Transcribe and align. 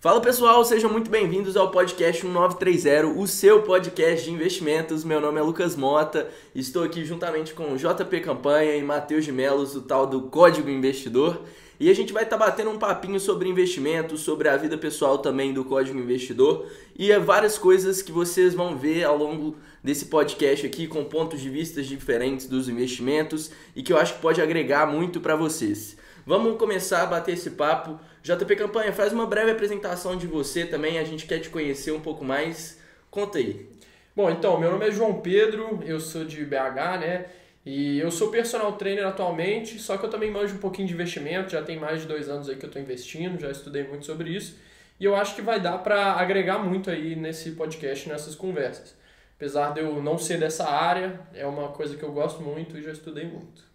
Fala 0.00 0.20
pessoal, 0.20 0.64
sejam 0.64 0.88
muito 0.88 1.10
bem-vindos 1.10 1.56
ao 1.56 1.72
podcast 1.72 2.24
1930, 2.24 3.18
o 3.18 3.26
seu 3.26 3.64
podcast 3.64 4.24
de 4.24 4.30
investimentos. 4.30 5.02
Meu 5.02 5.20
nome 5.20 5.40
é 5.40 5.42
Lucas 5.42 5.74
Mota, 5.74 6.28
estou 6.54 6.84
aqui 6.84 7.04
juntamente 7.04 7.52
com 7.52 7.74
JP 7.74 8.20
Campanha 8.20 8.76
e 8.76 8.82
Matheus 8.84 9.24
de 9.24 9.32
Melos, 9.32 9.74
o 9.74 9.82
tal 9.82 10.06
do 10.06 10.22
Código 10.22 10.70
Investidor. 10.70 11.42
E 11.80 11.90
a 11.90 11.94
gente 11.94 12.12
vai 12.12 12.22
estar 12.22 12.38
tá 12.38 12.46
batendo 12.46 12.70
um 12.70 12.78
papinho 12.78 13.18
sobre 13.18 13.48
investimentos, 13.48 14.20
sobre 14.20 14.48
a 14.48 14.56
vida 14.56 14.78
pessoal 14.78 15.18
também 15.18 15.52
do 15.52 15.64
Código 15.64 15.98
Investidor 15.98 16.66
e 16.96 17.10
é 17.10 17.18
várias 17.18 17.58
coisas 17.58 18.00
que 18.00 18.12
vocês 18.12 18.54
vão 18.54 18.78
ver 18.78 19.02
ao 19.02 19.16
longo 19.16 19.56
desse 19.82 20.04
podcast 20.04 20.64
aqui 20.64 20.86
com 20.86 21.02
pontos 21.06 21.40
de 21.40 21.50
vista 21.50 21.82
diferentes 21.82 22.46
dos 22.46 22.68
investimentos 22.68 23.50
e 23.74 23.82
que 23.82 23.92
eu 23.92 23.98
acho 23.98 24.14
que 24.14 24.20
pode 24.20 24.40
agregar 24.40 24.86
muito 24.86 25.20
para 25.20 25.34
vocês. 25.34 25.96
Vamos 26.24 26.58
começar 26.58 27.04
a 27.04 27.06
bater 27.06 27.32
esse 27.32 27.50
papo 27.52 27.98
JP 28.28 28.56
Campanha, 28.56 28.92
faz 28.92 29.10
uma 29.10 29.24
breve 29.24 29.52
apresentação 29.52 30.14
de 30.14 30.26
você 30.26 30.66
também, 30.66 30.98
a 30.98 31.04
gente 31.04 31.24
quer 31.24 31.38
te 31.38 31.48
conhecer 31.48 31.92
um 31.92 32.00
pouco 32.00 32.22
mais. 32.22 32.78
Conta 33.10 33.38
aí. 33.38 33.66
Bom, 34.14 34.28
então, 34.28 34.60
meu 34.60 34.70
nome 34.70 34.86
é 34.86 34.90
João 34.90 35.22
Pedro, 35.22 35.80
eu 35.82 35.98
sou 35.98 36.26
de 36.26 36.44
BH, 36.44 37.00
né? 37.00 37.26
E 37.64 37.98
eu 37.98 38.10
sou 38.10 38.30
personal 38.30 38.72
trainer 38.72 39.06
atualmente, 39.06 39.78
só 39.78 39.96
que 39.96 40.04
eu 40.04 40.10
também 40.10 40.30
manjo 40.30 40.56
um 40.56 40.58
pouquinho 40.58 40.86
de 40.86 40.92
investimento, 40.92 41.52
já 41.52 41.62
tem 41.62 41.78
mais 41.78 42.02
de 42.02 42.06
dois 42.06 42.28
anos 42.28 42.50
aí 42.50 42.56
que 42.56 42.66
eu 42.66 42.68
estou 42.68 42.82
investindo, 42.82 43.40
já 43.40 43.50
estudei 43.50 43.84
muito 43.84 44.04
sobre 44.04 44.28
isso. 44.28 44.58
E 45.00 45.06
eu 45.06 45.16
acho 45.16 45.34
que 45.34 45.40
vai 45.40 45.58
dar 45.58 45.78
para 45.78 46.12
agregar 46.12 46.58
muito 46.58 46.90
aí 46.90 47.16
nesse 47.16 47.52
podcast, 47.52 48.10
nessas 48.10 48.34
conversas. 48.34 48.94
Apesar 49.36 49.72
de 49.72 49.80
eu 49.80 50.02
não 50.02 50.18
ser 50.18 50.38
dessa 50.38 50.68
área, 50.68 51.18
é 51.32 51.46
uma 51.46 51.68
coisa 51.68 51.96
que 51.96 52.02
eu 52.02 52.12
gosto 52.12 52.42
muito 52.42 52.76
e 52.76 52.82
já 52.82 52.92
estudei 52.92 53.24
muito. 53.24 53.67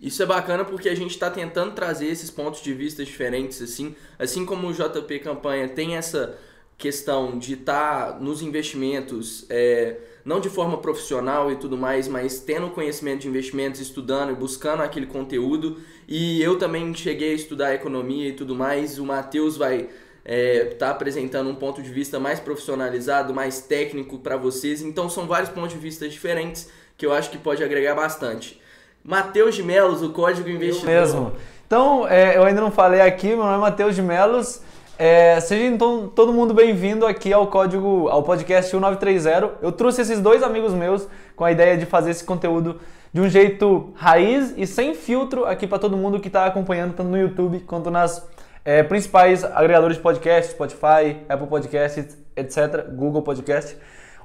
Isso 0.00 0.22
é 0.22 0.26
bacana 0.26 0.64
porque 0.64 0.88
a 0.88 0.94
gente 0.94 1.10
está 1.10 1.28
tentando 1.28 1.74
trazer 1.74 2.06
esses 2.06 2.30
pontos 2.30 2.62
de 2.62 2.72
vista 2.72 3.04
diferentes, 3.04 3.60
assim, 3.60 3.96
assim 4.18 4.46
como 4.46 4.68
o 4.68 4.72
JP 4.72 5.18
Campanha 5.18 5.68
tem 5.68 5.96
essa 5.96 6.38
questão 6.76 7.36
de 7.36 7.54
estar 7.54 8.12
tá 8.12 8.18
nos 8.20 8.40
investimentos, 8.40 9.44
é, 9.50 9.96
não 10.24 10.38
de 10.38 10.48
forma 10.48 10.78
profissional 10.78 11.50
e 11.50 11.56
tudo 11.56 11.76
mais, 11.76 12.06
mas 12.06 12.38
tendo 12.38 12.70
conhecimento 12.70 13.22
de 13.22 13.28
investimentos, 13.28 13.80
estudando 13.80 14.30
e 14.30 14.36
buscando 14.36 14.84
aquele 14.84 15.06
conteúdo. 15.06 15.80
E 16.06 16.40
eu 16.40 16.56
também 16.56 16.94
cheguei 16.94 17.32
a 17.32 17.34
estudar 17.34 17.74
economia 17.74 18.28
e 18.28 18.32
tudo 18.32 18.54
mais. 18.54 19.00
O 19.00 19.04
Matheus 19.04 19.56
vai 19.56 19.78
estar 19.78 19.90
é, 20.24 20.64
tá 20.78 20.90
apresentando 20.90 21.50
um 21.50 21.56
ponto 21.56 21.82
de 21.82 21.90
vista 21.90 22.20
mais 22.20 22.38
profissionalizado, 22.38 23.34
mais 23.34 23.60
técnico 23.60 24.20
para 24.20 24.36
vocês. 24.36 24.80
Então 24.80 25.10
são 25.10 25.26
vários 25.26 25.50
pontos 25.50 25.72
de 25.72 25.78
vista 25.78 26.08
diferentes 26.08 26.70
que 26.96 27.04
eu 27.04 27.12
acho 27.12 27.30
que 27.30 27.38
pode 27.38 27.64
agregar 27.64 27.96
bastante. 27.96 28.60
Matheus 29.08 29.54
de 29.54 29.62
Melos, 29.62 30.02
o 30.02 30.10
Código 30.10 30.50
Investidor. 30.50 30.90
Eu 30.90 31.00
mesmo. 31.00 31.32
Então, 31.66 32.06
é, 32.06 32.36
eu 32.36 32.44
ainda 32.44 32.60
não 32.60 32.70
falei 32.70 33.00
aqui, 33.00 33.28
meu 33.28 33.38
nome 33.38 33.54
é 33.54 33.56
Matheus 33.56 33.94
de 33.94 34.02
Melos. 34.02 34.60
É, 34.98 35.40
seja 35.40 35.64
então 35.64 36.12
todo 36.14 36.30
mundo 36.30 36.52
bem-vindo 36.52 37.06
aqui 37.06 37.32
ao 37.32 37.46
código, 37.46 38.06
ao 38.10 38.22
podcast 38.22 38.70
1930. 38.70 39.52
Eu 39.62 39.72
trouxe 39.72 40.02
esses 40.02 40.20
dois 40.20 40.42
amigos 40.42 40.74
meus 40.74 41.08
com 41.34 41.42
a 41.42 41.50
ideia 41.50 41.78
de 41.78 41.86
fazer 41.86 42.10
esse 42.10 42.22
conteúdo 42.22 42.80
de 43.10 43.22
um 43.22 43.30
jeito 43.30 43.94
raiz 43.94 44.52
e 44.58 44.66
sem 44.66 44.94
filtro 44.94 45.46
aqui 45.46 45.66
para 45.66 45.78
todo 45.78 45.96
mundo 45.96 46.20
que 46.20 46.28
está 46.28 46.44
acompanhando 46.44 46.92
tanto 46.92 47.08
no 47.08 47.16
YouTube 47.16 47.60
quanto 47.60 47.90
nas 47.90 48.28
é, 48.62 48.82
principais 48.82 49.42
agregadores 49.42 49.96
de 49.96 50.02
podcast, 50.02 50.52
Spotify, 50.52 51.16
Apple 51.26 51.46
Podcasts, 51.46 52.18
etc, 52.36 52.86
Google 52.90 53.22
Podcast. 53.22 53.74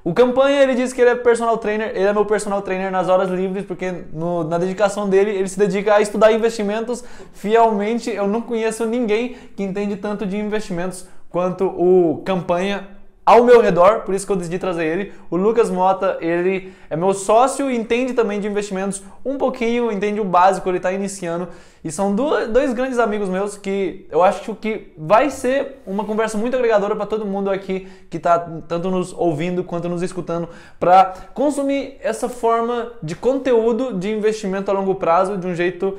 O 0.03 0.13
Campanha, 0.13 0.61
ele 0.61 0.75
diz 0.75 0.91
que 0.91 0.99
ele 0.99 1.11
é 1.11 1.15
personal 1.15 1.57
trainer, 1.57 1.91
ele 1.95 2.03
é 2.03 2.11
meu 2.11 2.25
personal 2.25 2.61
trainer 2.61 2.91
nas 2.91 3.07
horas 3.07 3.29
livres, 3.29 3.65
porque 3.65 4.03
no, 4.11 4.43
na 4.43 4.57
dedicação 4.57 5.07
dele, 5.07 5.31
ele 5.31 5.47
se 5.47 5.57
dedica 5.57 5.95
a 5.95 6.01
estudar 6.01 6.33
investimentos 6.33 7.03
fielmente. 7.31 8.09
Eu 8.09 8.27
não 8.27 8.41
conheço 8.41 8.85
ninguém 8.85 9.37
que 9.55 9.63
entende 9.63 9.95
tanto 9.95 10.25
de 10.25 10.35
investimentos 10.35 11.07
quanto 11.29 11.65
o 11.65 12.21
Campanha 12.25 12.87
ao 13.25 13.43
meu 13.43 13.61
redor, 13.61 14.01
por 14.01 14.13
isso 14.13 14.25
que 14.25 14.31
eu 14.31 14.35
decidi 14.35 14.59
trazer 14.59 14.85
ele. 14.85 15.13
O 15.29 15.37
Lucas 15.37 15.69
Mota, 15.69 16.17
ele 16.19 16.73
é 16.89 16.95
meu 16.95 17.13
sócio 17.13 17.71
e 17.71 17.75
entende 17.75 18.13
também 18.13 18.39
de 18.39 18.47
investimentos 18.47 19.01
um 19.23 19.37
pouquinho, 19.37 19.91
entende 19.91 20.19
o 20.19 20.25
básico, 20.25 20.69
ele 20.69 20.77
está 20.77 20.91
iniciando. 20.91 21.47
E 21.83 21.91
são 21.91 22.13
dois 22.15 22.73
grandes 22.73 22.99
amigos 22.99 23.29
meus 23.29 23.57
que 23.57 24.07
eu 24.09 24.21
acho 24.21 24.55
que 24.55 24.93
vai 24.97 25.29
ser 25.29 25.81
uma 25.85 26.03
conversa 26.03 26.37
muito 26.37 26.55
agregadora 26.55 26.95
para 26.95 27.05
todo 27.05 27.25
mundo 27.25 27.49
aqui 27.49 27.87
que 28.09 28.17
está 28.17 28.39
tanto 28.67 28.89
nos 28.89 29.13
ouvindo 29.13 29.63
quanto 29.63 29.87
nos 29.87 30.01
escutando 30.01 30.49
para 30.79 31.13
consumir 31.33 31.97
essa 32.01 32.27
forma 32.27 32.91
de 33.01 33.15
conteúdo 33.15 33.93
de 33.97 34.11
investimento 34.11 34.69
a 34.69 34.73
longo 34.73 34.95
prazo 34.95 35.37
de 35.37 35.47
um 35.47 35.55
jeito 35.55 35.97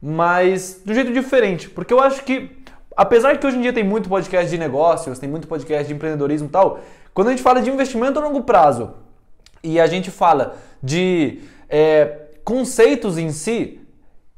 mais, 0.00 0.82
de 0.84 0.92
um 0.92 0.94
jeito 0.94 1.12
diferente, 1.12 1.70
porque 1.70 1.92
eu 1.92 2.00
acho 2.00 2.22
que 2.22 2.50
apesar 2.96 3.38
que 3.38 3.46
hoje 3.46 3.58
em 3.58 3.60
dia 3.60 3.72
tem 3.72 3.84
muito 3.84 4.08
podcast 4.08 4.48
de 4.50 4.58
negócios, 4.58 5.18
tem 5.18 5.28
muito 5.28 5.46
podcast 5.46 5.86
de 5.86 5.94
empreendedorismo 5.94 6.48
e 6.48 6.50
tal, 6.50 6.80
quando 7.12 7.28
a 7.28 7.30
gente 7.30 7.42
fala 7.42 7.60
de 7.60 7.70
investimento 7.70 8.18
a 8.18 8.22
longo 8.22 8.42
prazo 8.42 8.94
e 9.62 9.78
a 9.80 9.86
gente 9.86 10.10
fala 10.10 10.56
de 10.82 11.40
é, 11.68 12.28
conceitos 12.44 13.18
em 13.18 13.30
si, 13.30 13.80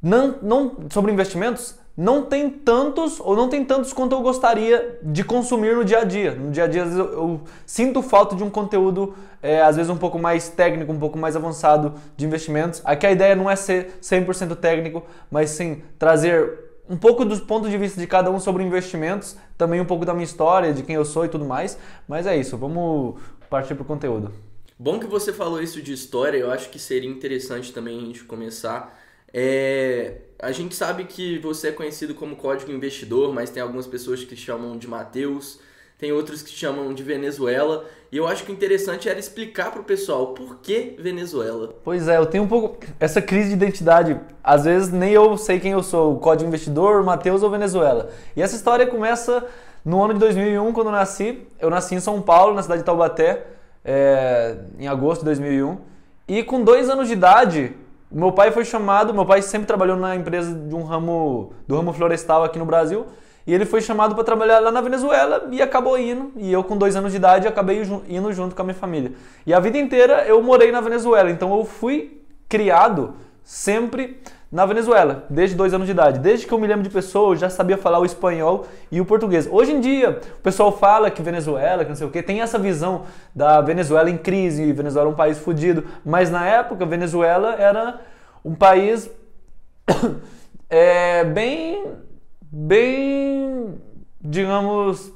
não, 0.02 0.36
não, 0.40 0.76
sobre 0.90 1.12
investimentos, 1.12 1.76
não 1.96 2.22
tem 2.22 2.48
tantos 2.48 3.18
ou 3.18 3.34
não 3.34 3.48
tem 3.48 3.64
tantos 3.64 3.92
quanto 3.92 4.14
eu 4.14 4.22
gostaria 4.22 5.00
de 5.02 5.24
consumir 5.24 5.74
no 5.74 5.84
dia 5.84 5.98
a 5.98 6.04
dia. 6.04 6.30
No 6.30 6.52
dia 6.52 6.64
a 6.64 6.66
dia, 6.68 6.84
às 6.84 6.90
vezes, 6.90 7.04
eu, 7.04 7.12
eu 7.12 7.40
sinto 7.66 8.00
falta 8.00 8.36
de 8.36 8.44
um 8.44 8.48
conteúdo, 8.48 9.16
é, 9.42 9.60
às 9.60 9.74
vezes, 9.74 9.90
um 9.90 9.96
pouco 9.96 10.16
mais 10.16 10.48
técnico, 10.48 10.92
um 10.92 10.98
pouco 10.98 11.18
mais 11.18 11.34
avançado 11.34 11.94
de 12.16 12.24
investimentos. 12.24 12.80
Aqui 12.84 13.04
a 13.04 13.10
ideia 13.10 13.34
não 13.34 13.50
é 13.50 13.56
ser 13.56 13.98
100% 14.00 14.54
técnico, 14.54 15.02
mas 15.28 15.50
sim 15.50 15.82
trazer 15.98 16.67
um 16.88 16.96
pouco 16.96 17.24
dos 17.24 17.40
pontos 17.40 17.70
de 17.70 17.76
vista 17.76 18.00
de 18.00 18.06
cada 18.06 18.30
um 18.30 18.40
sobre 18.40 18.62
investimentos, 18.62 19.36
também 19.56 19.80
um 19.80 19.84
pouco 19.84 20.04
da 20.04 20.12
minha 20.12 20.24
história, 20.24 20.72
de 20.72 20.82
quem 20.82 20.96
eu 20.96 21.04
sou 21.04 21.24
e 21.24 21.28
tudo 21.28 21.44
mais. 21.44 21.78
Mas 22.06 22.26
é 22.26 22.36
isso, 22.36 22.56
vamos 22.56 23.20
partir 23.50 23.74
para 23.74 23.82
o 23.82 23.86
conteúdo. 23.86 24.32
Bom 24.78 24.98
que 24.98 25.06
você 25.06 25.32
falou 25.32 25.60
isso 25.60 25.82
de 25.82 25.92
história, 25.92 26.38
eu 26.38 26.50
acho 26.50 26.70
que 26.70 26.78
seria 26.78 27.10
interessante 27.10 27.72
também 27.72 27.98
a 27.98 28.00
gente 28.06 28.24
começar. 28.24 28.96
É, 29.32 30.18
a 30.38 30.52
gente 30.52 30.74
sabe 30.74 31.04
que 31.04 31.38
você 31.38 31.68
é 31.68 31.72
conhecido 31.72 32.14
como 32.14 32.36
Código 32.36 32.70
Investidor, 32.70 33.32
mas 33.32 33.50
tem 33.50 33.62
algumas 33.62 33.86
pessoas 33.86 34.24
que 34.24 34.36
chamam 34.36 34.78
de 34.78 34.86
Mateus 34.86 35.58
tem 35.98 36.12
outros 36.12 36.42
que 36.42 36.50
chamam 36.50 36.94
de 36.94 37.02
Venezuela. 37.02 37.84
E 38.10 38.16
eu 38.16 38.26
acho 38.26 38.44
que 38.44 38.50
o 38.50 38.54
interessante 38.54 39.06
era 39.06 39.18
explicar 39.18 39.70
para 39.70 39.82
o 39.82 39.84
pessoal 39.84 40.28
por 40.28 40.60
que 40.62 40.96
Venezuela. 40.98 41.74
Pois 41.84 42.08
é, 42.08 42.16
eu 42.16 42.24
tenho 42.24 42.44
um 42.44 42.48
pouco 42.48 42.78
essa 42.98 43.20
crise 43.20 43.48
de 43.48 43.54
identidade. 43.54 44.18
Às 44.42 44.64
vezes 44.64 44.90
nem 44.90 45.12
eu 45.12 45.36
sei 45.36 45.60
quem 45.60 45.72
eu 45.72 45.82
sou, 45.82 46.14
o 46.14 46.18
Código 46.18 46.48
Investidor, 46.48 47.04
Matheus 47.04 47.42
ou 47.42 47.50
Venezuela. 47.50 48.08
E 48.34 48.40
essa 48.40 48.56
história 48.56 48.86
começa 48.86 49.44
no 49.84 50.02
ano 50.02 50.14
de 50.14 50.20
2001, 50.20 50.72
quando 50.72 50.86
eu 50.86 50.92
nasci. 50.92 51.46
Eu 51.60 51.68
nasci 51.68 51.94
em 51.96 52.00
São 52.00 52.22
Paulo, 52.22 52.54
na 52.54 52.62
cidade 52.62 52.80
de 52.80 52.86
Taubaté, 52.86 53.46
é, 53.84 54.56
em 54.78 54.88
agosto 54.88 55.20
de 55.20 55.26
2001. 55.26 55.76
E 56.26 56.42
com 56.42 56.64
dois 56.64 56.88
anos 56.88 57.08
de 57.08 57.12
idade, 57.12 57.74
meu 58.10 58.32
pai 58.32 58.50
foi 58.52 58.64
chamado. 58.64 59.12
Meu 59.12 59.26
pai 59.26 59.42
sempre 59.42 59.66
trabalhou 59.66 59.98
na 59.98 60.16
empresa 60.16 60.54
de 60.54 60.74
um 60.74 60.82
ramo 60.82 61.52
do 61.66 61.76
ramo 61.76 61.92
florestal 61.92 62.42
aqui 62.42 62.58
no 62.58 62.64
Brasil. 62.64 63.06
E 63.48 63.54
ele 63.54 63.64
foi 63.64 63.80
chamado 63.80 64.14
para 64.14 64.22
trabalhar 64.22 64.58
lá 64.58 64.70
na 64.70 64.82
Venezuela 64.82 65.48
e 65.50 65.62
acabou 65.62 65.98
indo. 65.98 66.30
E 66.36 66.52
eu, 66.52 66.62
com 66.62 66.76
dois 66.76 66.94
anos 66.94 67.12
de 67.12 67.16
idade, 67.16 67.48
acabei 67.48 67.82
indo 68.06 68.30
junto 68.30 68.54
com 68.54 68.60
a 68.60 68.64
minha 68.66 68.74
família. 68.74 69.12
E 69.46 69.54
a 69.54 69.58
vida 69.58 69.78
inteira 69.78 70.26
eu 70.26 70.42
morei 70.42 70.70
na 70.70 70.82
Venezuela. 70.82 71.30
Então 71.30 71.56
eu 71.56 71.64
fui 71.64 72.20
criado 72.46 73.14
sempre 73.42 74.20
na 74.52 74.66
Venezuela, 74.66 75.24
desde 75.30 75.56
dois 75.56 75.72
anos 75.72 75.86
de 75.86 75.92
idade. 75.92 76.18
Desde 76.18 76.46
que 76.46 76.52
eu 76.52 76.58
me 76.58 76.66
lembro 76.66 76.82
de 76.82 76.90
pessoa, 76.90 77.32
eu 77.32 77.36
já 77.36 77.48
sabia 77.48 77.78
falar 77.78 78.00
o 78.00 78.04
espanhol 78.04 78.66
e 78.92 79.00
o 79.00 79.06
português. 79.06 79.48
Hoje 79.50 79.72
em 79.72 79.80
dia, 79.80 80.20
o 80.38 80.42
pessoal 80.42 80.70
fala 80.70 81.10
que 81.10 81.22
Venezuela, 81.22 81.84
que 81.84 81.88
não 81.88 81.96
sei 81.96 82.06
o 82.06 82.10
quê, 82.10 82.22
tem 82.22 82.42
essa 82.42 82.58
visão 82.58 83.04
da 83.34 83.62
Venezuela 83.62 84.10
em 84.10 84.18
crise, 84.18 84.70
Venezuela 84.74 85.08
é 85.08 85.12
um 85.12 85.16
país 85.16 85.38
fodido. 85.38 85.86
Mas 86.04 86.30
na 86.30 86.46
época, 86.46 86.84
Venezuela 86.84 87.54
era 87.54 87.98
um 88.44 88.54
país 88.54 89.10
é, 90.68 91.24
bem 91.32 92.07
bem, 92.50 93.74
digamos, 94.20 95.12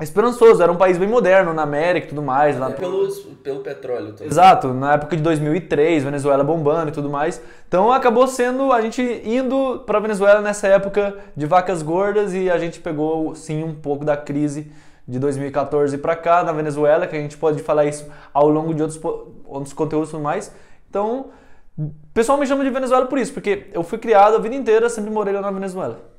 esperançoso. 0.00 0.62
Era 0.62 0.70
um 0.70 0.76
país 0.76 0.98
bem 0.98 1.08
moderno 1.08 1.52
na 1.52 1.62
América 1.62 2.06
e 2.06 2.08
tudo 2.10 2.22
mais. 2.22 2.58
Lá... 2.58 2.70
É 2.70 2.72
pelos, 2.72 3.18
pelo 3.42 3.60
petróleo. 3.60 4.12
Também. 4.12 4.28
Exato, 4.28 4.74
na 4.74 4.94
época 4.94 5.16
de 5.16 5.22
2003, 5.22 6.04
Venezuela 6.04 6.44
bombando 6.44 6.90
e 6.90 6.92
tudo 6.92 7.08
mais. 7.08 7.42
Então 7.68 7.92
acabou 7.92 8.26
sendo 8.26 8.72
a 8.72 8.80
gente 8.80 9.02
indo 9.24 9.80
para 9.86 9.98
Venezuela 9.98 10.40
nessa 10.40 10.68
época 10.68 11.16
de 11.36 11.46
vacas 11.46 11.82
gordas 11.82 12.34
e 12.34 12.50
a 12.50 12.58
gente 12.58 12.80
pegou 12.80 13.34
sim 13.34 13.62
um 13.62 13.74
pouco 13.74 14.04
da 14.04 14.16
crise 14.16 14.70
de 15.08 15.18
2014 15.18 15.98
para 15.98 16.16
cá 16.16 16.42
na 16.42 16.52
Venezuela, 16.52 17.06
que 17.06 17.16
a 17.16 17.20
gente 17.20 17.36
pode 17.36 17.62
falar 17.62 17.84
isso 17.84 18.10
ao 18.34 18.48
longo 18.48 18.74
de 18.74 18.82
outros, 18.82 19.00
outros 19.44 19.72
conteúdos 19.72 20.08
e 20.08 20.12
tudo 20.12 20.22
mais. 20.22 20.52
Então, 20.90 21.26
o 21.78 21.92
pessoal 22.12 22.36
me 22.38 22.46
chama 22.46 22.64
de 22.64 22.70
Venezuela 22.70 23.06
por 23.06 23.18
isso, 23.18 23.32
porque 23.32 23.68
eu 23.72 23.84
fui 23.84 23.98
criado 23.98 24.34
a 24.34 24.38
vida 24.38 24.54
inteira, 24.54 24.88
sempre 24.88 25.10
morei 25.10 25.32
lá 25.32 25.40
na 25.40 25.50
Venezuela. 25.50 26.15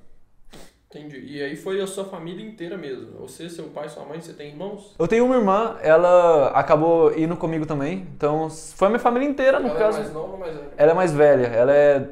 Entendi. 0.89 1.19
E 1.19 1.43
aí 1.43 1.55
foi 1.55 1.81
a 1.81 1.87
sua 1.87 2.05
família 2.05 2.45
inteira 2.45 2.77
mesmo? 2.77 3.07
Você, 3.19 3.49
seu 3.49 3.65
pai, 3.65 3.89
sua 3.89 4.05
mãe, 4.05 4.21
você 4.21 4.31
tem 4.31 4.49
irmãos? 4.51 4.95
Eu 4.97 5.07
tenho 5.07 5.25
uma 5.25 5.35
irmã, 5.35 5.75
ela 5.81 6.47
acabou 6.49 7.13
indo 7.17 7.35
comigo 7.35 7.65
também. 7.65 8.07
Então 8.15 8.49
foi 8.49 8.87
a 8.87 8.89
minha 8.89 8.99
família 8.99 9.27
inteira, 9.27 9.59
no 9.59 9.67
ela 9.67 9.75
é 9.75 9.79
caso. 9.79 9.97
Ela 9.97 10.07
é 10.07 10.11
mais 10.11 10.13
nova 10.13 10.31
ou 10.33 10.37
mais 10.39 10.53
velha? 10.55 10.69
Ela 10.77 10.91
é 10.91 10.93
mais 10.95 11.13
velha. 11.13 11.47
Ela 11.47 11.73
é 11.73 12.07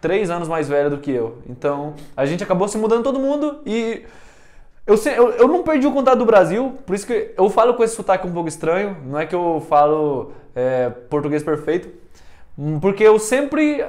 três 0.00 0.30
anos 0.30 0.48
mais 0.48 0.66
velha 0.68 0.88
do 0.88 0.98
que 0.98 1.10
eu. 1.10 1.38
Então 1.48 1.94
a 2.16 2.24
gente 2.24 2.42
acabou 2.42 2.66
se 2.68 2.78
mudando 2.78 3.02
todo 3.04 3.18
mundo 3.18 3.60
e 3.66 4.02
Eu, 4.86 4.96
sei- 4.98 5.18
eu, 5.18 5.30
eu 5.32 5.48
não 5.48 5.62
perdi 5.62 5.86
o 5.86 5.92
contato 5.92 6.18
do 6.18 6.26
Brasil, 6.26 6.74
por 6.86 6.94
isso 6.94 7.06
que 7.06 7.32
eu 7.38 7.48
falo 7.48 7.72
com 7.74 7.82
esse 7.82 7.96
sotaque 7.96 8.26
um 8.26 8.32
pouco 8.32 8.48
estranho. 8.48 8.96
Não 9.06 9.18
é 9.18 9.24
que 9.26 9.34
eu 9.34 9.62
falo 9.66 10.32
é, 10.54 10.90
português 10.90 11.42
perfeito, 11.42 11.88
porque 12.82 13.02
eu 13.02 13.18
sempre, 13.18 13.82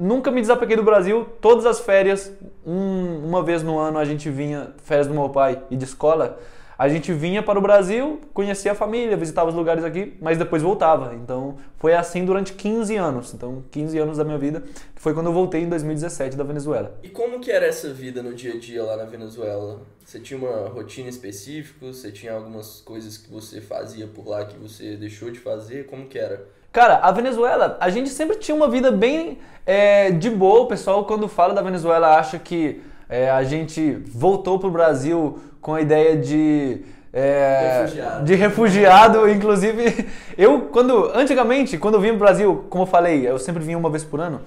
nunca 0.00 0.30
me 0.30 0.40
desapeguei 0.40 0.76
do 0.76 0.82
Brasil. 0.82 1.26
Todas 1.40 1.66
as 1.66 1.80
férias, 1.80 2.32
um- 2.66 3.26
uma 3.26 3.42
vez 3.42 3.62
no 3.62 3.78
ano 3.78 3.98
a 3.98 4.04
gente 4.04 4.30
vinha, 4.30 4.72
férias 4.82 5.06
do 5.06 5.14
meu 5.14 5.28
pai 5.28 5.62
e 5.70 5.76
de 5.76 5.84
escola, 5.84 6.38
a 6.78 6.88
gente 6.88 7.12
vinha 7.12 7.42
para 7.42 7.58
o 7.58 7.62
Brasil, 7.62 8.18
conhecia 8.32 8.72
a 8.72 8.74
família, 8.74 9.14
visitava 9.14 9.50
os 9.50 9.54
lugares 9.54 9.84
aqui, 9.84 10.16
mas 10.18 10.38
depois 10.38 10.62
voltava. 10.62 11.14
Então 11.14 11.56
foi 11.76 11.92
assim 11.94 12.24
durante 12.24 12.54
15 12.54 12.96
anos. 12.96 13.34
Então 13.34 13.62
15 13.70 13.98
anos 13.98 14.16
da 14.16 14.24
minha 14.24 14.38
vida, 14.38 14.62
que 14.94 15.00
foi 15.02 15.12
quando 15.12 15.26
eu 15.26 15.32
voltei 15.32 15.60
em 15.62 15.68
2017 15.68 16.36
da 16.38 16.44
Venezuela. 16.44 16.98
E 17.02 17.08
como 17.10 17.38
que 17.38 17.50
era 17.52 17.66
essa 17.66 17.92
vida 17.92 18.22
no 18.22 18.32
dia 18.32 18.54
a 18.54 18.58
dia 18.58 18.82
lá 18.82 18.96
na 18.96 19.04
Venezuela? 19.04 19.82
Você 20.02 20.18
tinha 20.20 20.40
uma 20.40 20.68
rotina 20.70 21.10
específica? 21.10 21.84
Você 21.86 22.10
tinha 22.10 22.32
algumas 22.32 22.80
coisas 22.80 23.18
que 23.18 23.30
você 23.30 23.60
fazia 23.60 24.06
por 24.06 24.26
lá 24.26 24.46
que 24.46 24.56
você 24.56 24.96
deixou 24.96 25.30
de 25.30 25.38
fazer? 25.38 25.84
Como 25.86 26.06
que 26.06 26.18
era? 26.18 26.46
Cara, 26.72 27.00
a 27.02 27.10
Venezuela, 27.10 27.76
a 27.80 27.90
gente 27.90 28.10
sempre 28.10 28.36
tinha 28.36 28.54
uma 28.54 28.68
vida 28.68 28.92
bem 28.92 29.38
é, 29.66 30.10
de 30.10 30.30
boa. 30.30 30.60
O 30.60 30.66
pessoal, 30.66 31.04
quando 31.04 31.26
fala 31.26 31.52
da 31.52 31.62
Venezuela, 31.62 32.16
acha 32.16 32.38
que 32.38 32.80
é, 33.08 33.28
a 33.28 33.42
gente 33.42 34.00
voltou 34.06 34.58
pro 34.58 34.70
Brasil 34.70 35.40
com 35.60 35.74
a 35.74 35.80
ideia 35.80 36.16
de. 36.16 36.82
é, 37.12 37.80
Refugiado. 37.80 38.24
de 38.24 38.34
refugiado, 38.36 39.28
inclusive 39.30 40.06
eu 40.38 40.68
quando 40.72 41.10
antigamente 41.12 41.76
quando 41.76 41.94
eu 41.94 42.00
vinha 42.00 42.12
pro 42.12 42.20
Brasil, 42.24 42.64
como 42.70 42.84
eu 42.84 42.86
falei, 42.86 43.28
eu 43.28 43.36
sempre 43.36 43.62
vinha 43.64 43.76
uma 43.76 43.90
vez 43.90 44.04
por 44.04 44.20
ano. 44.20 44.40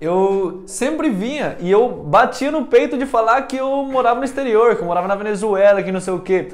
Eu 0.00 0.62
sempre 0.66 1.08
vinha 1.08 1.56
e 1.60 1.70
eu 1.70 1.88
batia 1.88 2.50
no 2.50 2.66
peito 2.66 2.96
de 2.96 3.06
falar 3.06 3.42
que 3.42 3.56
eu 3.56 3.84
morava 3.84 4.18
no 4.18 4.24
exterior, 4.24 4.76
que 4.76 4.82
eu 4.82 4.86
morava 4.86 5.08
na 5.08 5.14
Venezuela, 5.14 5.82
que 5.82 5.90
não 5.90 6.00
sei 6.00 6.12
o 6.14 6.20
quê. 6.20 6.52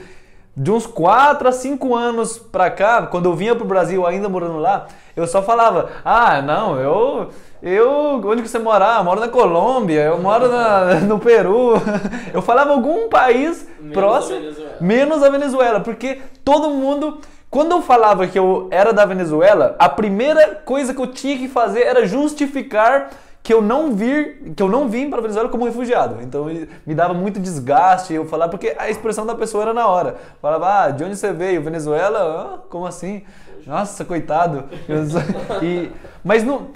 De 0.62 0.70
uns 0.70 0.86
4 0.86 1.48
a 1.48 1.52
5 1.52 1.94
anos 1.94 2.36
pra 2.36 2.70
cá, 2.70 3.06
quando 3.06 3.24
eu 3.30 3.34
vinha 3.34 3.56
pro 3.56 3.64
Brasil 3.64 4.06
ainda 4.06 4.28
morando 4.28 4.58
lá, 4.58 4.88
eu 5.16 5.26
só 5.26 5.40
falava: 5.42 5.88
"Ah, 6.04 6.42
não, 6.42 6.78
eu 6.78 7.28
eu 7.62 8.20
onde 8.26 8.42
que 8.42 8.48
você 8.48 8.58
mora? 8.58 8.96
Ah, 8.96 8.98
eu 8.98 9.04
moro 9.04 9.20
na 9.20 9.28
Colômbia, 9.28 10.02
eu 10.02 10.18
moro 10.18 10.48
na- 10.50 10.96
no 11.08 11.18
Peru". 11.18 11.72
Eu 12.34 12.42
falava 12.42 12.72
algum 12.72 13.08
país 13.08 13.66
Menos 13.80 13.94
próximo, 13.94 14.36
a 14.36 14.40
Venezuela. 14.40 14.76
menos 14.82 15.22
a 15.22 15.30
Venezuela, 15.30 15.80
porque 15.80 16.20
todo 16.44 16.70
mundo 16.70 17.18
quando 17.50 17.72
eu 17.72 17.82
falava 17.82 18.26
que 18.28 18.38
eu 18.38 18.68
era 18.70 18.92
da 18.92 19.04
Venezuela, 19.04 19.74
a 19.78 19.88
primeira 19.88 20.54
coisa 20.64 20.92
que 20.94 21.00
eu 21.00 21.06
tinha 21.08 21.36
que 21.38 21.48
fazer 21.48 21.82
era 21.82 22.06
justificar 22.06 23.10
que 23.42 23.52
eu 23.54 23.62
não 23.62 23.92
vir, 23.94 24.52
que 24.54 24.62
eu 24.62 24.68
não 24.68 24.88
vim 24.88 25.08
para 25.08 25.18
a 25.18 25.22
Venezuela 25.22 25.48
como 25.48 25.64
refugiado. 25.64 26.18
Então 26.22 26.44
me 26.86 26.94
dava 26.94 27.14
muito 27.14 27.40
desgaste 27.40 28.12
eu 28.12 28.26
falar 28.26 28.48
porque 28.48 28.74
a 28.78 28.90
expressão 28.90 29.24
da 29.24 29.34
pessoa 29.34 29.62
era 29.62 29.74
na 29.74 29.86
hora. 29.88 30.16
Falava: 30.42 30.84
"Ah, 30.84 30.90
de 30.90 31.02
onde 31.04 31.16
você 31.16 31.32
veio? 31.32 31.62
Venezuela? 31.62 32.18
Ah, 32.20 32.58
como 32.68 32.86
assim? 32.86 33.22
Nossa, 33.66 34.04
coitado". 34.04 34.64
E 35.62 35.90
mas 36.22 36.44
não 36.44 36.68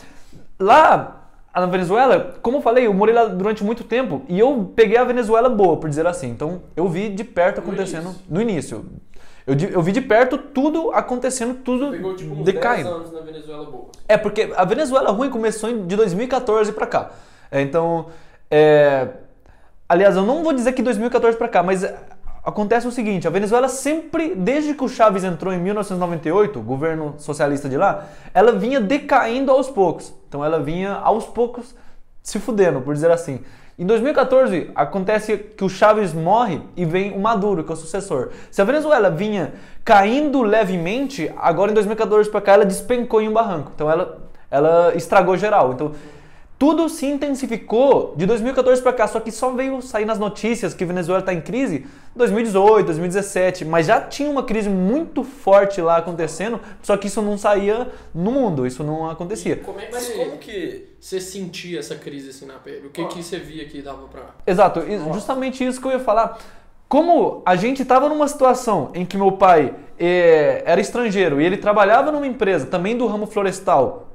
lá 0.59 1.21
na 1.55 1.67
Venezuela, 1.67 2.35
como 2.43 2.57
eu 2.57 2.63
falei, 2.63 2.87
eu 2.87 2.95
morei 2.95 3.15
lá 3.15 3.27
durante 3.27 3.63
muito 3.63 3.85
tempo 3.85 4.23
e 4.29 4.39
eu 4.41 4.73
peguei 4.75 4.97
a 4.97 5.05
Venezuela 5.05 5.49
boa, 5.49 5.77
por 5.77 5.89
dizer 5.89 6.07
assim. 6.07 6.29
Então 6.31 6.63
eu 6.75 6.89
vi 6.89 7.11
de 7.11 7.23
perto 7.23 7.61
No 7.61 7.63
acontecendo 7.69 8.07
início. 8.07 8.23
no 8.29 8.41
início. 8.43 8.87
Eu, 9.47 9.55
eu 9.73 9.83
vi 9.83 9.93
de 9.93 10.01
perto 10.01 10.39
tudo 10.39 10.91
acontecendo, 10.93 11.55
tudo 11.63 11.91
Pegou 11.91 12.17
tipo 12.17 12.35
uns 12.35 12.45
decaindo. 12.45 12.89
10 12.89 12.97
anos 12.97 13.13
na 13.13 13.21
Venezuela 13.21 13.65
boa. 13.71 13.87
É, 14.09 14.17
porque 14.17 14.53
a 14.57 14.65
Venezuela 14.65 15.11
ruim 15.11 15.29
começou 15.29 15.69
em- 15.69 15.87
de 15.87 15.97
2014 15.97 16.73
pra 16.73 16.87
cá. 16.87 17.11
É, 17.51 17.61
então, 17.61 18.07
é... 18.51 19.09
aliás, 19.89 20.17
eu 20.17 20.23
não 20.23 20.43
vou 20.43 20.53
dizer 20.53 20.73
que 20.73 20.83
2014 20.83 21.37
pra 21.37 21.47
cá, 21.49 21.63
mas 21.63 21.83
é, 21.85 21.95
acontece 22.43 22.87
o 22.87 22.91
seguinte, 22.91 23.27
a 23.27 23.31
Venezuela 23.31 23.69
sempre, 23.69 24.35
desde 24.35 24.73
que 24.75 24.83
o 24.83 24.89
Chaves 24.89 25.25
entrou 25.25 25.53
em 25.53 25.59
1998, 25.59 26.59
o 26.59 26.63
governo 26.63 27.15
socialista 27.19 27.69
de 27.69 27.77
lá, 27.77 28.07
ela 28.33 28.53
vinha 28.53 28.81
decaindo 28.81 29.51
aos 29.53 29.69
poucos. 29.69 30.15
Então 30.29 30.43
ela 30.45 30.59
vinha 30.59 30.93
aos 30.95 31.27
poucos 31.27 31.75
se 32.23 32.39
fudendo, 32.41 32.81
por 32.81 32.95
dizer 32.95 33.11
assim. 33.11 33.41
Em 33.77 33.85
2014, 33.85 34.71
acontece 34.73 35.37
que 35.37 35.65
o 35.65 35.69
Chaves 35.69 36.13
morre 36.13 36.61
e 36.77 36.85
vem 36.85 37.11
o 37.11 37.19
Maduro, 37.19 37.65
que 37.65 37.73
é 37.73 37.75
o 37.75 37.77
sucessor. 37.77 38.31
Se 38.49 38.63
a 38.63 38.65
Venezuela 38.65 39.11
vinha 39.11 39.55
caindo 39.85 40.43
levemente, 40.43 41.33
agora 41.37 41.73
em 41.73 41.75
2014 41.75 42.31
para 42.31 42.41
cá 42.41 42.53
ela 42.53 42.65
despencou 42.65 43.21
em 43.21 43.29
um 43.29 43.33
barranco. 43.33 43.73
Então 43.75 43.91
ela, 43.91 44.19
ela 44.49 44.95
estragou 44.95 45.37
geral. 45.37 45.73
Então 45.73 45.91
tudo 46.59 46.89
se 46.89 47.07
intensificou 47.07 48.15
de 48.17 48.27
2014 48.27 48.81
para 48.81 48.93
cá, 48.93 49.07
só 49.09 49.19
que 49.19 49.31
só 49.33 49.51
veio 49.51 49.83
sair 49.83 50.05
nas 50.05 50.19
notícias 50.19 50.73
que 50.73 50.85
Venezuela 50.85 51.21
está 51.21 51.35
em 51.35 51.41
crise 51.41 51.87
2018, 52.15 52.87
2017, 52.87 53.65
mas 53.65 53.87
já 53.87 54.01
tinha 54.01 54.31
uma 54.31 54.45
crise 54.45 54.69
muito 54.69 55.25
forte 55.25 55.81
lá 55.81 55.97
acontecendo, 55.97 56.61
só 56.81 56.97
que 56.97 57.09
isso 57.09 57.21
não 57.21 57.37
saía 57.37 57.89
no 58.15 58.31
mundo, 58.31 58.67
isso 58.67 58.85
não 58.85 59.11
acontecia. 59.11 59.57
Como 59.57 59.81
é 59.81 59.87
que 59.87 59.93
Mas 59.93 60.05
você, 60.05 60.13
como 60.13 60.39
que. 60.39 60.89
você 61.01 61.21
sentia 61.21 61.81
essa 61.81 61.97
crise 61.97 62.31
assim 62.31 62.47
na 62.47 62.55
pele? 62.55 62.87
O 62.87 62.91
que, 62.91 63.05
que 63.07 63.23
você 63.23 63.39
via 63.39 63.65
que 63.65 63.83
dava 63.83 64.07
pra. 64.07 64.23
Exato, 64.47 64.81
justamente 65.13 65.67
isso 65.67 65.81
que 65.81 65.87
eu 65.89 65.93
ia 65.93 66.01
falar. 66.01 66.39
Como 66.89 67.43
a 67.45 67.57
gente 67.57 67.83
estava 67.83 68.09
numa 68.09 68.29
situação 68.29 68.93
em 68.95 69.05
que 69.05 69.17
meu 69.17 69.33
pai 69.33 69.75
eh, 69.99 70.63
era 70.65 70.81
estrangeiro 70.81 71.41
e 71.41 71.45
ele 71.45 71.57
trabalhava 71.57 72.13
numa 72.13 72.27
empresa 72.27 72.67
também 72.67 72.97
do 72.97 73.07
ramo 73.09 73.27
florestal, 73.27 74.14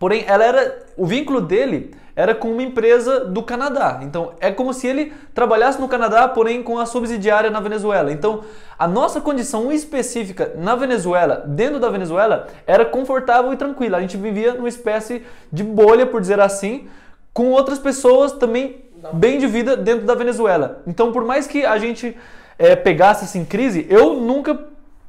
porém 0.00 0.24
ela 0.26 0.44
era 0.44 0.78
o 0.96 1.06
vínculo 1.06 1.40
dele 1.40 1.94
era 2.16 2.34
com 2.34 2.50
uma 2.50 2.62
empresa 2.62 3.20
do 3.20 3.42
Canadá. 3.42 4.00
Então 4.02 4.32
é 4.40 4.50
como 4.50 4.74
se 4.74 4.86
ele 4.86 5.12
trabalhasse 5.32 5.80
no 5.80 5.88
Canadá, 5.88 6.28
porém 6.28 6.62
com 6.62 6.78
a 6.78 6.84
subsidiária 6.84 7.50
na 7.50 7.60
Venezuela. 7.60 8.12
Então 8.12 8.42
a 8.78 8.86
nossa 8.88 9.20
condição 9.20 9.72
específica 9.72 10.52
na 10.56 10.74
Venezuela, 10.74 11.44
dentro 11.46 11.78
da 11.78 11.88
Venezuela, 11.88 12.48
era 12.66 12.84
confortável 12.84 13.52
e 13.52 13.56
tranquila. 13.56 13.98
A 13.98 14.00
gente 14.00 14.16
vivia 14.16 14.52
numa 14.54 14.68
espécie 14.68 15.22
de 15.52 15.62
bolha, 15.62 16.06
por 16.06 16.20
dizer 16.20 16.40
assim, 16.40 16.88
com 17.32 17.52
outras 17.52 17.78
pessoas 17.78 18.32
também 18.32 18.84
bem 19.14 19.38
de 19.38 19.46
vida 19.46 19.76
dentro 19.76 20.04
da 20.04 20.14
Venezuela. 20.14 20.82
Então, 20.86 21.12
por 21.12 21.24
mais 21.24 21.46
que 21.46 21.64
a 21.64 21.78
gente 21.78 22.16
eh, 22.58 22.76
pegasse 22.76 23.24
assim 23.24 23.44
crise, 23.44 23.86
eu 23.88 24.14
nunca 24.14 24.58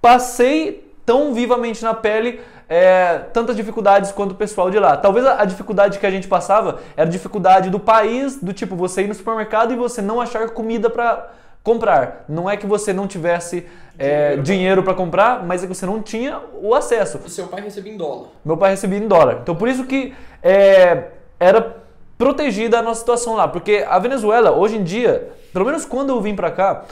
passei 0.02 0.90
tão 1.06 1.34
vivamente 1.34 1.84
na 1.84 1.94
pele 1.94 2.40
eh, 2.74 3.26
tantas 3.34 3.58
dificuldades 3.58 4.14
quanto 4.14 4.32
o 4.32 4.36
pessoal 4.36 4.72
de 4.72 4.80
lá. 4.80 4.96
Talvez 4.96 5.26
a, 5.26 5.42
a 5.42 5.46
dificuldade 5.46 6.00
que 6.00 6.06
a 6.06 6.10
gente 6.10 6.26
passava 6.26 6.80
era 6.96 7.06
a 7.06 7.12
dificuldade 7.12 7.70
do 7.70 7.78
país, 7.78 8.38
do 8.38 8.54
tipo 8.54 8.78
você 8.78 9.02
ir 9.02 9.10
no 9.10 9.14
supermercado 9.14 9.74
e 9.74 9.76
você 9.76 10.02
não 10.02 10.22
achar 10.22 10.50
comida 10.52 10.90
para 10.90 11.32
comprar. 11.62 12.24
Não 12.30 12.50
é 12.50 12.56
que 12.56 12.66
você 12.66 12.94
não 12.94 13.08
tivesse 13.08 13.68
eh, 14.00 14.38
dinheiro 14.38 14.84
para 14.84 14.94
comprar, 14.94 15.46
mas 15.46 15.62
é 15.62 15.68
que 15.68 15.76
você 15.76 15.86
não 15.86 16.02
tinha 16.02 16.40
o 16.62 16.74
acesso. 16.74 17.18
O 17.18 17.30
seu 17.30 17.48
pai 17.48 17.60
recebia 17.60 17.92
em 17.92 17.98
dólar. 17.98 18.30
Meu 18.46 18.56
pai 18.56 18.70
recebia 18.70 19.00
em 19.00 19.08
dólar. 19.08 19.40
Então 19.44 19.54
por 19.54 19.68
isso 19.68 19.84
que 19.84 20.16
é, 20.42 21.08
era 21.38 21.76
protegida 22.18 22.80
a 22.80 22.82
nossa 22.82 23.02
situação 23.02 23.36
lá. 23.36 23.50
Porque 23.50 23.86
a 23.86 24.00
Venezuela, 24.00 24.52
hoje 24.52 24.78
em 24.78 24.84
dia, 24.86 25.30
pelo 25.52 25.66
menos 25.66 25.84
quando 25.84 26.12
eu 26.12 26.22
vim 26.22 26.38
pra 26.38 26.50
cá, 26.50 26.86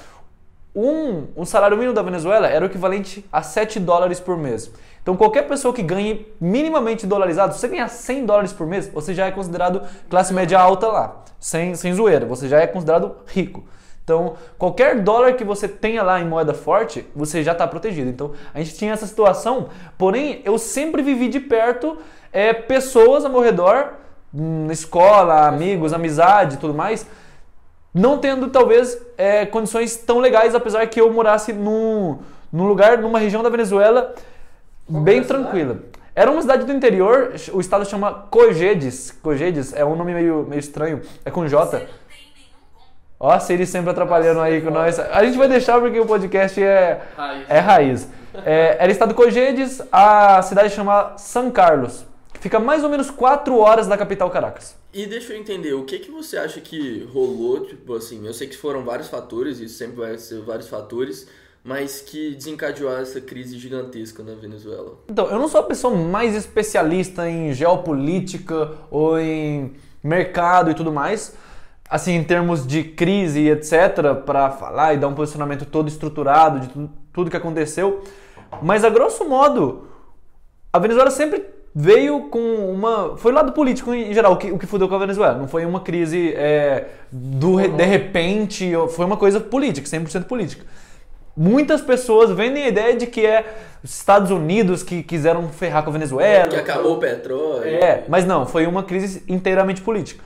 um, 0.75 1.27
um 1.37 1.45
salário 1.45 1.77
mínimo 1.77 1.95
da 1.95 2.01
Venezuela 2.01 2.47
era 2.47 2.65
o 2.65 2.67
equivalente 2.67 3.25
a 3.31 3.41
7 3.41 3.79
dólares 3.79 4.19
por 4.19 4.37
mês. 4.37 4.69
Então 5.09 5.17
qualquer 5.17 5.47
pessoa 5.47 5.73
que 5.73 5.81
ganhe 5.81 6.27
minimamente 6.39 7.07
dolarizado, 7.07 7.55
se 7.55 7.59
você 7.59 7.67
ganhar 7.67 7.87
100 7.87 8.27
dólares 8.27 8.53
por 8.53 8.67
mês, 8.67 8.87
você 8.87 9.11
já 9.11 9.25
é 9.25 9.31
considerado 9.31 9.81
classe 10.07 10.31
média 10.31 10.59
alta 10.59 10.85
lá. 10.85 11.23
Sem, 11.39 11.73
sem 11.73 11.91
zoeira, 11.95 12.27
você 12.27 12.47
já 12.47 12.59
é 12.59 12.67
considerado 12.67 13.15
rico. 13.25 13.63
Então, 14.03 14.35
qualquer 14.55 15.01
dólar 15.01 15.33
que 15.33 15.43
você 15.43 15.67
tenha 15.67 16.03
lá 16.03 16.19
em 16.19 16.27
moeda 16.27 16.53
forte, 16.53 17.07
você 17.15 17.41
já 17.41 17.53
está 17.53 17.65
protegido. 17.65 18.07
Então, 18.07 18.33
a 18.53 18.59
gente 18.59 18.75
tinha 18.75 18.93
essa 18.93 19.07
situação, 19.07 19.69
porém, 19.97 20.43
eu 20.45 20.59
sempre 20.59 21.01
vivi 21.01 21.27
de 21.27 21.39
perto 21.39 21.97
é, 22.31 22.53
pessoas 22.53 23.25
ao 23.25 23.31
meu 23.31 23.41
redor, 23.41 23.93
hum, 24.31 24.67
na 24.67 24.73
escola, 24.73 25.47
amigos, 25.47 25.91
amizade 25.91 26.57
tudo 26.57 26.75
mais, 26.75 27.07
não 27.91 28.19
tendo 28.19 28.47
talvez 28.49 28.95
é, 29.17 29.43
condições 29.43 29.97
tão 29.97 30.19
legais, 30.19 30.53
apesar 30.53 30.85
que 30.85 31.01
eu 31.01 31.11
morasse 31.11 31.51
num, 31.51 32.19
num 32.53 32.67
lugar, 32.67 32.99
numa 32.99 33.17
região 33.17 33.41
da 33.41 33.49
Venezuela 33.49 34.13
Qual 34.89 35.03
bem 35.03 35.23
tranquila. 35.23 35.79
Era 36.15 36.31
uma 36.31 36.41
cidade 36.41 36.65
do 36.65 36.73
interior, 36.73 37.33
o 37.53 37.61
estado 37.61 37.85
chama 37.85 38.27
Cojedes. 38.29 39.11
Cojedes 39.21 39.71
é 39.73 39.85
um 39.85 39.95
nome 39.95 40.13
meio, 40.13 40.45
meio 40.49 40.59
estranho, 40.59 41.01
é 41.23 41.31
com 41.31 41.47
J. 41.47 41.87
Ó, 43.19 43.29
a 43.29 43.39
Siri 43.39 43.65
sempre 43.65 43.91
atrapalhando 43.91 44.39
aí 44.39 44.61
com 44.61 44.69
nós. 44.69 44.97
A 44.97 45.23
gente 45.23 45.37
vai 45.37 45.47
deixar 45.47 45.79
porque 45.79 45.99
o 45.99 46.05
podcast 46.05 46.61
é, 46.61 47.01
Raiz. 47.15 47.45
é 47.49 47.59
raiz. 47.59 48.09
É, 48.45 48.77
era 48.79 48.91
estado 48.91 49.13
Cojedes, 49.13 49.81
a 49.91 50.41
cidade 50.41 50.73
chama 50.73 51.13
San 51.17 51.51
Carlos. 51.51 52.05
que 52.33 52.39
Fica 52.39 52.59
mais 52.59 52.83
ou 52.83 52.89
menos 52.89 53.09
4 53.09 53.57
horas 53.57 53.87
da 53.87 53.97
capital 53.97 54.29
Caracas. 54.29 54.75
E 54.93 55.05
deixa 55.05 55.33
eu 55.33 55.37
entender, 55.37 55.73
o 55.73 55.83
que 55.83 55.99
que 55.99 56.09
você 56.09 56.37
acha 56.37 56.59
que 56.59 57.07
rolou, 57.13 57.65
tipo 57.65 57.95
assim, 57.95 58.25
eu 58.25 58.33
sei 58.33 58.47
que 58.47 58.57
foram 58.57 58.83
vários 58.83 59.07
fatores, 59.07 59.59
isso 59.59 59.77
sempre 59.77 59.97
vai 59.97 60.17
ser 60.17 60.41
vários 60.41 60.67
fatores, 60.67 61.27
mas 61.63 62.01
que 62.01 62.35
desencadeou 62.35 62.95
essa 62.97 63.19
crise 63.21 63.57
gigantesca 63.57 64.23
na 64.23 64.33
Venezuela. 64.33 64.93
Então, 65.09 65.27
eu 65.27 65.37
não 65.37 65.47
sou 65.47 65.59
a 65.61 65.63
pessoa 65.63 65.95
mais 65.95 66.35
especialista 66.35 67.29
em 67.29 67.53
geopolítica 67.53 68.71
ou 68.89 69.19
em 69.19 69.73
mercado 70.03 70.71
e 70.71 70.73
tudo 70.73 70.91
mais. 70.91 71.35
assim, 71.91 72.13
em 72.13 72.23
termos 72.23 72.67
de 72.67 72.83
crise 72.83 73.39
e 73.39 73.49
etc, 73.49 74.13
para 74.23 74.51
falar 74.51 74.93
e 74.93 74.97
dar 74.97 75.07
um 75.07 75.15
posicionamento 75.15 75.65
todo 75.65 75.87
estruturado 75.87 76.59
de 76.59 76.67
tu- 76.69 76.89
tudo 77.11 77.31
que 77.31 77.37
aconteceu. 77.37 78.03
Mas 78.61 78.83
a 78.85 78.91
grosso 78.91 79.25
modo, 79.27 79.87
a 80.71 80.77
Venezuela 80.77 81.09
sempre 81.09 81.43
veio 81.73 82.29
com 82.29 82.39
uma. 82.71 83.17
Foi 83.17 83.31
o 83.31 83.35
lado 83.35 83.53
político 83.53 83.91
em 83.91 84.13
geral, 84.13 84.33
o 84.33 84.37
que, 84.37 84.51
o 84.51 84.59
que 84.59 84.67
fudeu 84.67 84.87
com 84.87 84.93
a 84.93 84.99
Venezuela. 84.99 85.35
Não 85.35 85.47
foi 85.47 85.65
uma 85.65 85.79
crise 85.79 86.31
é, 86.35 86.89
do, 87.11 87.57
de 87.67 87.85
repente, 87.85 88.71
foi 88.89 89.05
uma 89.05 89.17
coisa 89.17 89.39
política, 89.39 89.87
100% 89.87 90.25
política. 90.25 90.65
Muitas 91.41 91.79
pessoas 91.79 92.31
vendem 92.31 92.65
a 92.65 92.67
ideia 92.67 92.97
de 92.97 93.07
que 93.07 93.25
é 93.25 93.45
os 93.81 93.95
Estados 93.95 94.29
Unidos 94.29 94.83
que 94.83 95.01
quiseram 95.01 95.47
ferrar 95.47 95.83
com 95.83 95.89
a 95.89 95.93
Venezuela. 95.93 96.49
Que 96.49 96.57
acabou 96.57 96.97
o 96.97 96.99
petróleo. 96.99 97.63
É, 97.63 98.03
mas 98.09 98.25
não, 98.25 98.45
foi 98.45 98.67
uma 98.67 98.83
crise 98.83 99.23
inteiramente 99.25 99.79
política. 99.79 100.21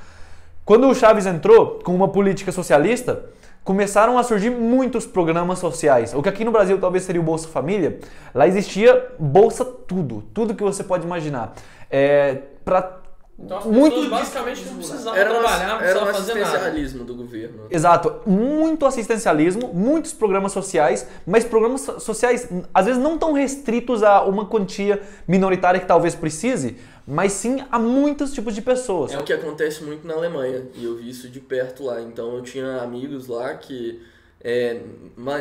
Quando 0.65 0.89
o 0.89 0.95
Chaves 0.95 1.27
entrou 1.27 1.77
com 1.83 1.93
uma 1.93 2.07
política 2.07 2.51
socialista, 2.51 3.25
começaram 3.63 4.17
a 4.17 4.23
surgir 4.23 4.49
muitos 4.49 5.05
programas 5.05 5.59
sociais. 5.59 6.15
O 6.15 6.23
que 6.23 6.29
aqui 6.29 6.43
no 6.43 6.51
Brasil 6.51 6.79
talvez 6.79 7.03
seria 7.03 7.21
o 7.21 7.23
Bolsa 7.23 7.47
Família, 7.47 7.99
lá 8.33 8.47
existia 8.47 9.09
Bolsa 9.19 9.63
tudo, 9.63 10.23
tudo 10.33 10.55
que 10.55 10.63
você 10.63 10.83
pode 10.83 11.05
imaginar. 11.05 11.53
É, 11.91 12.39
pra, 12.65 13.02
Então 13.37 13.57
as 13.57 13.65
Muito 13.65 14.09
basicamente 14.09 14.63
não 14.65 14.75
precisavam 14.75 15.15
Era 15.15 15.29
trabalhar, 15.31 15.67
não 15.67 15.81
era 15.81 15.99
um 15.99 16.05
precisavam 16.05 16.13
fazer 16.13 16.33
nada. 16.35 16.45
assistencialismo 16.45 17.03
do 17.03 17.15
governo. 17.15 17.63
Exato, 17.69 18.15
muito 18.29 18.85
assistencialismo, 18.85 19.73
muitos 19.73 20.13
programas 20.13 20.51
sociais, 20.51 21.07
mas 21.25 21.43
programas 21.43 21.81
so- 21.81 21.99
sociais 21.99 22.47
às 22.73 22.85
vezes 22.85 23.01
não 23.01 23.17
tão 23.17 23.33
restritos 23.33 24.03
a 24.03 24.23
uma 24.23 24.45
quantia 24.45 25.01
minoritária 25.27 25.79
que 25.79 25.87
talvez 25.87 26.13
precise, 26.13 26.77
mas 27.07 27.31
sim 27.33 27.63
a 27.71 27.79
muitos 27.79 28.31
tipos 28.33 28.53
de 28.53 28.61
pessoas. 28.61 29.11
É 29.11 29.17
o 29.17 29.23
que 29.23 29.33
acontece 29.33 29.83
muito 29.83 30.05
na 30.07 30.13
Alemanha, 30.13 30.67
e 30.75 30.85
eu 30.85 30.95
vi 30.95 31.09
isso 31.09 31.27
de 31.27 31.39
perto 31.39 31.83
lá. 31.83 32.01
Então 32.01 32.35
eu 32.35 32.43
tinha 32.43 32.81
amigos 32.83 33.27
lá 33.27 33.55
que 33.55 33.99
é, 34.43 34.81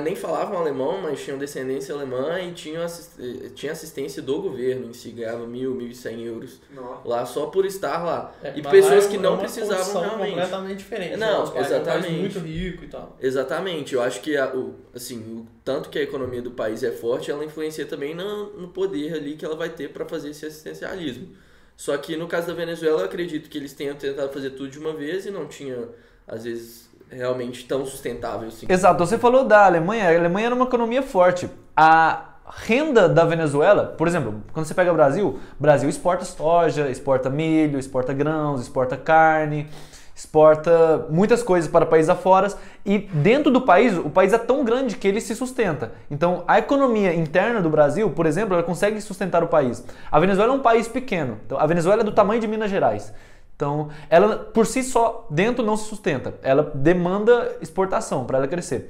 nem 0.04 0.14
falavam 0.14 0.56
alemão, 0.58 1.00
mas 1.02 1.20
tinham 1.24 1.36
descendência 1.36 1.92
alemã 1.92 2.38
e 2.40 2.52
tinham 2.52 2.82
assist- 2.84 3.18
tinha 3.54 3.72
assistência 3.72 4.22
do 4.22 4.40
governo 4.40 4.90
em 4.90 4.92
si, 4.92 5.10
ganhava 5.10 5.44
mil, 5.44 5.74
mil 5.74 5.88
e 5.88 5.94
cem 5.94 6.24
euros 6.24 6.60
lá 7.04 7.26
só 7.26 7.46
por 7.46 7.66
estar 7.66 8.04
lá. 8.04 8.32
É, 8.44 8.52
e 8.56 8.62
pessoas 8.62 9.04
lá 9.04 9.08
é 9.08 9.10
que 9.10 9.16
é 9.16 9.20
não 9.20 9.32
uma 9.34 9.40
precisavam 9.40 10.00
realmente. 10.02 10.30
completamente 10.30 10.78
diferente. 10.78 11.16
Não, 11.16 11.26
né? 11.26 11.32
Nosso 11.32 11.52
país 11.52 11.70
É 11.70 11.74
um 11.74 11.80
exatamente. 11.82 12.12
muito 12.20 12.38
rico 12.38 12.84
e 12.84 12.88
tal. 12.88 13.16
Exatamente, 13.20 13.94
eu 13.94 14.00
acho 14.02 14.20
que 14.20 14.36
a- 14.36 14.54
o, 14.54 14.74
assim, 14.94 15.18
o 15.18 15.46
tanto 15.64 15.88
que 15.90 15.98
a 15.98 16.02
economia 16.02 16.40
do 16.40 16.52
país 16.52 16.84
é 16.84 16.92
forte, 16.92 17.28
ela 17.30 17.44
influencia 17.44 17.84
também 17.86 18.14
no, 18.14 18.52
no 18.56 18.68
poder 18.68 19.14
ali 19.14 19.34
que 19.34 19.44
ela 19.44 19.56
vai 19.56 19.70
ter 19.70 19.88
para 19.92 20.06
fazer 20.06 20.30
esse 20.30 20.46
assistencialismo. 20.46 21.28
Só 21.76 21.96
que 21.96 22.16
no 22.16 22.28
caso 22.28 22.46
da 22.46 22.54
Venezuela, 22.54 23.00
eu 23.00 23.04
acredito 23.06 23.50
que 23.50 23.58
eles 23.58 23.72
tenham 23.72 23.96
tentado 23.96 24.32
fazer 24.32 24.50
tudo 24.50 24.68
de 24.68 24.78
uma 24.78 24.92
vez 24.92 25.26
e 25.26 25.30
não 25.32 25.48
tinha, 25.48 25.88
às 26.28 26.44
vezes, 26.44 26.88
realmente 27.12 27.64
tão 27.64 27.84
sustentável 27.84 28.48
assim. 28.48 28.66
Exato, 28.68 29.04
você 29.04 29.18
falou 29.18 29.44
da 29.44 29.64
Alemanha, 29.64 30.08
a 30.08 30.16
Alemanha 30.16 30.46
era 30.46 30.54
uma 30.54 30.64
economia 30.64 31.02
forte. 31.02 31.48
A 31.76 32.32
renda 32.66 33.08
da 33.08 33.24
Venezuela, 33.24 33.94
por 33.96 34.06
exemplo, 34.06 34.42
quando 34.52 34.66
você 34.66 34.74
pega 34.74 34.90
o 34.90 34.94
Brasil, 34.94 35.38
Brasil 35.58 35.88
exporta 35.88 36.24
soja, 36.24 36.90
exporta 36.90 37.30
milho, 37.30 37.78
exporta 37.78 38.12
grãos, 38.12 38.60
exporta 38.60 38.96
carne, 38.96 39.68
exporta 40.14 41.06
muitas 41.08 41.42
coisas 41.42 41.70
para 41.70 41.86
países 41.86 42.10
afora 42.10 42.52
e 42.84 42.98
dentro 42.98 43.50
do 43.50 43.62
país, 43.62 43.96
o 43.96 44.10
país 44.10 44.32
é 44.32 44.38
tão 44.38 44.64
grande 44.64 44.96
que 44.96 45.08
ele 45.08 45.20
se 45.20 45.34
sustenta. 45.34 45.92
Então, 46.10 46.44
a 46.46 46.58
economia 46.58 47.14
interna 47.14 47.60
do 47.60 47.70
Brasil, 47.70 48.10
por 48.10 48.26
exemplo, 48.26 48.54
ela 48.54 48.62
consegue 48.62 49.00
sustentar 49.00 49.42
o 49.42 49.48
país. 49.48 49.84
A 50.10 50.20
Venezuela 50.20 50.52
é 50.52 50.56
um 50.56 50.60
país 50.60 50.86
pequeno. 50.86 51.38
Então, 51.46 51.58
a 51.58 51.66
Venezuela 51.66 52.02
é 52.02 52.04
do 52.04 52.12
tamanho 52.12 52.40
de 52.40 52.46
Minas 52.46 52.70
Gerais. 52.70 53.12
Então, 53.56 53.88
ela 54.10 54.36
por 54.36 54.66
si 54.66 54.82
só 54.82 55.26
dentro 55.30 55.64
não 55.64 55.76
se 55.76 55.88
sustenta. 55.88 56.34
Ela 56.42 56.72
demanda 56.74 57.56
exportação 57.60 58.24
para 58.24 58.38
ela 58.38 58.48
crescer. 58.48 58.88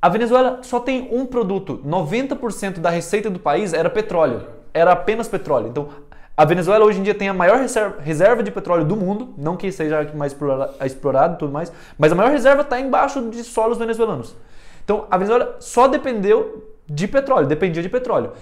A 0.00 0.08
Venezuela 0.08 0.60
só 0.62 0.80
tem 0.80 1.08
um 1.12 1.26
produto. 1.26 1.80
90% 1.84 2.78
da 2.78 2.90
receita 2.90 3.30
do 3.30 3.38
país 3.38 3.72
era 3.72 3.88
petróleo. 3.90 4.46
Era 4.72 4.92
apenas 4.92 5.28
petróleo. 5.28 5.68
Então, 5.68 5.88
a 6.36 6.44
Venezuela 6.44 6.84
hoje 6.84 6.98
em 6.98 7.02
dia 7.02 7.14
tem 7.14 7.28
a 7.28 7.34
maior 7.34 7.58
reserva, 8.00 8.42
de 8.42 8.50
petróleo 8.50 8.84
do 8.84 8.96
mundo, 8.96 9.32
não 9.38 9.56
que 9.56 9.70
seja 9.70 10.02
mais 10.14 10.32
explora- 10.32 10.74
explorado 10.84 11.34
e 11.34 11.38
tudo 11.38 11.52
mais, 11.52 11.72
mas 11.96 12.10
a 12.10 12.14
maior 12.14 12.30
reserva 12.32 12.62
está 12.62 12.80
embaixo 12.80 13.30
de 13.30 13.44
solos 13.44 13.78
venezuelanos. 13.78 14.34
Então, 14.84 15.06
a 15.10 15.16
Venezuela 15.16 15.56
só 15.60 15.86
dependeu 15.86 16.74
de 16.86 17.06
petróleo, 17.06 17.46
dependia 17.46 17.82
de 17.82 17.88
petróleo. 17.88 18.32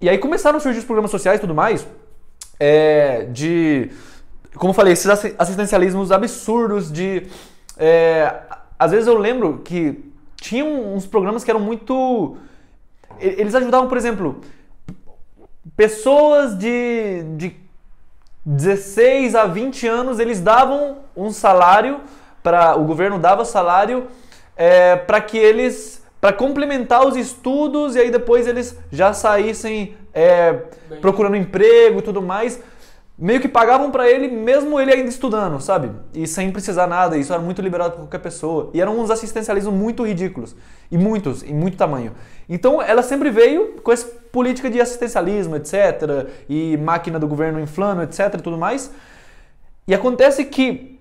E 0.00 0.08
aí 0.08 0.18
começaram 0.18 0.58
a 0.58 0.60
surgir 0.60 0.80
os 0.80 0.84
programas 0.84 1.10
sociais 1.12 1.38
e 1.38 1.40
tudo 1.40 1.54
mais, 1.54 1.86
é, 2.58 3.24
de, 3.30 3.90
como 4.54 4.70
eu 4.70 4.74
falei, 4.74 4.92
esses 4.92 5.08
assi- 5.08 5.34
assistencialismos 5.38 6.10
absurdos 6.10 6.90
de... 6.90 7.26
é, 7.76 8.34
às 8.78 8.90
vezes 8.90 9.06
eu 9.06 9.16
lembro 9.18 9.60
que 9.64 10.04
tinha 10.40 10.64
uns 10.64 11.06
programas 11.06 11.44
que 11.44 11.50
eram 11.50 11.60
muito... 11.60 12.36
Eles 13.20 13.54
ajudavam, 13.54 13.88
por 13.88 13.96
exemplo, 13.98 14.40
pessoas 15.76 16.56
de, 16.56 17.24
de 17.36 17.56
16 18.44 19.34
a 19.34 19.44
20 19.46 19.86
anos, 19.86 20.18
eles 20.18 20.40
davam 20.40 20.98
um 21.16 21.30
salário 21.30 22.00
para 22.42 22.76
o 22.76 22.84
governo 22.84 23.18
dava 23.18 23.44
salário 23.44 24.06
para 25.06 25.20
que 25.20 25.36
eles 25.36 26.02
para 26.20 26.32
complementar 26.32 27.06
os 27.06 27.16
estudos 27.16 27.94
e 27.94 28.00
aí 28.00 28.10
depois 28.10 28.46
eles 28.46 28.76
já 28.90 29.12
saíssem 29.12 29.96
é, 30.12 30.52
procurando 31.00 31.36
emprego 31.36 32.00
e 32.00 32.02
tudo 32.02 32.20
mais 32.20 32.60
meio 33.18 33.40
que 33.40 33.48
pagavam 33.48 33.90
para 33.90 34.08
ele 34.08 34.28
mesmo 34.28 34.78
ele 34.78 34.92
ainda 34.92 35.08
estudando 35.08 35.60
sabe? 35.60 35.90
E 36.14 36.26
sem 36.26 36.52
precisar 36.52 36.86
nada 36.86 37.16
isso 37.16 37.32
era 37.32 37.42
muito 37.42 37.60
liberado 37.60 37.92
por 37.92 38.00
qualquer 38.02 38.20
pessoa. 38.20 38.70
E 38.72 38.80
eram 38.80 38.98
uns 38.98 39.10
assistencialismos 39.10 39.74
muito 39.74 40.06
ridículos. 40.06 40.54
E 40.90 40.96
muitos 40.96 41.42
em 41.42 41.52
muito 41.52 41.76
tamanho. 41.76 42.12
Então 42.48 42.80
ela 42.80 43.02
sempre 43.02 43.30
veio 43.30 43.80
com 43.82 43.90
essa 43.90 44.06
política 44.30 44.70
de 44.70 44.80
assistencialismo 44.80 45.56
etc 45.56 46.28
e 46.48 46.76
máquina 46.76 47.18
do 47.18 47.26
governo 47.26 47.60
inflando 47.60 48.02
etc 48.02 48.40
tudo 48.40 48.56
mais. 48.56 48.92
E 49.86 49.94
acontece 49.94 50.44
que 50.44 50.98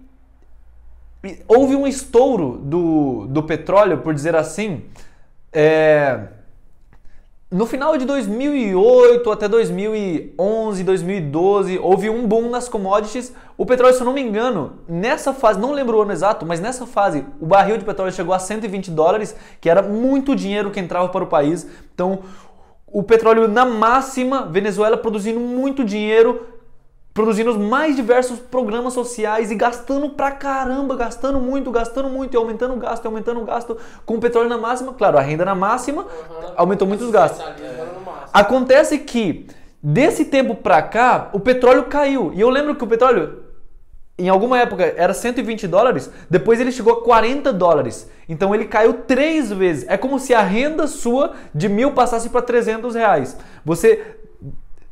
houve 1.48 1.76
um 1.76 1.86
estouro 1.86 2.58
do, 2.58 3.28
do 3.28 3.44
petróleo, 3.44 4.00
por 4.00 4.14
dizer 4.14 4.36
assim, 4.36 4.84
é, 5.52 6.28
no 7.50 7.66
final 7.66 7.98
de 7.98 8.04
2008 8.06 9.32
até 9.32 9.48
2011, 9.48 10.84
2012, 10.84 11.80
houve 11.80 12.10
um 12.10 12.27
boom 12.27 12.50
nas 12.50 12.68
commodities. 12.68 13.34
O 13.58 13.66
petróleo, 13.66 13.94
se 13.94 14.01
eu 14.01 14.06
não 14.06 14.12
me 14.12 14.22
engano, 14.22 14.80
nessa 14.86 15.34
fase, 15.34 15.58
não 15.58 15.72
lembro 15.72 15.98
o 15.98 16.01
ano 16.01 16.12
exato, 16.12 16.46
mas 16.46 16.60
nessa 16.60 16.86
fase, 16.86 17.24
o 17.39 17.46
barril 17.46 17.77
de 17.77 17.86
petróleo 17.86 18.12
chegou 18.12 18.34
a 18.34 18.39
120 18.39 18.92
dólares, 18.92 19.34
que 19.62 19.70
era 19.70 19.82
muito 19.82 20.36
dinheiro 20.36 20.72
que 20.72 20.80
entrava 20.80 21.08
para 21.08 21.24
o 21.24 21.27
país. 21.27 21.66
Então, 21.94 22.20
o 22.86 23.01
petróleo 23.01 23.48
na 23.48 23.63
máxima, 23.63 24.46
Venezuela 24.46 24.98
produzindo 24.98 25.39
muito 25.39 25.86
dinheiro, 25.86 26.46
produzindo 27.18 27.50
os 27.50 27.58
mais 27.58 27.96
diversos 27.96 28.38
programas 28.38 28.94
sociais 28.94 29.50
e 29.50 29.56
gastando 29.56 30.08
pra 30.08 30.30
caramba, 30.30 30.96
gastando 30.96 31.40
muito, 31.40 31.72
gastando 31.72 32.10
muito 32.10 32.36
e 32.36 32.38
aumentando 32.38 32.76
o 32.76 32.78
gasto, 32.78 33.08
aumentando 33.08 33.42
o 33.42 33.44
gasto 33.44 33.76
com 34.06 34.18
o 34.18 34.20
petróleo 34.20 34.48
na 34.48 34.58
máxima. 34.60 34.94
Claro, 34.94 35.18
a 35.18 35.22
renda 35.22 35.44
na 35.44 35.56
máxima 35.56 36.06
aumentou 36.56 36.88
muito 36.88 37.04
os 37.04 37.10
gastos. 37.10 37.44
Acontece 38.32 39.00
que 39.00 39.48
desse 39.82 40.26
tempo 40.26 40.54
pra 40.54 40.80
cá, 40.84 41.32
o 41.34 41.40
petróleo 41.40 41.86
caiu. 41.86 42.32
E 42.36 42.40
eu 42.40 42.52
lembro 42.52 42.76
que 42.76 42.84
o 42.84 42.88
petróleo 42.88 43.48
em 44.20 44.30
alguma 44.30 44.60
época 44.60 44.94
era 44.98 45.14
120 45.14 45.68
dólares, 45.68 46.10
depois 46.30 46.60
ele 46.60 46.72
chegou 46.72 46.94
a 46.94 47.04
40 47.04 47.54
dólares. 47.54 48.10
Então 48.28 48.54
ele 48.54 48.66
caiu 48.66 48.94
três 48.94 49.52
vezes. 49.52 49.86
É 49.88 49.96
como 49.96 50.20
se 50.20 50.34
a 50.34 50.42
renda 50.42 50.88
sua 50.88 51.34
de 51.54 51.70
mil 51.70 51.94
passasse 51.94 52.30
para 52.30 52.42
300 52.42 52.96
reais. 52.96 53.38
Você 53.64 54.17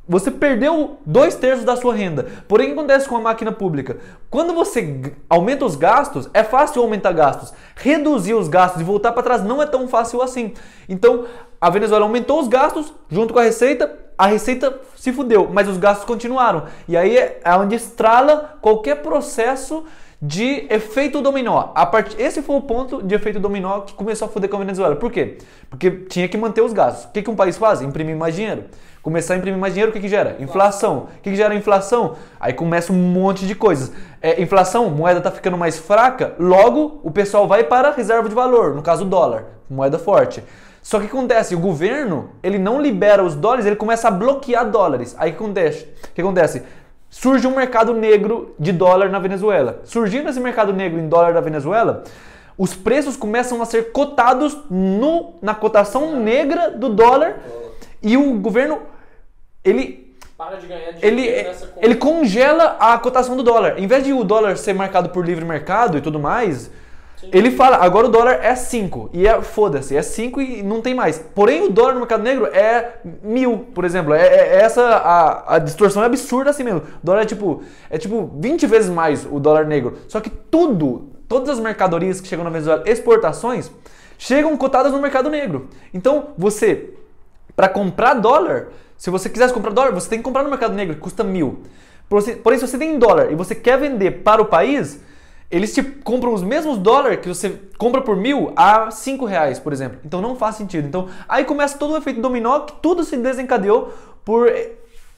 você 0.08 0.30
perdeu 0.30 0.98
dois 1.06 1.36
terços 1.36 1.66
da 1.66 1.76
sua 1.76 1.94
renda. 1.94 2.28
Porém, 2.48 2.68
o 2.68 2.74
que 2.74 2.80
acontece 2.80 3.10
com 3.10 3.18
a 3.18 3.22
máquina 3.22 3.52
pública? 3.52 3.98
Quando 4.30 4.54
você 4.54 5.14
aumenta 5.30 5.66
os 5.66 5.76
gastos, 5.76 6.30
é 6.34 6.44
fácil 6.44 6.82
aumentar 6.82 7.12
gastos. 7.12 7.54
Reduzir 7.76 8.36
os 8.36 8.48
gastos 8.48 8.82
e 8.82 8.84
voltar 8.84 9.12
para 9.14 9.24
trás 9.24 9.44
não 9.44 9.62
é 9.62 9.66
tão 9.66 9.88
fácil 9.88 10.22
assim. 10.22 10.54
Então, 10.88 11.26
a 11.60 11.70
Venezuela 11.70 12.06
aumentou 12.06 12.40
os 12.40 12.48
gastos 12.48 12.94
junto 13.10 13.34
com 13.34 13.40
a 13.40 13.44
receita, 13.44 13.92
a 14.18 14.28
receita 14.28 14.80
se 14.96 15.12
fudeu, 15.12 15.50
mas 15.52 15.68
os 15.68 15.78
gastos 15.78 16.06
continuaram. 16.06 16.66
E 16.88 16.96
aí 16.96 17.18
é 17.18 17.42
onde 17.58 17.76
estrala 17.76 18.58
qualquer 18.62 19.02
processo 19.02 19.84
de 20.22 20.66
efeito 20.70 21.22
dominó. 21.22 21.72
A 21.76 21.86
part... 21.86 22.16
Esse 22.18 22.42
foi 22.42 22.56
o 22.56 22.62
ponto 22.62 23.02
de 23.02 23.16
efeito 23.16 23.40
dominó 23.40 23.82
que 23.82 23.94
começou 23.94 24.28
a 24.28 24.30
foder 24.30 24.50
com 24.50 24.56
a 24.56 24.60
Venezuela. 24.60 24.96
Por 24.96 25.12
quê? 25.12 25.38
Porque 25.70 25.92
tinha 25.92 26.28
que 26.28 26.38
manter 26.38 26.62
os 26.62 26.74
gastos. 26.74 27.06
O 27.06 27.12
que, 27.12 27.22
que 27.22 27.30
um 27.30 27.36
país 27.36 27.58
faz? 27.58 27.82
Imprimir 27.82 28.16
mais 28.16 28.36
dinheiro. 28.36 28.66
Começar 29.06 29.36
a 29.36 29.38
imprimir 29.38 29.60
mais 29.60 29.72
dinheiro, 29.72 29.92
o 29.92 29.94
que, 29.94 30.00
que 30.00 30.08
gera? 30.08 30.36
Inflação. 30.40 31.10
O 31.18 31.22
que, 31.22 31.30
que 31.30 31.36
gera 31.36 31.54
inflação? 31.54 32.16
Aí 32.40 32.54
começa 32.54 32.92
um 32.92 32.96
monte 32.96 33.46
de 33.46 33.54
coisas. 33.54 33.92
É, 34.20 34.42
inflação, 34.42 34.90
moeda 34.90 35.20
está 35.20 35.30
ficando 35.30 35.56
mais 35.56 35.78
fraca, 35.78 36.34
logo 36.40 37.02
o 37.04 37.12
pessoal 37.12 37.48
vai 37.48 37.64
para 37.64 37.90
a 37.90 37.92
reserva 37.92 38.28
de 38.28 38.34
valor, 38.34 38.74
no 38.74 38.82
caso 38.82 39.06
o 39.06 39.08
dólar, 39.08 39.46
moeda 39.70 40.00
forte. 40.00 40.44
Só 40.82 41.00
que 41.00 41.06
acontece? 41.06 41.54
O 41.54 41.60
governo, 41.60 42.32
ele 42.42 42.58
não 42.58 42.82
libera 42.82 43.24
os 43.24 43.36
dólares, 43.36 43.68
ele 43.68 43.76
começa 43.76 44.08
a 44.08 44.12
bloquear 44.12 44.68
dólares. 44.72 45.16
Aí 45.20 45.30
o 45.30 45.34
que 45.36 45.44
acontece? 45.44 45.84
O 45.84 46.14
que 46.16 46.22
acontece? 46.22 46.64
surge 47.08 47.46
um 47.46 47.56
mercado 47.56 47.94
negro 47.94 48.56
de 48.60 48.72
dólar 48.72 49.10
na 49.10 49.20
Venezuela. 49.20 49.82
Surgindo 49.84 50.30
esse 50.30 50.40
mercado 50.40 50.74
negro 50.74 51.00
em 51.00 51.08
dólar 51.08 51.32
da 51.32 51.42
Venezuela, 51.42 52.04
os 52.58 52.74
preços 52.74 53.16
começam 53.16 53.62
a 53.62 53.66
ser 53.66 53.92
cotados 53.92 54.58
no, 54.68 55.36
na 55.44 55.54
cotação 55.54 56.20
negra 56.20 56.72
do 56.72 56.90
dólar 56.90 57.38
e 58.02 58.18
o 58.18 58.34
governo 58.40 58.80
ele 59.66 60.16
Para 60.38 60.58
de 60.58 60.68
ganhar 60.68 60.92
dinheiro 60.92 61.20
ele, 61.20 61.44
nessa 61.44 61.74
ele 61.82 61.96
congela 61.96 62.78
a 62.80 62.98
cotação 62.98 63.36
do 63.36 63.44
dólar. 63.44 63.80
Em 63.80 63.88
vez 63.88 64.04
de 64.04 64.14
o 64.14 64.24
dólar 64.24 64.58
ser 64.58 64.74
marcado 64.74 65.10
por 65.10 65.26
livre 65.26 65.44
mercado 65.44 65.98
e 65.98 66.02
tudo 66.02 66.20
mais, 66.20 66.70
ele 67.32 67.52
fala, 67.52 67.78
agora 67.78 68.08
o 68.08 68.10
dólar 68.10 68.40
é 68.44 68.56
5. 68.56 69.10
E 69.14 69.28
é, 69.28 69.42
foda-se, 69.42 69.96
é 69.96 70.02
5 70.02 70.42
e 70.42 70.62
não 70.62 70.82
tem 70.82 70.94
mais. 70.94 71.18
Porém, 71.34 71.64
o 71.64 71.70
dólar 71.70 71.94
no 71.94 72.00
mercado 72.00 72.24
negro 72.24 72.46
é 72.48 73.00
mil, 73.24 73.60
por 73.74 73.84
exemplo. 73.86 74.14
É, 74.14 74.22
é- 74.22 74.48
é 74.48 74.62
essa, 74.62 74.84
a, 74.84 75.56
a 75.56 75.60
distorção 75.60 76.04
é 76.04 76.06
absurda 76.06 76.50
assim 76.50 76.64
mesmo. 76.64 76.82
O 76.82 77.06
dólar 77.06 77.22
é 77.24 77.26
tipo, 77.26 77.64
é 77.90 77.98
tipo 77.98 78.30
20 78.38 78.68
vezes 78.68 78.90
mais 78.90 79.26
o 79.30 79.40
dólar 79.40 79.66
negro. 79.66 79.98
Só 80.08 80.20
que 80.20 80.30
tudo, 80.30 81.10
todas 81.28 81.50
as 81.50 81.60
mercadorias 81.60 82.22
que 82.22 82.28
chegam 82.28 82.44
na 82.44 82.52
Venezuela, 82.52 82.84
exportações, 82.86 83.72
chegam 84.18 84.56
cotadas 84.58 84.92
no 84.92 85.02
mercado 85.02 85.30
negro. 85.30 85.70
Então, 85.94 86.28
você 86.38 86.94
para 87.56 87.70
comprar 87.70 88.16
dólar, 88.16 88.68
se 88.98 89.10
você 89.10 89.30
quisesse 89.30 89.54
comprar 89.54 89.72
dólar, 89.72 89.92
você 89.92 90.10
tem 90.10 90.20
que 90.20 90.24
comprar 90.24 90.44
no 90.44 90.50
mercado 90.50 90.74
negro, 90.74 90.96
que 90.96 91.02
custa 91.02 91.24
mil. 91.24 91.64
Porém, 92.10 92.60
se 92.60 92.68
você 92.68 92.78
tem 92.78 93.00
dólar 93.00 93.32
e 93.32 93.36
você 93.36 93.56
quer 93.56 93.80
vender 93.80 94.24
para 94.24 94.42
o 94.42 94.46
país, 94.46 95.00
eles 95.50 95.74
te 95.74 95.82
compram 95.82 96.34
os 96.34 96.44
mesmos 96.44 96.78
dólares 96.78 97.20
que 97.20 97.28
você 97.28 97.60
compra 97.78 98.02
por 98.02 98.16
mil 98.16 98.52
a 98.56 98.92
cinco 98.92 99.26
reais, 99.26 99.60
por 99.60 99.74
exemplo. 99.74 100.00
Então 100.06 100.22
não 100.22 100.36
faz 100.36 100.56
sentido. 100.56 100.88
Então 100.88 101.08
aí 101.28 101.44
começa 101.46 101.78
todo 101.78 101.94
o 101.94 101.98
efeito 101.98 102.22
dominó 102.22 102.60
que 102.62 102.74
tudo 102.82 103.04
se 103.04 103.18
desencadeou 103.18 103.94
por 104.24 104.52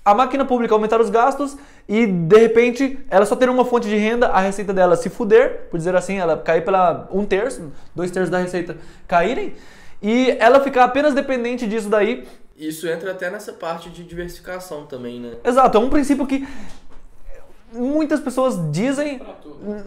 a 0.04 0.14
máquina 0.14 0.46
pública 0.46 0.74
aumentar 0.74 1.02
os 1.02 1.10
gastos 1.10 1.58
e 1.88 2.06
de 2.06 2.38
repente 2.38 2.98
ela 3.10 3.26
só 3.26 3.36
ter 3.36 3.50
uma 3.50 3.66
fonte 3.66 3.90
de 3.90 3.98
renda, 3.98 4.28
a 4.28 4.40
receita 4.40 4.74
dela 4.74 4.96
se 4.96 5.10
fuder, 5.10 5.68
por 5.70 5.78
dizer 5.78 5.96
assim, 5.96 6.18
ela 6.18 6.38
cair 6.38 6.64
pela 6.64 7.10
um 7.12 7.26
terço, 7.26 7.74
dois 7.94 8.10
terços 8.10 8.30
da 8.30 8.38
receita 8.38 8.78
caírem 9.06 9.54
e 10.02 10.32
ela 10.40 10.60
ficar 10.60 10.84
apenas 10.86 11.14
dependente 11.14 11.66
disso 11.68 11.90
daí. 11.90 12.28
Isso 12.56 12.88
entra 12.88 13.12
até 13.12 13.30
nessa 13.30 13.54
parte 13.54 13.90
de 13.90 14.04
diversificação 14.04 14.86
também, 14.86 15.20
né? 15.20 15.34
Exato, 15.44 15.78
é 15.78 15.82
um 15.82 15.90
princípio 15.90 16.26
que 16.26 16.48
muitas 17.74 18.20
pessoas 18.20 18.58
dizem 18.72 19.22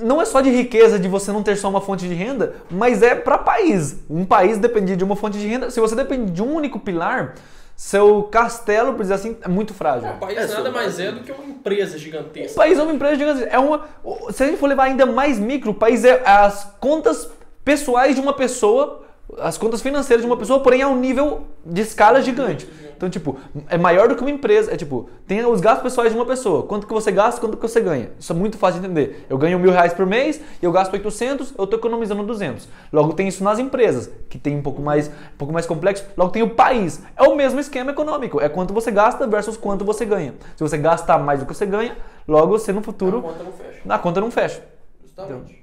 não 0.00 0.20
é 0.20 0.24
só 0.24 0.40
de 0.40 0.50
riqueza 0.50 0.98
de 0.98 1.08
você 1.08 1.32
não 1.32 1.42
ter 1.42 1.56
só 1.56 1.68
uma 1.68 1.80
fonte 1.80 2.06
de 2.06 2.14
renda, 2.14 2.54
mas 2.70 3.02
é 3.02 3.14
para 3.14 3.38
país. 3.38 3.96
Um 4.08 4.24
país 4.24 4.58
depende 4.58 4.94
de 4.96 5.02
uma 5.04 5.16
fonte 5.16 5.38
de 5.38 5.46
renda. 5.46 5.70
Se 5.70 5.80
você 5.80 5.94
depende 5.94 6.30
de 6.32 6.42
um 6.42 6.54
único 6.54 6.78
pilar, 6.78 7.34
seu 7.74 8.24
castelo, 8.24 8.92
por 8.92 9.02
dizer 9.02 9.14
assim, 9.14 9.36
é 9.42 9.48
muito 9.48 9.72
frágil. 9.72 10.10
O 10.10 10.18
país 10.18 10.36
É, 10.38 10.46
nada 10.46 10.70
mais 10.70 11.00
é 11.00 11.10
do 11.10 11.20
que 11.20 11.32
uma 11.32 11.44
empresa 11.44 11.96
O 11.96 11.98
gigantesca. 11.98 12.54
país 12.54 12.78
é 12.78 12.82
uma 12.82 12.92
empresa 12.92 13.16
gigante. 13.16 13.44
É 13.50 13.58
uma, 13.58 13.86
se 14.32 14.42
a 14.42 14.46
gente 14.46 14.58
for 14.58 14.66
levar 14.68 14.84
ainda 14.84 15.06
mais 15.06 15.38
micro, 15.38 15.70
o 15.70 15.74
país 15.74 16.04
é 16.04 16.22
as 16.28 16.64
contas 16.78 17.30
pessoais 17.64 18.14
de 18.14 18.20
uma 18.20 18.34
pessoa, 18.34 19.02
as 19.38 19.56
contas 19.58 19.80
financeiras 19.80 20.24
de 20.24 20.30
uma 20.30 20.36
pessoa, 20.36 20.60
porém 20.60 20.82
a 20.82 20.88
um 20.88 20.98
nível 20.98 21.42
de 21.64 21.80
escala 21.80 22.20
gigante. 22.22 22.68
Então, 22.96 23.08
tipo, 23.08 23.38
é 23.68 23.78
maior 23.78 24.08
do 24.08 24.14
que 24.14 24.20
uma 24.20 24.30
empresa. 24.30 24.74
É 24.74 24.76
tipo, 24.76 25.08
tem 25.26 25.42
os 25.46 25.60
gastos 25.60 25.82
pessoais 25.82 26.12
de 26.12 26.18
uma 26.18 26.26
pessoa. 26.26 26.64
Quanto 26.64 26.86
que 26.86 26.92
você 26.92 27.10
gasta, 27.10 27.40
quanto 27.40 27.56
que 27.56 27.62
você 27.62 27.80
ganha. 27.80 28.10
Isso 28.18 28.30
é 28.30 28.36
muito 28.36 28.58
fácil 28.58 28.78
de 28.78 28.86
entender. 28.86 29.24
Eu 29.28 29.38
ganho 29.38 29.58
mil 29.58 29.72
reais 29.72 29.94
por 29.94 30.04
mês 30.04 30.38
e 30.60 30.64
eu 30.64 30.70
gasto 30.70 30.92
800, 30.92 31.54
eu 31.56 31.64
estou 31.64 31.78
economizando 31.78 32.22
200. 32.22 32.68
Logo 32.92 33.14
tem 33.14 33.26
isso 33.26 33.42
nas 33.42 33.58
empresas, 33.58 34.10
que 34.28 34.36
tem 34.38 34.54
um 34.54 34.60
pouco 34.60 34.82
mais, 34.82 35.08
um 35.08 35.36
pouco 35.38 35.52
mais 35.52 35.64
complexo. 35.64 36.04
Logo 36.14 36.30
tem 36.30 36.42
o 36.42 36.50
país. 36.50 37.00
É 37.16 37.22
o 37.22 37.34
mesmo 37.34 37.58
esquema 37.58 37.92
econômico. 37.92 38.38
É 38.38 38.50
quanto 38.50 38.74
você 38.74 38.90
gasta 38.90 39.26
versus 39.26 39.56
quanto 39.56 39.82
você 39.82 40.04
ganha. 40.04 40.34
Se 40.54 40.62
você 40.62 40.76
gastar 40.76 41.18
mais 41.18 41.40
do 41.40 41.46
que 41.46 41.54
você 41.54 41.64
ganha, 41.64 41.96
logo 42.28 42.58
você 42.58 42.70
no 42.70 42.80
A 42.80 42.82
futuro, 42.82 43.22
conta 43.22 43.42
não 43.42 43.52
fecha. 43.52 43.80
na 43.82 43.98
conta 43.98 44.20
não 44.20 44.30
fecha. 44.30 44.62
Justamente. 45.02 45.52
Então 45.52 45.59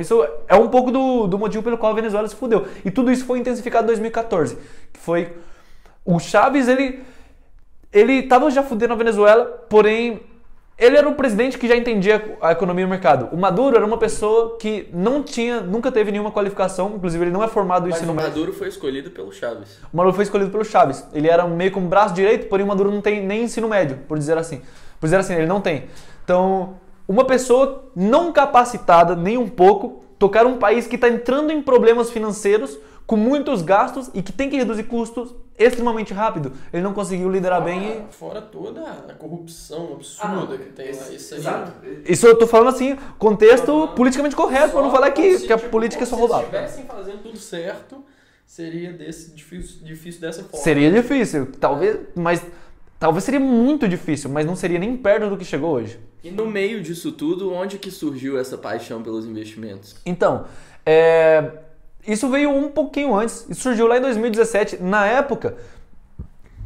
isso 0.00 0.26
é 0.48 0.56
um 0.56 0.68
pouco 0.68 0.90
do, 0.90 1.26
do 1.28 1.38
motivo 1.38 1.62
pelo 1.62 1.78
qual 1.78 1.92
a 1.92 1.94
Venezuela 1.94 2.26
se 2.26 2.34
fudeu. 2.34 2.66
E 2.84 2.90
tudo 2.90 3.12
isso 3.12 3.24
foi 3.24 3.38
intensificado 3.38 3.84
em 3.84 3.86
2014. 3.86 4.58
Que 4.92 4.98
foi. 4.98 5.32
O 6.04 6.18
Chaves, 6.18 6.66
ele. 6.66 7.00
Ele 7.92 8.22
tava 8.22 8.50
já 8.50 8.62
fudendo 8.62 8.92
a 8.92 8.96
Venezuela, 8.96 9.44
porém. 9.68 10.20
Ele 10.78 10.96
era 10.96 11.08
um 11.08 11.14
presidente 11.14 11.58
que 11.58 11.68
já 11.68 11.76
entendia 11.76 12.36
a 12.40 12.50
economia 12.50 12.82
e 12.82 12.86
o 12.86 12.88
mercado. 12.88 13.28
O 13.30 13.36
Maduro 13.36 13.76
era 13.76 13.86
uma 13.86 13.98
pessoa 13.98 14.56
que 14.58 14.88
não 14.92 15.22
tinha, 15.22 15.60
nunca 15.60 15.92
teve 15.92 16.10
nenhuma 16.10 16.32
qualificação, 16.32 16.94
inclusive 16.96 17.24
ele 17.24 17.30
não 17.30 17.44
é 17.44 17.46
formado 17.46 17.86
em 17.86 17.92
ensino 17.92 18.10
o 18.10 18.14
médio. 18.16 18.30
Maduro 18.30 18.52
foi 18.52 18.68
escolhido 18.68 19.10
pelo 19.10 19.30
Chaves. 19.30 19.78
O 19.92 19.96
Maduro 19.96 20.16
foi 20.16 20.24
escolhido 20.24 20.50
pelo 20.50 20.64
Chaves. 20.64 21.06
Ele 21.12 21.28
era 21.28 21.46
meio 21.46 21.70
como 21.70 21.86
braço 21.86 22.14
direito, 22.14 22.48
porém 22.48 22.64
o 22.64 22.68
Maduro 22.68 22.90
não 22.90 23.02
tem 23.02 23.24
nem 23.24 23.44
ensino 23.44 23.68
médio, 23.68 23.98
por 24.08 24.18
dizer 24.18 24.36
assim. 24.36 24.62
Por 24.98 25.06
dizer 25.06 25.18
assim, 25.18 25.34
ele 25.34 25.46
não 25.46 25.60
tem. 25.60 25.84
Então, 26.24 26.74
uma 27.12 27.26
pessoa 27.26 27.90
não 27.94 28.32
capacitada 28.32 29.14
nem 29.14 29.36
um 29.36 29.48
pouco, 29.48 30.02
tocar 30.18 30.46
um 30.46 30.56
país 30.56 30.86
que 30.86 30.94
está 30.94 31.08
entrando 31.08 31.52
em 31.52 31.60
problemas 31.60 32.10
financeiros, 32.10 32.78
com 33.06 33.16
muitos 33.16 33.60
gastos 33.60 34.10
e 34.14 34.22
que 34.22 34.32
tem 34.32 34.48
que 34.48 34.56
reduzir 34.56 34.84
custos 34.84 35.34
extremamente 35.58 36.14
rápido. 36.14 36.52
Ele 36.72 36.82
não 36.82 36.94
conseguiu 36.94 37.28
liderar 37.28 37.62
bem 37.62 38.06
e... 38.08 38.12
Fora 38.14 38.40
toda 38.40 38.80
a 38.80 39.12
corrupção 39.12 39.92
absurda 39.92 40.56
que 40.56 40.70
tem 40.70 40.86
lá. 40.86 41.08
Isso 41.10 41.34
aí. 41.34 42.02
Isso 42.06 42.26
eu 42.26 42.38
tô 42.38 42.46
falando 42.46 42.68
assim, 42.68 42.96
contexto 43.18 43.88
politicamente 43.88 44.34
correto, 44.34 44.72
para 44.72 44.82
não 44.82 44.90
falar 44.90 45.10
que, 45.10 45.38
se, 45.38 45.46
que 45.46 45.52
a 45.52 45.58
tipo, 45.58 45.68
política 45.68 46.04
é 46.04 46.06
só 46.06 46.14
Se 46.14 46.20
roubada. 46.20 46.44
estivessem 46.44 46.84
fazendo 46.86 47.22
tudo 47.22 47.36
certo, 47.36 48.02
seria 48.46 48.90
desse, 48.92 49.34
difícil, 49.34 49.84
difícil 49.84 50.20
dessa 50.22 50.42
forma. 50.44 50.64
Seria 50.64 50.90
difícil, 50.90 51.48
talvez, 51.60 51.98
mas 52.14 52.42
talvez 53.02 53.24
seria 53.24 53.40
muito 53.40 53.88
difícil, 53.88 54.30
mas 54.30 54.46
não 54.46 54.54
seria 54.54 54.78
nem 54.78 54.96
perto 54.96 55.28
do 55.28 55.36
que 55.36 55.44
chegou 55.44 55.72
hoje. 55.72 55.98
E 56.22 56.30
no 56.30 56.46
meio 56.46 56.80
disso 56.80 57.10
tudo, 57.10 57.52
onde 57.52 57.76
que 57.76 57.90
surgiu 57.90 58.38
essa 58.38 58.56
paixão 58.56 59.02
pelos 59.02 59.26
investimentos? 59.26 59.96
Então, 60.06 60.44
é, 60.86 61.50
isso 62.06 62.28
veio 62.30 62.48
um 62.50 62.68
pouquinho 62.68 63.12
antes, 63.16 63.44
isso 63.50 63.62
surgiu 63.62 63.88
lá 63.88 63.98
em 63.98 64.00
2017. 64.02 64.80
Na 64.80 65.04
época, 65.04 65.56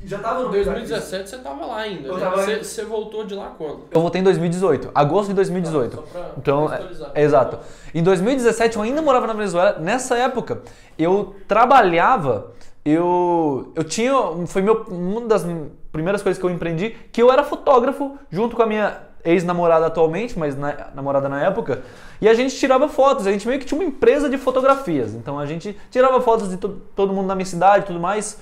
já 0.05 0.19
tava 0.19 0.47
Em 0.47 0.51
2017 0.51 1.31
você 1.31 1.39
tava 1.39 1.65
lá 1.65 1.79
ainda. 1.79 2.07
Eu 2.07 2.15
né? 2.19 2.21
tava- 2.21 2.43
Você, 2.43 2.59
você 2.63 2.85
voltou 2.85 3.25
de 3.25 3.35
lá 3.35 3.55
quando? 3.57 3.85
Eu 3.91 4.03
voltei 4.03 4.21
em 4.21 4.25
2018, 4.25 4.91
agosto 4.95 5.29
de 5.31 5.35
2018. 5.37 5.97
Só 5.97 6.03
pra 6.03 6.33
Então, 6.37 6.69
é 7.15 7.23
exato. 7.23 7.59
Em 7.95 8.03
2017 8.03 8.77
eu 8.77 8.83
ainda 8.83 9.01
morava 9.01 9.27
na 9.27 9.33
Venezuela. 9.33 9.79
Nessa 9.81 10.19
época 10.19 10.61
eu 10.99 11.35
trabalhava, 11.49 12.53
eu 12.91 13.73
eu 13.75 13.85
tinha, 13.85 14.13
foi 14.47 14.63
meu, 14.63 14.85
uma 14.89 15.23
das 15.23 15.45
primeiras 15.93 16.23
coisas 16.23 16.39
que 16.41 16.47
eu 16.47 16.51
empreendi, 16.51 16.91
que 17.13 17.21
eu 17.21 17.31
era 17.33 17.43
fotógrafo 17.43 18.17
junto 18.31 18.55
com 18.57 18.63
a 18.63 18.67
minha 18.67 18.99
ex-namorada 19.25 19.87
atualmente, 19.87 20.39
mas 20.39 20.57
na- 20.57 20.89
namorada 20.95 21.29
na 21.29 21.43
época, 21.43 21.83
e 22.21 22.29
a 22.29 22.35
gente 22.35 22.55
tirava 22.57 22.89
fotos, 22.89 23.27
a 23.27 23.33
gente 23.33 23.47
meio 23.49 23.59
que 23.59 23.67
tinha 23.67 23.79
uma 23.81 23.87
empresa 23.87 24.29
de 24.29 24.39
fotografias. 24.39 25.15
Então 25.15 25.37
a 25.39 25.45
gente 25.47 25.77
tirava 25.91 26.21
fotos 26.21 26.49
de 26.51 26.57
to- 26.59 26.81
todo 26.95 27.13
mundo 27.13 27.27
da 27.27 27.35
minha 27.35 27.45
cidade 27.47 27.85
e 27.85 27.87
tudo 27.89 27.99
mais. 27.99 28.39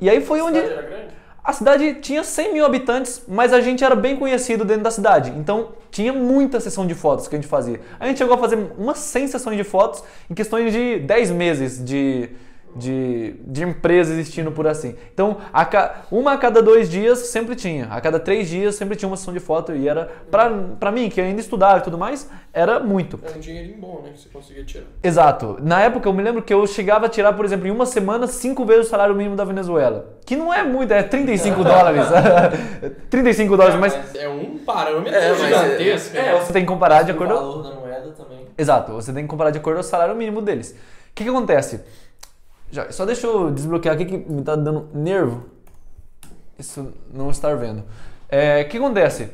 E 0.00 0.10
aí 0.10 0.20
foi 0.20 0.40
onde 0.42 0.58
A 0.58 0.62
cidade 0.62 0.78
era 0.78 0.88
grande? 0.88 1.06
a 1.44 1.52
cidade 1.52 1.94
tinha 2.00 2.24
100 2.24 2.52
mil 2.52 2.66
habitantes, 2.66 3.22
mas 3.28 3.52
a 3.52 3.60
gente 3.60 3.84
era 3.84 3.94
bem 3.94 4.16
conhecido 4.16 4.64
dentro 4.64 4.82
da 4.82 4.90
cidade. 4.90 5.30
Então 5.36 5.68
tinha 5.92 6.12
muita 6.12 6.58
sessão 6.58 6.84
de 6.86 6.94
fotos 6.94 7.28
que 7.28 7.36
a 7.36 7.38
gente 7.38 7.48
fazia. 7.48 7.80
A 8.00 8.06
gente 8.08 8.18
chegou 8.18 8.34
a 8.34 8.38
fazer 8.38 8.58
umas 8.76 8.98
100 8.98 9.28
sessões 9.28 9.56
de 9.56 9.62
fotos 9.64 10.02
em 10.28 10.34
questões 10.34 10.72
de 10.72 10.98
10 10.98 11.30
meses 11.30 11.82
de, 11.82 12.28
de, 12.76 13.34
de 13.46 13.62
empresa 13.64 14.12
existindo 14.12 14.52
por 14.52 14.66
assim. 14.66 14.94
Então, 15.12 15.38
a 15.52 15.64
ca- 15.64 16.02
uma 16.10 16.32
a 16.32 16.38
cada 16.38 16.60
dois 16.62 16.88
dias 16.90 17.18
sempre 17.20 17.54
tinha. 17.54 17.86
A 17.90 18.00
cada 18.00 18.20
três 18.20 18.48
dias 18.48 18.74
sempre 18.74 18.96
tinha 18.96 19.08
uma 19.08 19.16
sessão 19.16 19.32
de 19.34 19.40
foto. 19.40 19.74
E 19.74 19.88
era, 19.88 20.10
pra, 20.30 20.50
pra 20.78 20.92
mim, 20.92 21.08
que 21.08 21.20
ainda 21.20 21.40
estudava 21.40 21.78
e 21.78 21.82
tudo 21.82 21.96
mais, 21.98 22.28
era 22.52 22.78
muito. 22.80 23.18
Era 23.24 23.36
um 23.36 23.40
dinheirinho 23.40 23.78
bom, 23.78 24.02
né? 24.04 24.10
Que 24.14 24.20
você 24.20 24.28
conseguia 24.28 24.64
tirar. 24.64 24.84
Exato. 25.02 25.58
Na 25.62 25.80
época 25.82 26.08
eu 26.08 26.12
me 26.12 26.22
lembro 26.22 26.42
que 26.42 26.52
eu 26.52 26.66
chegava 26.66 27.06
a 27.06 27.08
tirar, 27.08 27.32
por 27.32 27.44
exemplo, 27.44 27.66
em 27.66 27.70
uma 27.70 27.86
semana, 27.86 28.26
cinco 28.26 28.64
vezes 28.64 28.86
o 28.86 28.90
salário 28.90 29.14
mínimo 29.14 29.36
da 29.36 29.44
Venezuela. 29.44 30.14
Que 30.24 30.36
não 30.36 30.52
é 30.52 30.62
muito, 30.62 30.92
é 30.92 31.02
35 31.02 31.62
dólares. 31.64 32.04
35 33.10 33.56
dólares, 33.56 33.78
mas 33.80 34.14
é 34.16 34.28
um 34.28 34.58
parâmetro 34.58 35.14
É, 35.14 35.30
mas 35.30 35.40
é- 35.40 35.44
gigantesco. 35.46 36.16
é, 36.16 36.22
né? 36.22 36.40
você 36.40 36.52
tem 36.52 36.62
que 36.62 36.68
comparar 36.68 37.02
de 37.02 37.12
O 37.12 37.14
acordo. 37.14 37.34
valor 37.34 37.62
da 37.62 37.74
moeda 37.74 38.10
também. 38.12 38.46
Exato, 38.58 38.92
você 38.92 39.12
tem 39.12 39.22
que 39.24 39.28
comparar 39.28 39.50
de 39.50 39.58
acordo 39.58 39.76
com 39.76 39.80
o 39.80 39.84
salário 39.84 40.14
mínimo 40.14 40.40
deles. 40.42 40.70
O 40.72 40.74
que, 41.14 41.24
que 41.24 41.30
acontece? 41.30 41.80
Já, 42.70 42.90
só 42.90 43.04
deixa 43.04 43.26
eu 43.26 43.50
desbloquear 43.50 43.94
aqui 43.94 44.04
que 44.04 44.16
me 44.16 44.42
tá 44.42 44.56
dando 44.56 44.88
nervo. 44.92 45.44
Isso 46.58 46.92
não 47.12 47.30
estar 47.30 47.56
vendo. 47.56 47.84
É, 48.28 48.62
O 48.62 48.68
que 48.68 48.76
acontece? 48.76 49.30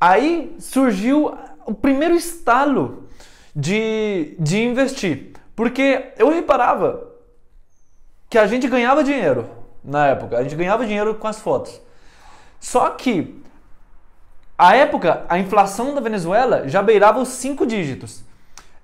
Aí 0.00 0.54
surgiu 0.58 1.34
o 1.64 1.72
primeiro 1.74 2.14
estalo 2.14 3.04
de, 3.54 4.36
de 4.38 4.62
investir. 4.62 5.32
Porque 5.56 6.12
eu 6.18 6.28
reparava 6.30 7.08
que 8.28 8.36
a 8.36 8.46
gente 8.46 8.68
ganhava 8.68 9.04
dinheiro 9.04 9.48
na 9.82 10.06
época. 10.08 10.36
A 10.36 10.42
gente 10.42 10.56
ganhava 10.56 10.84
dinheiro 10.84 11.14
com 11.14 11.28
as 11.28 11.38
fotos. 11.38 11.80
Só 12.58 12.90
que 12.90 13.42
a 14.56 14.74
época, 14.76 15.24
a 15.28 15.38
inflação 15.38 15.94
da 15.94 16.00
Venezuela 16.00 16.68
já 16.68 16.82
beirava 16.82 17.20
os 17.20 17.28
cinco 17.28 17.66
dígitos. 17.66 18.24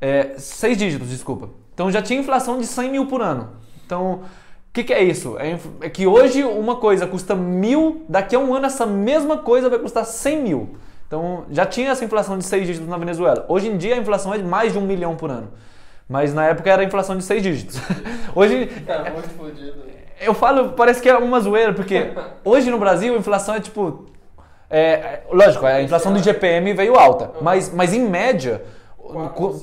É, 0.00 0.34
seis 0.38 0.76
dígitos, 0.76 1.08
desculpa. 1.08 1.50
Então 1.74 1.90
já 1.90 2.02
tinha 2.02 2.18
inflação 2.18 2.58
de 2.58 2.66
100 2.66 2.90
mil 2.90 3.06
por 3.06 3.22
ano. 3.22 3.50
Então, 3.90 4.12
o 4.12 4.72
que, 4.72 4.84
que 4.84 4.92
é 4.92 5.02
isso? 5.02 5.36
É, 5.36 5.58
é 5.80 5.90
que 5.90 6.06
hoje 6.06 6.44
uma 6.44 6.76
coisa 6.76 7.08
custa 7.08 7.34
mil, 7.34 8.04
daqui 8.08 8.36
a 8.36 8.38
um 8.38 8.54
ano 8.54 8.66
essa 8.66 8.86
mesma 8.86 9.38
coisa 9.38 9.68
vai 9.68 9.80
custar 9.80 10.04
100 10.04 10.42
mil. 10.42 10.76
Então 11.08 11.44
já 11.50 11.66
tinha 11.66 11.90
essa 11.90 12.04
inflação 12.04 12.38
de 12.38 12.44
seis 12.44 12.68
dígitos 12.68 12.88
na 12.88 12.96
Venezuela. 12.96 13.44
Hoje 13.48 13.66
em 13.66 13.76
dia 13.76 13.96
a 13.96 13.98
inflação 13.98 14.32
é 14.32 14.38
de 14.38 14.44
mais 14.44 14.72
de 14.72 14.78
um 14.78 14.82
milhão 14.82 15.16
por 15.16 15.28
ano. 15.28 15.50
Mas 16.08 16.32
na 16.32 16.46
época 16.46 16.70
era 16.70 16.82
a 16.82 16.84
inflação 16.84 17.16
de 17.16 17.24
seis 17.24 17.42
dígitos. 17.42 17.80
Hoje. 18.32 18.66
Tá 18.86 19.10
muito 19.10 19.30
fodido. 19.30 19.82
Eu 20.20 20.34
falo, 20.34 20.70
parece 20.74 21.02
que 21.02 21.08
é 21.08 21.16
uma 21.16 21.40
zoeira, 21.40 21.72
porque 21.72 22.12
hoje 22.44 22.70
no 22.70 22.78
Brasil 22.78 23.14
a 23.14 23.18
inflação 23.18 23.54
é 23.54 23.60
tipo. 23.60 24.04
É, 24.68 25.20
lógico, 25.32 25.64
a 25.64 25.82
inflação 25.82 26.12
do 26.12 26.18
GPM 26.18 26.74
veio 26.74 26.94
alta, 26.94 27.32
mas, 27.40 27.72
mas 27.72 27.94
em 27.94 28.06
média, 28.06 28.62
4%. 28.62 28.79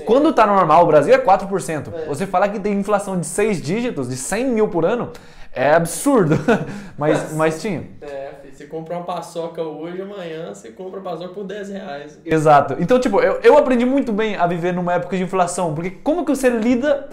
Quando 0.05 0.33
tá 0.33 0.45
normal, 0.45 0.83
o 0.83 0.87
Brasil 0.87 1.13
é 1.13 1.17
4%. 1.17 2.07
Você 2.07 2.25
falar 2.27 2.49
que 2.49 2.59
tem 2.59 2.73
inflação 2.73 3.19
de 3.19 3.25
6 3.25 3.61
dígitos, 3.61 4.09
de 4.09 4.17
100 4.17 4.47
mil 4.49 4.67
por 4.67 4.85
ano, 4.85 5.11
é 5.53 5.73
absurdo. 5.73 6.35
mas, 6.97 7.33
mas 7.33 7.61
tinha. 7.61 7.83
É, 8.01 8.31
você 8.51 8.65
compra 8.65 8.95
uma 8.95 9.03
paçoca 9.03 9.61
hoje, 9.61 10.01
amanhã 10.01 10.53
você 10.53 10.69
compra 10.69 10.99
a 10.99 11.03
paçoca 11.03 11.33
por 11.33 11.43
10 11.43 11.69
reais. 11.69 12.19
Exato. 12.25 12.75
Então, 12.79 12.99
tipo, 12.99 13.19
eu, 13.19 13.39
eu 13.41 13.57
aprendi 13.57 13.85
muito 13.85 14.11
bem 14.11 14.35
a 14.35 14.47
viver 14.47 14.73
numa 14.73 14.93
época 14.93 15.15
de 15.15 15.23
inflação, 15.23 15.73
porque 15.73 15.91
como 15.91 16.25
que 16.25 16.35
você 16.35 16.49
lida 16.49 17.09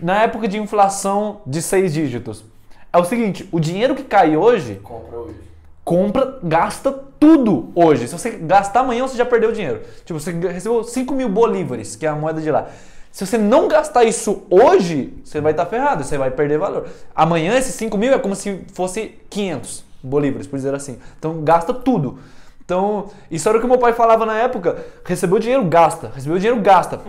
na 0.00 0.22
época 0.22 0.48
de 0.48 0.58
inflação 0.58 1.40
de 1.46 1.60
6 1.60 1.92
dígitos? 1.92 2.44
É 2.92 2.98
o 2.98 3.04
seguinte, 3.04 3.46
o 3.52 3.60
dinheiro 3.60 3.94
que 3.94 4.04
cai 4.04 4.36
hoje, 4.36 4.80
Compra 4.82 5.18
hoje. 5.18 5.45
Compra, 5.86 6.40
gasta 6.42 6.90
tudo 6.90 7.70
hoje. 7.72 8.08
Se 8.08 8.18
você 8.18 8.30
gastar 8.30 8.80
amanhã, 8.80 9.06
você 9.06 9.16
já 9.16 9.24
perdeu 9.24 9.50
o 9.50 9.52
dinheiro. 9.52 9.82
Tipo, 10.04 10.18
você 10.18 10.32
recebeu 10.32 10.82
5 10.82 11.14
mil 11.14 11.28
bolívares, 11.28 11.94
que 11.94 12.04
é 12.04 12.08
a 12.08 12.14
moeda 12.16 12.40
de 12.40 12.50
lá. 12.50 12.66
Se 13.12 13.24
você 13.24 13.38
não 13.38 13.68
gastar 13.68 14.02
isso 14.02 14.42
hoje, 14.50 15.14
você 15.24 15.40
vai 15.40 15.52
estar 15.52 15.64
ferrado, 15.66 16.02
você 16.02 16.18
vai 16.18 16.28
perder 16.32 16.58
valor. 16.58 16.88
Amanhã, 17.14 17.56
esses 17.56 17.72
5 17.76 17.96
mil 17.96 18.12
é 18.12 18.18
como 18.18 18.34
se 18.34 18.64
fosse 18.74 19.14
500 19.30 19.84
bolívares, 20.02 20.48
por 20.48 20.56
dizer 20.56 20.74
assim. 20.74 20.98
Então, 21.18 21.40
gasta 21.42 21.72
tudo. 21.72 22.18
Então, 22.64 23.06
isso 23.30 23.48
era 23.48 23.56
o 23.56 23.60
que 23.60 23.66
meu 23.68 23.78
pai 23.78 23.92
falava 23.92 24.26
na 24.26 24.36
época. 24.36 24.84
Recebeu 25.04 25.38
dinheiro, 25.38 25.64
gasta. 25.66 26.10
Recebeu 26.12 26.36
dinheiro, 26.36 26.60
gasta. 26.60 27.00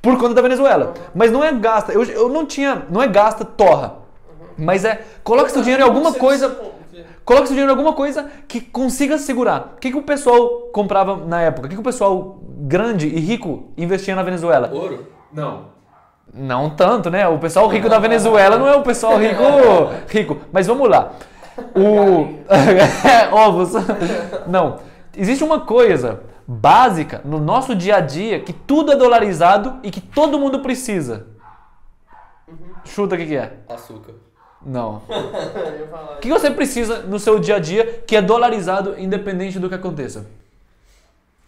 Por 0.00 0.16
conta 0.16 0.34
da 0.34 0.42
Venezuela. 0.42 0.94
Mas 1.12 1.32
não 1.32 1.42
é 1.42 1.52
gasta. 1.52 1.92
Eu, 1.92 2.04
eu 2.04 2.28
não 2.28 2.46
tinha. 2.46 2.86
Não 2.88 3.02
é 3.02 3.08
gasta, 3.08 3.44
torra. 3.44 3.96
Mas 4.56 4.84
é. 4.84 5.04
Coloca 5.24 5.50
seu 5.50 5.60
dinheiro 5.60 5.82
em 5.82 5.86
alguma 5.86 6.12
coisa. 6.14 6.56
Coloque 7.24 7.46
seu 7.46 7.54
dinheiro 7.54 7.70
em 7.70 7.76
alguma 7.76 7.94
coisa 7.94 8.30
que 8.48 8.60
consiga 8.60 9.18
segurar. 9.18 9.74
O 9.76 9.80
que, 9.80 9.90
que 9.90 9.96
o 9.96 10.02
pessoal 10.02 10.68
comprava 10.72 11.16
na 11.16 11.40
época? 11.40 11.66
O 11.66 11.68
que, 11.68 11.76
que 11.76 11.80
o 11.80 11.84
pessoal 11.84 12.40
grande 12.48 13.06
e 13.06 13.20
rico 13.20 13.72
investia 13.76 14.14
na 14.16 14.22
Venezuela? 14.22 14.70
Ouro? 14.72 15.06
Não. 15.32 15.72
Não 16.32 16.70
tanto, 16.70 17.10
né? 17.10 17.28
O 17.28 17.38
pessoal 17.38 17.68
rico 17.68 17.88
da 17.88 17.98
Venezuela 17.98 18.58
não 18.58 18.66
é 18.66 18.74
o 18.74 18.82
pessoal 18.82 19.18
rico 19.18 19.42
rico. 20.08 20.38
Mas 20.50 20.66
vamos 20.66 20.88
lá. 20.88 21.12
O 21.76 22.38
ovos. 23.34 23.72
Não. 24.46 24.78
Existe 25.16 25.44
uma 25.44 25.60
coisa 25.60 26.22
básica 26.46 27.20
no 27.24 27.38
nosso 27.38 27.74
dia 27.74 27.96
a 27.96 28.00
dia 28.00 28.40
que 28.40 28.52
tudo 28.52 28.92
é 28.92 28.96
dolarizado 28.96 29.78
e 29.82 29.90
que 29.90 30.00
todo 30.00 30.38
mundo 30.38 30.60
precisa. 30.60 31.26
Chuta 32.84 33.14
o 33.14 33.18
que, 33.18 33.26
que 33.26 33.36
é? 33.36 33.58
Açúcar. 33.68 34.14
Não. 34.64 35.02
O 36.16 36.20
que 36.22 36.30
você 36.30 36.50
precisa 36.50 37.00
no 37.02 37.18
seu 37.18 37.38
dia 37.40 37.56
a 37.56 37.58
dia 37.58 38.02
que 38.06 38.14
é 38.16 38.22
dolarizado 38.22 38.98
independente 38.98 39.58
do 39.58 39.68
que 39.68 39.74
aconteça? 39.74 40.26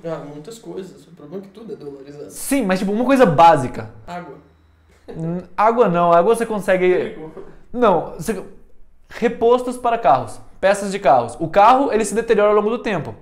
Ah, 0.05 0.20
muitas 0.29 0.59
coisas. 0.59 1.07
O 1.07 1.12
problema 1.12 1.44
é 1.44 1.46
que 1.46 1.53
tudo 1.53 1.72
é 1.72 1.77
dolarizado. 1.77 2.31
Sim, 2.31 2.64
mas 2.66 2.81
tipo, 2.81 2.90
uma 2.92 3.05
coisa 3.05 3.24
básica. 3.24 3.90
Água. 4.07 4.35
Água 5.57 5.88
não, 5.88 6.12
água 6.12 6.35
você 6.35 6.44
consegue. 6.44 7.16
Não, 7.72 8.14
você- 8.18 8.42
repostos 9.09 9.77
para 9.77 9.96
carros, 9.96 10.40
peças 10.61 10.90
de 10.90 10.98
carros. 10.98 11.37
O 11.38 11.48
carro 11.48 11.92
ele 11.92 12.05
se 12.05 12.14
deteriora 12.14 12.50
ao 12.50 12.57
longo 12.57 12.70
do 12.70 12.79
tempo. 12.79 13.14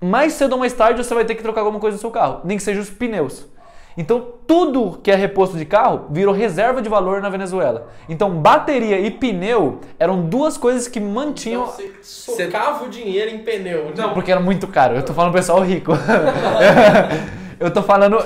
Mais 0.00 0.32
cedo 0.32 0.52
ou 0.52 0.58
mais 0.58 0.72
tarde 0.72 1.04
você 1.04 1.14
vai 1.14 1.24
ter 1.26 1.34
que 1.34 1.42
trocar 1.42 1.60
alguma 1.60 1.78
coisa 1.78 1.96
no 1.96 2.00
seu 2.00 2.10
carro, 2.10 2.40
nem 2.44 2.56
que 2.56 2.62
seja 2.62 2.80
os 2.80 2.88
pneus. 2.88 3.46
Então 3.96 4.34
tudo 4.46 4.98
que 5.02 5.10
é 5.10 5.14
reposto 5.14 5.56
de 5.56 5.64
carro 5.64 6.06
virou 6.10 6.34
reserva 6.34 6.80
de 6.80 6.88
valor 6.88 7.20
na 7.20 7.28
Venezuela. 7.28 7.88
Então 8.08 8.30
bateria 8.30 8.98
e 8.98 9.10
pneu 9.10 9.80
eram 9.98 10.22
duas 10.22 10.56
coisas 10.56 10.88
que 10.88 11.00
mantinham 11.00 11.62
Então, 11.62 11.74
você 11.74 11.92
socava 12.02 12.84
o 12.84 12.88
dinheiro 12.88 13.30
em 13.30 13.38
pneu. 13.38 13.92
Não, 13.96 14.14
porque 14.14 14.30
era 14.30 14.40
muito 14.40 14.66
caro. 14.66 14.94
Eu 14.94 15.02
tô 15.02 15.12
falando 15.12 15.32
pessoal 15.32 15.60
rico. 15.60 15.92
eu 17.60 17.70
tô 17.70 17.82
falando. 17.82 18.18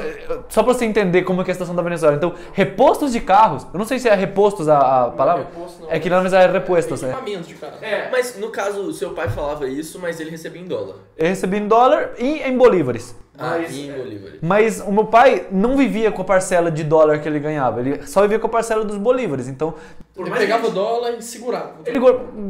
Só 0.49 0.63
pra 0.63 0.73
você 0.73 0.85
entender 0.85 1.23
como 1.23 1.41
é 1.41 1.45
que 1.45 1.51
é 1.51 1.53
a 1.53 1.55
situação 1.55 1.75
da 1.75 1.83
Venezuela. 1.83 2.17
Então, 2.17 2.35
repostos 2.53 3.13
de 3.13 3.21
carros. 3.21 3.67
Eu 3.73 3.79
não 3.79 3.85
sei 3.85 3.99
se 3.99 4.09
é 4.09 4.15
repostos 4.15 4.69
a, 4.69 5.07
a 5.07 5.11
palavra. 5.11 5.45
reposto, 5.45 5.83
não. 5.83 5.91
É 5.91 5.99
que 5.99 6.09
na 6.09 6.19
Venezuela 6.19 6.45
é 6.45 6.53
repostos. 6.53 7.03
É. 7.03 7.11
Equipamento 7.11 7.49
de 7.49 7.55
carro. 7.55 7.75
É, 7.83 8.09
mas 8.11 8.39
no 8.39 8.51
caso, 8.51 8.83
o 8.83 8.93
seu 8.93 9.11
pai 9.11 9.29
falava 9.29 9.67
isso, 9.67 9.99
mas 9.99 10.21
ele 10.21 10.31
recebia 10.31 10.63
em 10.63 10.67
dólar. 10.67 10.97
Eu 11.17 11.29
recebi 11.29 11.59
em 11.59 11.67
dólar 11.67 12.13
e 12.19 12.43
em 12.43 12.57
bolívares. 12.57 13.17
Ah, 13.37 13.57
Mas- 13.59 13.77
em 13.77 13.91
Bolívar. 13.93 14.33
Mas 14.41 14.81
o 14.81 14.93
meu 14.93 15.07
pai 15.07 15.47
não 15.51 15.77
vivia 15.77 16.13
com 16.13 16.23
a 16.23 16.25
parcela 16.25 16.71
de 16.71 16.85
dólar 16.85 17.19
que 17.19 17.29
ele 17.29 17.41
ganhava. 17.41 17.81
Ele 17.81 18.07
só 18.07 18.23
vivia 18.23 18.39
com 18.39 18.47
a 18.47 18.51
parcela 18.51 18.85
dos 18.85 18.97
bolívares. 18.97 19.49
Então, 19.49 19.75
Ele 20.17 20.31
pegava 20.31 20.69
o 20.69 20.71
dólar 20.71 21.11
e 21.19 21.23
segurava. 21.23 21.73
ele 21.85 21.99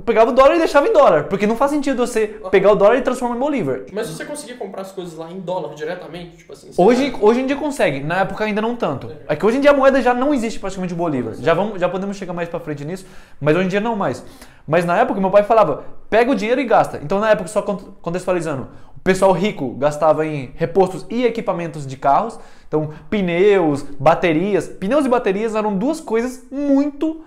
pegava 0.04 0.30
o 0.30 0.34
dólar 0.34 0.56
e 0.56 0.58
deixava 0.58 0.86
em 0.86 0.92
dólar. 0.92 1.24
Porque 1.24 1.46
não 1.46 1.56
faz 1.56 1.70
sentido 1.70 2.06
você 2.06 2.38
pegar 2.50 2.70
o 2.72 2.74
dólar 2.74 2.96
e 2.96 3.00
transformar 3.00 3.36
em 3.36 3.38
bolívar. 3.38 3.80
Mas 3.92 4.08
se 4.08 4.12
você 4.14 4.26
conseguia 4.26 4.56
comprar 4.56 4.82
as 4.82 4.92
coisas 4.92 5.16
lá 5.16 5.30
em 5.30 5.40
dólar 5.40 5.74
diretamente, 5.74 6.36
tipo 6.36 6.52
assim. 6.52 6.70
Hoje, 6.76 7.16
hoje 7.18 7.40
em 7.40 7.46
dia 7.46 7.56
consegue, 7.56 8.00
na 8.00 8.20
época 8.20 8.44
ainda 8.44 8.60
não 8.60 8.76
tanto. 8.76 9.10
É 9.26 9.34
que 9.34 9.46
hoje 9.46 9.56
em 9.56 9.60
dia 9.62 9.70
a 9.70 9.74
moeda 9.74 10.02
já 10.02 10.12
não 10.12 10.34
existe 10.34 10.58
praticamente 10.60 10.92
o 10.92 10.96
Bolívar. 10.96 11.32
Já, 11.40 11.54
vamos, 11.54 11.80
já 11.80 11.88
podemos 11.88 12.18
chegar 12.18 12.34
mais 12.34 12.50
pra 12.50 12.60
frente 12.60 12.84
nisso, 12.84 13.06
mas 13.40 13.56
hoje 13.56 13.64
em 13.64 13.68
dia 13.70 13.80
não 13.80 13.96
mais. 13.96 14.22
Mas 14.68 14.84
na 14.84 14.98
época 14.98 15.18
meu 15.20 15.30
pai 15.30 15.42
falava, 15.44 15.84
pega 16.10 16.30
o 16.30 16.34
dinheiro 16.34 16.60
e 16.60 16.64
gasta. 16.64 17.00
Então 17.02 17.18
na 17.20 17.30
época, 17.30 17.48
só 17.48 17.62
cont- 17.62 17.84
contextualizando, 18.02 18.68
pessoal 19.04 19.32
rico 19.32 19.74
gastava 19.74 20.26
em 20.26 20.50
repostos 20.56 21.06
e 21.10 21.26
equipamentos 21.26 21.86
de 21.86 21.96
carros. 21.96 22.40
Então 22.66 22.90
pneus, 23.10 23.82
baterias. 23.82 24.66
Pneus 24.66 25.04
e 25.04 25.08
baterias 25.08 25.54
eram 25.54 25.76
duas 25.76 26.00
coisas 26.00 26.42
muito 26.50 27.22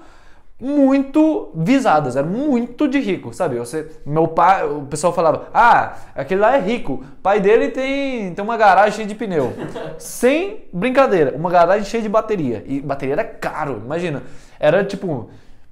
muito 0.59 1.51
visadas, 1.53 2.15
era 2.15 2.25
muito 2.25 2.87
de 2.87 2.97
rico, 2.99 3.31
sabe? 3.31 3.59
Você, 3.59 3.91
meu 4.03 4.27
pai, 4.27 4.65
o 4.65 4.81
pessoal 4.87 5.13
falava: 5.13 5.49
"Ah, 5.53 5.97
aquele 6.15 6.41
lá 6.41 6.57
é 6.57 6.59
rico. 6.59 7.03
Pai 7.21 7.39
dele 7.39 7.69
tem 7.69 8.33
tem 8.33 8.43
uma 8.43 8.57
garagem 8.57 8.93
cheia 8.93 9.07
de 9.07 9.13
pneu". 9.13 9.53
Sem 9.99 10.65
brincadeira, 10.73 11.35
uma 11.35 11.51
garagem 11.51 11.85
cheia 11.85 12.01
de 12.01 12.09
bateria. 12.09 12.63
E 12.65 12.81
bateria 12.81 13.13
era 13.13 13.23
caro, 13.23 13.83
imagina. 13.85 14.23
Era 14.59 14.83
tipo 14.83 15.29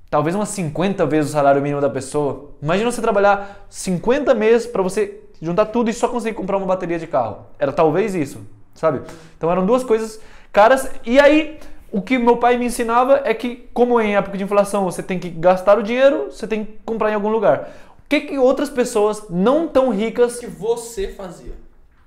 talvez 0.08 0.36
umas 0.36 0.50
50 0.50 1.04
vezes 1.08 1.32
o 1.32 1.34
salário 1.34 1.62
mínimo 1.64 1.82
da 1.82 1.90
pessoa. 1.90 2.52
Imagina 2.62 2.92
você 2.92 3.02
trabalhar 3.02 3.66
50 3.70 4.36
meses 4.36 4.68
para 4.68 4.84
você 4.84 5.25
juntar 5.42 5.66
tudo 5.68 5.90
e 5.90 5.94
só 5.94 6.08
conseguir 6.08 6.36
comprar 6.36 6.58
uma 6.58 6.66
bateria 6.66 7.00
de 7.00 7.08
carro. 7.08 7.46
Era 7.60 7.72
talvez 7.72 8.16
isso, 8.16 8.42
sabe? 8.74 9.02
Então 9.38 9.52
eram 9.52 9.66
duas 9.66 9.84
coisas 9.84 10.20
caras. 10.52 10.90
E 11.06 11.20
aí, 11.20 11.60
o 11.92 12.02
que 12.02 12.18
meu 12.18 12.38
pai 12.38 12.58
me 12.58 12.66
ensinava 12.66 13.22
é 13.24 13.34
que, 13.34 13.70
como 13.74 14.00
em 14.02 14.16
época 14.16 14.38
de 14.38 14.44
inflação 14.44 14.84
você 14.84 15.04
tem 15.04 15.20
que 15.20 15.30
gastar 15.30 15.78
o 15.78 15.84
dinheiro, 15.84 16.28
você 16.32 16.48
tem 16.48 16.66
que 16.66 16.80
comprar 16.86 17.12
em 17.12 17.16
algum 17.16 17.30
lugar. 17.30 17.70
O 18.00 18.08
que, 18.08 18.22
que 18.22 18.38
outras 18.38 18.70
pessoas 18.70 19.24
não 19.30 19.68
tão 19.68 19.90
ricas. 19.90 20.38
O 20.38 20.40
que 20.42 20.48
você 20.48 21.08
fazia? 21.08 21.54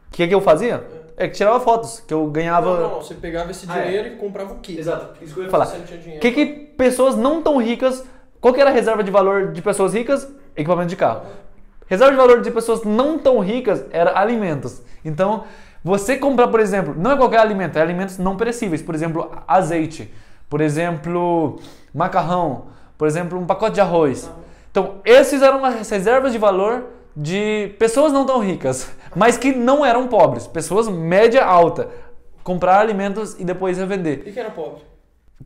O 0.09 0.13
que, 0.13 0.27
que 0.27 0.35
eu 0.35 0.41
fazia? 0.41 0.87
É 1.17 1.27
que 1.27 1.35
tirava 1.35 1.59
fotos, 1.59 2.01
que 2.07 2.15
eu 2.15 2.25
ganhava. 2.29 2.71
Não, 2.71 2.81
não, 2.81 2.91
não. 2.91 3.03
Você 3.03 3.15
pegava 3.15 3.51
esse 3.51 3.67
Ah, 3.69 3.79
é. 3.79 3.87
dinheiro 3.87 4.09
e 4.09 4.17
comprava 4.17 4.55
o 4.55 4.59
quê? 4.61 4.77
Exato, 4.79 5.17
isso 5.21 5.35
que 5.35 5.41
eu 5.41 5.45
ia 5.45 5.51
falar. 5.51 5.65
dinheiro. 5.67 6.17
O 6.17 6.21
que, 6.21 6.31
que 6.31 6.47
pessoas 6.47 7.17
não 7.17 7.43
tão 7.43 7.57
ricas. 7.59 8.05
Qual 8.41 8.55
que 8.55 8.61
era 8.61 8.71
a 8.71 8.73
reserva 8.73 9.03
de 9.03 9.11
valor 9.11 9.51
de 9.51 9.61
pessoas 9.61 9.95
ricas? 9.95 10.29
Equipamento 10.57 10.89
de 10.91 10.97
carro. 10.97 11.23
Reserva 11.89 12.13
de 12.13 12.19
valor 12.19 12.41
de 12.43 12.51
pessoas 12.51 12.85
não 12.85 13.19
tão 13.19 13.39
ricas 13.39 13.85
era 13.91 14.19
alimentos. 14.19 14.83
Então, 15.05 15.45
você 15.83 16.17
comprar, 16.17 16.49
por 16.49 16.61
exemplo, 16.61 16.95
não 16.97 17.13
é 17.13 17.17
qualquer 17.17 17.39
alimento, 17.41 17.79
é 17.79 17.83
alimentos 17.83 18.19
não 18.19 18.37
perecíveis. 18.37 18.83
Por 18.83 18.95
exemplo, 18.95 19.31
azeite. 19.47 20.13
Por 20.49 20.61
exemplo, 20.61 21.59
macarrão. 21.95 22.67
Por 22.97 23.09
exemplo, 23.09 23.39
um 23.39 23.47
pacote 23.47 23.77
de 23.77 23.81
arroz. 23.81 24.31
Então, 24.71 24.97
esses 25.05 25.41
eram 25.41 25.65
as 25.65 25.89
reservas 25.89 26.33
de 26.33 26.39
valor 26.39 26.85
de 27.17 27.75
pessoas 27.79 28.13
não 28.13 28.25
tão 28.27 28.39
ricas, 28.39 28.91
mas 29.17 29.39
que 29.39 29.53
não 29.53 29.85
eram 29.85 30.07
pobres. 30.09 30.47
Pessoas 30.47 30.89
média 30.89 31.45
alta. 31.45 31.89
Comprar 32.45 32.81
alimentos 32.81 33.35
e 33.39 33.45
depois 33.45 33.79
revender. 33.79 34.23
E 34.27 34.33
quem 34.33 34.43
era 34.43 34.51
pobre? 34.51 34.83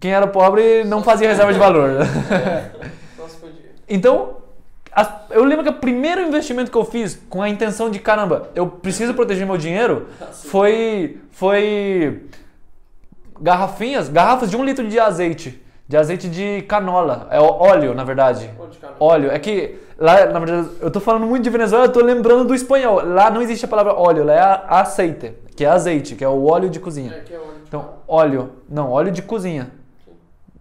Quem 0.01 0.13
era 0.13 0.27
pobre 0.27 0.85
não 0.85 1.03
fazia 1.03 1.29
reserva 1.29 1.53
de 1.53 1.59
valor. 1.59 1.91
Podia. 3.41 3.73
Então, 3.89 4.42
eu 5.31 5.45
lembro 5.45 5.65
que 5.65 5.71
o 5.71 5.75
primeiro 5.75 6.21
investimento 6.21 6.71
que 6.71 6.77
eu 6.77 6.85
fiz 6.85 7.19
com 7.31 7.41
a 7.41 7.49
intenção 7.49 7.91
de 7.91 7.99
caramba, 7.99 8.51
eu 8.55 8.67
preciso 8.67 9.15
proteger 9.15 9.47
meu 9.47 9.57
dinheiro, 9.57 10.09
foi 10.45 11.19
foi 11.31 12.27
garrafinhas, 13.41 14.09
garrafas 14.09 14.51
de 14.51 14.57
um 14.57 14.65
litro 14.65 14.87
de 14.87 14.99
azeite, 14.99 15.63
de 15.89 15.97
azeite 15.97 16.29
de 16.29 16.63
canola, 16.63 17.27
é 17.31 17.41
óleo 17.41 17.95
na 17.95 18.05
verdade. 18.05 18.51
Óleo 19.01 19.31
é 19.31 19.39
que 19.39 19.79
lá, 19.99 20.27
na 20.27 20.39
verdade, 20.39 20.69
eu 20.81 20.91
tô 20.91 21.01
falando 21.01 21.27
muito 21.27 21.45
de 21.45 21.51
Venezuela, 21.51 21.87
eu 21.87 21.93
tô 21.93 22.01
lembrando 22.01 22.45
do 22.45 22.55
espanhol. 22.55 23.03
Lá 23.05 23.31
não 23.31 23.41
existe 23.41 23.65
a 23.65 23.69
palavra 23.69 23.95
óleo, 23.95 24.25
lá 24.25 24.35
é 24.35 24.65
aceite, 24.69 25.33
que 25.57 25.65
é 25.65 25.69
azeite, 25.69 26.15
que 26.15 26.25
é 26.25 26.29
o 26.29 26.45
óleo 26.45 26.69
de 26.69 26.79
cozinha. 26.79 27.13
É, 27.13 27.21
que 27.21 27.35
é 27.35 27.39
óleo 27.39 27.55
de 27.55 27.69
Então, 27.69 27.95
óleo, 28.07 28.53
não, 28.69 28.91
óleo 28.91 29.11
de 29.11 29.23
cozinha. 29.23 29.71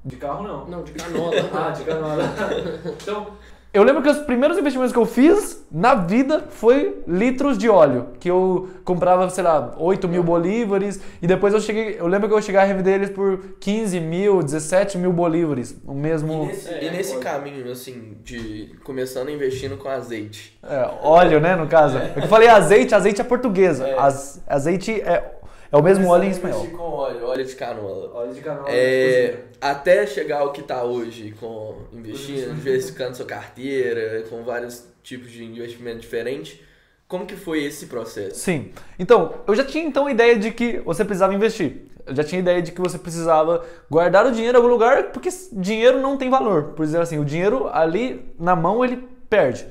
De 0.04 0.16
carro 0.16 0.48
não. 0.48 0.66
Não, 0.66 0.84
de 0.84 0.94
canola. 0.94 1.36
Ah, 1.54 1.70
de 1.70 1.84
canola. 1.84 2.24
então, 3.02 3.28
Eu 3.74 3.84
lembro 3.84 4.02
que 4.04 4.10
os 4.10 4.18
primeiros 4.20 4.58
investimentos 4.58 4.92
que 4.92 5.00
eu 5.00 5.06
fiz 5.06 5.66
na 5.72 5.96
vida 5.96 6.44
foi 6.50 7.02
litros 7.08 7.58
de 7.58 7.70
óleo. 7.70 8.08
Que 8.20 8.30
eu 8.30 8.70
comprava, 8.84 9.30
sei 9.30 9.46
lá, 9.46 9.74
8 9.78 10.10
mil 10.10 10.22
bolívares. 10.22 11.00
E 11.22 11.26
depois 11.28 11.54
eu 11.54 11.62
cheguei. 11.62 11.96
Eu 11.98 12.06
lembro 12.08 12.28
que 12.28 12.34
eu 12.36 12.42
cheguei 12.42 12.60
a 12.60 12.66
revender 12.66 12.96
eles 12.96 13.10
por 13.10 13.40
15 13.62 13.98
mil, 14.02 14.44
17 14.44 14.98
mil 14.98 15.14
bolívares. 15.14 15.74
O 15.88 15.94
E 15.94 15.96
mesmo. 15.96 16.48
nesse, 16.48 16.68
É, 16.70 16.84
e 16.84 16.92
nesse 16.92 17.14
pode. 17.14 17.24
caminho, 17.24 17.72
assim, 17.72 18.18
de 18.26 18.76
começando 18.84 19.30
investindo 19.30 19.78
com 19.78 19.88
azeite. 19.88 20.60
É, 20.62 20.90
óleo, 21.02 21.40
né, 21.40 21.56
no 21.56 21.66
caso. 21.68 21.98
Eu 21.98 22.28
falei 22.28 22.50
azeite, 22.50 22.94
azeite 22.94 23.22
é 23.22 23.24
portuguesa. 23.24 23.88
É. 23.88 23.98
Az- 23.98 24.42
azeite 24.48 25.00
é, 25.00 25.32
é 25.72 25.78
o 25.78 25.82
mesmo 25.82 26.08
óleo 26.10 26.26
em 26.26 26.32
espanhol. 26.32 26.60
Investir 26.60 26.78
com 26.78 26.84
óleo, 26.84 27.26
óleo 27.26 27.46
de 27.46 27.56
canola. 27.56 28.14
Óleo 28.14 28.34
de 28.34 28.42
canola. 28.42 28.70
É, 28.70 29.38
até 29.62 30.06
chegar 30.06 30.40
ao 30.40 30.52
que 30.52 30.62
tá 30.62 30.84
hoje, 30.84 31.34
com 31.40 31.78
investindo, 31.94 32.54
diversificando 32.56 33.16
sua 33.16 33.26
carteira, 33.26 34.24
com 34.30 34.44
vários 34.44 34.86
tipos 35.02 35.32
de 35.32 35.46
investimento 35.46 36.00
diferentes. 36.00 36.60
Como 37.08 37.26
que 37.26 37.36
foi 37.36 37.64
esse 37.64 37.88
processo? 37.88 38.40
Sim. 38.40 38.72
Então, 39.00 39.36
eu 39.48 39.56
já 39.56 39.64
tinha 39.64 39.84
então 39.84 40.08
a 40.08 40.12
ideia 40.12 40.38
de 40.38 40.52
que 40.52 40.80
você 40.80 41.06
precisava 41.06 41.34
investir. 41.34 41.88
Eu 42.06 42.16
já 42.16 42.24
tinha 42.24 42.40
a 42.40 42.44
ideia 42.44 42.62
de 42.62 42.72
que 42.72 42.82
você 42.82 42.98
precisava 42.98 43.66
guardar 43.90 44.26
o 44.26 44.32
dinheiro 44.32 44.58
em 44.58 44.62
algum 44.62 44.72
lugar, 44.72 45.12
porque 45.12 45.30
dinheiro 45.54 46.00
não 46.02 46.18
tem 46.18 46.30
valor. 46.30 46.74
Por 46.74 46.86
dizer 46.86 47.00
assim, 47.00 47.18
o 47.18 47.26
dinheiro 47.26 47.70
ali 47.72 48.34
na 48.38 48.56
mão 48.56 48.84
ele 48.84 49.08
perde. 49.30 49.66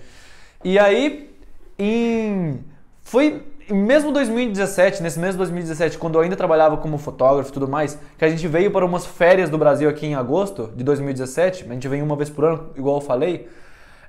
E 0.64 0.78
aí, 0.78 1.30
em 1.78 2.64
foi 3.02 3.42
mesmo 3.72 4.12
2017, 4.12 5.02
nesse 5.02 5.18
mesmo 5.18 5.38
2017, 5.38 5.98
quando 5.98 6.16
eu 6.16 6.22
ainda 6.22 6.36
trabalhava 6.36 6.76
como 6.76 6.98
fotógrafo 6.98 7.50
e 7.50 7.52
tudo 7.52 7.68
mais, 7.68 7.98
que 8.18 8.24
a 8.24 8.28
gente 8.28 8.46
veio 8.46 8.70
para 8.70 8.84
umas 8.84 9.06
férias 9.06 9.48
do 9.48 9.56
Brasil 9.56 9.88
aqui 9.88 10.06
em 10.06 10.14
agosto 10.14 10.72
de 10.74 10.84
2017, 10.84 11.66
a 11.68 11.72
gente 11.72 11.88
vem 11.88 12.02
uma 12.02 12.16
vez 12.16 12.28
por 12.30 12.44
ano, 12.44 12.70
igual 12.76 12.96
eu 12.96 13.00
falei, 13.00 13.48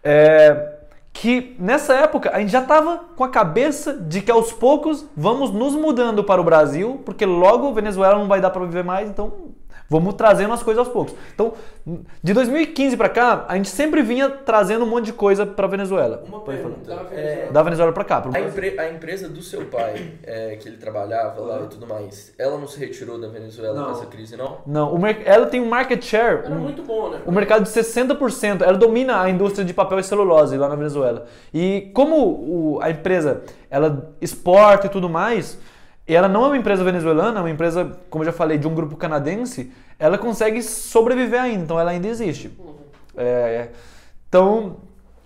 é, 0.04 0.80
que 1.14 1.56
nessa 1.60 1.94
época 1.94 2.32
a 2.34 2.40
gente 2.40 2.52
já 2.52 2.62
estava 2.62 3.00
com 3.16 3.24
a 3.24 3.30
cabeça 3.30 3.94
de 3.94 4.22
que 4.22 4.32
aos 4.32 4.52
poucos 4.52 5.06
vamos 5.16 5.52
nos 5.52 5.76
mudando 5.76 6.24
para 6.24 6.40
o 6.40 6.44
Brasil, 6.44 7.02
porque 7.06 7.26
logo 7.26 7.74
Venezuela 7.74 8.18
não 8.18 8.28
vai 8.28 8.40
dar 8.40 8.50
para 8.50 8.66
viver 8.66 8.84
mais, 8.84 9.10
então 9.10 9.52
vamos 9.92 10.14
trazendo 10.14 10.54
as 10.54 10.64
coisas 10.64 10.80
aos 10.86 10.88
poucos. 10.94 11.14
Então, 11.36 11.52
de 12.24 12.34
2015 12.34 12.96
para 12.96 13.10
cá, 13.10 13.46
a 13.50 13.58
gente 13.58 13.68
sempre 13.68 14.02
vinha 14.02 14.30
trazendo 14.30 14.86
um 14.86 14.88
monte 14.88 15.08
de 15.08 15.14
coisa 15.14 15.46
para 15.46 15.68
Venezuela. 15.68 16.24
Uma 16.26 16.40
Pode 16.40 16.60
falar. 16.60 16.74
pergunta. 16.76 16.96
Da 16.96 17.16
é, 17.16 17.50
Da 17.52 17.62
Venezuela 17.62 17.92
para 17.92 18.04
cá. 18.06 18.22
pro 18.22 18.32
a, 18.34 18.40
empre- 18.40 18.80
a 18.80 18.90
empresa 18.90 19.28
do 19.28 19.42
seu 19.42 19.66
pai, 19.66 20.14
é, 20.24 20.56
que 20.56 20.70
ele 20.70 20.78
trabalhava 20.78 21.42
lá 21.42 21.60
e 21.64 21.68
tudo 21.68 21.86
mais, 21.86 22.34
ela 22.40 22.58
não 22.58 22.68
se 22.70 22.80
retirou 22.80 23.20
da 23.20 23.28
Venezuela 23.28 23.76
Não. 23.78 23.86
com 23.88 23.92
essa 23.92 24.06
crise, 24.06 24.38
não? 24.38 24.60
Não, 24.66 24.94
o 24.94 24.98
mer- 24.98 25.24
ela 25.26 25.46
tem 25.48 25.60
um 25.60 25.68
market 25.68 26.02
share, 26.02 26.46
Era 26.46 26.56
um- 26.56 26.60
muito 26.60 26.84
bom, 26.84 27.10
né? 27.10 27.20
o 27.26 27.32
mercado 27.32 27.64
de 27.64 27.70
60%. 27.70 28.62
Ela 28.64 28.78
domina 28.78 29.22
a 29.22 29.30
indústria 29.30 29.66
de 29.66 29.74
papel 29.74 30.00
e 30.00 30.04
celulose 30.04 30.56
lá 30.56 30.70
na 30.70 30.76
Venezuela. 30.76 31.26
E 31.54 31.92
como 31.94 32.16
o- 32.16 32.80
a 32.82 32.90
empresa 32.90 33.42
ela 33.70 34.14
exporta 34.22 34.88
e 34.88 34.90
tudo 34.90 35.10
mais, 35.10 35.58
e 36.08 36.16
ela 36.16 36.28
não 36.28 36.44
é 36.46 36.48
uma 36.48 36.58
empresa 36.58 36.84
venezuelana, 36.84 37.40
é 37.40 37.42
uma 37.42 37.50
empresa, 37.50 37.98
como 38.10 38.24
eu 38.24 38.26
já 38.26 38.34
falei, 38.34 38.58
de 38.58 38.68
um 38.68 38.76
grupo 38.76 38.96
canadense, 38.96 39.72
ela 39.98 40.18
consegue 40.18 40.62
sobreviver 40.62 41.40
ainda, 41.42 41.64
então 41.64 41.80
ela 41.80 41.92
ainda 41.92 42.08
existe. 42.08 42.52
É, 43.16 43.70
então, 44.28 44.78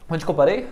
onde 0.09 0.25
que 0.25 0.31
eu 0.31 0.35
parei? 0.35 0.67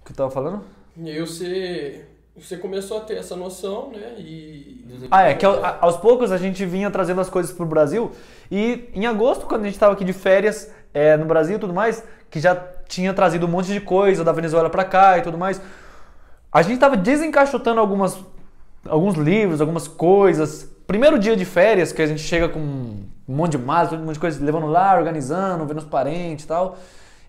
O 0.00 0.04
que 0.04 0.12
eu 0.12 0.16
tava 0.16 0.30
falando? 0.30 0.64
E 0.96 1.20
você, 1.20 2.04
você 2.36 2.56
começou 2.56 2.98
a 2.98 3.00
ter 3.00 3.14
essa 3.14 3.36
noção, 3.36 3.90
né? 3.90 4.14
E 4.18 4.84
Ah, 5.10 5.22
é, 5.22 5.34
que 5.34 5.46
aos 5.46 5.96
poucos 5.96 6.32
a 6.32 6.36
gente 6.36 6.64
vinha 6.66 6.90
trazendo 6.90 7.20
as 7.20 7.30
coisas 7.30 7.52
pro 7.52 7.64
Brasil. 7.64 8.10
E 8.50 8.88
em 8.94 9.06
agosto, 9.06 9.46
quando 9.46 9.62
a 9.62 9.66
gente 9.66 9.78
tava 9.78 9.92
aqui 9.92 10.04
de 10.04 10.12
férias 10.12 10.70
é, 10.92 11.16
no 11.16 11.24
Brasil 11.24 11.56
e 11.56 11.60
tudo 11.60 11.72
mais, 11.72 12.04
que 12.30 12.40
já 12.40 12.54
tinha 12.88 13.14
trazido 13.14 13.46
um 13.46 13.48
monte 13.48 13.72
de 13.72 13.80
coisa 13.80 14.24
da 14.24 14.32
Venezuela 14.32 14.68
pra 14.68 14.84
cá 14.84 15.16
e 15.18 15.22
tudo 15.22 15.38
mais, 15.38 15.60
a 16.50 16.60
gente 16.60 16.78
tava 16.78 16.96
desencaixotando 16.96 17.80
algumas, 17.80 18.18
alguns 18.88 19.14
livros, 19.14 19.60
algumas 19.60 19.88
coisas. 19.88 20.70
Primeiro 20.86 21.18
dia 21.18 21.36
de 21.36 21.44
férias, 21.44 21.92
que 21.92 22.02
a 22.02 22.06
gente 22.06 22.20
chega 22.20 22.48
com 22.48 22.58
um 22.58 23.06
monte 23.26 23.52
de 23.52 23.58
massa, 23.58 23.94
um 23.94 24.00
monte 24.00 24.14
de 24.14 24.20
coisa, 24.20 24.44
levando 24.44 24.66
lá, 24.66 24.96
organizando, 24.96 25.64
vendo 25.66 25.78
os 25.78 25.84
parentes 25.84 26.44
e 26.44 26.48
tal. 26.48 26.76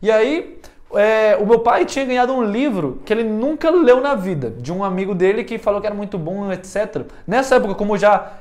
E 0.02 0.12
aí, 0.12 0.60
é, 0.96 1.38
o 1.38 1.46
meu 1.46 1.60
pai 1.60 1.86
tinha 1.86 2.06
ganhado 2.06 2.34
um 2.34 2.44
livro 2.44 3.02
que 3.06 3.14
ele 3.14 3.24
nunca 3.24 3.70
leu 3.70 4.02
na 4.02 4.16
vida, 4.16 4.50
de 4.52 4.72
um 4.72 4.84
amigo 4.84 5.16
dele 5.16 5.44
que 5.44 5.58
falou 5.58 5.80
que 5.80 5.88
era 5.88 5.96
muito 5.96 6.18
bom, 6.18 6.52
etc. 6.52 7.06
Nessa 7.26 7.56
época, 7.56 7.76
como 7.76 7.98
já 7.98 8.34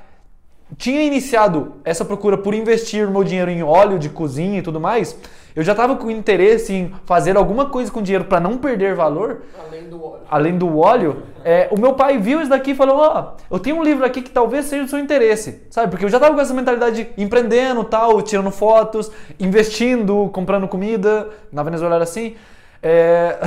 tinha 0.76 1.02
iniciado 1.02 1.74
essa 1.84 2.04
procura 2.04 2.36
por 2.38 2.54
investir 2.54 3.08
meu 3.08 3.24
dinheiro 3.24 3.50
em 3.50 3.62
óleo 3.62 3.98
de 3.98 4.08
cozinha 4.08 4.58
e 4.58 4.62
tudo 4.62 4.80
mais, 4.80 5.16
eu 5.54 5.62
já 5.62 5.72
estava 5.72 5.96
com 5.96 6.10
interesse 6.10 6.72
em 6.72 6.94
fazer 7.04 7.36
alguma 7.36 7.66
coisa 7.66 7.90
com 7.90 8.00
dinheiro 8.00 8.24
para 8.24 8.40
não 8.40 8.56
perder 8.56 8.94
valor, 8.94 9.42
além 9.66 9.88
do 9.88 10.02
óleo. 10.02 10.22
além 10.30 10.58
do 10.58 10.78
óleo, 10.78 11.22
é, 11.44 11.68
o 11.70 11.78
meu 11.78 11.92
pai 11.92 12.16
viu 12.16 12.40
isso 12.40 12.48
daqui 12.48 12.70
e 12.70 12.74
falou: 12.74 12.96
Ó, 12.96 13.32
eu 13.50 13.58
tenho 13.58 13.76
um 13.76 13.82
livro 13.82 14.04
aqui 14.04 14.22
que 14.22 14.30
talvez 14.30 14.64
seja 14.64 14.84
do 14.84 14.88
seu 14.88 14.98
interesse, 14.98 15.62
sabe? 15.68 15.90
Porque 15.90 16.06
eu 16.06 16.08
já 16.08 16.18
tava 16.18 16.34
com 16.34 16.40
essa 16.40 16.54
mentalidade 16.54 17.04
de 17.04 17.22
empreendendo 17.22 17.84
tal, 17.84 18.22
tirando 18.22 18.50
fotos, 18.50 19.10
investindo, 19.38 20.30
comprando 20.32 20.66
comida. 20.66 21.28
Na 21.52 21.62
Venezuela 21.62 21.96
era 21.96 22.04
assim. 22.04 22.34
É, 22.82 23.38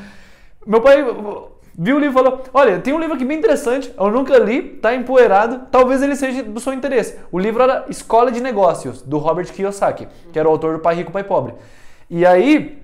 meu 0.66 0.82
pai 0.82 1.02
viu 1.78 1.96
o 1.96 1.98
livro 2.00 2.12
e 2.20 2.22
falou: 2.22 2.42
Olha, 2.52 2.80
tem 2.80 2.92
um 2.92 2.98
livro 2.98 3.14
aqui 3.14 3.24
bem 3.24 3.38
interessante, 3.38 3.92
eu 3.96 4.10
nunca 4.10 4.36
li, 4.36 4.62
tá 4.62 4.94
empoeirado, 4.94 5.62
talvez 5.70 6.02
ele 6.02 6.16
seja 6.16 6.42
do 6.42 6.58
seu 6.58 6.72
interesse. 6.72 7.16
O 7.30 7.38
livro 7.38 7.62
era 7.62 7.84
Escola 7.88 8.32
de 8.32 8.40
Negócios, 8.40 9.00
do 9.02 9.18
Robert 9.18 9.46
Kiyosaki, 9.52 10.08
que 10.32 10.38
era 10.38 10.48
o 10.48 10.50
autor 10.52 10.74
do 10.74 10.80
Pai 10.80 10.96
Rico, 10.96 11.12
Pai 11.12 11.22
Pobre. 11.22 11.54
E 12.10 12.26
aí, 12.26 12.82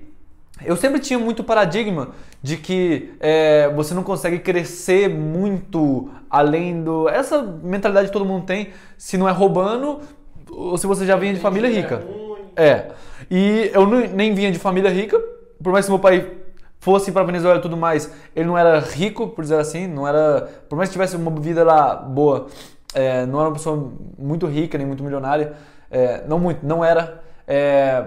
eu 0.65 0.75
sempre 0.77 0.99
tinha 1.01 1.19
muito 1.19 1.43
paradigma 1.43 2.09
de 2.41 2.55
que 2.57 3.11
é, 3.19 3.69
você 3.75 3.93
não 3.93 4.03
consegue 4.03 4.39
crescer 4.39 5.09
muito 5.09 6.09
além 6.29 6.81
do. 6.81 7.09
Essa 7.09 7.41
mentalidade 7.41 8.07
que 8.07 8.13
todo 8.13 8.23
mundo 8.23 8.45
tem, 8.45 8.69
se 8.97 9.17
não 9.17 9.27
é 9.27 9.31
roubando 9.31 9.99
ou 10.49 10.77
se 10.77 10.87
você 10.87 11.05
já 11.05 11.17
vinha 11.17 11.33
de 11.33 11.39
família 11.39 11.69
rica. 11.69 12.01
É. 12.55 12.91
E 13.29 13.69
eu 13.73 13.85
não- 13.85 13.99
nem 14.07 14.33
vinha 14.33 14.51
de 14.51 14.59
família 14.59 14.89
rica, 14.89 15.19
por 15.61 15.73
mais 15.73 15.85
que 15.85 15.91
meu 15.91 15.99
pai 15.99 16.25
fosse 16.85 17.11
para 17.11 17.23
Venezuela 17.23 17.57
e 17.57 17.61
tudo 17.63 17.75
mais, 17.75 18.11
ele 18.35 18.45
não 18.45 18.55
era 18.55 18.79
rico, 18.79 19.29
por 19.29 19.41
dizer 19.41 19.57
assim, 19.57 19.87
não 19.87 20.07
era. 20.07 20.47
Por 20.69 20.75
mais 20.75 20.87
que 20.87 20.93
tivesse 20.93 21.15
uma 21.15 21.31
vida 21.31 21.63
lá 21.63 21.95
boa, 21.95 22.45
é, 22.93 23.25
não 23.25 23.39
era 23.39 23.49
uma 23.49 23.55
pessoa 23.55 23.91
muito 24.19 24.45
rica 24.45 24.77
nem 24.77 24.85
muito 24.85 25.03
milionária, 25.03 25.53
é, 25.89 26.23
não 26.27 26.37
muito, 26.37 26.63
não 26.63 26.85
era. 26.85 27.23
É, 27.47 28.05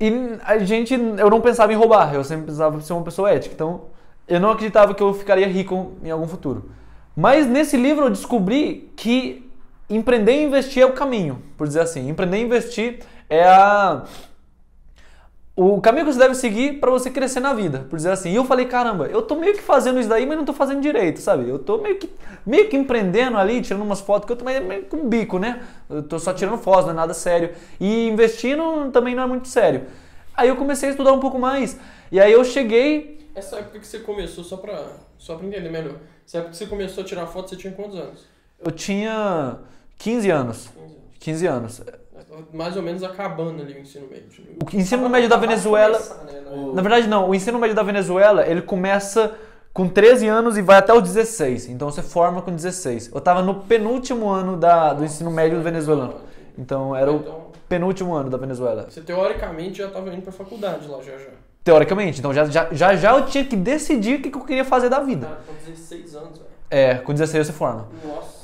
e 0.00 0.12
a 0.44 0.58
gente, 0.58 0.94
eu 0.94 1.30
não 1.30 1.40
pensava 1.40 1.72
em 1.72 1.76
roubar, 1.76 2.12
eu 2.12 2.24
sempre 2.24 2.46
pensava 2.46 2.76
em 2.76 2.80
ser 2.80 2.92
uma 2.92 3.04
pessoa 3.04 3.30
ética. 3.30 3.54
Então, 3.54 3.82
eu 4.26 4.40
não 4.40 4.50
acreditava 4.50 4.92
que 4.92 5.02
eu 5.02 5.14
ficaria 5.14 5.46
rico 5.46 5.92
em 6.02 6.10
algum 6.10 6.26
futuro. 6.26 6.68
Mas 7.14 7.46
nesse 7.46 7.76
livro 7.76 8.06
eu 8.06 8.10
descobri 8.10 8.92
que 8.96 9.48
empreender 9.88 10.32
e 10.32 10.42
investir 10.42 10.82
é 10.82 10.86
o 10.86 10.92
caminho, 10.92 11.40
por 11.56 11.68
dizer 11.68 11.82
assim. 11.82 12.08
Empreender 12.08 12.38
e 12.38 12.42
investir 12.42 12.98
é 13.30 13.44
a 13.44 14.02
o 15.56 15.80
caminho 15.80 16.04
que 16.04 16.12
você 16.12 16.18
deve 16.18 16.34
seguir 16.34 16.78
para 16.78 16.90
você 16.90 17.10
crescer 17.10 17.40
na 17.40 17.54
vida, 17.54 17.86
por 17.88 17.96
dizer 17.96 18.10
assim. 18.10 18.30
E 18.30 18.36
eu 18.36 18.44
falei, 18.44 18.66
caramba, 18.66 19.06
eu 19.06 19.22
tô 19.22 19.36
meio 19.36 19.54
que 19.54 19.62
fazendo 19.62 19.98
isso 19.98 20.08
daí, 20.08 20.26
mas 20.26 20.36
não 20.36 20.44
tô 20.44 20.52
fazendo 20.52 20.82
direito, 20.82 21.18
sabe? 21.18 21.48
Eu 21.48 21.58
tô 21.58 21.78
meio 21.78 21.96
que, 21.96 22.10
meio 22.44 22.68
que 22.68 22.76
empreendendo 22.76 23.38
ali, 23.38 23.62
tirando 23.62 23.80
umas 23.80 24.02
fotos 24.02 24.26
que 24.26 24.32
eu 24.32 24.36
tô 24.36 24.44
meio, 24.44 24.62
meio 24.62 24.84
com 24.84 25.08
bico, 25.08 25.38
né? 25.38 25.66
Eu 25.88 26.02
tô 26.02 26.18
só 26.18 26.34
tirando 26.34 26.58
fotos, 26.58 26.84
não 26.84 26.90
é 26.90 26.94
nada 26.94 27.14
sério. 27.14 27.54
E 27.80 28.06
investindo 28.06 28.90
também 28.92 29.14
não 29.14 29.22
é 29.22 29.26
muito 29.26 29.48
sério. 29.48 29.86
Aí 30.36 30.48
eu 30.50 30.56
comecei 30.56 30.90
a 30.90 30.92
estudar 30.92 31.14
um 31.14 31.20
pouco 31.20 31.38
mais. 31.38 31.80
E 32.12 32.20
aí 32.20 32.32
eu 32.32 32.44
cheguei. 32.44 33.26
Essa 33.34 33.56
época 33.56 33.78
que 33.78 33.86
você 33.86 34.00
começou, 34.00 34.44
só 34.44 34.58
pra, 34.58 34.78
só 35.16 35.36
pra 35.36 35.46
entender 35.46 35.70
melhor, 35.70 35.96
essa 36.26 36.36
época 36.36 36.50
que 36.50 36.58
você 36.58 36.66
começou 36.66 37.02
a 37.02 37.06
tirar 37.06 37.26
foto, 37.26 37.48
você 37.48 37.56
tinha 37.56 37.72
quantos 37.72 37.98
anos? 37.98 38.26
Eu 38.62 38.70
tinha 38.70 39.58
15 39.96 40.30
anos. 40.30 40.68
15 41.18 41.46
anos. 41.46 41.78
15 41.78 41.86
anos. 41.88 42.05
Mais 42.52 42.76
ou 42.76 42.82
menos 42.82 43.02
acabando 43.02 43.62
ali 43.62 43.74
o 43.74 43.78
ensino 43.80 44.06
médio. 44.08 44.44
O 44.62 44.76
ensino 44.76 45.08
médio 45.08 45.28
da 45.28 45.36
Venezuela. 45.36 45.98
Começar, 45.98 46.24
né, 46.24 46.40
na- 46.44 46.50
O- 46.50 46.74
Na 46.74 46.82
verdade, 46.82 47.06
não. 47.08 47.28
O 47.30 47.34
ensino 47.34 47.58
médio 47.58 47.74
da 47.76 47.82
Venezuela, 47.82 48.46
ele 48.46 48.60
começa 48.62 49.34
com 49.72 49.88
13 49.88 50.26
anos 50.26 50.56
e 50.58 50.62
vai 50.62 50.76
até 50.78 50.92
os 50.92 51.02
16. 51.02 51.68
Então 51.68 51.90
você 51.90 52.02
forma 52.02 52.42
com 52.42 52.50
16. 52.54 53.10
Eu 53.14 53.20
tava 53.20 53.42
no 53.42 53.54
penúltimo 53.62 54.28
ano 54.28 54.56
da, 54.56 54.92
do 54.92 55.04
ensino 55.04 55.30
médio 55.30 55.60
venezuelano. 55.62 56.14
Então 56.58 56.94
era 56.96 57.12
o 57.12 57.16
Então, 57.16 57.46
penúltimo 57.68 58.14
ano 58.14 58.28
da 58.30 58.36
Venezuela. 58.38 58.86
você 58.88 59.00
teoricamente 59.00 59.78
já 59.78 59.86
estava 59.88 60.08
indo 60.12 60.22
pra 60.22 60.32
faculdade 60.32 60.88
lá 60.88 60.98
já 61.02 61.12
já. 61.12 61.30
Teoricamente. 61.62 62.18
Então 62.20 62.32
já 62.32 62.44
já, 62.46 62.68
já, 62.72 62.96
já 62.96 63.16
eu 63.18 63.26
tinha 63.26 63.44
que 63.44 63.56
decidir 63.56 64.18
o 64.18 64.22
que 64.22 64.30
que 64.30 64.36
eu 64.38 64.44
queria 64.44 64.64
fazer 64.64 64.88
da 64.88 65.00
vida. 65.00 65.26
Cara, 65.26 65.40
com 65.46 65.54
16 65.54 66.14
anos, 66.16 66.38
velho. 66.38 66.50
É, 66.70 66.94
com 66.96 67.12
16 67.12 67.46
você 67.46 67.52
forma. 67.52 67.88
Nossa. 68.04 68.36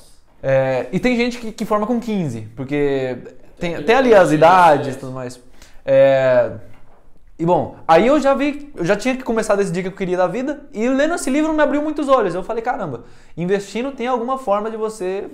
É, 0.43 0.87
e 0.93 0.99
tem 1.01 1.17
gente 1.17 1.39
que, 1.39 1.53
que 1.53 1.65
forma 1.65 1.87
com 1.87 1.99
15, 2.01 2.43
porque 2.57 3.17
tem, 3.63 3.77
Tem 3.77 3.85
tem 3.85 3.95
ali 3.95 4.15
as 4.15 4.33
idades 4.33 4.89
e 4.89 4.91
processo. 4.91 4.99
tudo 5.01 5.13
mais. 5.13 5.41
É, 5.85 6.53
e 7.39 7.47
bom, 7.47 7.77
aí 7.89 8.07
eu 8.07 8.21
já 8.21 8.35
vi, 8.35 8.71
eu 8.77 8.85
já 8.85 8.95
tinha 8.97 9.17
que 9.17 9.23
começar 9.25 9.55
a 9.55 9.57
decidir 9.57 9.81
o 9.81 9.83
que 9.85 9.89
eu 9.89 9.97
queria 9.97 10.17
da 10.17 10.27
vida, 10.27 10.61
e 10.73 10.89
lendo 10.89 11.15
esse 11.15 11.31
livro 11.31 11.53
me 11.53 11.63
abriu 11.63 11.83
muitos 11.83 12.09
olhos. 12.09 12.35
Eu 12.35 12.43
falei, 12.43 12.63
caramba, 12.63 13.05
investindo 13.37 13.91
tem 13.93 14.07
alguma 14.07 14.39
forma 14.39 14.71
de 14.71 14.77
você. 14.77 15.29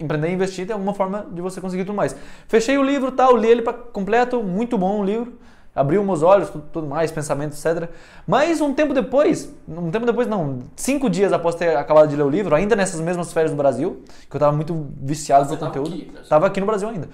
Empreender 0.00 0.30
e 0.30 0.32
investir 0.32 0.66
tem 0.66 0.74
alguma 0.74 0.92
forma 0.94 1.26
de 1.30 1.40
você 1.40 1.60
conseguir 1.60 1.84
tudo 1.84 1.94
mais. 1.94 2.16
Fechei 2.48 2.76
o 2.76 2.82
livro 2.82 3.12
tal, 3.12 3.36
li 3.36 3.48
ele 3.48 3.62
para 3.62 3.72
completo, 3.72 4.42
muito 4.42 4.76
bom 4.76 5.00
o 5.00 5.04
livro. 5.04 5.32
Abriu 5.74 6.02
meus 6.04 6.22
olhos, 6.22 6.50
tudo, 6.50 6.64
tudo 6.72 6.86
mais, 6.86 7.10
pensamentos, 7.10 7.64
etc. 7.64 7.88
Mas 8.26 8.60
um 8.60 8.72
tempo 8.74 8.92
depois, 8.92 9.54
um 9.68 9.90
tempo 9.90 10.04
depois 10.04 10.26
não, 10.26 10.60
cinco 10.76 11.08
dias 11.08 11.32
após 11.32 11.54
ter 11.54 11.76
acabado 11.76 12.08
de 12.08 12.16
ler 12.16 12.24
o 12.24 12.30
livro, 12.30 12.54
ainda 12.54 12.74
nessas 12.74 13.00
mesmas 13.00 13.32
férias 13.32 13.50
do 13.52 13.56
Brasil, 13.56 14.02
que 14.28 14.36
eu 14.36 14.40
tava 14.40 14.52
muito 14.52 14.88
viciado 15.00 15.46
Você 15.46 15.54
no 15.54 15.60
conteúdo, 15.60 15.94
aqui, 15.94 16.12
né? 16.12 16.46
aqui 16.46 16.60
no 16.60 16.66
Brasil 16.66 16.88
ainda. 16.88 17.08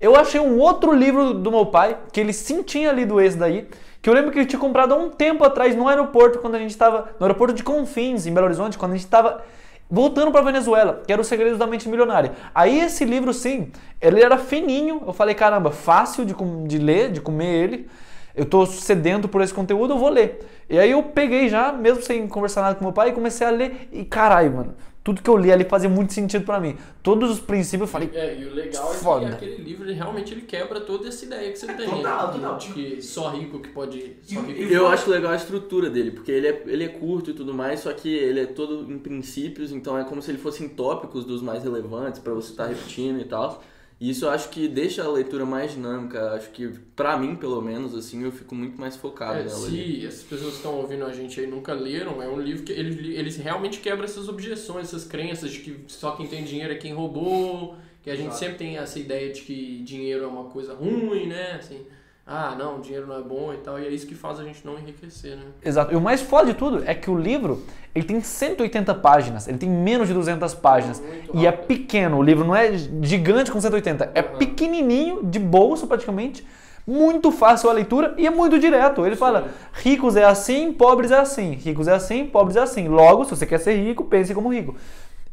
Eu 0.00 0.16
achei 0.16 0.40
um 0.40 0.58
outro 0.58 0.92
livro 0.92 1.34
do 1.34 1.50
meu 1.50 1.66
pai, 1.66 1.98
que 2.12 2.20
ele 2.20 2.32
sim 2.32 2.62
tinha 2.62 2.90
lido 2.92 3.20
esse 3.20 3.36
daí, 3.36 3.68
que 4.00 4.08
eu 4.08 4.14
lembro 4.14 4.30
que 4.30 4.38
ele 4.38 4.46
tinha 4.46 4.60
comprado 4.60 4.94
há 4.94 4.96
um 4.96 5.10
tempo 5.10 5.44
atrás 5.44 5.76
no 5.76 5.86
aeroporto, 5.86 6.38
quando 6.38 6.54
a 6.54 6.58
gente 6.58 6.70
estava 6.70 7.10
no 7.18 7.26
aeroporto 7.26 7.54
de 7.54 7.62
Confins, 7.62 8.26
em 8.26 8.32
Belo 8.32 8.46
Horizonte, 8.46 8.78
quando 8.78 8.92
a 8.92 8.94
gente 8.94 9.04
estava 9.04 9.42
voltando 9.90 10.30
para 10.30 10.42
Venezuela, 10.42 11.02
que 11.06 11.12
era 11.12 11.20
Os 11.20 11.26
Segredos 11.26 11.58
da 11.58 11.66
Mente 11.66 11.88
Milionária. 11.88 12.32
Aí 12.54 12.78
esse 12.80 13.04
livro, 13.04 13.34
sim, 13.34 13.72
ele 14.00 14.22
era 14.22 14.38
fininho, 14.38 15.02
eu 15.06 15.12
falei, 15.12 15.34
caramba, 15.34 15.70
fácil 15.70 16.24
de, 16.24 16.34
de 16.66 16.78
ler, 16.78 17.10
de 17.10 17.20
comer 17.20 17.64
ele, 17.64 17.90
eu 18.34 18.44
tô 18.44 18.64
sedento 18.64 19.28
por 19.28 19.42
esse 19.42 19.52
conteúdo, 19.52 19.94
eu 19.94 19.98
vou 19.98 20.08
ler. 20.08 20.46
E 20.68 20.78
aí 20.78 20.92
eu 20.92 21.02
peguei 21.02 21.48
já, 21.48 21.72
mesmo 21.72 22.02
sem 22.02 22.28
conversar 22.28 22.62
nada 22.62 22.76
com 22.76 22.84
meu 22.84 22.92
pai, 22.92 23.08
e 23.08 23.12
comecei 23.12 23.46
a 23.46 23.50
ler, 23.50 23.88
e 23.90 24.04
caralho, 24.04 24.52
mano, 24.52 24.74
tudo 25.02 25.22
que 25.22 25.30
eu 25.30 25.36
li 25.36 25.50
ali 25.50 25.64
fazia 25.64 25.88
muito 25.88 26.12
sentido 26.12 26.44
para 26.44 26.60
mim. 26.60 26.76
Todos 27.02 27.30
os 27.30 27.40
princípios 27.40 27.88
eu 27.88 27.92
falei, 27.92 28.10
É, 28.12 28.38
e 28.38 28.44
o 28.44 28.54
legal 28.54 28.92
é 28.92 28.96
Foda. 28.96 29.26
que 29.28 29.32
aquele 29.32 29.62
livro 29.62 29.84
ele 29.86 29.94
realmente 29.94 30.32
ele 30.34 30.42
quebra 30.42 30.80
toda 30.80 31.08
essa 31.08 31.24
ideia 31.24 31.50
que 31.50 31.58
você 31.58 31.66
tem. 31.72 31.88
total, 31.88 32.26
né? 32.28 32.32
total. 32.34 32.58
De 32.58 32.68
que 32.72 33.02
só 33.02 33.30
rico 33.30 33.58
que 33.60 33.70
pode. 33.70 34.16
Só 34.22 34.40
rico 34.40 34.60
Eu 34.60 34.86
acho 34.88 35.08
legal 35.10 35.32
a 35.32 35.36
estrutura 35.36 35.88
dele, 35.88 36.10
porque 36.10 36.30
ele 36.30 36.48
é, 36.48 36.62
ele 36.66 36.84
é 36.84 36.88
curto 36.88 37.30
e 37.30 37.34
tudo 37.34 37.54
mais, 37.54 37.80
só 37.80 37.92
que 37.92 38.08
ele 38.14 38.40
é 38.40 38.46
todo 38.46 38.92
em 38.92 38.98
princípios, 38.98 39.72
então 39.72 39.96
é 39.98 40.04
como 40.04 40.20
se 40.20 40.30
ele 40.30 40.38
fosse 40.38 40.62
em 40.62 40.68
tópicos 40.68 41.24
dos 41.24 41.40
mais 41.42 41.64
relevantes 41.64 42.20
pra 42.20 42.34
você 42.34 42.50
estar 42.50 42.66
repetindo 42.66 43.20
e 43.20 43.24
tal. 43.24 43.62
E 44.00 44.08
isso 44.10 44.24
eu 44.24 44.30
acho 44.30 44.48
que 44.48 44.66
deixa 44.66 45.04
a 45.04 45.08
leitura 45.10 45.44
mais 45.44 45.72
dinâmica, 45.72 46.32
acho 46.32 46.50
que 46.50 46.68
pra 46.96 47.18
mim, 47.18 47.36
pelo 47.36 47.60
menos, 47.60 47.94
assim, 47.94 48.24
eu 48.24 48.32
fico 48.32 48.54
muito 48.54 48.80
mais 48.80 48.96
focado 48.96 49.40
É, 49.40 49.44
nela 49.44 49.66
ali. 49.66 50.00
se 50.00 50.06
essas 50.06 50.22
pessoas 50.22 50.52
que 50.52 50.56
estão 50.56 50.74
ouvindo 50.76 51.04
a 51.04 51.12
gente 51.12 51.38
aí 51.38 51.46
nunca 51.46 51.74
leram, 51.74 52.22
é 52.22 52.28
um 52.28 52.40
livro 52.40 52.62
que 52.62 52.72
ele, 52.72 53.14
ele 53.14 53.30
realmente 53.30 53.78
quebra 53.80 54.06
essas 54.06 54.26
objeções, 54.28 54.86
essas 54.86 55.04
crenças 55.04 55.50
de 55.52 55.58
que 55.60 55.84
só 55.86 56.12
quem 56.12 56.26
tem 56.26 56.44
dinheiro 56.44 56.72
é 56.72 56.76
quem 56.76 56.94
roubou, 56.94 57.76
que 58.02 58.08
a 58.10 58.16
gente 58.16 58.34
sempre 58.36 58.56
tem 58.56 58.78
essa 58.78 58.98
ideia 58.98 59.30
de 59.32 59.42
que 59.42 59.82
dinheiro 59.84 60.24
é 60.24 60.26
uma 60.26 60.44
coisa 60.44 60.72
ruim, 60.72 61.26
né? 61.26 61.52
Assim, 61.60 61.84
ah, 62.26 62.54
não, 62.56 62.80
dinheiro 62.80 63.06
não 63.06 63.18
é 63.18 63.22
bom 63.22 63.52
e 63.52 63.56
tal, 63.56 63.78
e 63.80 63.86
é 63.86 63.90
isso 63.90 64.06
que 64.06 64.14
faz 64.14 64.38
a 64.38 64.44
gente 64.44 64.64
não 64.64 64.78
enriquecer, 64.78 65.36
né? 65.36 65.42
Exato. 65.64 65.92
E 65.92 65.96
o 65.96 66.00
mais 66.00 66.20
foda 66.20 66.46
de 66.46 66.54
tudo 66.54 66.82
é 66.86 66.94
que 66.94 67.10
o 67.10 67.18
livro, 67.18 67.64
ele 67.94 68.04
tem 68.04 68.20
180 68.20 68.94
páginas, 68.96 69.48
ele 69.48 69.58
tem 69.58 69.68
menos 69.68 70.06
de 70.06 70.14
200 70.14 70.54
páginas. 70.54 71.00
Muito 71.00 71.36
E 71.36 71.46
é 71.46 71.50
pequeno, 71.50 72.18
o 72.18 72.22
livro 72.22 72.44
não 72.44 72.54
é 72.54 72.72
gigante 73.02 73.50
com 73.50 73.60
180, 73.60 74.12
é 74.14 74.22
Uhum. 74.22 74.38
pequenininho, 74.38 75.24
de 75.24 75.38
bolso 75.40 75.86
praticamente, 75.88 76.46
muito 76.86 77.30
fácil 77.32 77.68
a 77.68 77.72
leitura 77.72 78.14
e 78.16 78.26
é 78.26 78.30
muito 78.30 78.58
direto. 78.58 79.04
Ele 79.04 79.16
fala, 79.16 79.48
ricos 79.72 80.16
é 80.16 80.24
assim, 80.24 80.72
pobres 80.72 81.10
é 81.10 81.18
assim, 81.18 81.52
ricos 81.52 81.88
é 81.88 81.92
assim, 81.94 82.26
pobres 82.26 82.56
é 82.56 82.60
assim. 82.60 82.88
Logo, 82.88 83.24
se 83.24 83.30
você 83.30 83.44
quer 83.46 83.58
ser 83.58 83.74
rico, 83.76 84.04
pense 84.04 84.32
como 84.34 84.52
rico. 84.52 84.74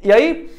E 0.04 0.12
aí, 0.12 0.52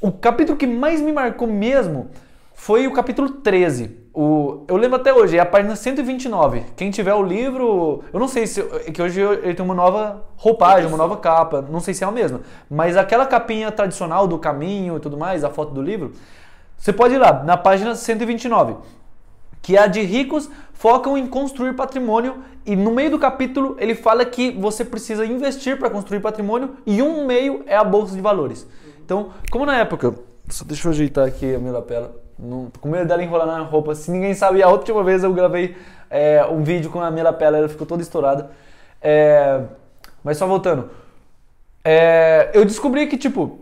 o 0.00 0.12
capítulo 0.12 0.58
que 0.58 0.66
mais 0.66 1.00
me 1.00 1.12
marcou 1.12 1.48
mesmo 1.48 2.10
foi 2.52 2.86
o 2.86 2.92
capítulo 2.92 3.28
13. 3.30 4.03
O, 4.14 4.62
eu 4.68 4.76
lembro 4.76 4.96
até 4.96 5.12
hoje, 5.12 5.36
é 5.36 5.40
a 5.40 5.46
página 5.46 5.74
129. 5.74 6.62
Quem 6.76 6.88
tiver 6.90 7.12
o 7.14 7.22
livro, 7.22 8.04
eu 8.12 8.20
não 8.20 8.28
sei 8.28 8.46
se. 8.46 8.60
é 8.60 8.92
que 8.92 9.02
hoje 9.02 9.20
ele 9.20 9.54
tem 9.54 9.64
uma 9.64 9.74
nova 9.74 10.24
roupagem, 10.36 10.86
uma 10.86 10.96
nova 10.96 11.16
capa, 11.16 11.60
não 11.68 11.80
sei 11.80 11.92
se 11.94 12.04
é 12.04 12.06
a 12.06 12.12
mesma. 12.12 12.40
Mas 12.70 12.96
aquela 12.96 13.26
capinha 13.26 13.72
tradicional 13.72 14.28
do 14.28 14.38
caminho 14.38 14.96
e 14.96 15.00
tudo 15.00 15.18
mais, 15.18 15.42
a 15.42 15.50
foto 15.50 15.74
do 15.74 15.82
livro, 15.82 16.12
você 16.78 16.92
pode 16.92 17.14
ir 17.14 17.18
lá, 17.18 17.42
na 17.42 17.56
página 17.56 17.94
129 17.94 18.76
que 19.64 19.78
é 19.78 19.80
a 19.80 19.86
de 19.86 20.02
ricos 20.02 20.50
focam 20.74 21.16
em 21.16 21.26
construir 21.26 21.72
patrimônio 21.72 22.44
e 22.66 22.76
no 22.76 22.92
meio 22.92 23.10
do 23.10 23.18
capítulo 23.18 23.74
ele 23.80 23.94
fala 23.94 24.22
que 24.26 24.50
você 24.50 24.84
precisa 24.84 25.24
investir 25.24 25.78
para 25.78 25.88
construir 25.88 26.20
patrimônio 26.20 26.76
e 26.84 27.00
um 27.00 27.26
meio 27.26 27.64
é 27.66 27.74
a 27.74 27.82
bolsa 27.82 28.14
de 28.14 28.20
valores. 28.20 28.66
Então, 29.02 29.30
como 29.50 29.64
na 29.64 29.78
época, 29.78 30.14
só 30.50 30.66
deixa 30.66 30.86
eu 30.86 30.92
ajeitar 30.92 31.26
aqui 31.26 31.54
a 31.54 31.58
minha 31.58 31.72
lapela, 31.72 32.14
não, 32.38 32.70
com 32.80 32.88
medo 32.88 33.06
dela 33.06 33.22
enrolar 33.22 33.46
na 33.46 33.60
roupa. 33.62 33.94
Se 33.94 34.10
ninguém 34.10 34.34
sabe, 34.34 34.62
a 34.62 34.68
última 34.68 35.02
vez 35.04 35.22
eu 35.24 35.32
gravei 35.32 35.76
é, 36.10 36.44
um 36.50 36.62
vídeo 36.62 36.90
com 36.90 37.00
a 37.00 37.10
minha 37.10 37.24
lapela, 37.24 37.56
ela 37.58 37.68
ficou 37.68 37.86
toda 37.86 38.02
estourada. 38.02 38.50
É, 39.00 39.60
mas 40.22 40.36
só 40.38 40.46
voltando, 40.46 40.90
É, 41.84 42.50
eu 42.54 42.64
descobri 42.64 43.06
que 43.06 43.18
tipo 43.18 43.60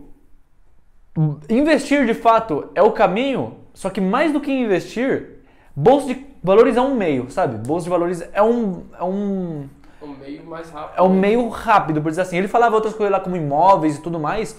investir 1.49 2.05
de 2.05 2.13
fato 2.13 2.69
é 2.73 2.81
o 2.81 2.91
caminho, 2.91 3.57
só 3.73 3.89
que 3.89 3.99
mais 3.99 4.31
do 4.31 4.39
que 4.39 4.51
investir, 4.51 5.41
bolsa 5.75 6.07
de 6.07 6.25
valores 6.41 6.77
é 6.77 6.81
um 6.81 6.95
meio, 6.95 7.29
sabe? 7.29 7.57
Bolsa 7.57 7.83
de 7.83 7.89
valores 7.89 8.23
é 8.33 8.41
um, 8.41 8.83
é 8.97 9.03
um, 9.03 9.67
É 10.01 10.05
um 10.05 10.15
meio 10.15 10.45
mais 10.45 10.69
rápido. 10.69 10.97
é 10.97 11.01
um 11.01 11.13
meio 11.13 11.49
rápido, 11.49 12.01
por 12.01 12.09
dizer 12.09 12.21
assim. 12.21 12.37
Ele 12.37 12.47
falava 12.47 12.75
outras 12.75 12.93
coisas 12.93 13.11
lá 13.11 13.19
como 13.19 13.35
imóveis 13.35 13.97
e 13.97 14.01
tudo 14.01 14.19
mais, 14.19 14.57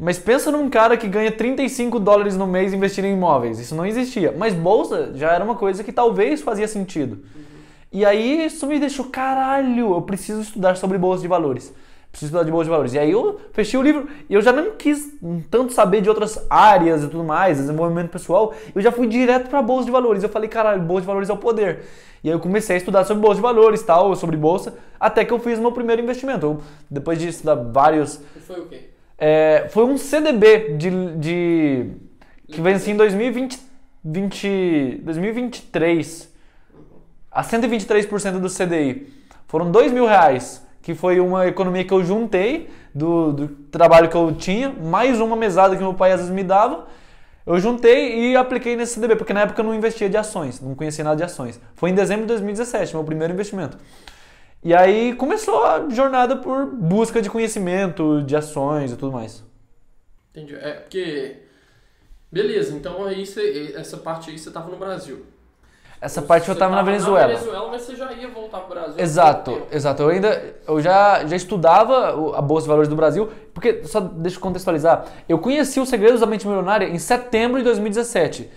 mas 0.00 0.16
pensa 0.16 0.52
num 0.52 0.70
cara 0.70 0.96
que 0.96 1.08
ganha 1.08 1.32
35 1.32 1.98
dólares 1.98 2.36
no 2.36 2.46
mês 2.46 2.72
investindo 2.72 3.06
em 3.06 3.14
imóveis. 3.14 3.58
Isso 3.58 3.74
não 3.74 3.84
existia. 3.84 4.32
Mas 4.36 4.54
bolsa 4.54 5.10
já 5.14 5.32
era 5.32 5.44
uma 5.44 5.56
coisa 5.56 5.82
que 5.82 5.92
talvez 5.92 6.40
fazia 6.40 6.68
sentido. 6.68 7.24
E 7.90 8.04
aí 8.04 8.46
isso 8.46 8.64
me 8.68 8.78
deixou, 8.78 9.06
caralho, 9.06 9.94
eu 9.94 10.02
preciso 10.02 10.42
estudar 10.42 10.76
sobre 10.76 10.98
bolsa 10.98 11.22
de 11.22 11.28
valores. 11.28 11.74
Preciso 12.12 12.28
estudar 12.28 12.44
de 12.44 12.50
bolsa 12.52 12.64
de 12.64 12.70
valores. 12.70 12.94
E 12.94 12.98
aí 12.98 13.10
eu 13.10 13.40
fechei 13.52 13.78
o 13.78 13.82
livro 13.82 14.08
e 14.30 14.34
eu 14.34 14.40
já 14.40 14.52
não 14.52 14.70
quis 14.76 15.14
tanto 15.50 15.72
saber 15.72 16.00
de 16.00 16.08
outras 16.08 16.46
áreas 16.48 17.02
e 17.02 17.08
tudo 17.08 17.24
mais, 17.24 17.58
desenvolvimento 17.58 18.10
pessoal. 18.10 18.54
Eu 18.72 18.80
já 18.80 18.92
fui 18.92 19.08
direto 19.08 19.48
pra 19.48 19.60
bolsa 19.60 19.86
de 19.86 19.90
valores. 19.90 20.22
Eu 20.22 20.28
falei, 20.28 20.48
caralho, 20.48 20.80
bolsa 20.80 21.00
de 21.00 21.06
valores 21.08 21.28
é 21.28 21.32
o 21.32 21.36
poder. 21.36 21.80
E 22.22 22.28
aí 22.28 22.34
eu 22.34 22.40
comecei 22.40 22.76
a 22.76 22.78
estudar 22.78 23.04
sobre 23.04 23.20
bolsa 23.20 23.36
de 23.36 23.42
valores, 23.42 23.82
tal, 23.82 24.14
sobre 24.14 24.36
bolsa, 24.36 24.74
até 24.98 25.24
que 25.24 25.32
eu 25.32 25.40
fiz 25.40 25.58
meu 25.58 25.72
primeiro 25.72 26.00
investimento. 26.00 26.46
Eu, 26.46 26.60
depois 26.88 27.18
de 27.18 27.28
estudar 27.28 27.56
vários 27.56 28.20
foi 28.46 28.60
o 28.60 28.66
quê? 28.66 28.97
É, 29.18 29.66
foi 29.70 29.84
um 29.84 29.98
CDB 29.98 30.74
de, 30.76 30.90
de 31.16 31.90
que 32.46 32.60
vencia 32.60 32.92
em 32.92 32.96
2020, 32.96 33.58
20, 34.04 35.00
2023 35.02 36.32
a 37.30 37.42
123% 37.42 38.38
do 38.38 38.48
CDI. 38.48 39.12
Foram 39.48 39.70
dois 39.70 39.92
mil 39.92 40.06
reais, 40.06 40.64
que 40.80 40.94
foi 40.94 41.20
uma 41.20 41.46
economia 41.46 41.84
que 41.84 41.92
eu 41.92 42.04
juntei 42.04 42.70
do, 42.94 43.32
do 43.32 43.48
trabalho 43.70 44.08
que 44.08 44.16
eu 44.16 44.32
tinha, 44.32 44.70
mais 44.70 45.20
uma 45.20 45.36
mesada 45.36 45.76
que 45.76 45.82
meu 45.82 45.94
pai 45.94 46.12
às 46.12 46.20
vezes 46.20 46.34
me 46.34 46.44
dava. 46.44 46.86
Eu 47.44 47.58
juntei 47.58 48.30
e 48.30 48.36
apliquei 48.36 48.76
nesse 48.76 48.94
CDB, 48.94 49.16
porque 49.16 49.32
na 49.32 49.40
época 49.40 49.60
eu 49.60 49.64
não 49.64 49.74
investia 49.74 50.08
de 50.08 50.16
ações, 50.16 50.60
não 50.60 50.74
conhecia 50.74 51.02
nada 51.02 51.16
de 51.16 51.24
ações. 51.24 51.58
Foi 51.74 51.90
em 51.90 51.94
dezembro 51.94 52.22
de 52.22 52.28
2017, 52.28 52.94
meu 52.94 53.02
primeiro 53.04 53.32
investimento. 53.32 53.78
E 54.62 54.74
aí 54.74 55.14
começou 55.14 55.64
a 55.64 55.88
jornada 55.88 56.36
por 56.36 56.66
busca 56.66 57.22
de 57.22 57.30
conhecimento, 57.30 58.22
de 58.22 58.34
ações 58.36 58.92
e 58.92 58.96
tudo 58.96 59.12
mais. 59.12 59.44
Entendi. 60.30 60.54
É 60.56 60.72
porque. 60.72 61.36
Beleza, 62.30 62.74
então 62.76 63.04
aí 63.06 63.24
você, 63.24 63.72
essa 63.76 63.96
parte 63.96 64.30
aí 64.30 64.38
você 64.38 64.50
tava 64.50 64.70
no 64.70 64.76
Brasil. 64.76 65.24
Essa 66.00 66.22
parte 66.22 66.46
eu 66.48 66.54
Você 66.54 66.58
tava 66.60 66.76
na 66.76 66.82
Venezuela. 66.82 67.26
Na 67.32 67.38
Venezuela, 67.38 67.68
mas 67.70 67.82
você 67.82 67.96
já 67.96 68.12
ia 68.12 68.28
voltar 68.28 68.60
pro 68.60 68.68
Brasil. 68.74 68.94
Exato, 68.98 69.62
exato. 69.72 70.02
Eu 70.02 70.08
ainda 70.10 70.54
eu 70.66 70.80
já, 70.80 71.24
já 71.26 71.34
estudava 71.34 72.14
o- 72.16 72.34
a 72.34 72.40
Bolsa 72.42 72.64
de 72.64 72.68
Valores 72.68 72.88
do 72.88 72.94
Brasil, 72.94 73.28
porque, 73.52 73.82
só 73.84 73.98
deixa 73.98 74.36
eu 74.36 74.40
contextualizar, 74.40 75.06
eu 75.28 75.38
conheci 75.40 75.80
os 75.80 75.88
segredos 75.88 76.20
da 76.20 76.26
mente 76.26 76.46
milionária 76.46 76.86
em 76.86 76.98
setembro 76.98 77.58
de 77.58 77.64
2017. 77.64 78.48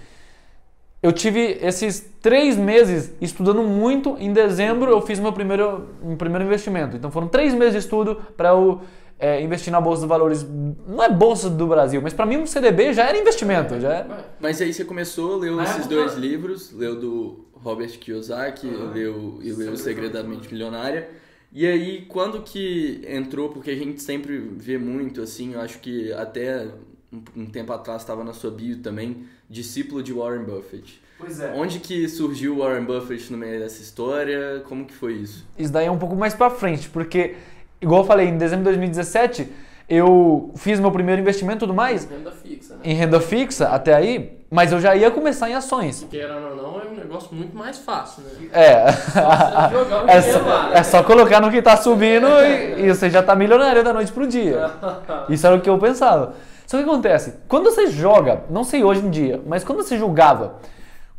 Eu 1.02 1.12
tive 1.12 1.58
esses 1.62 2.00
três 2.22 2.56
meses 2.58 3.12
estudando 3.20 3.64
muito. 3.64 4.16
Em 4.20 4.32
dezembro 4.32 4.92
eu 4.92 5.02
fiz 5.02 5.20
meu 5.20 5.34
primeiro, 5.34 5.88
meu 6.04 6.16
primeiro 6.16 6.46
investimento. 6.46 6.96
Então 6.96 7.10
foram 7.10 7.28
três 7.28 7.54
meses 7.54 7.74
de 7.74 7.80
estudo 7.80 8.18
para 8.38 8.50
eu 8.50 8.82
é, 9.18 9.42
investir 9.42 9.72
na 9.72 9.82
Bolsa 9.82 10.04
de 10.04 10.08
Valores. 10.08 10.46
Não 10.88 11.02
é 11.04 11.10
Bolsa 11.10 11.50
do 11.50 11.66
Brasil, 11.68 12.02
mas 12.02 12.14
para 12.14 12.26
mim 12.26 12.38
um 12.38 12.46
CDB 12.46 12.94
já 12.94 13.08
era 13.08 13.18
investimento. 13.18 13.80
Já 13.80 13.94
era- 13.94 14.26
Mas 14.40 14.62
aí 14.62 14.72
você 14.74 14.86
começou, 14.86 15.38
leu 15.38 15.56
Na 15.56 15.64
esses 15.64 15.76
época- 15.78 15.96
dois 15.96 16.14
livros, 16.16 16.72
leu 16.72 17.00
do 17.00 17.46
Robert 17.54 17.98
Kiyosaki, 18.00 18.68
leu, 18.94 19.40
e 19.42 19.52
leu 19.52 19.74
O 19.74 19.78
Segredo 19.78 20.14
da 20.14 20.24
Mente 20.24 20.52
Milionária. 20.52 21.10
E 21.54 21.68
aí, 21.68 22.06
quando 22.08 22.42
que 22.44 23.02
entrou, 23.08 23.50
porque 23.50 23.72
a 23.72 23.76
gente 23.76 24.02
sempre 24.02 24.38
vê 24.38 24.78
muito, 24.78 25.22
assim, 25.22 25.54
eu 25.54 25.62
acho 25.62 25.80
que 25.80 26.12
até 26.14 26.68
um, 27.12 27.42
um 27.42 27.46
tempo 27.46 27.74
atrás 27.74 28.02
estava 28.04 28.24
na 28.24 28.34
sua 28.34 28.50
bio 28.50 28.78
também, 28.78 29.26
discípulo 29.52 30.02
de 30.02 30.14
Warren 30.14 30.44
Buffett. 30.44 31.02
Pois 31.20 31.40
é. 31.40 31.54
Onde 31.56 31.80
que 31.80 32.08
surgiu 32.08 32.56
o 32.56 32.60
Warren 32.60 32.84
Buffett 32.84 33.32
no 33.32 33.38
meio 33.38 33.60
dessa 33.60 33.82
história? 33.82 34.64
Como 34.68 34.86
que 34.86 34.94
foi 34.94 35.14
isso? 35.14 35.46
Isso 35.58 35.72
daí 35.72 35.86
é 35.86 35.92
um 35.92 35.98
pouco 35.98 36.16
mais 36.16 36.34
pra 36.34 36.50
frente, 36.50 36.90
porque, 36.90 37.36
igual 37.80 38.02
eu 38.02 38.08
falei, 38.08 38.28
em 38.30 38.38
dezembro 38.38 38.64
de 38.64 38.70
2017, 38.72 39.48
eu 39.88 40.52
fiz 40.56 40.80
meu 40.80 40.90
primeiro 40.90 41.22
investimento 41.22 41.58
e 41.58 41.60
tudo 41.60 41.74
mais 41.74 42.10
renda 42.10 42.32
fixa, 42.32 42.76
né? 42.76 42.80
em 42.86 42.94
renda 42.94 43.20
fixa 43.20 43.68
até 43.68 43.94
aí, 43.94 44.40
mas 44.50 44.72
eu 44.72 44.80
já 44.80 44.96
ia 44.96 45.12
começar 45.12 45.50
em 45.50 45.54
ações. 45.54 46.08
Querendo 46.10 46.48
ou 46.48 46.56
não, 46.56 46.82
é 46.82 46.86
um 46.86 46.96
negócio 46.96 47.36
muito 47.36 47.56
mais 47.56 47.78
fácil, 47.78 48.24
né? 48.24 48.48
É. 48.54 48.86
O 48.86 50.08
É 50.10 50.22
só, 50.22 50.40
lá, 50.40 50.70
né? 50.70 50.80
é 50.80 50.84
só 50.84 51.04
colocar 51.04 51.42
no 51.42 51.52
que 51.52 51.62
tá 51.62 51.76
subindo 51.76 52.26
e, 52.28 52.86
e 52.86 52.88
você 52.88 53.10
já 53.10 53.22
tá 53.22 53.36
milionário 53.36 53.84
da 53.84 53.92
noite 53.92 54.14
pro 54.14 54.26
dia. 54.26 54.72
Isso 55.30 55.46
era 55.46 55.58
o 55.58 55.62
que 55.62 55.70
eu 55.70 55.78
pensava. 55.78 56.36
Só 56.72 56.78
que 56.78 56.84
o 56.84 56.86
que 56.86 56.90
acontece? 56.90 57.34
Quando 57.50 57.66
você 57.66 57.88
joga, 57.88 58.46
não 58.50 58.64
sei 58.64 58.82
hoje 58.82 59.02
em 59.02 59.10
dia, 59.10 59.42
mas 59.46 59.62
quando 59.62 59.84
você 59.84 59.98
jogava 59.98 60.56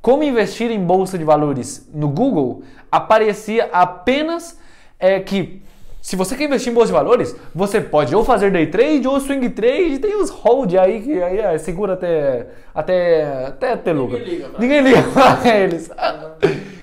como 0.00 0.22
investir 0.22 0.70
em 0.70 0.82
bolsa 0.82 1.18
de 1.18 1.24
valores 1.24 1.86
no 1.92 2.08
Google, 2.08 2.62
aparecia 2.90 3.68
apenas 3.70 4.58
é, 4.98 5.20
que 5.20 5.60
se 6.00 6.16
você 6.16 6.36
quer 6.36 6.44
investir 6.44 6.72
em 6.72 6.74
bolsa 6.74 6.86
de 6.86 6.94
valores, 6.94 7.36
você 7.54 7.82
pode 7.82 8.16
ou 8.16 8.24
fazer 8.24 8.50
day 8.50 8.66
trade 8.68 9.06
ou 9.06 9.20
swing 9.20 9.50
trade, 9.50 9.98
tem 9.98 10.16
os 10.16 10.30
hold 10.30 10.74
aí 10.74 11.02
que 11.02 11.22
aí 11.22 11.38
é, 11.40 11.58
segura 11.58 11.92
até 11.92 12.46
até 12.74 13.44
até 13.48 13.76
ter 13.76 13.92
lucro. 13.92 14.16
Ninguém 14.16 14.30
liga 14.34 14.48
pra 14.48 14.58
Ninguém 14.58 14.80
liga 14.80 15.02
pra 15.12 15.58
eles. 15.58 15.90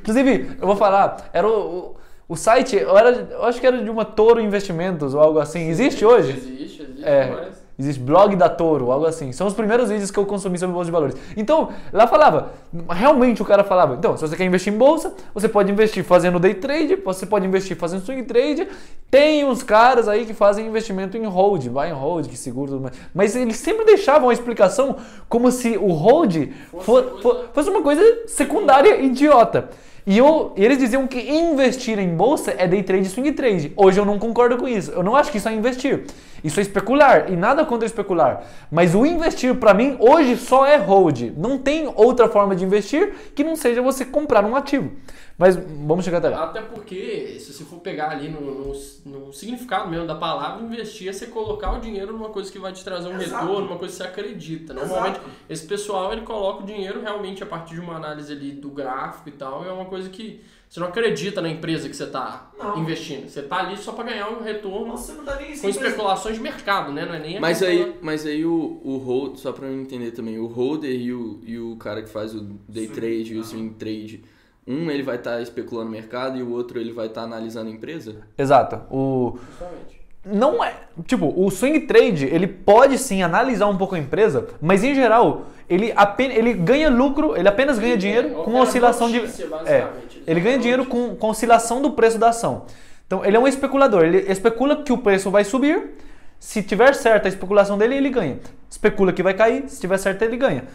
Inclusive, 0.01 0.51
eu 0.61 0.67
vou 0.67 0.75
falar, 0.75 1.27
era 1.33 1.47
o, 1.47 1.95
o, 2.27 2.35
site, 2.35 2.75
eu, 2.75 2.95
era, 2.95 3.29
eu 3.31 3.45
acho 3.45 3.59
que 3.59 3.65
era 3.65 3.81
de 3.81 3.89
uma 3.89 4.05
Toro 4.05 4.39
Investimentos 4.39 5.15
ou 5.15 5.21
algo 5.21 5.39
assim. 5.39 5.67
Existe 5.69 6.05
hoje? 6.05 6.33
Existe, 6.37 6.83
existe, 6.83 7.03
É. 7.03 7.57
existe 7.79 8.01
blog 8.01 8.35
da 8.35 8.49
Toro, 8.49 8.91
algo 8.91 9.05
assim. 9.05 9.31
São 9.31 9.47
os 9.47 9.53
primeiros 9.53 9.89
vídeos 9.89 10.11
que 10.11 10.19
eu 10.19 10.25
consumi 10.25 10.57
sobre 10.59 10.73
bolsa 10.73 10.85
de 10.87 10.91
valores. 10.91 11.15
Então, 11.37 11.69
lá 11.93 12.05
falava, 12.05 12.51
realmente 12.89 13.41
o 13.41 13.45
cara 13.45 13.63
falava, 13.63 13.95
então, 13.95 14.17
se 14.17 14.27
você 14.27 14.35
quer 14.35 14.43
investir 14.43 14.73
em 14.73 14.77
bolsa, 14.77 15.13
você 15.33 15.47
pode 15.47 15.71
investir 15.71 16.03
fazendo 16.03 16.37
day 16.39 16.53
trade, 16.53 16.95
você 16.97 17.25
pode 17.25 17.47
investir 17.47 17.77
fazendo 17.77 18.01
swing 18.03 18.23
trade. 18.23 18.67
Tem 19.09 19.45
uns 19.45 19.63
caras 19.63 20.07
aí 20.07 20.25
que 20.25 20.33
fazem 20.33 20.67
investimento 20.67 21.17
em 21.17 21.25
hold, 21.25 21.65
buy 21.69 21.89
and 21.89 21.95
hold, 21.95 22.27
que 22.27 22.37
segura 22.37 22.71
tudo 22.71 22.81
mais. 22.83 22.95
Mas 23.13 23.35
eles 23.35 23.55
sempre 23.55 23.85
deixavam 23.85 24.29
a 24.29 24.33
explicação 24.33 24.97
como 25.29 25.51
se 25.51 25.77
o 25.77 25.91
hold 25.93 26.49
fo- 26.81 27.03
fo- 27.21 27.35
fosse 27.53 27.69
uma 27.69 27.81
coisa 27.81 28.01
secundária 28.27 28.99
idiota. 29.01 29.69
E, 30.05 30.17
eu, 30.17 30.53
eles 30.55 30.77
diziam 30.79 31.05
que 31.07 31.19
investir 31.19 31.99
em 31.99 32.15
bolsa 32.15 32.53
é 32.57 32.67
day 32.67 32.81
trade 32.81 33.05
e 33.07 33.09
swing 33.09 33.31
trade. 33.31 33.73
Hoje 33.75 33.99
eu 33.99 34.05
não 34.05 34.17
concordo 34.17 34.57
com 34.57 34.67
isso. 34.67 34.91
Eu 34.91 35.03
não 35.03 35.15
acho 35.15 35.31
que 35.31 35.37
isso 35.37 35.47
é 35.47 35.53
investir. 35.53 36.05
Isso 36.43 36.59
é 36.59 36.63
especular. 36.63 37.31
E 37.31 37.35
nada 37.35 37.65
contra 37.65 37.85
especular. 37.85 38.43
Mas 38.71 38.95
o 38.95 39.05
investir, 39.05 39.55
para 39.55 39.73
mim, 39.73 39.97
hoje 39.99 40.37
só 40.37 40.65
é 40.65 40.77
hold. 40.77 41.33
Não 41.37 41.57
tem 41.57 41.91
outra 41.95 42.27
forma 42.27 42.55
de 42.55 42.63
investir 42.63 43.13
que 43.35 43.43
não 43.43 43.55
seja 43.55 43.81
você 43.81 44.05
comprar 44.05 44.43
um 44.45 44.55
ativo. 44.55 44.91
Mas 45.37 45.55
vamos 45.55 46.03
chegar 46.03 46.17
até 46.17 46.29
lá. 46.29 46.43
Até 46.43 46.61
porque, 46.61 47.37
se 47.39 47.53
você 47.53 47.63
for 47.63 47.79
pegar 47.79 48.09
ali 48.09 48.27
no, 48.27 48.41
no, 48.41 48.73
no 49.05 49.33
significado 49.33 49.89
mesmo 49.89 50.05
da 50.05 50.15
palavra, 50.15 50.61
investir 50.61 51.07
é 51.07 51.13
você 51.13 51.27
colocar 51.27 51.71
o 51.71 51.79
dinheiro 51.79 52.11
numa 52.11 52.27
coisa 52.27 52.51
que 52.51 52.59
vai 52.59 52.73
te 52.73 52.83
trazer 52.83 53.07
um 53.07 53.21
Exato. 53.21 53.45
retorno, 53.45 53.67
uma 53.67 53.77
coisa 53.77 53.93
que 53.93 54.03
você 54.03 54.03
acredita. 54.03 54.73
Normalmente, 54.73 55.21
esse 55.49 55.65
pessoal, 55.65 56.11
ele 56.11 56.23
coloca 56.23 56.63
o 56.63 56.65
dinheiro 56.65 57.01
realmente 57.01 57.41
a 57.41 57.45
partir 57.45 57.75
de 57.75 57.79
uma 57.79 57.95
análise 57.95 58.33
ali 58.33 58.51
do 58.51 58.69
gráfico 58.69 59.29
e 59.29 59.31
tal, 59.31 59.65
é 59.65 59.71
uma 59.71 59.85
coisa 59.85 60.09
que 60.09 60.43
você 60.69 60.79
não 60.79 60.87
acredita 60.87 61.41
na 61.41 61.49
empresa 61.49 61.89
que 61.89 61.95
você 61.95 62.03
está 62.03 62.51
investindo. 62.77 63.27
Você 63.27 63.39
está 63.39 63.57
ali 63.57 63.75
só 63.75 63.91
para 63.91 64.03
ganhar 64.11 64.29
um 64.29 64.43
retorno 64.43 64.91
Você 64.91 65.13
não 65.13 65.25
tá 65.25 65.35
nem 65.35 65.57
com 65.57 65.67
especulações 65.67 66.35
de 66.35 66.41
mercado, 66.41 66.91
né? 66.91 67.05
Não 67.05 67.15
é 67.15 67.19
nem 67.19 67.37
a 67.37 67.41
Mas 67.41 67.63
aí, 67.63 67.95
mas 68.01 68.23
aí 68.23 68.45
o, 68.45 68.79
o 68.83 68.97
hold, 68.97 69.37
só 69.37 69.51
pra 69.51 69.65
eu 69.65 69.73
entender 69.73 70.11
também, 70.11 70.37
o 70.37 70.45
holder 70.45 70.91
e 70.91 71.11
o, 71.11 71.39
e 71.43 71.57
o 71.57 71.75
cara 71.77 72.03
que 72.03 72.09
faz 72.09 72.35
o 72.35 72.41
day 72.67 72.85
Swing, 72.85 73.01
trade 73.01 73.33
e 73.33 73.37
o 73.37 73.41
ah. 73.41 73.43
swing 73.43 73.73
trade, 73.73 74.23
um 74.67 74.91
ele 74.91 75.01
vai 75.01 75.15
estar 75.15 75.41
especulando 75.41 75.89
o 75.89 75.91
mercado 75.91 76.37
e 76.37 76.43
o 76.43 76.51
outro 76.51 76.79
ele 76.79 76.93
vai 76.93 77.07
estar 77.07 77.23
analisando 77.23 77.71
a 77.71 77.73
empresa? 77.73 78.17
Exato. 78.37 78.75
O, 78.93 79.39
Justamente. 79.49 79.98
Não 80.25 80.63
é. 80.63 80.73
Tipo, 81.05 81.33
o 81.35 81.49
swing 81.49 81.81
trade, 81.81 82.25
ele 82.25 82.47
pode 82.47 82.97
sim 82.97 83.23
analisar 83.23 83.67
um 83.67 83.77
pouco 83.77 83.95
a 83.95 83.99
empresa, 83.99 84.47
mas 84.61 84.83
em 84.83 84.93
geral, 84.93 85.43
ele, 85.69 85.93
apenas, 85.95 86.37
ele 86.37 86.53
ganha 86.53 86.89
lucro, 86.89 87.35
ele 87.37 87.47
apenas 87.47 87.79
ganha 87.79 87.97
dinheiro 87.97 88.29
É, 88.41 88.43
com 88.43 88.55
oscilação 88.59 89.09
de. 89.09 89.19
É, 89.65 89.87
ele 90.27 90.39
ganha 90.39 90.57
dinheiro 90.57 90.85
com, 90.85 91.15
com 91.15 91.29
oscilação 91.29 91.81
do 91.81 91.91
preço 91.91 92.17
da 92.17 92.29
ação. 92.29 92.65
Então, 93.07 93.25
ele 93.25 93.35
é 93.37 93.39
um 93.39 93.47
especulador. 93.47 94.03
Ele 94.03 94.17
especula 94.31 94.83
que 94.83 94.91
o 94.91 94.97
preço 94.97 95.31
vai 95.31 95.43
subir. 95.43 95.91
Se 96.39 96.61
tiver 96.63 96.93
certa 96.95 97.27
a 97.27 97.29
especulação 97.29 97.77
dele, 97.77 97.95
ele 97.95 98.09
ganha. 98.09 98.39
Especula 98.69 99.11
que 99.11 99.23
vai 99.23 99.33
cair. 99.33 99.67
Se 99.67 99.79
tiver 99.81 99.97
certo, 99.97 100.21
ele 100.21 100.37
ganha. 100.37 100.65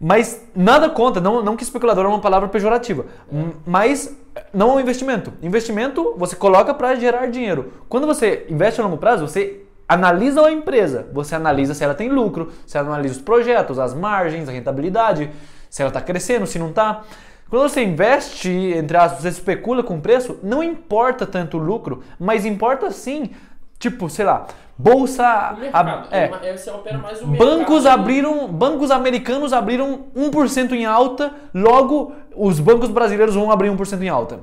Mas 0.00 0.42
nada 0.54 0.88
contra, 0.90 1.20
não, 1.22 1.42
não 1.42 1.56
que 1.56 1.62
especulador 1.62 2.04
é 2.04 2.08
uma 2.08 2.20
palavra 2.20 2.48
pejorativa, 2.48 3.06
m- 3.32 3.52
mas 3.66 4.14
não 4.52 4.70
é 4.70 4.74
um 4.74 4.80
investimento. 4.80 5.32
Investimento 5.42 6.14
você 6.16 6.36
coloca 6.36 6.74
para 6.74 6.94
gerar 6.94 7.26
dinheiro. 7.26 7.72
Quando 7.88 8.06
você 8.06 8.46
investe 8.48 8.80
a 8.80 8.84
longo 8.84 8.96
prazo, 8.96 9.26
você 9.26 9.62
analisa 9.88 10.44
a 10.44 10.52
empresa, 10.52 11.08
você 11.12 11.34
analisa 11.34 11.74
se 11.74 11.84
ela 11.84 11.94
tem 11.94 12.08
lucro, 12.08 12.52
você 12.66 12.78
analisa 12.78 13.14
os 13.14 13.20
projetos, 13.20 13.78
as 13.78 13.94
margens, 13.94 14.48
a 14.48 14.52
rentabilidade, 14.52 15.30
se 15.70 15.82
ela 15.82 15.90
está 15.90 16.00
crescendo, 16.00 16.46
se 16.46 16.58
não 16.58 16.70
está. 16.70 17.02
Quando 17.48 17.68
você 17.68 17.82
investe, 17.84 18.50
entre 18.50 18.96
aspas, 18.96 19.22
você 19.22 19.28
especula 19.28 19.82
com 19.82 20.00
preço, 20.00 20.36
não 20.42 20.64
importa 20.64 21.24
tanto 21.24 21.58
o 21.58 21.60
lucro, 21.60 22.02
mas 22.18 22.44
importa 22.44 22.90
sim, 22.90 23.30
tipo, 23.78 24.08
sei 24.08 24.24
lá, 24.24 24.46
bolsa. 24.76 25.56
Mercado. 25.58 26.08
é, 26.10 26.28
É, 26.42 26.48
é, 26.48 26.56
você 26.56 26.70
opera 26.70 26.98
mais 26.98 27.20
o 27.22 27.28
mercado. 27.28 27.48
Bancos 27.48 27.86
abriram, 27.86 28.48
bancos 28.48 28.90
americanos 28.90 29.52
abriram 29.52 30.06
1% 30.16 30.72
em 30.72 30.84
alta, 30.84 31.32
logo 31.54 32.12
os 32.34 32.60
bancos 32.60 32.90
brasileiros 32.90 33.34
vão 33.34 33.50
abrir 33.50 33.70
1% 33.70 34.02
em 34.02 34.08
alta. 34.08 34.40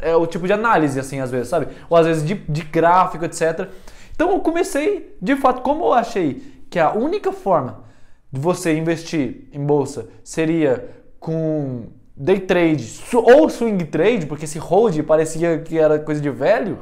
É 0.00 0.14
o 0.14 0.26
tipo 0.26 0.46
de 0.46 0.52
análise, 0.52 1.00
assim, 1.00 1.20
às 1.20 1.30
vezes, 1.30 1.48
sabe? 1.48 1.68
Ou 1.88 1.96
às 1.96 2.06
vezes 2.06 2.26
de, 2.26 2.34
de 2.34 2.62
gráfico, 2.62 3.24
etc. 3.24 3.68
Então 4.14 4.30
eu 4.30 4.40
comecei, 4.40 5.16
de 5.20 5.36
fato, 5.36 5.62
como 5.62 5.84
eu 5.84 5.92
achei 5.92 6.42
que 6.68 6.78
a 6.78 6.92
única 6.92 7.32
forma 7.32 7.84
de 8.30 8.40
você 8.40 8.76
investir 8.76 9.48
em 9.52 9.64
bolsa 9.64 10.08
seria 10.22 10.88
com 11.18 11.84
day 12.16 12.40
trade 12.40 13.00
ou 13.12 13.48
swing 13.48 13.84
trade, 13.84 14.26
porque 14.26 14.44
esse 14.44 14.58
hold 14.58 15.02
parecia 15.02 15.58
que 15.58 15.78
era 15.78 15.98
coisa 15.98 16.20
de 16.20 16.30
velho, 16.30 16.78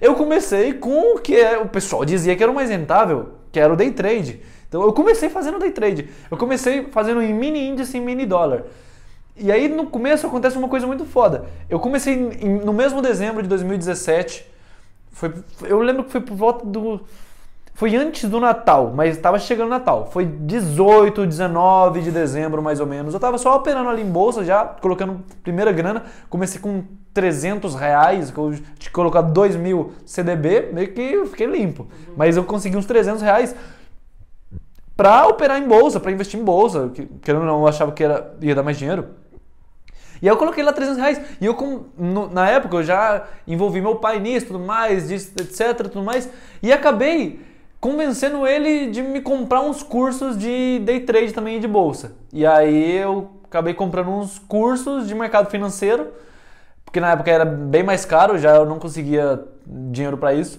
eu 0.00 0.14
comecei 0.14 0.72
com 0.74 1.14
o 1.14 1.18
que 1.18 1.34
é- 1.36 1.58
o 1.58 1.68
pessoal 1.68 2.04
dizia 2.04 2.34
que 2.36 2.42
era 2.42 2.52
o 2.52 2.54
mais 2.54 2.70
rentável, 2.70 3.30
que 3.52 3.58
era 3.60 3.72
o 3.72 3.76
day 3.76 3.90
trade. 3.90 4.40
Então 4.68 4.82
eu 4.82 4.92
comecei 4.92 5.28
fazendo 5.28 5.58
day 5.58 5.70
trade. 5.70 6.08
Eu 6.30 6.36
comecei 6.36 6.84
fazendo 6.90 7.22
em 7.22 7.32
mini 7.32 7.68
índice 7.68 7.96
e 7.96 8.00
mini 8.00 8.26
dólar. 8.26 8.64
E 9.36 9.52
aí 9.52 9.68
no 9.68 9.86
começo 9.86 10.26
acontece 10.26 10.56
uma 10.56 10.68
coisa 10.68 10.86
muito 10.86 11.04
foda. 11.04 11.44
Eu 11.68 11.78
comecei 11.78 12.14
em- 12.14 12.58
no 12.64 12.72
mesmo 12.72 13.00
dezembro 13.02 13.42
de 13.42 13.48
2017. 13.48 14.46
Foi, 15.12 15.32
eu 15.64 15.80
lembro 15.80 16.04
que 16.04 16.10
foi 16.12 16.20
por 16.20 16.36
volta 16.36 16.64
do. 16.66 17.00
Foi 17.74 17.94
antes 17.94 18.28
do 18.28 18.40
Natal, 18.40 18.92
mas 18.94 19.16
estava 19.16 19.38
chegando 19.38 19.66
o 19.66 19.70
Natal. 19.70 20.08
Foi 20.10 20.24
18, 20.24 21.26
19 21.26 22.00
de 22.00 22.10
dezembro, 22.10 22.62
mais 22.62 22.80
ou 22.80 22.86
menos. 22.86 23.12
Eu 23.12 23.18
estava 23.18 23.36
só 23.36 23.54
operando 23.54 23.90
ali 23.90 24.00
em 24.00 24.10
bolsa, 24.10 24.42
já 24.42 24.64
colocando 24.64 25.20
primeira 25.42 25.70
grana. 25.72 26.04
Comecei 26.30 26.58
com 26.58 26.84
300 27.16 27.74
reais, 27.74 28.30
que 28.30 28.36
eu 28.36 28.52
tinha 28.78 28.92
colocado 28.92 29.32
2 29.32 29.56
mil 29.56 29.94
CDB, 30.04 30.68
meio 30.70 30.92
que 30.92 31.00
eu 31.00 31.26
fiquei 31.26 31.46
limpo. 31.46 31.86
Mas 32.14 32.36
eu 32.36 32.44
consegui 32.44 32.76
uns 32.76 32.84
300 32.84 33.22
reais 33.22 33.56
para 34.94 35.26
operar 35.26 35.58
em 35.58 35.66
bolsa, 35.66 35.98
para 35.98 36.12
investir 36.12 36.38
em 36.38 36.44
bolsa. 36.44 36.90
Que, 37.22 37.32
ou 37.32 37.40
não, 37.44 37.60
eu 37.60 37.66
achava 37.66 37.92
que 37.92 38.04
era, 38.04 38.34
ia 38.42 38.54
dar 38.54 38.62
mais 38.62 38.76
dinheiro. 38.76 39.06
E 40.20 40.28
aí 40.28 40.32
eu 40.32 40.36
coloquei 40.36 40.62
lá 40.62 40.74
300 40.74 40.98
reais. 40.98 41.20
E 41.40 41.46
eu, 41.46 41.54
com, 41.54 41.84
no- 41.96 42.28
na 42.28 42.48
época, 42.50 42.76
eu 42.76 42.82
já 42.82 43.24
envolvi 43.46 43.80
meu 43.80 43.96
pai 43.96 44.20
nisso, 44.20 44.48
tudo 44.48 44.58
mais, 44.58 45.08
disso, 45.08 45.32
etc, 45.40 45.88
tudo 45.88 46.02
mais. 46.02 46.28
E 46.62 46.70
acabei 46.70 47.40
convencendo 47.80 48.46
ele 48.46 48.90
de 48.90 49.02
me 49.02 49.22
comprar 49.22 49.62
uns 49.62 49.82
cursos 49.82 50.36
de 50.36 50.80
day 50.84 51.00
trade 51.00 51.32
também 51.32 51.58
de 51.60 51.68
bolsa. 51.68 52.12
E 52.30 52.44
aí 52.46 52.96
eu 52.98 53.30
acabei 53.44 53.72
comprando 53.72 54.10
uns 54.10 54.38
cursos 54.38 55.06
de 55.06 55.14
mercado 55.14 55.50
financeiro, 55.50 56.08
porque 56.96 57.00
na 57.00 57.10
época 57.10 57.30
era 57.30 57.44
bem 57.44 57.82
mais 57.82 58.06
caro, 58.06 58.38
já 58.38 58.54
eu 58.54 58.64
não 58.64 58.78
conseguia 58.78 59.44
dinheiro 59.66 60.16
para 60.16 60.32
isso. 60.32 60.58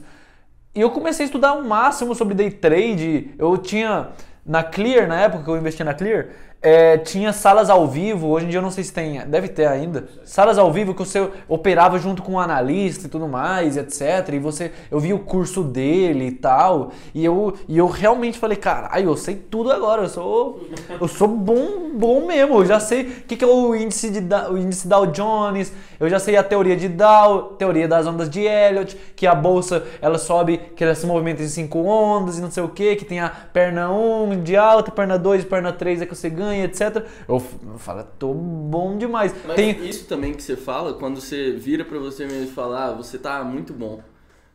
E 0.75 0.81
eu 0.81 0.91
comecei 0.91 1.23
a 1.23 1.25
estudar 1.25 1.53
o 1.53 1.67
máximo 1.67 2.13
sobre 2.13 2.35
day 2.35 2.51
trade. 2.51 3.33
Eu 3.39 3.57
tinha 3.57 4.09
na 4.45 4.61
Clear, 4.61 5.07
na 5.07 5.19
época 5.19 5.43
que 5.43 5.49
eu 5.49 5.57
investia 5.57 5.83
na 5.83 5.95
Clear, 5.95 6.27
é, 6.67 6.97
tinha 6.97 7.31
salas 7.31 7.69
ao 7.69 7.87
vivo. 7.87 8.27
Hoje 8.27 8.45
em 8.45 8.49
dia 8.49 8.57
eu 8.57 8.61
não 8.61 8.69
sei 8.69 8.83
se 8.83 8.91
tem, 8.91 9.25
deve 9.25 9.47
ter 9.47 9.65
ainda. 9.65 10.03
Salas 10.25 10.57
ao 10.57 10.69
vivo 10.69 10.93
que 10.93 10.99
você 10.99 11.29
operava 11.47 11.97
junto 11.97 12.21
com 12.21 12.33
um 12.33 12.39
analista 12.39 13.07
e 13.07 13.09
tudo 13.09 13.25
mais, 13.25 13.77
etc. 13.77 14.33
E 14.33 14.39
você, 14.39 14.73
eu 14.91 14.99
vi 14.99 15.13
o 15.13 15.19
curso 15.19 15.63
dele 15.63 16.25
e 16.25 16.31
tal. 16.31 16.91
E 17.15 17.23
eu, 17.23 17.53
e 17.69 17.77
eu 17.77 17.87
realmente 17.87 18.37
falei, 18.37 18.57
caralho, 18.57 19.11
eu 19.11 19.15
sei 19.15 19.35
tudo 19.35 19.71
agora. 19.71 20.01
Eu 20.01 20.09
sou, 20.09 20.67
eu 20.99 21.07
sou 21.07 21.29
bom, 21.29 21.91
bom 21.95 22.27
mesmo. 22.27 22.55
Eu 22.55 22.65
já 22.65 22.81
sei 22.81 23.03
o 23.03 23.05
que, 23.21 23.37
que 23.37 23.45
é 23.45 23.47
o 23.47 23.73
índice, 23.73 24.09
de, 24.09 24.35
o 24.49 24.57
índice 24.57 24.89
Dow 24.89 25.07
Jones. 25.07 25.71
Eu 25.97 26.09
já 26.09 26.19
sei 26.19 26.35
a 26.35 26.43
teoria 26.43 26.75
de 26.75 26.89
Dow, 26.89 27.55
teoria 27.57 27.87
das 27.87 28.05
ondas 28.05 28.29
de 28.29 28.41
Elliott, 28.41 28.97
que 29.15 29.25
a 29.25 29.33
bolsa 29.33 29.85
ela 30.01 30.17
sobe, 30.17 30.57
que 30.75 30.83
ela 30.83 30.93
se 30.93 31.05
movimenta 31.05 31.41
em 31.41 31.47
cinco 31.47 31.79
ondas 31.79 32.37
e 32.37 32.41
não 32.41 32.51
sei 32.51 32.61
o 32.61 32.69
que, 32.69 32.97
que 32.97 33.05
tem 33.05 33.19
a 33.19 33.29
perna 33.29 33.89
1 33.89 34.43
de 34.43 34.57
alta, 34.57 34.91
perna 34.91 35.17
2, 35.17 35.45
perna 35.45 35.71
3 35.71 36.01
é 36.01 36.05
que 36.05 36.15
você 36.15 36.29
ganha, 36.29 36.56
etc. 36.63 37.05
Eu, 37.27 37.39
falo, 37.77 38.03
tô 38.17 38.33
bom 38.33 38.97
demais. 38.97 39.33
Mas 39.45 39.55
Tem, 39.55 39.85
isso 39.87 40.05
também 40.05 40.33
que 40.33 40.41
você 40.43 40.55
fala, 40.55 40.93
quando 40.93 41.19
você 41.21 41.51
vira 41.51 41.83
pra 41.85 41.97
você 41.99 42.25
mesmo 42.25 42.43
e 42.45 42.47
fala, 42.47 42.85
ah, 42.87 42.91
você 42.93 43.17
tá 43.17 43.43
muito 43.43 43.73
bom. 43.73 44.01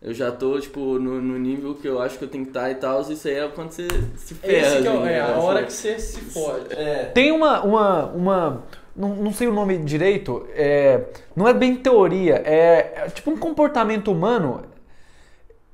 Eu 0.01 0.13
já 0.13 0.33
tô, 0.33 0.59
tipo, 0.59 0.81
no, 0.99 1.21
no 1.21 1.39
nível 1.39 1.77
que 1.77 1.87
eu 1.87 2.01
acho 2.03 2.19
que 2.19 2.25
eu 2.25 2.29
tenho 2.29 2.45
que 2.45 2.51
estar 2.51 2.69
e 2.71 2.75
tal, 2.75 3.01
isso 3.03 3.29
aí 3.29 3.35
é 3.35 3.47
quando 3.49 3.71
você 3.71 3.87
se 4.17 4.35
ferra. 4.35 4.83
Que 4.83 4.89
é, 4.89 4.91
o- 4.91 4.99
assim, 5.01 5.09
é 5.09 5.21
a 5.21 5.29
né? 5.29 5.35
hora 5.37 5.63
que 5.65 5.73
você 5.73 5.99
se 5.99 6.21
fode. 6.21 6.75
É. 6.75 7.05
Tem 7.15 7.31
uma. 7.31 7.63
uma, 7.63 8.07
uma 8.07 8.63
não, 8.97 9.15
não 9.15 9.33
sei 9.33 9.47
o 9.47 9.53
nome 9.55 9.79
direito, 9.79 10.45
é, 10.55 11.05
não 11.37 11.47
é 11.49 11.55
bem 11.55 11.77
teoria, 11.77 12.43
é, 12.45 12.93
é 13.07 13.09
tipo 13.11 13.31
um 13.31 13.37
comportamento 13.39 14.11
humano, 14.13 14.63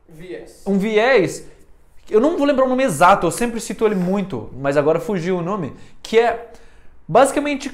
Viés. 0.08 0.62
um 0.66 0.78
viés. 0.78 1.46
Eu 2.10 2.20
não 2.20 2.36
vou 2.36 2.46
lembrar 2.46 2.64
o 2.64 2.68
nome 2.68 2.84
exato, 2.84 3.26
eu 3.26 3.30
sempre 3.30 3.60
cito 3.60 3.84
ele 3.84 3.94
muito, 3.94 4.50
mas 4.56 4.76
agora 4.76 4.98
fugiu 4.98 5.38
o 5.38 5.42
nome. 5.42 5.74
Que 6.02 6.18
é 6.18 6.50
basicamente 7.06 7.70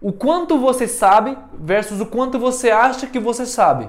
o 0.00 0.12
quanto 0.12 0.58
você 0.58 0.86
sabe 0.86 1.36
versus 1.58 2.00
o 2.00 2.06
quanto 2.06 2.38
você 2.38 2.70
acha 2.70 3.06
que 3.06 3.18
você 3.18 3.46
sabe. 3.46 3.88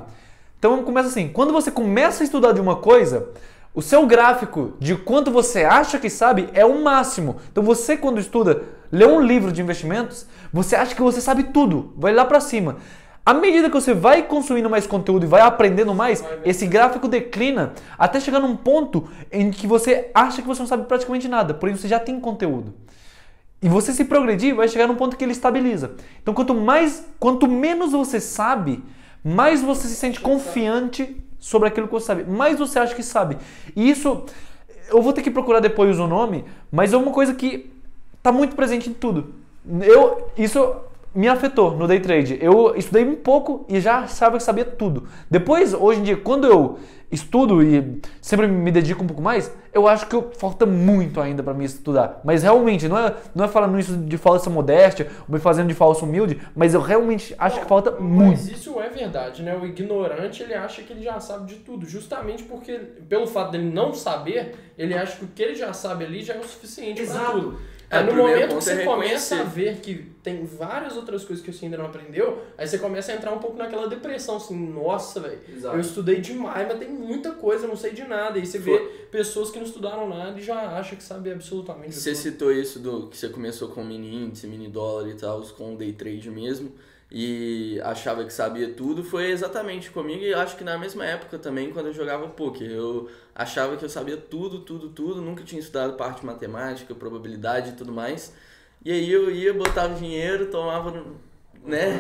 Então 0.57 0.83
começa 0.83 1.09
assim, 1.09 1.29
quando 1.29 1.53
você 1.53 1.71
começa 1.71 2.21
a 2.21 2.25
estudar 2.25 2.51
de 2.51 2.61
uma 2.61 2.75
coisa, 2.75 3.29
o 3.73 3.81
seu 3.81 4.05
gráfico 4.05 4.73
de 4.79 4.95
quanto 4.95 5.31
você 5.31 5.63
acha 5.63 5.97
que 5.97 6.09
sabe 6.09 6.49
é 6.53 6.65
o 6.65 6.83
máximo. 6.83 7.37
Então 7.51 7.63
você 7.63 7.95
quando 7.95 8.19
estuda, 8.19 8.63
lê 8.91 9.05
um 9.05 9.21
livro 9.21 9.51
de 9.51 9.61
investimentos, 9.61 10.27
você 10.51 10.75
acha 10.75 10.93
que 10.93 11.01
você 11.01 11.21
sabe 11.21 11.43
tudo, 11.43 11.93
vai 11.95 12.13
lá 12.13 12.25
para 12.25 12.39
cima. 12.39 12.77
À 13.29 13.33
medida 13.35 13.69
que 13.69 13.75
você 13.75 13.93
vai 13.93 14.23
consumindo 14.23 14.67
mais 14.67 14.87
conteúdo 14.87 15.23
e 15.23 15.29
vai 15.29 15.41
aprendendo 15.41 15.93
mais, 15.93 16.25
esse 16.43 16.65
gráfico 16.65 17.07
declina 17.07 17.73
até 17.95 18.19
chegar 18.19 18.39
num 18.39 18.55
ponto 18.55 19.07
em 19.31 19.51
que 19.51 19.67
você 19.67 20.09
acha 20.15 20.41
que 20.41 20.47
você 20.47 20.61
não 20.61 20.67
sabe 20.67 20.87
praticamente 20.87 21.27
nada, 21.27 21.53
porém 21.53 21.75
você 21.75 21.87
já 21.87 21.99
tem 21.99 22.19
conteúdo. 22.19 22.73
E 23.61 23.69
você 23.69 23.93
se 23.93 24.03
progredir, 24.05 24.55
vai 24.55 24.67
chegar 24.67 24.87
num 24.87 24.95
ponto 24.95 25.15
que 25.15 25.23
ele 25.23 25.33
estabiliza. 25.33 25.91
Então, 26.23 26.33
quanto 26.33 26.55
mais, 26.55 27.05
quanto 27.19 27.47
menos 27.47 27.91
você 27.91 28.19
sabe, 28.19 28.83
mais 29.23 29.61
você 29.61 29.87
se 29.87 29.95
sente 29.95 30.19
confiante 30.19 31.15
sobre 31.39 31.67
aquilo 31.67 31.85
que 31.85 31.93
você 31.93 32.07
sabe, 32.07 32.23
mais 32.23 32.57
você 32.57 32.79
acha 32.79 32.95
que 32.95 33.03
sabe. 33.03 33.37
E 33.75 33.91
isso, 33.91 34.23
eu 34.89 35.03
vou 35.03 35.13
ter 35.13 35.21
que 35.21 35.29
procurar 35.29 35.59
depois 35.59 35.99
o 35.99 36.07
nome, 36.07 36.45
mas 36.71 36.93
é 36.93 36.97
uma 36.97 37.11
coisa 37.11 37.35
que 37.35 37.71
está 38.17 38.31
muito 38.31 38.55
presente 38.55 38.89
em 38.89 38.93
tudo. 38.93 39.35
Eu, 39.83 40.31
isso 40.35 40.88
me 41.13 41.27
afetou 41.27 41.75
no 41.75 41.87
day 41.87 41.99
trade. 41.99 42.37
Eu 42.41 42.75
estudei 42.75 43.03
um 43.03 43.15
pouco 43.15 43.65
e 43.67 43.79
já 43.79 43.99
achava 43.99 44.37
que 44.37 44.43
sabia 44.43 44.65
tudo. 44.65 45.07
Depois, 45.29 45.73
hoje 45.73 45.99
em 45.99 46.03
dia, 46.03 46.17
quando 46.17 46.45
eu 46.47 46.79
estudo 47.11 47.63
e 47.63 47.99
sempre 48.21 48.47
me 48.47 48.71
dedico 48.71 49.03
um 49.03 49.07
pouco 49.07 49.21
mais, 49.21 49.51
eu 49.73 49.87
acho 49.87 50.07
que 50.07 50.37
falta 50.37 50.65
muito 50.65 51.19
ainda 51.19 51.41
para 51.41 51.53
mim 51.53 51.63
estudar. 51.63 52.21
Mas 52.23 52.43
realmente, 52.43 52.87
não 52.87 52.97
é, 52.97 53.15
não 53.33 53.45
é 53.45 53.47
falando 53.47 53.79
isso 53.79 53.97
de 53.97 54.17
falsa 54.17 54.49
modéstia, 54.49 55.07
ou 55.27 55.33
me 55.33 55.39
fazendo 55.39 55.67
de 55.67 55.73
falso 55.73 56.05
humilde, 56.05 56.39
mas 56.55 56.73
eu 56.73 56.81
realmente 56.81 57.35
acho 57.37 57.59
que 57.59 57.65
falta 57.65 57.91
muito. 57.91 58.31
Mas 58.31 58.49
isso 58.49 58.79
é 58.79 58.89
verdade, 58.89 59.41
né? 59.41 59.55
O 59.55 59.65
ignorante, 59.65 60.43
ele 60.43 60.53
acha 60.53 60.83
que 60.83 60.93
ele 60.93 61.03
já 61.03 61.19
sabe 61.19 61.47
de 61.47 61.55
tudo, 61.55 61.87
justamente 61.87 62.43
porque, 62.43 62.73
pelo 63.07 63.25
fato 63.25 63.51
dele 63.51 63.71
não 63.71 63.93
saber, 63.93 64.55
ele 64.77 64.93
acha 64.93 65.17
que 65.17 65.25
o 65.25 65.27
que 65.27 65.41
ele 65.41 65.55
já 65.55 65.73
sabe 65.73 66.05
ali 66.05 66.21
já 66.21 66.35
é 66.35 66.39
o 66.39 66.43
suficiente 66.43 67.03
para 67.05 67.25
tudo. 67.31 67.59
É, 67.89 68.03
no 68.03 68.13
momento 68.13 68.49
que 68.49 68.53
você 68.53 68.73
é 68.73 68.85
começa 68.85 69.39
a 69.41 69.43
ver 69.43 69.77
que 69.77 70.05
tem 70.21 70.45
várias 70.45 70.95
outras 70.95 71.25
coisas 71.25 71.43
que 71.43 71.51
você 71.51 71.65
ainda 71.65 71.77
não 71.77 71.87
aprendeu, 71.87 72.43
aí 72.55 72.67
você 72.67 72.77
começa 72.77 73.11
a 73.11 73.15
entrar 73.15 73.31
um 73.33 73.39
pouco 73.39 73.57
naquela 73.57 73.87
depressão, 73.87 74.37
assim, 74.37 74.55
nossa, 74.55 75.19
velho, 75.19 75.39
eu 75.63 75.79
estudei 75.79 76.21
demais, 76.21 76.67
mas 76.67 76.77
tem 76.77 76.89
muita 76.89 77.31
coisa, 77.31 77.65
eu 77.65 77.69
não 77.69 77.75
sei 77.75 77.91
de 77.91 78.03
nada. 78.03 78.37
E 78.37 78.45
você 78.45 78.59
Foi. 78.59 78.77
vê 78.77 78.85
pessoas 79.11 79.49
que 79.49 79.57
não 79.57 79.65
estudaram 79.65 80.07
nada 80.07 80.39
e 80.39 80.43
já 80.43 80.77
acham 80.77 80.95
que 80.97 81.03
sabem 81.03 81.33
absolutamente 81.33 81.95
Você 81.95 82.11
tudo. 82.11 82.21
citou 82.21 82.51
isso 82.51 82.79
do 82.79 83.07
que 83.07 83.17
você 83.17 83.29
começou 83.29 83.69
com 83.69 83.83
mini 83.83 84.23
índice, 84.23 84.45
mini 84.45 84.67
dólar 84.67 85.09
e 85.09 85.15
tal, 85.15 85.41
com 85.57 85.75
day 85.75 85.93
trade 85.93 86.29
mesmo 86.29 86.71
e 87.11 87.79
achava 87.83 88.23
que 88.23 88.31
sabia 88.31 88.69
tudo 88.73 89.03
foi 89.03 89.31
exatamente 89.31 89.89
comigo 89.89 90.21
e 90.21 90.31
acho 90.31 90.55
que 90.55 90.63
na 90.63 90.77
mesma 90.77 91.03
época 91.03 91.39
também 91.39 91.71
quando 91.71 91.87
eu 91.87 91.93
jogava 91.93 92.27
poker. 92.27 92.69
Eu 92.69 93.09
achava 93.33 93.75
que 93.77 93.83
eu 93.83 93.89
sabia 93.89 94.17
tudo, 94.17 94.59
tudo, 94.59 94.89
tudo, 94.89 95.21
nunca 95.21 95.43
tinha 95.43 95.59
estudado 95.59 95.93
parte 95.93 96.21
de 96.21 96.25
matemática, 96.27 96.93
probabilidade 96.93 97.71
e 97.71 97.73
tudo 97.73 97.91
mais. 97.91 98.33
E 98.85 98.91
aí 98.91 99.11
eu 99.11 99.31
ia, 99.31 99.53
botava 99.53 99.95
dinheiro, 99.95 100.45
tomava, 100.47 101.03
né? 101.65 101.99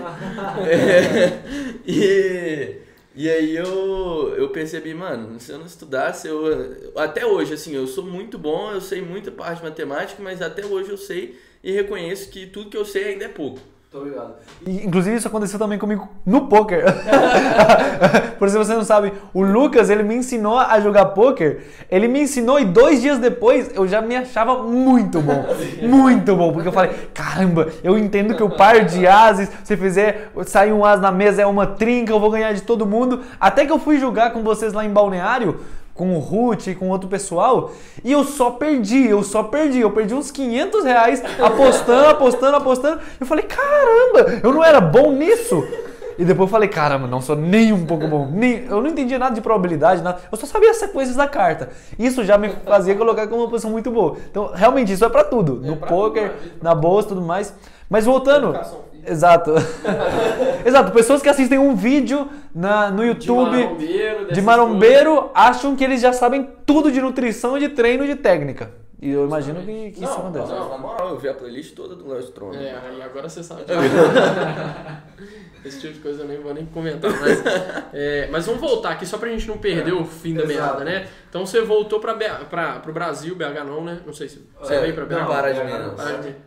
é, 0.67 1.41
e, 1.85 2.81
e 3.15 3.29
aí 3.29 3.55
eu, 3.55 4.35
eu 4.37 4.49
percebi, 4.49 4.93
mano, 4.93 5.39
se 5.39 5.51
eu 5.51 5.57
não 5.57 5.65
estudasse, 5.65 6.27
eu 6.27 6.93
até 6.95 7.25
hoje 7.25 7.55
assim, 7.55 7.75
eu 7.75 7.87
sou 7.87 8.03
muito 8.03 8.37
bom, 8.37 8.71
eu 8.71 8.79
sei 8.79 9.01
muita 9.01 9.31
parte 9.31 9.57
de 9.57 9.63
matemática, 9.63 10.21
mas 10.21 10.41
até 10.41 10.65
hoje 10.65 10.91
eu 10.91 10.97
sei 10.97 11.39
e 11.63 11.71
reconheço 11.71 12.29
que 12.29 12.45
tudo 12.45 12.69
que 12.69 12.77
eu 12.77 12.85
sei 12.85 13.05
ainda 13.05 13.25
é 13.25 13.29
pouco. 13.29 13.59
Tô 13.91 14.03
ligado. 14.03 14.35
inclusive 14.67 15.15
isso 15.15 15.27
aconteceu 15.27 15.57
também 15.57 15.79
comigo 15.79 16.07
no 16.23 16.47
poker. 16.47 16.85
Por 18.37 18.47
se 18.47 18.55
você 18.55 18.75
não 18.75 18.83
sabe, 18.83 19.11
o 19.33 19.41
Lucas, 19.41 19.89
ele 19.89 20.03
me 20.03 20.13
ensinou 20.13 20.59
a 20.59 20.79
jogar 20.79 21.05
poker. 21.05 21.63
Ele 21.89 22.07
me 22.07 22.21
ensinou 22.21 22.59
e 22.59 22.65
dois 22.65 23.01
dias 23.01 23.17
depois 23.17 23.71
eu 23.73 23.87
já 23.87 23.99
me 23.99 24.15
achava 24.15 24.61
muito 24.61 25.19
bom. 25.21 25.43
muito 25.81 26.35
bom. 26.35 26.53
Porque 26.53 26.67
eu 26.67 26.71
falei, 26.71 26.91
caramba, 27.15 27.69
eu 27.83 27.97
entendo 27.97 28.35
que 28.35 28.43
o 28.43 28.55
par 28.55 28.85
de 28.85 29.07
ases, 29.07 29.49
se 29.63 29.75
fizer 29.75 30.31
sair 30.45 30.71
um 30.71 30.85
as 30.85 31.01
na 31.01 31.11
mesa 31.11 31.41
é 31.41 31.45
uma 31.47 31.65
trinca, 31.65 32.13
eu 32.13 32.19
vou 32.19 32.29
ganhar 32.29 32.53
de 32.53 32.61
todo 32.61 32.85
mundo. 32.85 33.21
Até 33.39 33.65
que 33.65 33.71
eu 33.71 33.79
fui 33.79 33.97
jogar 33.97 34.33
com 34.33 34.43
vocês 34.43 34.71
lá 34.71 34.85
em 34.85 34.93
Balneário, 34.93 35.61
com 35.99 36.15
o 36.15 36.19
Ruth 36.19 36.67
e 36.67 36.75
com 36.75 36.87
outro 36.87 37.09
pessoal, 37.09 37.73
e 38.05 38.09
eu 38.09 38.23
só 38.23 38.51
perdi, 38.51 39.05
eu 39.05 39.21
só 39.21 39.43
perdi, 39.43 39.81
eu 39.81 39.91
perdi 39.91 40.13
uns 40.13 40.31
500 40.31 40.85
reais 40.85 41.21
apostando, 41.37 42.07
apostando, 42.07 42.55
apostando. 42.55 43.01
Eu 43.19 43.25
falei, 43.25 43.43
caramba, 43.43 44.39
eu 44.41 44.53
não 44.53 44.63
era 44.63 44.79
bom 44.79 45.11
nisso. 45.11 45.61
E 46.17 46.23
depois 46.23 46.47
eu 46.47 46.51
falei, 46.51 46.69
caramba, 46.69 47.05
não 47.05 47.19
sou 47.19 47.35
nem 47.35 47.73
um 47.73 47.85
pouco 47.85 48.07
bom. 48.07 48.29
Nem, 48.31 48.65
eu 48.69 48.81
não 48.81 48.89
entendia 48.89 49.19
nada 49.19 49.35
de 49.35 49.41
probabilidade, 49.41 50.01
nada. 50.01 50.21
Eu 50.31 50.37
só 50.37 50.45
sabia 50.45 50.71
as 50.71 50.77
sequências 50.77 51.17
da 51.17 51.27
carta. 51.27 51.69
Isso 51.97 52.23
já 52.23 52.37
me 52.37 52.49
fazia 52.65 52.95
colocar 52.95 53.27
como 53.27 53.41
uma 53.41 53.49
posição 53.49 53.71
muito 53.71 53.91
boa. 53.91 54.15
Então, 54.31 54.51
realmente, 54.53 54.93
isso 54.93 55.03
é 55.03 55.09
para 55.09 55.25
tudo. 55.25 55.61
É 55.65 55.67
no 55.67 55.75
poker, 55.75 56.33
na 56.61 56.73
bolsa 56.73 57.09
tudo 57.09 57.21
mais. 57.21 57.53
Mas 57.89 58.05
voltando. 58.05 58.53
Exato. 59.05 59.53
Exato. 60.65 60.91
Pessoas 60.91 61.21
que 61.21 61.29
assistem 61.29 61.59
um 61.59 61.75
vídeo 61.75 62.27
na, 62.53 62.89
no 62.91 63.03
YouTube 63.03 63.57
de 63.57 63.61
marombeiro, 63.61 64.33
de 64.33 64.41
marombeiro 64.41 65.31
acham 65.33 65.75
que 65.75 65.83
eles 65.83 66.01
já 66.01 66.13
sabem 66.13 66.49
tudo 66.65 66.91
de 66.91 67.01
nutrição, 67.01 67.57
de 67.57 67.69
treino, 67.69 68.05
de 68.05 68.15
técnica. 68.15 68.71
E 69.01 69.11
eu 69.11 69.25
imagino 69.25 69.61
que, 69.61 69.91
que 69.91 70.01
não, 70.01 70.09
isso 70.09 70.19
acontece. 70.19 70.51
Não, 70.51 70.69
na 70.69 70.77
moral, 70.77 71.09
eu 71.09 71.17
vi 71.17 71.29
a 71.29 71.33
playlist 71.33 71.73
toda 71.73 71.95
do 71.95 72.09
Léo 72.09 72.19
Strong. 72.19 72.57
É, 72.57 72.75
e 72.97 73.01
agora 73.01 73.29
você 73.29 73.41
sabe. 73.41 73.63
Esse 75.63 75.79
tipo 75.79 75.93
de 75.93 75.99
coisa 75.99 76.23
eu 76.23 76.27
nem 76.27 76.39
vou 76.39 76.53
nem 76.53 76.65
comentar. 76.65 77.11
Mas, 77.19 77.43
é, 77.93 78.27
mas 78.31 78.45
vamos 78.45 78.59
voltar 78.61 78.91
aqui 78.91 79.05
só 79.05 79.17
pra 79.17 79.29
gente 79.29 79.47
não 79.47 79.57
perder 79.57 79.91
é, 79.91 79.93
o 79.93 80.03
fim 80.05 80.33
da 80.33 80.45
meada, 80.45 80.83
né? 80.83 81.07
Então 81.29 81.45
você 81.45 81.61
voltou 81.61 81.99
pra, 81.99 82.13
pra, 82.49 82.79
pro 82.79 82.93
Brasil, 82.93 83.35
BH 83.35 83.65
não, 83.65 83.83
né? 83.83 84.01
Não 84.05 84.13
sei 84.13 84.27
se 84.27 84.45
você 84.59 84.75
é, 84.75 84.81
veio 84.81 84.93
pra 84.93 85.05
BH. 85.05 85.11
Não, 85.13 85.27
Pará 85.27 85.51
de 85.51 85.63
Minas. 85.63 85.97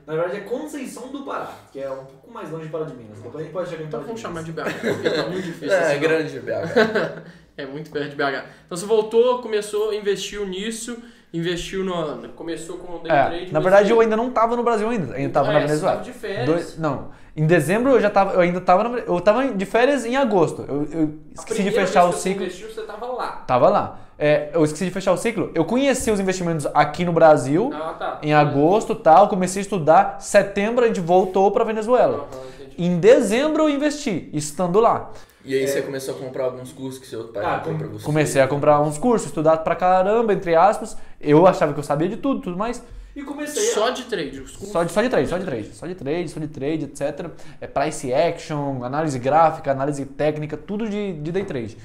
Na 0.06 0.14
verdade 0.14 0.36
é 0.36 0.40
Conceição 0.40 1.08
do 1.08 1.24
Pará, 1.24 1.52
que 1.72 1.80
é 1.80 1.90
um 1.90 2.04
pouco 2.32 2.34
mais 2.34 2.50
longe 2.50 2.64
de 2.64 2.70
Pará 2.70 2.84
de 2.84 2.94
Minas. 2.94 3.18
Depois 3.18 3.36
a 3.36 3.42
gente 3.42 3.52
pode 3.52 3.70
chegar 3.70 3.82
em 3.82 3.86
Então 3.86 4.02
vamos 4.02 4.20
chamar 4.20 4.42
de 4.42 4.52
BH, 4.52 4.62
porque 4.80 5.10
tá 5.10 5.26
muito 5.28 5.44
difícil. 5.44 5.72
É, 5.72 5.92
assim, 5.92 6.00
grande 6.00 6.40
BH. 6.40 7.22
é 7.56 7.66
muito 7.66 7.90
perto 7.90 8.08
de 8.08 8.16
BH. 8.16 8.44
Então 8.66 8.78
você 8.78 8.86
voltou, 8.86 9.40
começou, 9.40 9.92
investiu 9.92 10.46
nisso 10.46 10.96
investiu 11.34 11.82
no. 11.82 12.28
Começou 12.30 12.76
com 12.76 12.96
o 12.96 12.98
day 12.98 13.10
é, 13.10 13.24
trade. 13.24 13.52
Na 13.52 13.60
verdade, 13.60 13.90
eu 13.90 13.98
ainda 14.00 14.14
não 14.14 14.28
estava 14.28 14.54
no 14.54 14.62
Brasil 14.62 14.88
ainda. 14.88 15.14
Ainda 15.14 15.28
estava 15.28 15.48
é, 15.48 15.54
na 15.54 15.60
Venezuela. 15.60 16.04
Você 16.04 16.12
de 16.12 16.18
férias. 16.18 16.46
Dois, 16.46 16.78
não. 16.78 17.10
Em 17.34 17.46
dezembro 17.46 17.92
eu 17.92 18.00
já 18.00 18.08
estava. 18.08 18.34
Eu 18.34 18.40
ainda 18.40 18.58
estava. 18.58 18.98
Eu 18.98 19.16
estava 19.16 19.48
de 19.48 19.64
férias 19.64 20.04
em 20.04 20.14
agosto. 20.14 20.62
Eu, 20.68 20.86
eu 20.92 21.18
esqueci 21.34 21.62
de 21.62 21.70
fechar 21.70 22.04
o 22.04 22.12
ciclo. 22.12 22.44
Investiu, 22.44 22.68
você 22.68 22.82
estava 22.82 23.06
lá. 23.06 23.44
Tava 23.46 23.70
lá. 23.70 23.98
É, 24.18 24.50
eu 24.52 24.64
esqueci 24.64 24.84
de 24.84 24.90
fechar 24.90 25.12
o 25.12 25.16
ciclo. 25.16 25.50
Eu 25.54 25.64
conheci 25.64 26.10
os 26.10 26.20
investimentos 26.20 26.66
aqui 26.74 27.04
no 27.04 27.12
Brasil 27.12 27.70
ah, 27.74 27.94
tá. 27.98 28.18
em 28.22 28.32
agosto, 28.32 28.94
tal. 28.94 29.28
Comecei 29.28 29.60
a 29.60 29.64
estudar. 29.64 30.20
Setembro 30.20 30.84
a 30.84 30.88
gente 30.88 31.00
voltou 31.00 31.50
para 31.50 31.64
Venezuela. 31.64 32.28
Uhum, 32.32 32.68
em 32.78 32.98
dezembro 32.98 33.64
eu 33.64 33.68
investi, 33.68 34.30
estando 34.32 34.78
lá. 34.80 35.10
E 35.44 35.54
aí 35.54 35.64
é... 35.64 35.66
você 35.66 35.82
começou 35.82 36.14
a 36.14 36.18
comprar 36.18 36.44
alguns 36.44 36.72
cursos 36.72 37.00
que 37.00 37.06
seu 37.06 37.24
pai 37.24 37.44
ah, 37.44 37.58
comprou 37.58 37.90
pra 37.90 37.98
você? 37.98 38.04
Comecei 38.04 38.40
a 38.40 38.46
comprar 38.46 38.80
uns 38.80 38.96
cursos, 38.96 39.28
estudar 39.28 39.56
pra 39.58 39.74
caramba, 39.74 40.32
entre 40.32 40.54
aspas. 40.54 40.96
Eu 41.20 41.46
achava 41.46 41.72
que 41.72 41.80
eu 41.80 41.84
sabia 41.84 42.08
de 42.08 42.16
tudo, 42.16 42.40
tudo 42.40 42.56
mais. 42.56 42.82
E 43.14 43.22
comecei 43.22 43.70
a... 43.70 43.74
Só 43.74 43.90
de 43.90 44.04
trade, 44.04 44.40
os 44.40 44.52
cursos? 44.52 44.68
Só 44.70 44.84
de, 44.84 44.92
só 44.92 45.02
de 45.02 45.08
trade, 45.08 45.28
só 45.28 45.36
de 45.36 45.44
trade. 45.44 45.74
Só 45.74 45.86
de 45.86 45.94
trade, 45.94 46.28
só 46.28 46.40
de 46.40 46.48
trade, 46.48 46.84
etc. 46.84 47.30
É 47.60 47.66
price 47.66 48.12
action, 48.12 48.84
análise 48.84 49.18
gráfica, 49.18 49.70
análise 49.70 50.04
técnica, 50.06 50.56
tudo 50.56 50.88
de, 50.88 51.12
de 51.14 51.32
day 51.32 51.44
trade. 51.44 51.76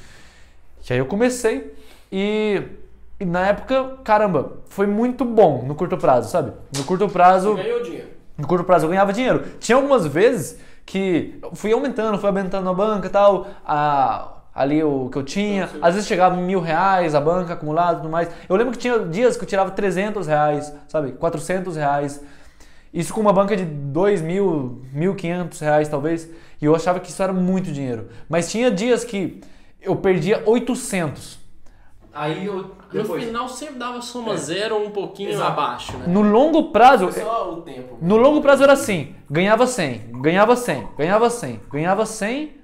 E 0.90 0.94
aí 0.94 1.00
eu 1.00 1.06
comecei 1.06 1.74
e, 2.12 2.64
e 3.20 3.26
na 3.26 3.47
época, 3.47 3.97
caramba, 4.03 4.58
foi 4.70 4.88
muito 4.88 5.26
bom 5.26 5.64
no 5.64 5.76
curto 5.76 5.97
prazo, 5.97 6.30
sabe? 6.30 6.51
No 6.76 6.84
curto 6.84 7.08
prazo... 7.10 7.55
Você 7.55 7.64
ganhou 7.64 7.84
dinheiro. 7.84 8.08
No 8.38 8.47
curto 8.47 8.64
prazo 8.64 8.86
eu 8.86 8.89
ganhava 8.89 9.12
dinheiro. 9.12 9.43
Tinha 9.60 9.76
algumas 9.76 10.05
vezes 10.05 10.60
que 10.86 11.39
fui 11.53 11.74
aumentando, 11.74 12.18
fui 12.18 12.28
aumentando 12.30 12.70
a 12.70 12.74
banca 12.74 13.08
e 13.08 13.10
tal, 13.10 13.47
a, 13.66 14.38
ali 14.53 14.84
o 14.84 15.10
que 15.10 15.18
eu 15.18 15.24
tinha. 15.24 15.70
Às 15.82 15.95
vezes 15.95 16.08
chegava 16.08 16.36
mil 16.36 16.60
reais 16.60 17.14
a 17.14 17.22
banca 17.22 17.53
acumulado 17.53 17.97
e 17.97 18.01
tudo 18.01 18.10
mais. 18.10 18.30
Eu 18.47 18.55
lembro 18.55 18.74
que 18.74 18.80
tinha 18.80 18.99
dias 18.99 19.36
que 19.36 19.43
eu 19.43 19.47
tirava 19.47 19.72
300 19.72 20.28
reais, 20.28 20.74
sabe? 20.88 21.12
400 21.14 21.76
reais. 21.76 22.24
Isso 22.93 23.14
com 23.14 23.22
uma 23.22 23.34
banca 23.34 23.55
de 23.55 23.66
2 23.66 24.22
mil, 24.22 24.82
1.500 24.95 25.60
reais 25.60 25.89
talvez. 25.89 26.30
E 26.62 26.66
eu 26.66 26.76
achava 26.76 26.99
que 26.99 27.10
isso 27.10 27.22
era 27.22 27.34
muito 27.34 27.72
dinheiro. 27.72 28.08
Mas 28.30 28.49
tinha 28.49 28.72
dias 28.72 29.03
que 29.03 29.41
eu 29.82 29.95
perdia 29.95 30.41
800. 30.45 31.37
Aí 32.18 32.45
eu, 32.45 32.72
depois... 32.91 33.22
No 33.22 33.28
final 33.28 33.49
sempre 33.49 33.76
dava 33.76 34.01
soma 34.01 34.34
é. 34.34 34.38
zero 34.38 34.76
ou 34.76 34.88
um 34.88 34.89
pouquinho 34.89 35.30
Exato. 35.30 35.51
abaixo, 35.51 35.97
né? 35.97 36.05
No 36.07 36.24
longo 36.24 36.72
prazo. 36.72 37.11
só 37.11 37.53
o 37.53 37.61
tempo. 37.61 37.97
No 38.01 38.18
longo 38.18 38.41
prazo 38.41 38.63
era 38.63 38.74
assim: 38.74 39.13
ganhava 39.30 39.68
100, 39.68 40.09
ganhava 40.22 40.55
100, 40.55 40.88
ganhava 40.97 41.30
100, 41.30 41.61
ganhava 41.72 42.05
100. 42.05 42.57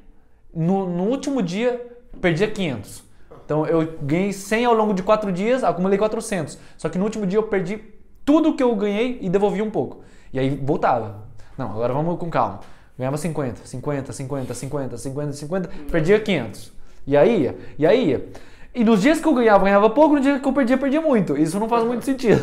No, 0.56 0.88
no 0.88 1.04
último 1.04 1.42
dia, 1.42 2.00
perdia 2.20 2.48
500. 2.48 3.04
Então 3.46 3.66
eu 3.66 3.96
ganhei 4.02 4.34
100 4.34 4.66
ao 4.66 4.74
longo 4.74 4.94
de 4.94 5.04
4 5.04 5.32
dias, 5.32 5.64
acumulei 5.64 5.98
400. 5.98 6.58
Só 6.78 6.90
que 6.90 6.98
no 6.98 7.04
último 7.04 7.26
dia 7.26 7.38
eu 7.38 7.44
perdi 7.44 7.80
tudo 8.26 8.56
que 8.56 8.64
eu 8.64 8.76
ganhei 8.76 9.20
e 9.22 9.30
devolvi 9.30 9.62
um 9.62 9.70
pouco. 9.70 10.04
E 10.32 10.40
aí 10.40 10.50
voltava. 10.50 11.26
Não, 11.58 11.72
agora 11.72 11.94
vamos 11.94 12.18
com 12.18 12.30
calma. 12.30 12.62
Ganhava 12.98 13.18
50, 13.18 13.66
50, 13.66 14.14
50, 14.14 14.54
50, 14.54 14.98
50, 14.98 15.34
50, 15.34 15.70
perdia 15.92 16.20
500. 16.20 16.72
E 17.06 17.18
aí 17.18 17.42
ia, 17.44 17.58
e 17.78 17.86
aí 17.86 18.10
ia. 18.10 18.30
E 18.76 18.84
nos 18.84 19.02
dias 19.02 19.20
que 19.20 19.28
eu 19.28 19.34
ganhava, 19.34 19.66
ganhava 19.66 19.90
pouco, 19.90 20.16
nos 20.16 20.24
dias 20.24 20.42
que 20.42 20.48
eu 20.48 20.54
perdia, 20.54 20.78
perdia 20.78 21.02
muito. 21.02 21.38
Isso 21.38 21.60
não 21.60 21.70
faz 21.70 21.84
muito 21.84 22.04
sentido. 22.04 22.42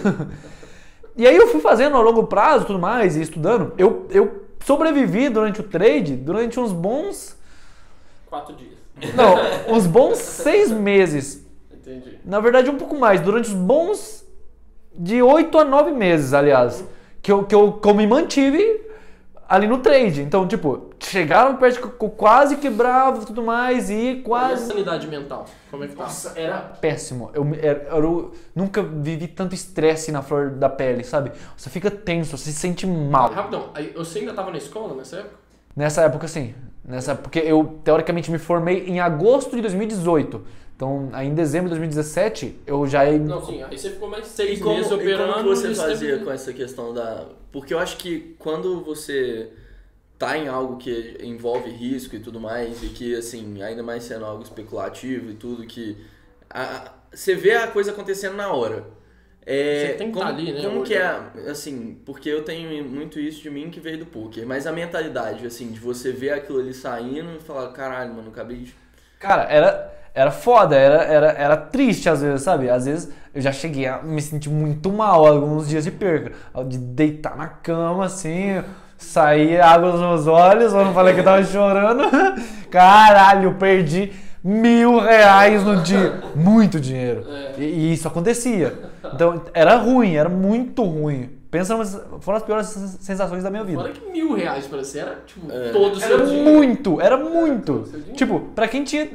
E 1.16 1.26
aí 1.26 1.36
eu 1.36 1.48
fui 1.48 1.60
fazendo 1.60 1.96
a 1.96 2.00
longo 2.00 2.24
prazo 2.24 2.64
e 2.64 2.66
tudo 2.68 2.78
mais, 2.78 3.16
e 3.16 3.22
estudando. 3.22 3.72
Eu, 3.76 4.06
eu 4.10 4.44
sobrevivi 4.64 5.28
durante 5.28 5.60
o 5.60 5.64
trade, 5.64 6.14
durante 6.14 6.60
uns 6.60 6.72
bons. 6.72 7.36
Quatro 8.26 8.54
dias. 8.54 8.78
Não, 9.14 9.36
uns 9.74 9.86
bons 9.86 10.18
seis 10.18 10.70
meses. 10.70 11.44
Entendi. 11.72 12.18
Na 12.24 12.38
verdade, 12.40 12.70
um 12.70 12.76
pouco 12.76 12.96
mais. 12.96 13.20
Durante 13.20 13.48
os 13.48 13.54
bons. 13.54 14.24
De 14.92 15.22
oito 15.22 15.58
a 15.58 15.64
nove 15.64 15.92
meses, 15.92 16.32
aliás. 16.32 16.84
Que 17.22 17.32
eu, 17.32 17.44
que, 17.44 17.54
eu, 17.54 17.72
que 17.72 17.88
eu 17.88 17.94
me 17.94 18.06
mantive 18.06 18.80
ali 19.50 19.66
no 19.66 19.78
trade. 19.78 20.22
Então, 20.22 20.46
tipo, 20.46 20.90
chegaram 21.00 21.56
perto 21.56 21.88
que 21.88 22.04
eu 22.04 22.08
quase 22.10 22.56
quebrava 22.56 23.20
e 23.22 23.26
tudo 23.26 23.42
mais, 23.42 23.90
e 23.90 23.94
E 23.94 24.20
a 24.20 24.22
quase. 24.22 24.66
sanidade 24.68 25.08
mental? 25.08 25.44
Como 25.70 25.82
é 25.82 25.88
que 25.88 25.96
tá? 25.96 26.04
Nossa, 26.04 26.38
era 26.38 26.56
péssimo. 26.58 27.30
Eu, 27.34 27.44
era- 27.60 27.88
eu 27.90 28.32
nunca 28.54 28.80
vivi 28.80 29.26
tanto 29.26 29.52
estresse 29.54 30.12
na 30.12 30.22
flor 30.22 30.50
da 30.50 30.68
pele, 30.68 31.02
sabe? 31.02 31.32
Você 31.56 31.68
fica 31.68 31.90
tenso, 31.90 32.38
você 32.38 32.52
se 32.52 32.58
sente 32.58 32.86
mal. 32.86 33.28
Rapidão, 33.32 33.70
aí 33.74 33.92
você 33.96 34.20
ainda 34.20 34.32
tava 34.32 34.52
na 34.52 34.58
escola 34.58 34.94
nessa 34.94 35.16
época? 35.16 35.34
Nessa 35.76 36.02
época, 36.02 36.28
sim. 36.28 36.54
Nessa, 36.84 37.14
porque 37.14 37.38
eu, 37.40 37.80
teoricamente, 37.84 38.30
me 38.30 38.38
formei 38.38 38.86
em 38.86 39.00
agosto 39.00 39.54
de 39.54 39.62
2018. 39.62 40.42
Então, 40.80 41.10
aí 41.12 41.26
em 41.28 41.34
dezembro 41.34 41.66
de 41.68 41.70
2017, 41.76 42.58
eu 42.66 42.86
já... 42.86 43.04
Não, 43.04 43.44
sim, 43.44 43.62
aí 43.62 43.76
você 43.78 43.90
ficou 43.90 44.08
mais 44.08 44.26
E 44.26 44.30
seis 44.30 44.58
como, 44.60 44.76
meses 44.76 44.90
e 44.90 44.94
operando. 44.94 45.32
como 45.34 45.42
que 45.42 45.56
você 45.56 45.74
fazia 45.74 46.12
tempo- 46.12 46.24
com 46.24 46.30
essa 46.32 46.52
questão 46.54 46.94
da. 46.94 47.26
Porque 47.52 47.74
eu 47.74 47.78
acho 47.78 47.98
que 47.98 48.34
quando 48.38 48.82
você 48.82 49.50
tá 50.18 50.38
em 50.38 50.48
algo 50.48 50.78
que 50.78 51.18
envolve 51.22 51.70
risco 51.70 52.16
e 52.16 52.20
tudo 52.20 52.40
mais, 52.40 52.82
e 52.82 52.88
que, 52.88 53.14
assim, 53.14 53.62
ainda 53.62 53.82
mais 53.82 54.04
sendo 54.04 54.24
algo 54.24 54.42
especulativo 54.42 55.30
e 55.30 55.34
tudo, 55.34 55.66
que. 55.66 55.96
a- 56.50 56.92
você 57.12 57.34
vê 57.34 57.54
a 57.56 57.68
coisa 57.68 57.90
acontecendo 57.92 58.36
na 58.36 58.52
hora. 58.52 58.86
É, 59.46 59.88
Você 59.88 59.94
tem 59.94 60.06
que 60.08 60.12
como, 60.14 60.26
tá 60.26 60.28
ali, 60.28 60.52
né, 60.52 60.62
Como 60.62 60.84
que 60.84 60.94
é, 60.94 61.50
assim, 61.50 61.98
porque 62.06 62.28
eu 62.28 62.44
tenho 62.44 62.84
muito 62.84 63.18
isso 63.18 63.42
de 63.42 63.50
mim 63.50 63.70
que 63.70 63.80
veio 63.80 63.98
do 63.98 64.06
poker, 64.06 64.46
mas 64.46 64.66
a 64.66 64.72
mentalidade, 64.72 65.46
assim, 65.46 65.72
de 65.72 65.80
você 65.80 66.12
ver 66.12 66.30
aquilo 66.30 66.60
ali 66.60 66.74
saindo 66.74 67.36
e 67.36 67.40
falar, 67.40 67.72
caralho, 67.72 68.14
mano, 68.14 68.28
acabei 68.30 68.58
de. 68.58 68.74
Cara, 69.18 69.42
era, 69.44 69.92
era 70.14 70.30
foda, 70.30 70.76
era, 70.76 71.02
era, 71.04 71.26
era 71.32 71.56
triste 71.56 72.08
às 72.08 72.20
vezes, 72.22 72.42
sabe? 72.42 72.68
Às 72.70 72.86
vezes 72.86 73.10
eu 73.34 73.40
já 73.40 73.52
cheguei 73.52 73.86
a 73.86 74.02
me 74.02 74.20
sentir 74.20 74.48
muito 74.50 74.90
mal 74.92 75.26
alguns 75.26 75.68
dias 75.68 75.84
de 75.84 75.90
perca. 75.90 76.32
De 76.66 76.76
deitar 76.78 77.36
na 77.36 77.46
cama, 77.46 78.06
assim, 78.06 78.62
sair 78.98 79.60
água 79.60 79.92
nos 79.92 80.00
meus 80.00 80.26
olhos, 80.26 80.72
eu 80.72 80.84
não 80.84 80.92
falei 80.92 81.14
que 81.14 81.20
eu 81.20 81.24
tava 81.24 81.42
chorando. 81.44 82.02
Caralho, 82.70 83.54
perdi 83.54 84.12
mil 84.42 84.98
reais 85.00 85.62
no 85.64 85.76
dia. 85.82 86.20
Muito 86.34 86.80
dinheiro. 86.80 87.24
É. 87.28 87.52
E, 87.58 87.62
e 87.64 87.92
isso 87.92 88.08
acontecia. 88.08 88.74
Então, 89.12 89.42
era 89.54 89.76
ruim, 89.76 90.14
era 90.16 90.28
muito 90.28 90.82
ruim. 90.82 91.30
Pensa, 91.50 91.76
nas- 91.76 92.00
foram 92.20 92.36
as 92.38 92.44
piores 92.44 92.66
sensações 93.00 93.42
da 93.42 93.50
minha 93.50 93.64
vida. 93.64 93.80
Fora 93.80 93.92
que 93.92 94.08
mil 94.10 94.34
reais 94.34 94.66
pra 94.66 94.78
você 94.78 95.00
era, 95.00 95.18
tipo, 95.26 95.50
É. 95.50 95.70
todo 95.70 95.96
o 95.98 96.02
Era 96.02 96.06
seu 96.06 96.26
dinheiro. 96.26 96.50
muito, 96.50 97.00
era 97.00 97.16
muito. 97.16 97.84
Seu 97.86 97.98
dinheiro. 97.98 98.16
Tipo, 98.16 98.40
pra 98.54 98.68
quem 98.68 98.84
tinha. 98.84 99.06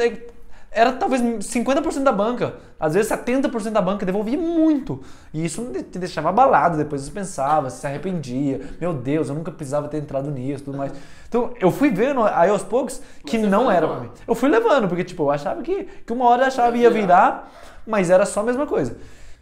Era 0.75 0.91
talvez 0.91 1.21
50% 1.21 2.03
da 2.03 2.11
banca. 2.11 2.57
Às 2.77 2.95
vezes 2.95 3.09
70% 3.09 3.71
da 3.71 3.81
banca 3.81 4.05
devolvia 4.05 4.37
muito. 4.37 5.01
E 5.33 5.45
isso 5.45 5.71
te 5.89 5.97
deixava 5.97 6.27
abalado. 6.27 6.77
Depois 6.77 7.01
você 7.01 7.11
pensava, 7.11 7.69
você 7.69 7.77
se 7.77 7.87
arrependia. 7.87 8.59
Meu 8.79 8.93
Deus, 8.93 9.29
eu 9.29 9.35
nunca 9.35 9.51
precisava 9.53 9.87
ter 9.87 9.99
entrado 9.99 10.29
nisso 10.29 10.65
tudo 10.65 10.77
mais. 10.77 10.91
Então 11.29 11.53
eu 11.61 11.71
fui 11.71 11.89
vendo 11.89 12.21
aí 12.23 12.49
aos 12.49 12.61
poucos 12.61 13.01
que 13.25 13.39
você 13.39 13.47
não 13.47 13.71
era 13.71 13.87
pra 13.87 14.01
mim. 14.01 14.09
Eu 14.27 14.35
fui 14.35 14.49
levando, 14.49 14.89
porque 14.89 15.05
tipo, 15.05 15.23
eu 15.23 15.31
achava 15.31 15.63
que, 15.63 15.85
que 16.05 16.11
uma 16.11 16.25
hora 16.25 16.47
a 16.47 16.49
chave 16.49 16.79
ia 16.79 16.91
virar, 16.91 17.49
mas 17.87 18.09
era 18.09 18.25
só 18.25 18.41
a 18.41 18.43
mesma 18.43 18.67
coisa. 18.67 18.97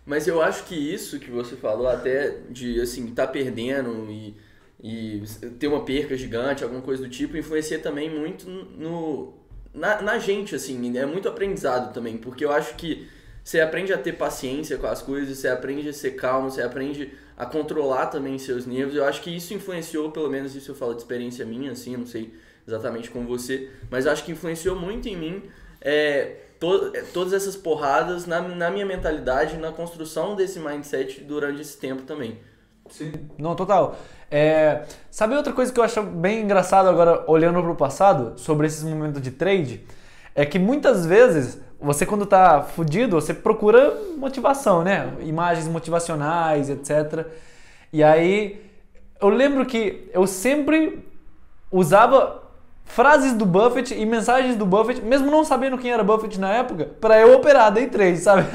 Mas 0.05 0.27
eu 0.27 0.39
acho 0.39 0.65
que 0.65 0.75
isso 0.75 1.19
que 1.19 1.31
você 1.31 1.55
falou, 1.55 1.87
até 1.87 2.41
de 2.47 2.79
assim, 2.79 3.07
tá 3.07 3.25
perdendo 3.25 4.05
e, 4.11 4.35
e 4.79 5.23
ter 5.57 5.67
uma 5.67 5.83
perca 5.83 6.15
gigante, 6.15 6.63
alguma 6.63 6.81
coisa 6.81 7.01
do 7.01 7.09
tipo, 7.09 7.37
influencia 7.37 7.79
também 7.79 8.09
muito 8.09 8.47
no, 8.47 9.33
na, 9.73 10.01
na 10.01 10.19
gente, 10.19 10.55
assim, 10.55 10.97
é 10.97 11.05
muito 11.05 11.27
aprendizado 11.27 11.93
também, 11.93 12.17
porque 12.17 12.45
eu 12.45 12.51
acho 12.51 12.75
que 12.75 13.07
você 13.43 13.59
aprende 13.59 13.91
a 13.91 13.97
ter 13.97 14.13
paciência 14.13 14.77
com 14.77 14.87
as 14.87 15.01
coisas, 15.01 15.37
você 15.37 15.47
aprende 15.47 15.89
a 15.89 15.93
ser 15.93 16.11
calmo, 16.11 16.49
você 16.49 16.61
aprende 16.61 17.11
a 17.35 17.45
controlar 17.45 18.07
também 18.07 18.37
seus 18.39 18.65
nervos. 18.65 18.95
Eu 18.95 19.05
acho 19.05 19.21
que 19.21 19.35
isso 19.35 19.53
influenciou, 19.53 20.11
pelo 20.11 20.29
menos 20.29 20.55
isso 20.55 20.71
eu 20.71 20.75
falo 20.75 20.93
de 20.93 21.01
experiência 21.01 21.45
minha, 21.45 21.71
assim, 21.71 21.97
não 21.97 22.05
sei 22.05 22.33
exatamente 22.65 23.09
como 23.11 23.27
você, 23.27 23.69
mas 23.89 24.07
acho 24.07 24.23
que 24.23 24.31
influenciou 24.31 24.75
muito 24.79 25.09
em 25.09 25.17
mim 25.17 25.43
é, 25.81 26.37
to- 26.59 26.91
é, 26.95 27.01
todas 27.01 27.33
essas 27.33 27.57
porradas 27.57 28.25
na, 28.25 28.41
na 28.41 28.71
minha 28.71 28.85
mentalidade, 28.85 29.57
na 29.57 29.71
construção 29.71 30.35
desse 30.35 30.59
mindset 30.59 31.21
durante 31.21 31.61
esse 31.61 31.77
tempo 31.77 32.03
também. 32.03 32.39
Não, 33.37 33.55
total. 33.55 33.95
É, 34.29 34.83
sabe 35.11 35.35
outra 35.35 35.53
coisa 35.53 35.71
que 35.71 35.79
eu 35.79 35.83
acho 35.83 36.01
bem 36.01 36.41
engraçado 36.41 36.87
agora, 36.89 37.23
olhando 37.27 37.61
pro 37.61 37.75
passado, 37.75 38.33
sobre 38.37 38.67
esses 38.67 38.83
momentos 38.83 39.21
de 39.21 39.31
trade? 39.31 39.85
É 40.35 40.45
que 40.45 40.57
muitas 40.57 41.05
vezes, 41.05 41.59
você 41.79 42.05
quando 42.05 42.25
tá 42.25 42.63
fudido, 42.63 43.19
você 43.19 43.33
procura 43.33 43.95
motivação, 44.17 44.83
né? 44.83 45.13
Imagens 45.21 45.67
motivacionais, 45.67 46.69
etc. 46.69 47.27
E 47.91 48.03
aí, 48.03 48.59
eu 49.21 49.29
lembro 49.29 49.65
que 49.65 50.09
eu 50.11 50.25
sempre 50.25 51.07
usava 51.71 52.43
frases 52.85 53.33
do 53.33 53.45
Buffett 53.45 53.93
e 53.93 54.05
mensagens 54.05 54.55
do 54.55 54.65
Buffett, 54.65 55.01
mesmo 55.01 55.29
não 55.31 55.43
sabendo 55.43 55.77
quem 55.77 55.91
era 55.91 56.03
Buffett 56.03 56.39
na 56.39 56.51
época, 56.53 56.85
para 56.99 57.19
eu 57.19 57.35
operar 57.35 57.71
day 57.71 57.87
trade, 57.87 58.17
sabe? 58.17 58.47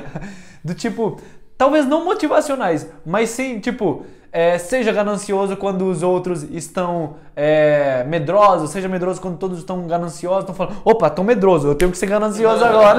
do 0.62 0.74
tipo, 0.74 1.20
talvez 1.56 1.86
não 1.86 2.04
motivacionais, 2.04 2.88
mas 3.04 3.30
sim, 3.30 3.58
tipo, 3.60 4.04
é, 4.32 4.58
seja 4.58 4.90
ganancioso 4.90 5.56
quando 5.56 5.88
os 5.88 6.02
outros 6.02 6.42
estão 6.42 7.14
é, 7.36 8.04
medrosos, 8.08 8.70
seja 8.70 8.88
medroso 8.88 9.20
quando 9.20 9.38
todos 9.38 9.58
estão 9.58 9.86
gananciosos, 9.86 10.40
estão 10.40 10.54
falando, 10.56 10.76
opa, 10.84 11.08
tô 11.08 11.22
medroso, 11.22 11.68
eu 11.68 11.74
tenho 11.76 11.92
que 11.92 11.96
ser 11.96 12.06
ganancioso 12.06 12.64
agora. 12.64 12.98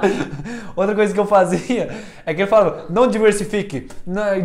Outra 0.74 0.94
coisa 0.94 1.12
que 1.12 1.20
eu 1.20 1.26
fazia 1.26 1.90
é 2.24 2.34
que 2.34 2.42
ele 2.42 2.50
falava, 2.50 2.86
não 2.88 3.06
diversifique. 3.06 3.88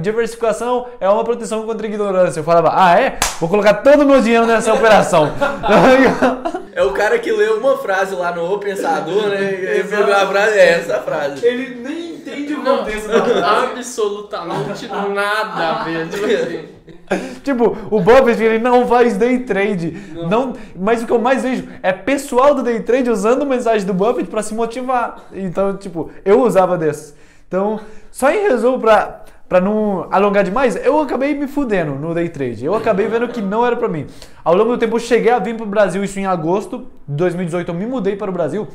Diversificação 0.01 0.88
é 0.99 1.09
uma 1.09 1.23
proteção 1.23 1.65
contra 1.65 1.86
a 1.86 1.89
ignorância. 1.89 2.39
Eu 2.39 2.43
falava, 2.43 2.71
ah 2.73 2.99
é? 2.99 3.17
Vou 3.39 3.49
colocar 3.49 3.75
todo 3.75 4.01
o 4.01 4.05
meu 4.05 4.21
dinheiro 4.21 4.45
nessa 4.45 4.73
operação. 4.73 5.32
É 6.78 6.84
o 6.84 6.91
cara 6.91 7.17
que 7.17 7.32
leu 7.32 7.57
uma 7.57 7.75
frase 7.80 8.13
lá 8.13 8.32
no 8.32 8.53
O 8.53 8.59
Pensador, 8.59 9.30
né? 9.30 9.51
E 9.82 9.84
pegou 9.84 10.13
a 10.13 10.28
frase, 10.28 10.59
é 10.59 10.73
essa 10.73 10.99
frase. 10.99 11.43
ele 11.43 11.82
nem 11.82 12.13
entende 12.13 12.53
o 12.53 12.61
Não, 12.61 12.86
absolutamente 13.78 14.88
nada 14.88 15.69
a 15.69 15.84
ver. 15.84 16.07
Tipo 16.07 16.25
assim. 16.25 16.78
Tipo, 17.43 17.78
o 17.89 18.01
Buffett 18.01 18.43
ele 18.43 18.59
não 18.59 18.86
faz 18.86 19.17
day 19.17 19.39
trade. 19.39 19.91
Não. 20.30 20.53
mas 20.75 21.01
o 21.01 21.05
que 21.05 21.11
eu 21.11 21.19
mais 21.19 21.41
vejo 21.41 21.67
é 21.82 21.93
pessoal 21.93 22.53
do 22.53 22.61
day 22.61 22.82
trade 22.82 23.09
usando 23.09 23.45
mensagem 23.45 23.88
do 23.88 23.93
Buffett 23.93 24.30
pra 24.30 24.43
se 24.43 24.53
motivar. 24.53 25.28
Então, 25.34 25.75
tipo, 25.78 26.11
eu 26.26 26.41
usava 26.41 26.78
desses. 26.78 27.15
Então, 27.47 27.80
só 28.11 28.30
em 28.30 28.43
resumo 28.49 28.80
pra, 28.80 29.24
pra 29.47 29.61
não 29.61 30.07
alongar 30.11 30.43
demais, 30.43 30.76
eu 30.76 30.99
acabei 30.99 31.34
me 31.34 31.47
fudendo 31.47 31.95
no 31.95 32.13
day 32.13 32.30
trade. 32.30 32.65
Eu 32.65 32.76
acabei 32.76 33.07
vendo 33.07 33.28
que 33.30 33.41
não 33.41 33.65
era 33.65 33.76
pra 33.76 33.88
mim. 33.88 34.07
Ao 34.43 34.55
longo 34.55 34.72
do 34.72 34.78
tempo 34.78 34.95
eu 34.95 34.99
cheguei 34.99 35.32
a 35.32 35.39
vir 35.39 35.55
pro 35.55 35.65
Brasil, 35.65 36.03
isso 36.03 36.20
em 36.20 36.26
agosto 36.26 36.88
de 37.07 37.15
2018, 37.15 37.70
eu 37.70 37.76
me 37.76 37.86
mudei 37.86 38.15
para 38.15 38.30
o 38.30 38.34
Brasil. 38.34 38.68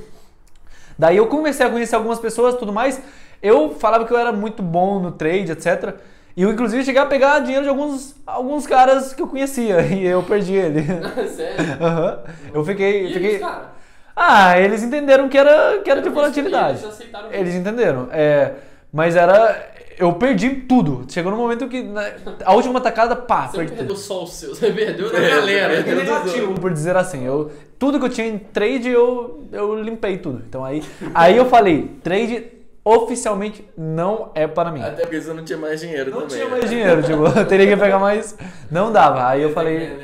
Daí 0.99 1.17
eu 1.17 1.27
comecei 1.27 1.67
a 1.67 1.71
conhecer 1.71 1.97
algumas 1.97 2.19
pessoas 2.19 2.55
e 2.55 2.59
tudo 2.59 2.73
mais. 2.73 3.01
Eu 3.43 3.75
falava 3.75 4.05
que 4.05 4.13
eu 4.13 4.19
era 4.19 4.33
muito 4.33 4.63
bom 4.63 5.01
no 5.01 5.11
trade, 5.13 5.53
etc. 5.53 5.97
E 6.37 6.43
eu, 6.43 6.53
inclusive, 6.53 6.85
cheguei 6.85 7.01
a 7.01 7.07
pegar 7.07 7.41
dinheiro 7.41 7.65
de 7.65 7.69
alguns, 7.69 8.15
alguns 8.27 8.67
caras 8.67 9.13
que 9.13 9.21
eu 9.21 9.27
conhecia 9.27 9.83
e 9.93 10.07
eu 10.07 10.23
perdi 10.23 10.55
ele. 10.55 10.83
Sério? 11.29 11.77
Aham. 11.81 12.19
Eu 12.55 12.65
fiquei. 12.65 13.07
E 13.07 13.13
fiquei... 13.13 13.39
cara? 13.39 13.82
Ah, 14.15 14.59
eles 14.59 14.83
entenderam 14.83 15.29
que 15.29 15.39
era, 15.39 15.79
que 15.79 15.91
era 15.91 16.01
de 16.03 16.09
volatilidade. 16.09 16.79
eles 16.81 16.85
aceitaram 16.85 17.33
Eles 17.33 17.55
entenderam. 17.55 18.09
É, 18.13 18.53
mas 18.93 19.17
era. 19.17 19.71
Eu 19.99 20.13
perdi 20.15 20.51
tudo. 20.51 21.05
Chegou 21.09 21.31
no 21.31 21.37
momento 21.39 21.69
que. 21.69 21.83
na- 21.83 22.11
a 22.45 22.55
última 22.55 22.81
tacada, 22.81 23.15
pá, 23.15 23.43
Você 23.43 23.47
não 23.49 23.53
perdi 23.65 23.73
perdeu 23.77 23.87
tudo. 23.95 23.99
só 23.99 24.23
o 24.25 24.27
seu, 24.27 24.55
você 24.55 24.71
perdeu 24.73 25.13
da 25.13 25.21
galera. 25.21 25.75
perdeu 25.75 25.95
entendeu? 25.95 26.15
negativo, 26.19 26.55
por 26.61 26.73
dizer 26.73 26.97
assim. 26.97 27.25
Eu, 27.25 27.51
tudo 27.79 27.99
que 27.99 28.05
eu 28.07 28.09
tinha 28.11 28.27
em 28.27 28.39
trade, 28.39 28.89
eu, 28.89 29.45
eu 29.53 29.75
limpei 29.83 30.19
tudo. 30.19 30.43
Então 30.49 30.65
aí, 30.65 30.83
aí 31.15 31.37
eu 31.37 31.45
falei, 31.47 31.91
trade 32.03 32.47
oficialmente 32.85 33.65
não 33.77 34.31
é 34.35 34.47
para 34.47 34.71
mim. 34.73 34.83
Até 34.83 35.03
porque 35.03 35.21
você 35.21 35.33
não 35.33 35.45
tinha 35.45 35.59
mais 35.59 35.81
dinheiro 35.81 36.11
Não 36.11 36.23
também. 36.23 36.37
tinha 36.37 36.45
né? 36.47 36.51
mais 36.51 36.69
dinheiro, 36.71 37.03
tipo, 37.03 37.27
eu 37.39 37.45
teria 37.47 37.67
que 37.69 37.77
pegar 37.77 37.99
mais. 37.99 38.37
Não 38.71 38.91
dava. 38.93 39.29
Aí 39.29 39.43
eu 39.43 39.53
falei, 39.53 39.99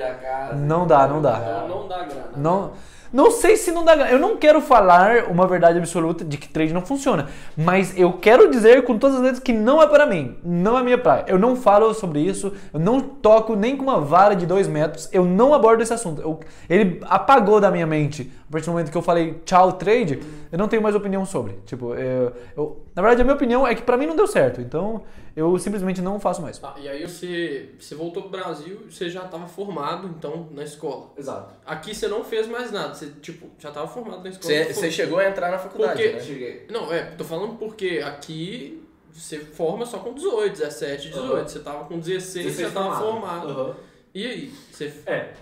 não 0.55 0.87
dá, 0.87 1.07
não 1.09 1.21
dá. 1.21 1.41
Então 1.65 1.69
não 1.69 1.89
dá 1.89 1.99
grana. 2.05 2.25
Não, 2.37 2.71
Não 3.13 3.31
sei 3.31 3.57
se 3.57 3.71
não 3.73 3.85
dá. 3.85 3.95
Eu 4.11 4.19
não 4.19 4.37
quero 4.37 4.61
falar 4.61 5.25
uma 5.31 5.47
verdade 5.47 5.79
absoluta 5.79 6.25
de 6.25 6.37
que 6.37 6.49
trade 6.49 6.73
não 6.73 6.83
funciona. 6.83 7.27
Mas 7.57 7.97
eu 7.99 8.13
quero 8.13 8.51
dizer 8.51 8.85
com 8.85 8.99
todas 8.99 9.17
as 9.17 9.23
letras 9.23 9.41
que 9.41 9.53
não 9.53 9.81
é 9.83 9.87
para 9.87 10.07
mim. 10.07 10.37
Não 10.45 10.79
é 10.79 10.83
minha 10.83 10.99
praia. 10.99 11.25
Eu 11.27 11.39
não 11.39 11.57
falo 11.57 11.93
sobre 11.95 12.21
isso. 12.21 12.53
Eu 12.73 12.81
não 12.81 13.01
toco 13.01 13.55
nem 13.57 13.77
com 13.77 13.83
uma 13.85 14.01
vara 14.01 14.35
de 14.35 14.45
dois 14.47 14.69
metros. 14.69 15.09
Eu 15.13 15.25
não 15.25 15.55
abordo 15.55 15.83
esse 15.83 15.93
assunto. 15.93 16.21
Eu- 16.21 16.41
ele 16.69 17.01
apagou 17.09 17.61
da 17.61 17.71
minha 17.71 17.87
mente. 17.87 18.31
A 18.49 18.51
partir 18.51 18.65
do 18.67 18.73
momento 18.73 18.91
que 18.91 18.97
eu 18.97 19.03
falei 19.03 19.35
tchau 19.45 19.73
trade, 19.73 20.21
eu 20.51 20.57
não 20.59 20.69
tenho 20.69 20.81
mais 20.83 20.95
opinião 20.95 21.23
sobre. 21.27 21.53
Tipo, 21.67 21.95
eu, 21.95 22.33
eu- 22.57 22.83
na 22.95 23.03
verdade 23.03 23.21
a 23.21 23.25
minha 23.25 23.35
opinião 23.37 23.67
é 23.67 23.75
que 23.75 23.83
pra 23.83 23.97
mim 23.99 24.07
não 24.07 24.17
deu 24.17 24.27
certo. 24.27 24.63
Então 24.63 25.03
eu 25.37 25.57
simplesmente 25.59 26.01
não 26.01 26.19
faço 26.19 26.41
mais. 26.41 26.59
Tá, 26.59 26.75
e 26.79 26.89
aí 26.89 27.07
você, 27.07 27.69
você 27.79 27.95
voltou 27.95 28.23
pro 28.23 28.31
Brasil, 28.33 28.87
você 28.91 29.11
já 29.11 29.25
estava 29.27 29.47
formado, 29.47 30.09
então, 30.09 30.49
na 30.51 30.63
escola. 30.65 31.11
Exato. 31.17 31.55
Aqui 31.67 31.95
você 31.95 32.09
não 32.09 32.25
fez 32.25 32.49
mais 32.49 32.73
nada, 32.73 32.95
você, 32.95 33.11
tipo, 33.21 33.49
já 33.59 33.69
estava 33.69 33.87
formado 33.87 34.23
na 34.25 34.31
escola. 34.31 34.53
Você, 34.53 34.73
você 34.73 34.91
chegou 34.91 35.19
a 35.19 35.29
entrar 35.29 35.51
na 35.51 35.59
faculdade, 35.59 36.03
Porque- 36.03 36.17
né? 36.17 36.21
Cheguei. 36.23 36.67
Não, 36.71 36.91
é, 36.91 37.03
tô 37.19 37.25
falando 37.25 37.57
porque 37.57 38.03
aqui 38.03 38.83
você 39.13 39.39
forma 39.41 39.85
só 39.85 39.99
com 39.99 40.15
18, 40.15 40.53
17, 40.59 41.09
18. 41.09 41.33
Aham. 41.35 41.47
Você 41.49 41.59
tava 41.61 41.85
com 41.85 41.99
16, 41.99 42.55
você 42.57 42.63
já 42.63 42.71
tava 42.71 42.99
formado. 42.99 43.77
E 44.15 44.27
aí? 44.27 44.53
Você... 44.73 44.91
É. 45.07 45.33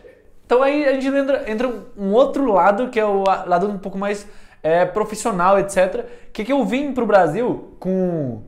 Então 0.46 0.62
aí 0.62 0.86
a 0.86 0.92
gente 0.92 1.08
entra, 1.08 1.50
entra 1.50 1.68
um 1.98 2.12
outro 2.12 2.50
lado, 2.52 2.88
que 2.88 2.98
é 2.98 3.04
o 3.04 3.24
lado 3.24 3.68
um 3.68 3.78
pouco 3.78 3.98
mais 3.98 4.26
é, 4.62 4.84
profissional, 4.84 5.58
etc. 5.58 6.06
Que 6.32 6.44
que 6.44 6.52
eu 6.52 6.64
vim 6.64 6.92
pro 6.92 7.04
Brasil 7.04 7.76
com... 7.80 8.42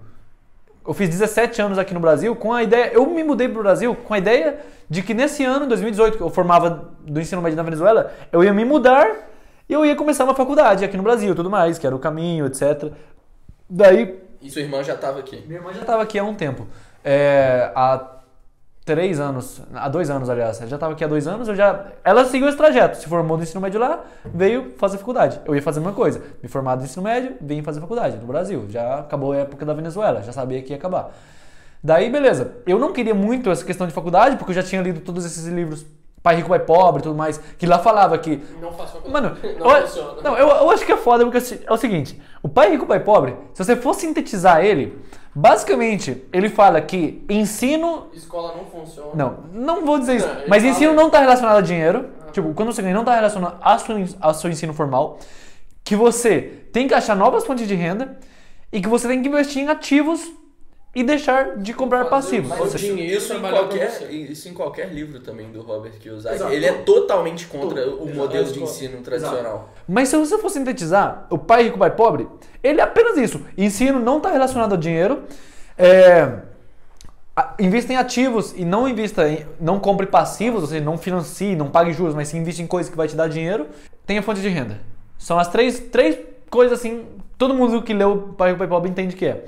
Eu 0.87 0.95
fiz 0.95 1.11
17 1.11 1.61
anos 1.61 1.77
aqui 1.77 1.93
no 1.93 2.01
Brasil 2.01 2.35
com 2.35 2.53
a 2.53 2.63
ideia... 2.63 2.93
Eu 2.93 3.05
me 3.07 3.23
mudei 3.23 3.49
pro 3.49 3.63
Brasil 3.63 3.95
com 3.95 4.15
a 4.15 4.19
ideia 4.19 4.59
de 4.89 5.03
que 5.03 5.13
nesse 5.13 5.45
ano, 5.45 5.67
2018, 5.67 6.17
que 6.17 6.23
eu 6.23 6.31
formava 6.31 6.89
do 7.03 7.21
ensino 7.21 7.43
médio 7.43 7.57
na 7.57 7.63
Venezuela, 7.63 8.13
eu 8.33 8.43
ia 8.43 8.55
me 8.55 8.65
mudar 8.65 9.11
e 9.69 9.73
eu 9.73 9.85
ia 9.85 9.95
começar 9.95 10.25
uma 10.25 10.35
faculdade 10.35 10.85
aqui 10.85 10.97
no 10.97 11.03
Brasil, 11.03 11.35
tudo 11.35 11.51
mais, 11.51 11.79
que 11.79 11.87
era 11.87 11.95
o 11.95 11.99
caminho, 11.99 12.47
etc. 12.47 12.91
Daí 13.69 14.19
E 14.41 14.51
sua 14.51 14.63
irmã 14.63 14.83
já 14.83 14.97
tava 14.97 15.19
aqui. 15.19 15.45
minha 15.47 15.59
irmã 15.59 15.75
já 15.75 15.81
estava 15.81 16.03
aqui 16.03 16.19
há 16.19 16.25
um 16.25 16.35
tempo. 16.35 16.67
É, 17.05 17.71
há 17.75 18.18
três 18.95 19.21
anos, 19.21 19.61
há 19.75 19.87
dois 19.87 20.09
anos, 20.09 20.31
aliás. 20.31 20.59
Ela 20.61 20.71
já 20.71 20.77
estava 20.77 20.95
aqui 20.95 21.05
há 21.05 21.07
dois 21.07 21.27
anos, 21.29 21.47
eu 21.47 21.55
já. 21.55 21.85
Ela 22.03 22.25
seguiu 22.25 22.49
esse 22.49 22.57
trajeto, 22.57 22.97
se 22.97 23.07
formou 23.07 23.37
no 23.37 23.43
ensino 23.43 23.61
médio 23.61 23.79
lá, 23.79 24.03
veio 24.25 24.73
fazer 24.79 24.97
faculdade. 24.97 25.39
Eu 25.45 25.55
ia 25.55 25.61
fazer 25.61 25.81
a 25.81 25.83
mesma 25.83 25.95
coisa. 25.95 26.23
Me 26.43 26.49
formar 26.49 26.77
no 26.77 26.85
ensino 26.85 27.03
médio, 27.03 27.37
vim 27.41 27.63
fazer 27.63 27.81
faculdade 27.81 28.17
no 28.17 28.27
Brasil. 28.27 28.65
Já 28.71 29.01
acabou 29.01 29.33
a 29.33 29.39
época 29.39 29.67
da 29.67 29.75
Venezuela, 29.75 30.23
já 30.23 30.33
sabia 30.33 30.63
que 30.63 30.71
ia 30.71 30.77
acabar. 30.77 31.13
Daí, 31.85 32.09
beleza. 32.11 32.55
Eu 32.67 32.79
não 32.79 32.93
queria 32.93 33.15
muito 33.15 33.51
essa 33.51 33.65
questão 33.65 33.87
de 33.87 33.93
faculdade, 33.93 34.37
porque 34.37 34.53
eu 34.53 34.55
já 34.55 34.63
tinha 34.63 34.81
lido 34.81 35.01
todos 35.01 35.25
esses 35.27 35.47
livros. 35.47 35.85
Pai 36.23 36.37
Rico, 36.37 36.49
Pai 36.49 36.59
Pobre 36.59 37.01
e 37.01 37.03
tudo 37.03 37.15
mais, 37.15 37.39
que 37.59 37.67
lá 37.67 37.79
falava 37.79 38.19
que 38.19 38.43
Não 38.61 38.73
faço 38.73 38.95
faculdade. 38.95 39.13
Mano, 39.13 39.37
não 39.61 39.77
eu, 39.77 39.87
funciona. 39.87 40.23
não, 40.23 40.37
eu, 40.37 40.49
eu 40.49 40.71
acho 40.71 40.85
que 40.85 40.93
é 40.93 40.97
foda 40.97 41.25
porque 41.25 41.39
assim, 41.39 41.61
é 41.65 41.73
o 41.73 41.77
seguinte: 41.77 42.21
o 42.43 42.49
pai 42.49 42.71
rico, 42.71 42.87
pai 42.87 43.01
pobre, 43.01 43.37
se 43.55 43.65
você 43.65 43.77
for 43.77 43.95
sintetizar 43.95 44.65
ele, 44.65 44.99
basicamente 45.35 46.25
ele 46.33 46.49
fala 46.49 46.81
que 46.81 47.25
ensino. 47.29 48.09
Escola 48.13 48.55
não 48.57 48.65
funciona. 48.67 49.11
Não, 49.15 49.39
não 49.53 49.87
vou 49.87 49.99
dizer 49.99 50.17
isso, 50.17 50.27
Não, 50.27 50.49
mas 50.49 50.65
ensino 50.65 50.93
não 50.93 51.07
está 51.07 51.21
relacionado 51.21 51.57
a 51.59 51.61
dinheiro. 51.61 52.11
Tipo, 52.33 52.53
quando 52.55 52.73
você 52.73 52.83
ganha, 52.83 52.95
não 52.95 53.03
está 53.03 53.15
relacionado 53.15 53.57
ao 53.61 53.79
seu, 53.79 53.97
ao 54.21 54.35
seu 54.35 54.51
ensino 54.51 54.75
formal. 54.75 55.19
Que 55.83 55.97
você 55.97 56.41
tem 56.73 56.87
que 56.87 56.95
achar 56.95 57.17
novas 57.17 57.47
fontes 57.47 57.67
de 57.67 57.75
renda 57.75 58.19
e 58.73 58.81
que 58.81 58.89
você 58.89 59.09
tem 59.09 59.23
que 59.23 59.29
investir 59.29 59.63
em 59.63 59.69
ativos 59.69 60.21
e 60.99 61.05
deixar 61.05 61.57
de 61.59 61.73
comprar 61.73 61.99
Fazer 61.99 62.11
passivos. 62.11 62.49
Mas 62.49 62.59
seja, 62.73 62.77
isso, 62.77 62.97
dinheiro 62.97 63.17
isso, 63.19 63.33
em 63.33 63.41
qualquer, 63.41 64.11
isso 64.11 64.49
em 64.49 64.53
qualquer 64.53 64.93
livro 64.93 65.21
também 65.21 65.49
do 65.53 65.63
Robert 65.63 65.93
Kiyosaki. 65.93 66.35
Exato. 66.35 66.53
Ele 66.53 66.67
é 66.67 66.73
totalmente 66.73 67.47
contra 67.47 67.85
Tudo. 67.85 68.01
o 68.01 68.05
Exato. 68.07 68.17
modelo 68.17 68.45
de 68.47 68.51
Exato. 68.51 68.65
ensino 68.65 69.01
tradicional. 69.01 69.73
Mas 69.87 70.09
se 70.09 70.17
você 70.17 70.37
for 70.39 70.51
sintetizar, 70.51 71.29
o 71.31 71.39
pai 71.39 71.63
rico, 71.63 71.79
pai 71.79 71.95
pobre, 71.95 72.27
ele 72.65 72.81
é 72.81 72.83
apenas 72.83 73.17
isso. 73.17 73.41
Ensino 73.57 74.01
não 74.01 74.17
está 74.17 74.29
relacionado 74.33 74.73
ao 74.73 74.77
dinheiro. 74.77 75.23
É, 75.79 76.33
invista 77.61 77.93
em 77.93 77.97
ativos 77.97 78.53
e 78.57 78.65
não 78.65 78.89
invista 78.89 79.29
em, 79.29 79.47
não 79.61 79.79
compre 79.79 80.05
passivos, 80.05 80.63
ou 80.63 80.69
seja, 80.69 80.85
não 80.85 80.99
financie, 80.99 81.55
não 81.55 81.71
pague 81.71 81.93
juros, 81.93 82.17
mas 82.17 82.27
sim 82.27 82.39
invista 82.39 82.61
em 82.61 82.67
coisas 82.67 82.91
que 82.91 82.97
vai 82.97 83.07
te 83.07 83.15
dar 83.15 83.29
dinheiro. 83.29 83.69
Tenha 84.05 84.21
fonte 84.21 84.41
de 84.41 84.49
renda. 84.49 84.81
São 85.17 85.39
as 85.39 85.47
três, 85.47 85.79
três 85.79 86.19
coisas 86.51 86.77
assim, 86.77 87.05
todo 87.37 87.55
mundo 87.55 87.83
que 87.83 87.95
leu 87.95 88.35
Pai 88.37 88.49
Rico, 88.49 88.59
Pai 88.59 88.67
Pobre 88.67 88.91
entende 88.91 89.15
que 89.15 89.27
é. 89.27 89.45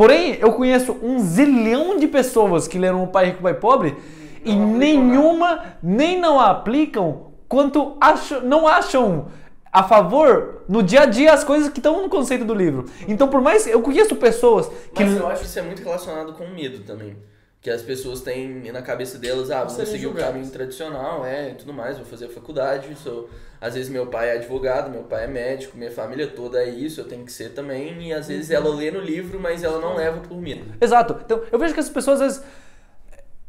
Porém, 0.00 0.38
eu 0.40 0.50
conheço 0.54 0.96
um 1.02 1.18
zilhão 1.18 1.98
de 1.98 2.08
pessoas 2.08 2.66
que 2.66 2.78
leram 2.78 3.04
o 3.04 3.08
Pai 3.08 3.26
Rico, 3.26 3.42
Pai 3.42 3.52
Pobre 3.52 3.94
e 4.42 4.54
aplicam 4.54 4.56
nenhuma, 4.56 5.76
nem 5.82 6.18
não 6.18 6.40
a 6.40 6.52
aplicam, 6.52 7.34
quanto 7.46 7.98
acham, 8.00 8.40
não 8.40 8.66
acham 8.66 9.26
a 9.70 9.82
favor 9.82 10.64
no 10.66 10.82
dia 10.82 11.02
a 11.02 11.04
dia 11.04 11.34
as 11.34 11.44
coisas 11.44 11.68
que 11.68 11.80
estão 11.80 12.00
no 12.00 12.08
conceito 12.08 12.46
do 12.46 12.54
livro. 12.54 12.86
Então, 13.06 13.28
por 13.28 13.42
mais 13.42 13.66
eu 13.66 13.82
conheço 13.82 14.16
pessoas 14.16 14.68
que 14.94 15.04
Mas 15.04 15.18
eu 15.18 15.26
acho 15.26 15.42
que 15.42 15.46
isso 15.46 15.58
é 15.58 15.62
muito 15.62 15.82
relacionado 15.82 16.32
com 16.32 16.46
medo 16.46 16.82
também. 16.82 17.14
Que 17.60 17.68
as 17.68 17.82
pessoas 17.82 18.22
têm 18.22 18.72
na 18.72 18.80
cabeça 18.80 19.18
delas, 19.18 19.50
ah, 19.50 19.64
vou 19.64 19.84
seguir 19.84 20.06
o 20.06 20.14
caminho 20.14 20.48
tradicional, 20.48 21.26
é, 21.26 21.50
e 21.50 21.54
tudo 21.56 21.74
mais, 21.74 21.98
vou 21.98 22.06
fazer 22.06 22.30
faculdade, 22.30 22.88
sou... 22.96 23.28
Às 23.60 23.74
vezes 23.74 23.90
meu 23.90 24.06
pai 24.06 24.30
é 24.30 24.32
advogado, 24.36 24.90
meu 24.90 25.02
pai 25.02 25.24
é 25.24 25.26
médico, 25.26 25.76
minha 25.76 25.90
família 25.90 26.26
toda 26.26 26.62
é 26.62 26.68
isso, 26.68 27.00
eu 27.00 27.04
tenho 27.04 27.24
que 27.24 27.32
ser 27.32 27.50
também, 27.50 28.08
e 28.08 28.12
às 28.12 28.28
vezes 28.28 28.50
ela 28.50 28.74
lê 28.74 28.90
no 28.90 29.00
livro, 29.00 29.38
mas 29.38 29.62
ela 29.62 29.78
não 29.78 29.94
leva 29.96 30.20
por 30.20 30.40
medo. 30.40 30.64
Exato. 30.80 31.16
Então, 31.24 31.42
eu 31.52 31.58
vejo 31.58 31.74
que 31.74 31.80
as 31.80 31.88
pessoas, 31.90 32.22
às 32.22 32.26
vezes. 32.26 32.42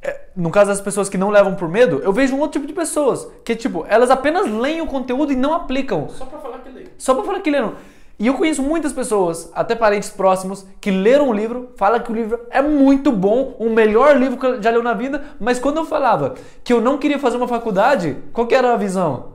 é, 0.01 0.20
No 0.36 0.51
caso 0.51 0.70
das 0.70 0.82
pessoas 0.82 1.07
que 1.07 1.18
não 1.18 1.30
levam 1.30 1.55
por 1.55 1.70
medo, 1.70 2.01
eu 2.03 2.12
vejo 2.12 2.36
um 2.36 2.39
outro 2.41 2.59
tipo 2.59 2.68
de 2.68 2.74
pessoas. 2.74 3.26
Que, 3.45 3.55
tipo, 3.55 3.86
elas 3.88 4.12
apenas 4.12 4.51
leem 4.51 4.82
o 4.82 4.88
conteúdo 4.88 5.32
e 5.32 5.36
não 5.36 5.53
aplicam. 5.53 6.09
Só 6.09 6.26
pra 6.26 6.39
falar 6.39 6.59
que 6.59 6.70
lê. 6.70 6.86
Só 6.97 7.16
pra 7.16 7.24
falar 7.24 7.39
que 7.39 7.49
leram. 7.49 7.76
E 8.20 8.28
eu 8.28 8.36
conheço 8.36 8.62
muitas 8.62 8.93
pessoas, 8.93 9.49
até 9.55 9.76
parentes 9.76 10.09
próximos, 10.09 10.64
que 10.80 10.91
leram 10.91 11.30
o 11.30 11.34
livro, 11.34 11.72
falam 11.76 11.99
que 12.01 12.12
o 12.12 12.16
livro 12.16 12.39
é 12.51 12.62
muito 12.62 13.12
bom, 13.12 13.55
o 13.57 13.68
melhor 13.70 14.16
livro 14.16 14.38
que 14.38 14.62
já 14.62 14.70
leu 14.70 14.84
na 14.84 14.93
vida, 14.93 15.24
mas 15.39 15.57
quando 15.57 15.78
eu 15.78 15.86
falava 15.86 16.36
que 16.64 16.72
eu 16.72 16.80
não 16.80 16.99
queria 16.99 17.18
fazer 17.18 17.38
uma 17.38 17.47
faculdade, 17.47 18.18
qual 18.32 18.45
que 18.45 18.53
era 18.53 18.74
a 18.74 18.78
visão? 18.78 19.31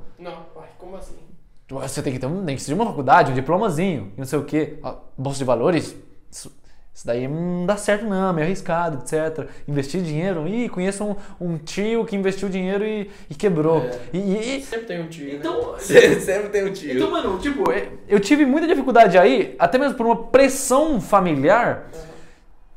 Como 0.86 0.96
assim? 0.98 1.16
Você 1.68 2.00
tem 2.00 2.12
que 2.12 2.20
ter 2.20 2.26
um, 2.26 2.42
nem 2.42 2.54
que 2.54 2.62
seja 2.62 2.76
uma 2.76 2.86
faculdade, 2.86 3.32
um 3.32 3.34
diplomazinho, 3.34 4.12
não 4.16 4.24
sei 4.24 4.38
o 4.38 4.44
quê. 4.44 4.78
Bolsa 5.18 5.38
de 5.40 5.44
valores? 5.44 5.96
Isso, 6.30 6.56
isso 6.94 7.04
daí 7.04 7.26
não 7.26 7.66
dá 7.66 7.76
certo 7.76 8.04
não, 8.04 8.30
é 8.30 8.32
meio 8.32 8.46
arriscado, 8.46 9.02
etc. 9.02 9.48
Investir 9.66 10.00
dinheiro, 10.00 10.46
ih, 10.46 10.68
conheço 10.68 11.02
um, 11.04 11.16
um 11.40 11.58
tio 11.58 12.04
que 12.04 12.14
investiu 12.14 12.48
dinheiro 12.48 12.84
e, 12.84 13.10
e 13.28 13.34
quebrou. 13.34 13.80
É. 13.80 13.98
E, 14.12 14.58
e- 14.58 14.62
Sempre 14.62 14.86
tem 14.86 15.02
um 15.02 15.08
tio, 15.08 15.26
né? 15.26 15.34
então, 15.40 15.74
Sempre 15.80 16.48
tem 16.50 16.64
um 16.64 16.72
tio. 16.72 16.94
então, 16.94 17.10
mano, 17.10 17.36
tipo, 17.40 17.68
é- 17.72 17.88
eu 18.08 18.20
tive 18.20 18.46
muita 18.46 18.68
dificuldade 18.68 19.18
aí, 19.18 19.56
até 19.58 19.76
mesmo 19.76 19.96
por 19.96 20.06
uma 20.06 20.26
pressão 20.26 21.00
familiar, 21.00 21.90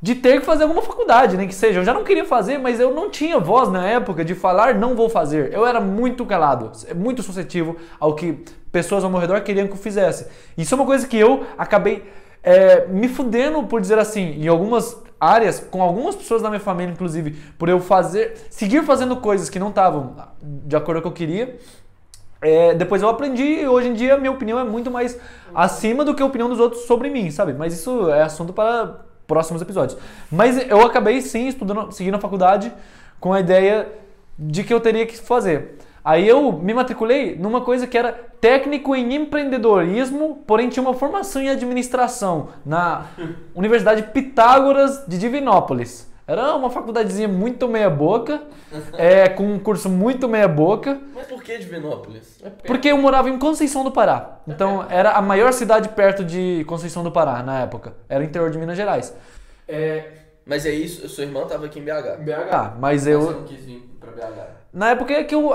de 0.01 0.15
ter 0.15 0.39
que 0.39 0.45
fazer 0.45 0.63
alguma 0.63 0.81
faculdade, 0.81 1.35
nem 1.35 1.47
que 1.47 1.55
seja. 1.55 1.79
Eu 1.79 1.83
já 1.83 1.93
não 1.93 2.03
queria 2.03 2.25
fazer, 2.25 2.57
mas 2.57 2.79
eu 2.79 2.93
não 2.93 3.09
tinha 3.09 3.37
voz 3.37 3.69
na 3.69 3.85
época 3.85 4.23
de 4.23 4.33
falar 4.33 4.75
não 4.75 4.95
vou 4.95 5.09
fazer. 5.09 5.53
Eu 5.53 5.65
era 5.65 5.81
muito 5.81 6.25
calado, 6.25 6.71
muito 6.95 7.21
suscetível 7.21 7.75
ao 7.99 8.15
que 8.15 8.43
pessoas 8.71 9.03
ao 9.03 9.09
meu 9.09 9.19
redor 9.19 9.41
queriam 9.41 9.67
que 9.67 9.73
eu 9.73 9.77
fizesse. 9.77 10.27
Isso 10.57 10.73
é 10.73 10.77
uma 10.77 10.85
coisa 10.85 11.07
que 11.07 11.17
eu 11.17 11.45
acabei 11.57 12.03
é, 12.41 12.87
me 12.87 13.07
fudendo, 13.09 13.61
por 13.63 13.81
dizer 13.81 13.99
assim, 13.99 14.41
em 14.41 14.47
algumas 14.47 14.97
áreas, 15.19 15.59
com 15.59 15.81
algumas 15.81 16.15
pessoas 16.15 16.41
da 16.41 16.49
minha 16.49 16.61
família, 16.61 16.93
inclusive, 16.93 17.31
por 17.57 17.67
eu 17.67 17.79
fazer, 17.79 18.37
seguir 18.49 18.83
fazendo 18.83 19.17
coisas 19.17 19.49
que 19.49 19.59
não 19.59 19.69
estavam 19.69 20.15
de 20.41 20.75
acordo 20.75 21.01
com 21.01 21.09
o 21.09 21.11
que 21.11 21.23
eu 21.23 21.27
queria. 21.27 21.57
É, 22.41 22.73
depois 22.73 23.01
eu 23.01 23.09
aprendi 23.09 23.43
e 23.43 23.67
hoje 23.67 23.89
em 23.89 23.93
dia 23.93 24.17
minha 24.17 24.31
opinião 24.31 24.57
é 24.57 24.63
muito 24.63 24.89
mais 24.89 25.19
acima 25.53 26.05
do 26.05 26.15
que 26.15 26.23
a 26.23 26.25
opinião 26.25 26.47
dos 26.47 26.57
outros 26.57 26.83
sobre 26.83 27.09
mim, 27.09 27.29
sabe? 27.31 27.51
Mas 27.51 27.73
isso 27.73 28.09
é 28.09 28.21
assunto 28.21 28.53
para 28.53 29.08
próximos 29.29 29.61
episódios. 29.61 29.97
Mas 30.29 30.57
eu 30.67 30.81
acabei 30.81 31.21
sim 31.21 31.47
estudando, 31.47 31.91
seguindo 31.91 32.15
a 32.15 32.19
faculdade 32.19 32.73
com 33.19 33.31
a 33.31 33.39
ideia 33.39 33.87
de 34.37 34.63
que 34.63 34.73
eu 34.73 34.81
teria 34.81 35.05
que 35.05 35.15
fazer. 35.15 35.77
Aí 36.03 36.27
eu 36.27 36.51
me 36.51 36.73
matriculei 36.73 37.35
numa 37.35 37.61
coisa 37.61 37.85
que 37.85 37.97
era 37.97 38.11
técnico 38.11 38.95
em 38.95 39.13
empreendedorismo, 39.13 40.43
porém 40.47 40.67
tinha 40.67 40.81
uma 40.81 40.93
formação 40.95 41.41
em 41.41 41.49
administração 41.49 42.49
na 42.65 43.05
Universidade 43.53 44.03
Pitágoras 44.03 45.05
de 45.07 45.19
Divinópolis. 45.19 46.08
Era 46.31 46.55
uma 46.55 46.69
faculdadezinha 46.69 47.27
muito 47.27 47.67
meia 47.67 47.89
boca, 47.89 48.43
é, 48.97 49.27
com 49.29 49.43
um 49.51 49.57
curso 49.59 49.89
muito 49.89 50.27
meia 50.29 50.47
boca. 50.47 50.99
Mas 51.15 51.25
por 51.27 51.41
que 51.41 51.57
Divinópolis? 51.57 52.39
É. 52.43 52.49
Porque 52.49 52.89
eu 52.89 52.97
morava 52.97 53.29
em 53.29 53.39
Conceição 53.39 53.83
do 53.83 53.91
Pará. 53.91 54.39
Então 54.47 54.85
era 54.89 55.11
a 55.13 55.21
maior 55.21 55.51
cidade 55.53 55.89
perto 55.89 56.23
de 56.23 56.63
Conceição 56.67 57.03
do 57.03 57.11
Pará 57.11 57.41
na 57.41 57.61
época. 57.61 57.93
Era 58.07 58.21
o 58.21 58.23
interior 58.23 58.51
de 58.51 58.57
Minas 58.59 58.77
Gerais. 58.77 59.15
É. 59.67 60.03
Mas 60.45 60.65
aí, 60.65 60.87
su- 60.87 61.07
sua 61.09 61.23
irmã 61.23 61.45
tava 61.45 61.65
aqui 61.67 61.79
em 61.79 61.83
BH. 61.83 62.17
BH. 62.23 62.31
Ah, 62.51 62.73
mas 62.79 62.79
Mas 62.79 63.01
Você 63.03 63.13
eu. 63.13 63.31
não 63.31 63.43
quis 63.43 63.65
vir 63.65 63.97
pra 63.99 64.11
BH. 64.11 64.47
Na 64.73 64.89
época 64.91 65.13
é 65.13 65.23
que 65.23 65.33
eu, 65.35 65.51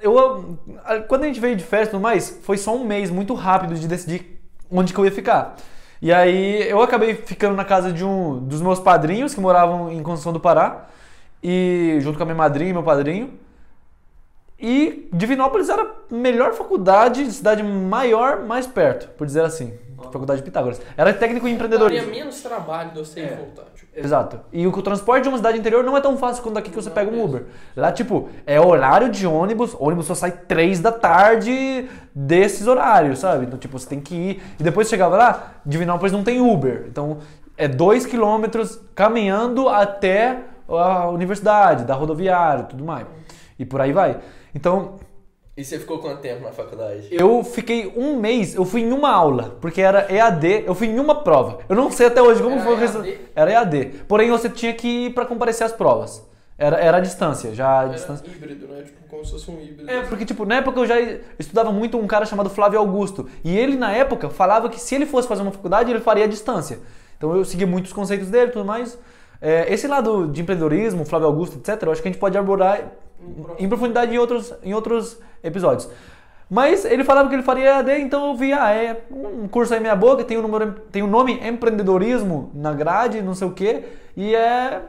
eu. 0.00 0.58
Quando 1.08 1.24
a 1.24 1.26
gente 1.26 1.40
veio 1.40 1.56
de 1.56 1.64
festa 1.64 1.88
e 1.88 1.90
tudo 1.92 2.00
mais, 2.00 2.40
foi 2.42 2.56
só 2.56 2.74
um 2.76 2.84
mês 2.84 3.10
muito 3.10 3.34
rápido 3.34 3.74
de 3.74 3.86
decidir 3.88 4.40
onde 4.70 4.92
que 4.92 4.98
eu 4.98 5.04
ia 5.04 5.10
ficar. 5.12 5.56
E 6.02 6.12
aí 6.12 6.68
eu 6.68 6.82
acabei 6.82 7.14
ficando 7.14 7.54
na 7.54 7.64
casa 7.64 7.92
de 7.92 8.04
um 8.04 8.40
dos 8.40 8.60
meus 8.60 8.80
padrinhos 8.80 9.32
que 9.32 9.40
moravam 9.40 9.88
em 9.88 10.02
Conceição 10.02 10.32
do 10.32 10.40
Pará. 10.40 10.88
E 11.40 11.98
junto 12.00 12.16
com 12.16 12.24
a 12.24 12.26
minha 12.26 12.36
madrinha 12.36 12.70
e 12.70 12.72
meu 12.72 12.82
padrinho. 12.82 13.38
E 14.58 15.08
Divinópolis 15.12 15.68
era 15.68 15.82
a 15.82 16.14
melhor 16.14 16.54
faculdade, 16.54 17.30
cidade 17.30 17.62
maior, 17.62 18.42
mais 18.44 18.66
perto, 18.66 19.10
por 19.10 19.26
dizer 19.26 19.44
assim. 19.44 19.78
Faculdade 20.10 20.40
de 20.40 20.44
Pitágoras. 20.44 20.80
Era 20.96 21.12
técnico 21.12 21.46
em 21.46 21.56
Daria 21.56 21.66
empreendedorismo. 21.66 22.10
menos 22.10 22.40
trabalho 22.42 22.90
de 22.90 22.98
você 22.98 23.20
ir 23.20 23.22
É. 23.24 23.32
e 23.32 23.36
voltar. 23.36 23.64
Tipo. 23.74 23.92
Exato. 23.94 24.40
E 24.52 24.66
o 24.66 24.82
transporte 24.82 25.24
de 25.24 25.28
uma 25.28 25.36
cidade 25.36 25.58
interior 25.58 25.84
não 25.84 25.96
é 25.96 26.00
tão 26.00 26.16
fácil 26.16 26.42
quanto 26.42 26.58
aqui 26.58 26.70
que 26.70 26.76
você 26.76 26.90
pega 26.90 27.10
um 27.10 27.22
Uber. 27.22 27.44
Lá, 27.76 27.92
tipo, 27.92 28.28
é 28.46 28.60
horário 28.60 29.10
de 29.10 29.26
ônibus, 29.26 29.76
ônibus 29.78 30.06
só 30.06 30.14
sai 30.14 30.30
três 30.32 30.80
da 30.80 30.90
tarde 30.90 31.88
desses 32.14 32.66
horários, 32.66 33.18
sabe? 33.18 33.44
Então, 33.46 33.58
tipo, 33.58 33.78
você 33.78 33.88
tem 33.88 34.00
que 34.00 34.14
ir. 34.14 34.42
E 34.58 34.62
depois 34.62 34.86
você 34.88 34.92
chegava 34.92 35.16
lá, 35.16 35.52
Divinópolis 35.64 36.12
não 36.12 36.24
tem 36.24 36.40
Uber. 36.40 36.86
Então, 36.88 37.18
é 37.56 37.68
dois 37.68 38.06
quilômetros 38.06 38.80
caminhando 38.94 39.68
até 39.68 40.38
a 40.68 41.08
universidade, 41.10 41.84
da 41.84 41.94
rodoviária 41.94 42.62
e 42.62 42.66
tudo 42.66 42.84
mais. 42.84 43.06
E 43.58 43.64
por 43.66 43.80
aí 43.80 43.92
vai. 43.92 44.18
Então, 44.54 44.94
E 45.54 45.62
você 45.62 45.78
ficou 45.78 45.98
quanto 45.98 46.20
tempo 46.22 46.42
na 46.42 46.50
faculdade? 46.50 47.08
eu 47.10 47.44
fiquei 47.44 47.92
um 47.94 48.16
mês, 48.18 48.54
eu 48.54 48.64
fui 48.64 48.80
em 48.80 48.90
uma 48.90 49.10
aula, 49.10 49.58
porque 49.60 49.82
era 49.82 50.10
EAD, 50.10 50.64
eu 50.66 50.74
fui 50.74 50.86
em 50.86 50.98
uma 50.98 51.16
prova. 51.22 51.58
Eu 51.68 51.76
não 51.76 51.90
sei 51.90 52.06
até 52.06 52.22
hoje 52.22 52.42
como 52.42 52.54
Era 52.54 52.64
foi 52.64 52.72
o 52.72 52.76
resultado. 52.76 53.14
Era 53.36 53.52
EAD. 53.52 53.84
Porém, 54.08 54.30
você 54.30 54.48
tinha 54.48 54.72
que 54.72 55.06
ir 55.06 55.14
pra 55.14 55.26
comparecer 55.26 55.66
às 55.66 55.72
provas. 55.72 56.26
Era, 56.56 56.78
era 56.78 56.96
a 56.96 57.00
distância, 57.00 57.54
já 57.54 57.80
a 57.80 57.82
Era 57.82 57.92
distância. 57.92 58.24
híbrido, 58.26 58.66
né? 58.66 58.82
Tipo, 58.82 59.06
como 59.08 59.24
se 59.26 59.32
fosse 59.32 59.50
um 59.50 59.60
híbrido. 59.60 59.90
É, 59.90 60.00
porque, 60.02 60.24
tipo, 60.24 60.46
na 60.46 60.56
época 60.56 60.80
eu 60.80 60.86
já 60.86 60.94
estudava 61.38 61.70
muito 61.70 61.98
um 61.98 62.06
cara 62.06 62.24
chamado 62.24 62.48
Flávio 62.48 62.78
Augusto. 62.78 63.28
E 63.44 63.54
ele, 63.58 63.76
na 63.76 63.92
época, 63.92 64.30
falava 64.30 64.70
que 64.70 64.80
se 64.80 64.94
ele 64.94 65.04
fosse 65.04 65.28
fazer 65.28 65.42
uma 65.42 65.52
faculdade, 65.52 65.90
ele 65.90 66.00
faria 66.00 66.24
a 66.24 66.28
distância. 66.28 66.78
Então 67.18 67.36
eu 67.36 67.44
segui 67.44 67.66
muitos 67.66 67.92
conceitos 67.92 68.28
dele 68.28 68.46
e 68.50 68.52
tudo 68.52 68.64
mais. 68.64 68.98
É, 69.40 69.70
esse 69.72 69.86
lado 69.86 70.28
de 70.28 70.40
empreendedorismo, 70.40 71.04
Flávio 71.04 71.26
Augusto, 71.26 71.58
etc., 71.58 71.82
eu 71.82 71.92
acho 71.92 72.00
que 72.00 72.08
a 72.08 72.10
gente 72.12 72.20
pode 72.20 72.38
abordar 72.38 72.80
em 73.58 73.68
profundidade 73.68 74.14
em 74.14 74.18
outros, 74.18 74.52
em 74.62 74.74
outros 74.74 75.18
episódios. 75.42 75.88
Mas 76.48 76.84
ele 76.84 77.02
falava 77.02 77.30
que 77.30 77.34
ele 77.34 77.42
faria 77.42 77.76
EAD, 77.76 78.00
então 78.02 78.28
eu 78.28 78.34
vi, 78.36 78.52
ah, 78.52 78.70
é 78.70 79.04
um 79.10 79.48
curso 79.48 79.72
aí 79.72 79.80
meia 79.80 79.96
boca, 79.96 80.22
tem 80.22 80.36
o, 80.36 80.42
número, 80.42 80.72
tem 80.92 81.02
o 81.02 81.06
nome 81.06 81.40
empreendedorismo 81.42 82.50
na 82.54 82.74
grade, 82.74 83.22
não 83.22 83.34
sei 83.34 83.48
o 83.48 83.52
quê, 83.52 83.84
e 84.14 84.34
é 84.34 84.82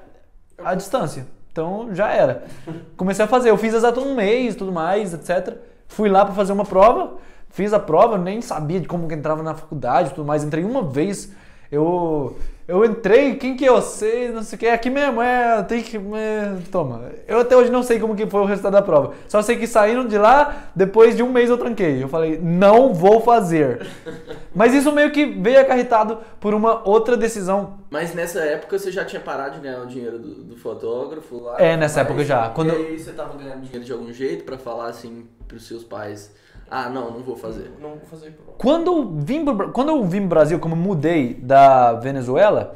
a 0.58 0.76
distância. 0.76 1.26
Então 1.52 1.90
já 1.94 2.10
era. 2.10 2.44
Comecei 2.98 3.24
a 3.24 3.28
fazer, 3.30 3.50
eu 3.50 3.58
fiz 3.58 3.74
exato 3.74 4.02
um 4.02 4.14
mês, 4.14 4.56
tudo 4.56 4.74
mais, 4.74 5.14
etc. 5.14 5.56
Fui 5.88 6.10
lá 6.10 6.26
para 6.26 6.34
fazer 6.34 6.52
uma 6.52 6.66
prova, 6.66 7.14
fiz 7.50 7.72
a 7.72 7.80
prova, 7.80 8.18
nem 8.18 8.42
sabia 8.42 8.82
de 8.82 8.88
como 8.88 9.08
que 9.08 9.16
entrava 9.16 9.42
na 9.42 9.54
faculdade, 9.54 10.10
tudo 10.10 10.26
mais. 10.26 10.44
Entrei 10.44 10.66
uma 10.66 10.84
vez, 10.84 11.32
eu 11.72 12.38
eu 12.68 12.86
entrei, 12.86 13.36
quem 13.36 13.56
que 13.56 13.66
eu 13.66 13.82
sei, 13.82 14.30
não 14.30 14.42
sei 14.42 14.56
o 14.56 14.60
que, 14.60 14.68
aqui 14.68 14.90
mesmo, 14.90 15.22
é, 15.22 15.62
tem 15.64 15.82
que, 15.82 15.98
é, 15.98 16.56
toma. 16.72 17.02
Eu 17.28 17.40
até 17.40 17.56
hoje 17.58 17.70
não 17.72 17.84
sei 17.84 18.00
como 18.00 18.16
que 18.16 18.26
foi 18.26 18.42
o 18.42 18.46
resultado 18.46 18.74
da 18.74 18.82
prova. 18.82 19.14
Só 19.28 19.42
sei 19.42 19.58
que 19.58 19.68
saindo 19.68 20.08
de 20.08 20.18
lá, 20.18 20.70
depois 20.76 21.16
de 21.16 21.22
um 21.24 21.32
mês 21.32 21.50
eu 21.50 21.58
tranquei. 21.58 22.02
Eu 22.04 22.08
falei, 22.08 22.40
não 22.42 22.94
vou 22.94 23.20
fazer. 23.22 23.86
Mas 24.56 24.74
isso 24.74 24.92
meio 24.92 25.12
que 25.12 25.26
veio 25.26 25.60
acarretado 25.60 26.20
por 26.40 26.54
uma 26.54 26.88
outra 26.88 27.18
decisão 27.18 27.80
Mas 27.90 28.14
nessa 28.14 28.40
época 28.42 28.78
você 28.78 28.92
já 28.92 29.04
tinha 29.04 29.20
parado 29.20 29.56
de 29.56 29.62
ganhar 29.62 29.80
o 29.82 29.88
dinheiro 29.88 30.20
do, 30.20 30.44
do 30.44 30.56
fotógrafo 30.56 31.40
lá? 31.40 31.56
É, 31.60 31.76
nessa 31.76 32.02
época 32.02 32.24
já. 32.24 32.50
Quando- 32.50 32.74
E 32.74 32.76
aí 32.88 33.00
você 33.00 33.12
tava 33.14 33.38
ganhando 33.38 33.62
dinheiro 33.62 33.84
de 33.84 33.92
algum 33.92 34.12
jeito 34.14 34.44
pra 34.44 34.58
falar 34.58 34.88
assim 34.88 35.26
pros 35.48 35.68
seus 35.68 35.84
pais: 35.84 36.32
Ah, 36.70 36.90
não, 36.90 37.12
não 37.12 37.20
vou 37.20 37.36
fazer. 37.36 37.72
Não 37.80 37.90
vou 37.90 38.08
fazer. 38.10 38.38
Quando 38.58 38.88
eu 38.88 39.12
vim 39.18 39.46
pro, 39.46 39.72
quando 39.72 39.90
eu 39.90 40.04
vim 40.04 40.20
pro 40.20 40.30
Brasil, 40.30 40.60
como 40.60 40.74
eu 40.74 40.80
mudei 40.80 41.36
da 41.36 41.94
Venezuela, 41.94 42.76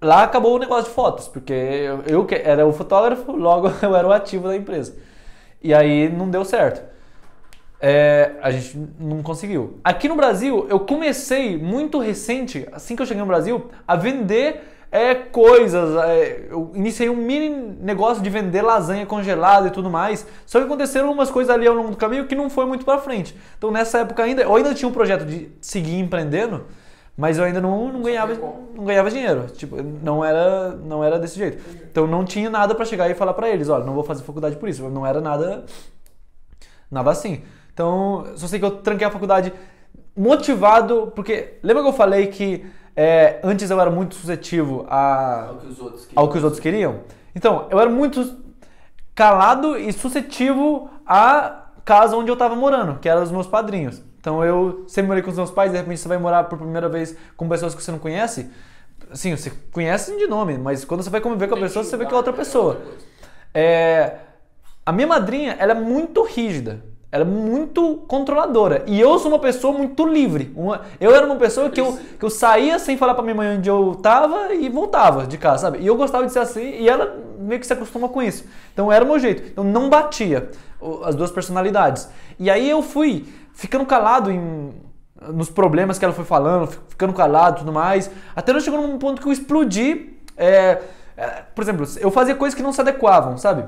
lá 0.00 0.22
acabou 0.22 0.56
o 0.56 0.58
negócio 0.58 0.84
de 0.84 0.90
fotos, 0.90 1.28
porque 1.28 1.52
eu, 1.52 2.02
eu 2.06 2.24
que 2.24 2.34
era 2.34 2.66
o 2.66 2.72
fotógrafo, 2.72 3.32
logo 3.32 3.70
eu 3.82 3.94
era 3.94 4.06
o 4.06 4.12
ativo 4.12 4.48
da 4.48 4.56
empresa. 4.56 4.96
E 5.62 5.74
aí 5.74 6.08
não 6.08 6.28
deu 6.30 6.44
certo. 6.44 6.82
É, 7.80 8.32
a 8.42 8.50
gente 8.50 8.76
não 8.98 9.22
conseguiu. 9.22 9.78
Aqui 9.84 10.08
no 10.08 10.16
Brasil, 10.16 10.66
eu 10.68 10.80
comecei 10.80 11.56
muito 11.56 12.00
recente, 12.00 12.66
assim 12.72 12.96
que 12.96 13.02
eu 13.02 13.06
cheguei 13.06 13.20
no 13.20 13.28
Brasil, 13.28 13.70
a 13.86 13.94
vender 13.94 14.77
é, 14.90 15.14
coisas. 15.14 15.96
é, 16.04 16.46
eu 16.50 16.72
iniciei 16.74 17.08
um 17.08 17.16
mini 17.16 17.50
negócio 17.80 18.22
de 18.22 18.30
vender 18.30 18.62
lasanha 18.62 19.04
congelada 19.06 19.68
e 19.68 19.70
tudo 19.70 19.90
mais. 19.90 20.26
Só 20.46 20.58
que 20.58 20.66
aconteceram 20.66 21.10
umas 21.12 21.30
coisas 21.30 21.54
ali 21.54 21.66
ao 21.66 21.74
longo 21.74 21.90
do 21.90 21.96
caminho 21.96 22.26
que 22.26 22.34
não 22.34 22.48
foi 22.48 22.66
muito 22.66 22.84
pra 22.84 22.98
frente. 22.98 23.36
Então 23.56 23.70
nessa 23.70 23.98
época 23.98 24.22
ainda, 24.22 24.42
eu 24.42 24.54
ainda 24.54 24.74
tinha 24.74 24.88
um 24.88 24.92
projeto 24.92 25.24
de 25.24 25.50
seguir 25.60 25.98
empreendendo, 25.98 26.66
mas 27.16 27.38
eu 27.38 27.44
ainda 27.44 27.60
não, 27.60 27.92
não 27.92 28.02
ganhava, 28.02 28.34
não 28.74 28.84
ganhava 28.84 29.10
dinheiro. 29.10 29.46
Tipo, 29.54 29.82
não 29.82 30.24
era, 30.24 30.70
não 30.76 31.04
era 31.04 31.18
desse 31.18 31.36
jeito. 31.36 31.62
Então 31.90 32.06
não 32.06 32.24
tinha 32.24 32.48
nada 32.48 32.74
pra 32.74 32.84
chegar 32.84 33.10
e 33.10 33.14
falar 33.14 33.34
pra 33.34 33.48
eles, 33.48 33.68
olha, 33.68 33.84
não 33.84 33.94
vou 33.94 34.04
fazer 34.04 34.22
faculdade 34.22 34.56
por 34.56 34.68
isso. 34.68 34.88
Não 34.88 35.06
era 35.06 35.20
nada 35.20 35.64
Nada 36.90 37.10
assim. 37.10 37.42
Então, 37.72 38.24
só 38.36 38.46
sei 38.46 38.58
que 38.58 38.64
eu 38.64 38.70
tranquei 38.70 39.06
a 39.06 39.10
faculdade 39.10 39.52
motivado, 40.16 41.12
porque 41.14 41.58
lembra 41.62 41.82
que 41.82 41.88
eu 41.90 41.92
falei 41.92 42.26
que 42.26 42.66
é, 43.00 43.38
antes 43.44 43.70
eu 43.70 43.80
era 43.80 43.92
muito 43.92 44.16
suscetível 44.16 44.84
a, 44.90 45.50
Ao 45.50 45.56
que 45.58 45.66
os 45.68 45.78
outros 45.78 46.08
ao 46.16 46.28
que 46.28 46.38
os 46.38 46.42
outros 46.42 46.60
queriam? 46.60 47.02
Então, 47.32 47.68
eu 47.70 47.78
era 47.78 47.88
muito 47.88 48.36
calado 49.14 49.78
e 49.78 49.92
suscetível 49.92 50.90
à 51.06 51.66
casa 51.84 52.16
onde 52.16 52.28
eu 52.28 52.36
tava 52.36 52.56
morando, 52.56 52.98
que 52.98 53.08
eram 53.08 53.22
os 53.22 53.30
meus 53.30 53.46
padrinhos. 53.46 54.02
Então 54.18 54.44
eu 54.44 54.84
sempre 54.88 55.06
morei 55.06 55.22
com 55.22 55.30
os 55.30 55.36
meus 55.36 55.48
pais, 55.48 55.70
de 55.70 55.78
repente 55.78 56.00
você 56.00 56.08
vai 56.08 56.18
morar 56.18 56.44
por 56.44 56.58
primeira 56.58 56.88
vez 56.88 57.16
com 57.36 57.48
pessoas 57.48 57.72
que 57.72 57.80
você 57.80 57.92
não 57.92 58.00
conhece. 58.00 58.50
Assim, 59.12 59.36
você 59.36 59.52
conhece 59.70 60.16
de 60.18 60.26
nome, 60.26 60.58
mas 60.58 60.84
quando 60.84 61.04
você 61.04 61.08
vai 61.08 61.20
conviver 61.20 61.46
com 61.46 61.54
a 61.54 61.60
pessoa, 61.60 61.84
você 61.84 61.96
vê 61.96 62.04
que 62.04 62.12
é 62.12 62.16
outra 62.16 62.32
pessoa. 62.32 62.80
É, 63.54 64.16
a 64.84 64.90
minha 64.90 65.06
madrinha, 65.06 65.56
ela 65.60 65.70
é 65.70 65.80
muito 65.80 66.24
rígida. 66.24 66.84
Ela 67.10 67.22
é 67.22 67.26
muito 67.26 67.96
controladora. 68.06 68.84
E 68.86 69.00
eu 69.00 69.18
sou 69.18 69.30
uma 69.30 69.38
pessoa 69.38 69.72
muito 69.76 70.06
livre. 70.06 70.52
Uma- 70.54 70.82
eu 71.00 71.14
era 71.14 71.24
uma 71.24 71.36
pessoa 71.36 71.70
que 71.70 71.80
eu, 71.80 71.98
que 72.18 72.24
eu 72.24 72.28
saía 72.28 72.78
sem 72.78 72.98
falar 72.98 73.14
pra 73.14 73.22
minha 73.22 73.34
mãe 73.34 73.56
onde 73.56 73.68
eu 73.70 73.94
tava 74.02 74.52
e 74.54 74.68
voltava 74.68 75.26
de 75.26 75.38
casa, 75.38 75.62
sabe? 75.62 75.78
E 75.78 75.86
eu 75.86 75.96
gostava 75.96 76.26
de 76.26 76.32
ser 76.32 76.40
assim 76.40 76.60
e 76.62 76.86
ela 76.88 77.16
meio 77.38 77.58
que 77.60 77.66
se 77.66 77.72
acostuma 77.72 78.08
com 78.10 78.22
isso. 78.22 78.44
Então 78.74 78.92
era 78.92 79.02
o 79.04 79.08
meu 79.08 79.18
jeito. 79.18 79.52
Eu 79.56 79.64
não 79.64 79.88
batia 79.88 80.50
as 81.04 81.14
duas 81.14 81.30
personalidades. 81.30 82.08
E 82.38 82.50
aí 82.50 82.68
eu 82.68 82.82
fui 82.82 83.26
ficando 83.54 83.86
calado 83.86 84.30
em, 84.30 84.70
nos 85.32 85.48
problemas 85.48 85.98
que 85.98 86.04
ela 86.04 86.12
foi 86.14 86.26
falando, 86.26 86.66
fi- 86.66 86.78
ficando 86.88 87.14
calado 87.14 87.56
e 87.56 87.58
tudo 87.60 87.72
mais. 87.72 88.10
Até 88.36 88.52
não 88.52 88.60
chegou 88.60 88.80
num 88.82 88.98
ponto 88.98 89.22
que 89.22 89.26
eu 89.28 89.32
explodi. 89.32 90.14
é, 90.36 90.78
é, 91.16 91.42
por 91.54 91.62
exemplo, 91.62 91.86
eu 91.98 92.10
fazia 92.10 92.34
coisas 92.34 92.54
que 92.54 92.62
não 92.62 92.72
se 92.72 92.80
adequavam, 92.80 93.36
sabe? 93.38 93.64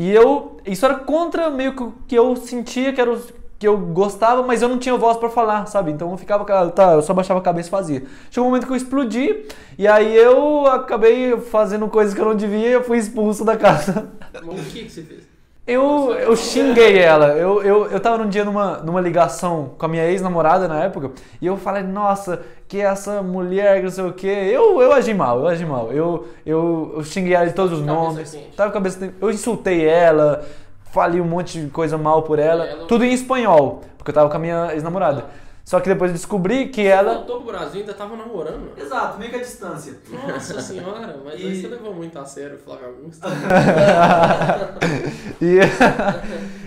E 0.00 0.10
eu. 0.10 0.56
Isso 0.64 0.86
era 0.86 0.94
contra 0.94 1.50
meio 1.50 1.76
que 1.76 1.84
que 2.08 2.14
eu 2.14 2.34
sentia 2.34 2.90
que 2.90 2.98
era 2.98 3.12
o 3.12 3.20
que 3.58 3.68
eu 3.68 3.76
gostava, 3.76 4.42
mas 4.42 4.62
eu 4.62 4.68
não 4.70 4.78
tinha 4.78 4.96
voz 4.96 5.18
pra 5.18 5.28
falar, 5.28 5.66
sabe? 5.66 5.90
Então 5.90 6.10
eu 6.10 6.16
ficava, 6.16 6.70
tá, 6.70 6.92
eu 6.92 7.02
só 7.02 7.12
baixava 7.12 7.38
a 7.38 7.42
cabeça 7.42 7.68
e 7.68 7.70
fazia. 7.70 8.02
Chegou 8.30 8.46
um 8.46 8.50
momento 8.50 8.66
que 8.66 8.72
eu 8.72 8.76
explodi, 8.76 9.44
e 9.76 9.86
aí 9.86 10.16
eu 10.16 10.66
acabei 10.66 11.36
fazendo 11.36 11.86
coisas 11.86 12.14
que 12.14 12.20
eu 12.20 12.24
não 12.24 12.34
devia 12.34 12.68
e 12.68 12.72
eu 12.72 12.82
fui 12.82 12.96
expulso 12.96 13.44
da 13.44 13.58
casa. 13.58 14.10
O 14.42 14.54
que, 14.54 14.84
que 14.84 14.90
você 14.90 15.02
fez? 15.02 15.29
Eu, 15.72 16.12
eu 16.14 16.36
xinguei 16.36 16.98
ela. 16.98 17.28
Eu, 17.28 17.62
eu, 17.62 17.86
eu 17.90 18.00
tava 18.00 18.18
num 18.18 18.28
dia 18.28 18.44
numa, 18.44 18.78
numa 18.78 19.00
ligação 19.00 19.72
com 19.78 19.86
a 19.86 19.88
minha 19.88 20.04
ex-namorada 20.06 20.66
na 20.66 20.82
época, 20.84 21.12
e 21.40 21.46
eu 21.46 21.56
falei, 21.56 21.82
nossa, 21.82 22.40
que 22.66 22.80
essa 22.80 23.22
mulher, 23.22 23.76
que 23.78 23.82
não 23.84 23.90
sei 23.90 24.04
o 24.04 24.12
quê. 24.12 24.26
Eu, 24.52 24.80
eu 24.82 24.92
agi 24.92 25.14
mal, 25.14 25.40
eu 25.40 25.46
agi 25.48 25.64
mal. 25.64 25.90
Eu, 25.92 26.26
eu, 26.44 26.92
eu 26.96 27.04
xinguei 27.04 27.34
ela 27.34 27.46
de 27.46 27.52
todos 27.54 27.78
os 27.78 27.84
Cabeça 27.86 28.00
nomes. 28.04 28.30
quente. 28.32 28.56
Tava 28.56 28.70
com 28.70 28.78
a 28.78 28.80
cabeça. 28.80 29.14
Eu 29.20 29.30
insultei 29.30 29.86
ela, 29.86 30.44
falei 30.90 31.20
um 31.20 31.24
monte 31.24 31.60
de 31.60 31.68
coisa 31.70 31.96
mal 31.98 32.22
por 32.22 32.38
ela. 32.38 32.64
ela- 32.64 32.86
Tudo 32.86 33.04
em 33.04 33.12
espanhol, 33.12 33.82
porque 33.96 34.10
eu 34.10 34.14
tava 34.14 34.28
com 34.28 34.36
a 34.36 34.40
minha 34.40 34.72
ex-namorada. 34.72 35.24
Só 35.70 35.78
que 35.78 35.88
depois 35.88 36.10
eu 36.10 36.16
descobri 36.16 36.66
que 36.66 36.84
ela. 36.84 37.14
Voltou 37.14 37.42
pro 37.42 37.52
Brasil 37.52 37.76
e 37.76 37.80
ainda 37.82 37.94
tava 37.94 38.16
namorando. 38.16 38.72
Exato, 38.76 39.16
meio 39.20 39.30
que 39.30 39.36
a 39.36 39.38
distância. 39.38 39.96
Nossa 40.10 40.58
senhora, 40.60 41.16
mas 41.24 41.40
E- 41.40 41.46
aí 41.46 41.60
você 41.62 41.68
levou 41.68 41.94
muito 41.94 42.18
a 42.18 42.24
sério 42.24 42.56
o 42.56 42.58
Flávio 42.58 42.88
Augusto. 42.88 43.22
e, 45.40 45.60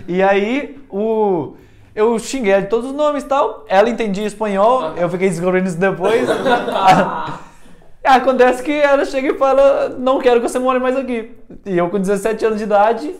e 0.10 0.22
aí, 0.22 0.80
o, 0.88 1.54
eu 1.94 2.18
xinguei 2.18 2.54
ela 2.54 2.62
de 2.62 2.68
todos 2.68 2.88
os 2.88 2.96
nomes 2.96 3.24
e 3.24 3.26
tal. 3.26 3.66
Ela 3.68 3.90
entendia 3.90 4.26
espanhol, 4.26 4.94
eu 4.96 5.06
fiquei 5.10 5.28
descobrindo 5.28 5.68
isso 5.68 5.76
depois. 5.76 6.26
Acontece 8.02 8.62
que 8.62 8.72
ela 8.72 9.04
chega 9.04 9.34
e 9.34 9.38
fala: 9.38 9.90
Não 9.98 10.18
quero 10.18 10.40
que 10.40 10.48
você 10.48 10.58
more 10.58 10.80
mais 10.80 10.96
aqui. 10.96 11.30
E 11.66 11.76
eu, 11.76 11.90
com 11.90 11.98
17 11.98 12.46
anos 12.46 12.56
de 12.56 12.64
idade. 12.64 13.14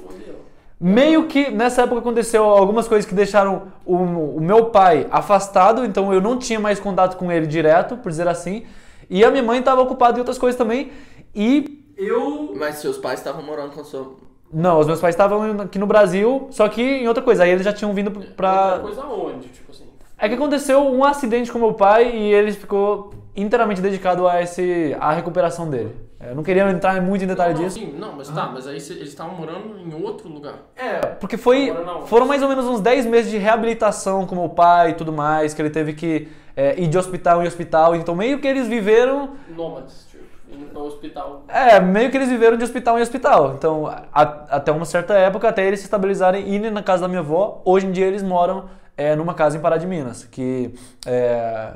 Meio 0.84 1.26
que 1.26 1.50
nessa 1.50 1.82
época 1.82 2.00
aconteceu 2.00 2.44
algumas 2.44 2.86
coisas 2.86 3.08
que 3.08 3.14
deixaram 3.14 3.68
o, 3.86 3.96
o 3.96 4.40
meu 4.40 4.66
pai 4.66 5.06
afastado, 5.10 5.82
então 5.82 6.12
eu 6.12 6.20
não 6.20 6.38
tinha 6.38 6.60
mais 6.60 6.78
contato 6.78 7.16
com 7.16 7.32
ele 7.32 7.46
direto, 7.46 7.96
por 7.96 8.10
dizer 8.10 8.28
assim. 8.28 8.66
E 9.08 9.24
a 9.24 9.30
minha 9.30 9.42
mãe 9.42 9.60
estava 9.60 9.80
ocupada 9.80 10.18
em 10.18 10.20
outras 10.20 10.36
coisas 10.36 10.58
também. 10.58 10.92
E 11.34 11.82
eu 11.96 12.52
Mas 12.54 12.76
seus 12.76 12.98
pais 12.98 13.18
estavam 13.18 13.42
morando 13.42 13.72
com 13.72 13.80
a 13.80 13.84
sua. 13.84 14.16
não, 14.52 14.78
os 14.78 14.86
meus 14.86 15.00
pais 15.00 15.14
estavam 15.14 15.62
aqui 15.62 15.78
no 15.78 15.86
Brasil, 15.86 16.48
só 16.50 16.68
que 16.68 16.82
em 16.82 17.08
outra 17.08 17.22
coisa. 17.22 17.44
Aí 17.44 17.50
eles 17.50 17.64
já 17.64 17.72
tinham 17.72 17.94
vindo 17.94 18.10
pra. 18.10 18.64
Outra 18.64 18.80
coisa 18.80 19.02
aonde? 19.04 19.48
Tipo 19.48 19.72
assim. 19.72 19.84
É 20.18 20.28
que 20.28 20.34
aconteceu 20.34 20.80
um 20.80 21.02
acidente 21.02 21.50
com 21.50 21.58
meu 21.58 21.72
pai 21.72 22.14
e 22.14 22.34
ele 22.34 22.52
ficou 22.52 23.14
inteiramente 23.34 23.80
dedicado 23.80 24.28
a 24.28 24.42
esse 24.42 24.94
a 25.00 25.12
recuperação 25.12 25.68
dele. 25.68 26.03
É, 26.24 26.30
Eu 26.30 26.34
não 26.34 26.42
queria 26.42 26.68
entrar 26.70 27.00
muito 27.02 27.22
em 27.24 27.26
detalhe 27.26 27.54
não, 27.54 27.62
disso. 27.62 27.78
Sim, 27.78 27.94
não, 27.98 28.12
mas 28.16 28.28
tá, 28.28 28.46
mas 28.52 28.66
aí 28.66 28.80
cê- 28.80 28.94
eles 28.94 29.08
estavam 29.08 29.34
morando 29.34 29.78
em 29.78 29.94
outro 30.02 30.28
lugar. 30.28 30.54
É, 30.76 30.98
porque 31.00 31.36
foi, 31.36 31.72
foram 32.06 32.26
mais 32.26 32.42
ou 32.42 32.48
menos 32.48 32.64
uns 32.66 32.80
10 32.80 33.04
meses 33.06 33.30
de 33.30 33.36
reabilitação 33.38 34.26
com 34.26 34.34
meu 34.34 34.48
pai 34.48 34.90
e 34.90 34.94
tudo 34.94 35.12
mais, 35.12 35.52
que 35.52 35.60
ele 35.60 35.70
teve 35.70 35.92
que 35.92 36.28
é, 36.56 36.80
ir 36.80 36.86
de 36.88 36.96
hospital 36.96 37.42
em 37.42 37.46
hospital. 37.46 37.94
Então 37.94 38.14
meio 38.14 38.40
que 38.40 38.46
eles 38.48 38.66
viveram 38.66 39.30
Nômades, 39.48 40.06
tipo, 40.10 40.24
indo 40.50 40.72
no 40.72 40.84
hospital. 40.86 41.44
É, 41.48 41.78
meio 41.80 42.10
que 42.10 42.16
eles 42.16 42.28
viveram 42.28 42.56
de 42.56 42.64
hospital 42.64 42.98
em 42.98 43.02
hospital. 43.02 43.54
Então, 43.54 43.86
a- 43.86 44.44
até 44.50 44.70
uma 44.72 44.84
certa 44.84 45.14
época, 45.14 45.48
até 45.48 45.66
eles 45.66 45.80
se 45.80 45.86
estabilizarem 45.86 46.48
e 46.48 46.54
irem 46.54 46.70
na 46.70 46.82
casa 46.82 47.02
da 47.02 47.08
minha 47.08 47.20
avó, 47.20 47.60
hoje 47.64 47.86
em 47.86 47.92
dia 47.92 48.06
eles 48.06 48.22
moram 48.22 48.64
é, 48.96 49.16
numa 49.16 49.34
casa 49.34 49.56
em 49.58 49.60
Pará 49.60 49.76
de 49.76 49.86
Minas, 49.88 50.24
que, 50.24 50.72
é, 51.04 51.72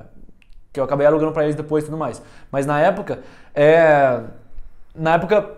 que 0.73 0.79
eu 0.79 0.85
acabei 0.85 1.05
alugando 1.07 1.33
pra 1.33 1.43
eles 1.43 1.57
depois 1.57 1.83
e 1.83 1.87
tudo 1.89 1.99
mais. 1.99 2.23
Mas 2.53 2.65
na 2.65 2.79
época, 2.81 3.19
é, 3.53 4.21
na 4.99 5.15
época, 5.15 5.49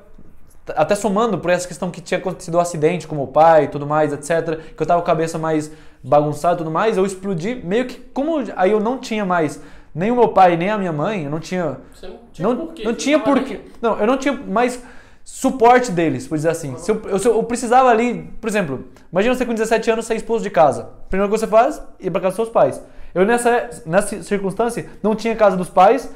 até 0.76 0.94
somando 0.94 1.38
por 1.38 1.50
essa 1.50 1.66
questão 1.66 1.90
que 1.90 2.00
tinha 2.00 2.18
acontecido 2.18 2.54
o 2.56 2.60
acidente 2.60 3.06
com 3.08 3.16
meu 3.16 3.26
pai 3.26 3.64
e 3.64 3.68
tudo 3.68 3.86
mais, 3.86 4.12
etc., 4.12 4.58
que 4.76 4.82
eu 4.82 4.86
tava 4.86 5.00
com 5.00 5.04
a 5.04 5.12
cabeça 5.14 5.38
mais 5.38 5.70
bagunçada 6.02 6.54
e 6.54 6.58
tudo 6.58 6.70
mais, 6.70 6.96
eu 6.96 7.04
explodi 7.04 7.54
meio 7.64 7.86
que, 7.86 7.98
como 8.12 8.42
aí 8.56 8.70
eu 8.70 8.80
não 8.80 8.98
tinha 8.98 9.24
mais 9.24 9.60
nem 9.94 10.10
o 10.12 10.16
meu 10.16 10.28
pai 10.28 10.56
nem 10.56 10.70
a 10.70 10.78
minha 10.78 10.92
mãe, 10.92 11.24
eu 11.24 11.30
não 11.30 11.40
tinha 11.40 11.78
Você 11.92 12.06
não 12.06 12.16
tinha 12.32 12.48
não, 12.48 12.56
porquê. 12.56 12.84
não 12.84 12.94
tinha 12.94 13.18
porquê. 13.18 13.60
Não, 13.82 13.98
eu 13.98 14.06
não 14.06 14.16
tinha 14.16 14.32
mais 14.34 14.80
suporte 15.24 15.90
deles, 15.92 16.26
por 16.26 16.36
dizer 16.36 16.50
assim. 16.50 16.76
Se 16.78 16.90
eu, 16.90 17.02
eu- 17.06 17.18
se 17.18 17.28
eu 17.28 17.42
precisava 17.42 17.88
ali, 17.88 18.30
por 18.40 18.48
exemplo, 18.48 18.84
imagina 19.12 19.34
você 19.34 19.44
com 19.44 19.52
17 19.52 19.90
anos 19.90 20.06
ser 20.06 20.14
expulso 20.14 20.42
de 20.42 20.50
casa. 20.50 20.88
Primeiro 21.08 21.30
que 21.32 21.38
você 21.38 21.46
faz, 21.46 21.82
ir 21.98 22.10
pra 22.10 22.20
casa 22.20 22.36
dos 22.36 22.46
seus 22.46 22.48
pais. 22.48 22.82
Eu 23.14 23.26
nessa, 23.26 23.68
nessa 23.84 24.22
circunstância 24.22 24.86
não 25.02 25.14
tinha 25.16 25.34
casa 25.34 25.56
dos 25.56 25.68
pais 25.68 26.08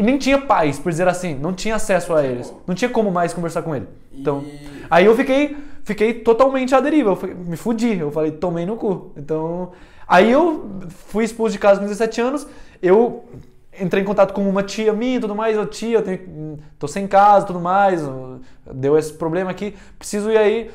e 0.00 0.02
nem 0.02 0.16
tinha 0.18 0.38
pais, 0.40 0.78
por 0.78 0.90
dizer 0.90 1.06
assim. 1.06 1.34
Não 1.34 1.52
tinha 1.52 1.74
acesso 1.76 2.14
a 2.14 2.24
eles. 2.24 2.52
Não 2.66 2.74
tinha 2.74 2.88
como 2.90 3.10
mais 3.10 3.32
conversar 3.34 3.62
com 3.62 3.74
ele. 3.76 3.86
Então, 4.12 4.42
aí 4.90 5.04
eu 5.04 5.14
fiquei, 5.14 5.56
fiquei 5.84 6.14
totalmente 6.14 6.74
à 6.74 6.80
deriva. 6.80 7.10
Eu 7.10 7.16
fui- 7.16 7.34
me 7.34 7.56
fudi. 7.56 7.98
Eu 7.98 8.10
falei, 8.10 8.30
tomei 8.32 8.64
no 8.66 8.76
cu. 8.76 9.12
Então, 9.16 9.72
aí 10.08 10.30
eu 10.30 10.70
fui 11.08 11.24
expulso 11.24 11.52
de 11.52 11.58
casa 11.58 11.78
com 11.80 11.86
17 11.86 12.20
anos. 12.20 12.46
Eu 12.82 13.24
entrei 13.78 14.02
em 14.02 14.06
contato 14.06 14.32
com 14.32 14.48
uma 14.48 14.62
tia 14.62 14.92
minha 14.92 15.16
e 15.16 15.20
tudo 15.20 15.34
mais. 15.34 15.56
Eu, 15.56 15.66
tia, 15.66 15.98
eu 15.98 16.02
tenho, 16.02 16.58
tô 16.78 16.88
sem 16.88 17.06
casa 17.06 17.46
tudo 17.46 17.60
mais. 17.60 18.02
Deu 18.72 18.96
esse 18.98 19.12
problema 19.12 19.50
aqui. 19.50 19.74
Preciso 19.98 20.30
ir 20.30 20.36
aí. 20.38 20.70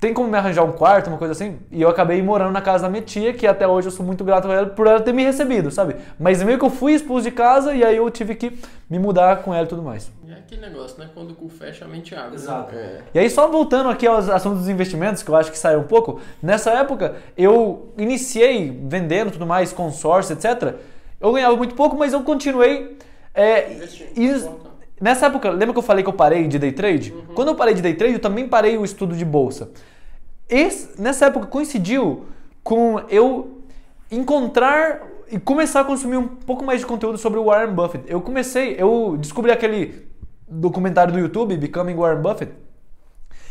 Tem 0.00 0.14
como 0.14 0.28
me 0.28 0.38
arranjar 0.38 0.62
um 0.62 0.70
quarto, 0.70 1.08
uma 1.08 1.18
coisa 1.18 1.32
assim? 1.32 1.58
E 1.72 1.82
eu 1.82 1.88
acabei 1.88 2.22
morando 2.22 2.52
na 2.52 2.60
casa 2.62 2.84
da 2.84 2.88
minha 2.88 3.02
tia, 3.02 3.32
que 3.32 3.44
até 3.48 3.66
hoje 3.66 3.88
eu 3.88 3.90
sou 3.90 4.06
muito 4.06 4.22
grato 4.22 4.48
a 4.48 4.54
ela 4.54 4.66
por 4.66 4.86
ela 4.86 5.00
ter 5.00 5.12
me 5.12 5.24
recebido, 5.24 5.72
sabe? 5.72 5.96
Mas 6.20 6.40
meio 6.40 6.56
que 6.56 6.64
eu 6.64 6.70
fui 6.70 6.92
expulso 6.92 7.24
de 7.24 7.32
casa 7.32 7.74
e 7.74 7.82
aí 7.82 7.96
eu 7.96 8.08
tive 8.08 8.36
que 8.36 8.56
me 8.88 8.96
mudar 8.96 9.42
com 9.42 9.52
ela 9.52 9.64
e 9.64 9.68
tudo 9.68 9.82
mais. 9.82 10.08
É 10.28 10.34
aquele 10.34 10.60
negócio, 10.60 10.96
né? 11.00 11.10
Quando 11.12 11.32
o 11.32 11.34
cu 11.34 11.48
fecha, 11.48 11.84
a 11.84 11.88
mente 11.88 12.14
abre. 12.14 12.36
Exato. 12.36 12.72
Né? 12.76 12.80
É. 12.80 13.00
E 13.14 13.18
aí, 13.18 13.28
só 13.28 13.48
voltando 13.48 13.88
aqui 13.88 14.06
aos 14.06 14.28
assuntos 14.28 14.60
dos 14.60 14.68
investimentos, 14.68 15.24
que 15.24 15.30
eu 15.30 15.34
acho 15.34 15.50
que 15.50 15.58
saiu 15.58 15.80
um 15.80 15.84
pouco, 15.84 16.20
nessa 16.40 16.70
época 16.70 17.16
eu 17.36 17.88
iniciei 17.98 18.70
vendendo 18.84 19.32
tudo 19.32 19.46
mais, 19.46 19.72
consórcio, 19.72 20.32
etc. 20.34 20.76
Eu 21.20 21.32
ganhava 21.32 21.56
muito 21.56 21.74
pouco, 21.74 21.96
mas 21.96 22.12
eu 22.12 22.22
continuei. 22.22 22.96
é, 23.34 23.72
Investindo, 23.72 24.10
e- 24.16 24.28
importante. 24.28 24.67
Nessa 25.00 25.26
época, 25.26 25.50
lembra 25.50 25.72
que 25.72 25.78
eu 25.78 25.82
falei 25.82 26.02
que 26.02 26.08
eu 26.08 26.14
parei 26.14 26.46
de 26.48 26.58
day 26.58 26.72
trade? 26.72 27.12
Uhum. 27.12 27.34
Quando 27.34 27.48
eu 27.48 27.54
parei 27.54 27.74
de 27.74 27.82
day 27.82 27.94
trade, 27.94 28.14
eu 28.14 28.20
também 28.20 28.48
parei 28.48 28.76
o 28.78 28.84
estudo 28.84 29.14
de 29.16 29.24
bolsa. 29.24 29.70
Esse- 30.48 31.00
nessa 31.00 31.26
época 31.26 31.46
coincidiu 31.46 32.26
com 32.62 33.00
eu 33.08 33.62
encontrar 34.10 35.02
e 35.30 35.38
começar 35.38 35.80
a 35.80 35.84
consumir 35.84 36.16
um 36.16 36.26
pouco 36.26 36.64
mais 36.64 36.80
de 36.80 36.86
conteúdo 36.86 37.18
sobre 37.18 37.38
o 37.38 37.44
Warren 37.44 37.74
Buffett. 37.74 38.04
Eu 38.06 38.20
comecei, 38.20 38.76
eu 38.78 39.16
descobri 39.18 39.50
aquele 39.50 40.08
documentário 40.48 41.12
do 41.12 41.18
YouTube, 41.18 41.56
Becoming 41.56 41.94
Warren 41.94 42.22
Buffett, 42.22 42.52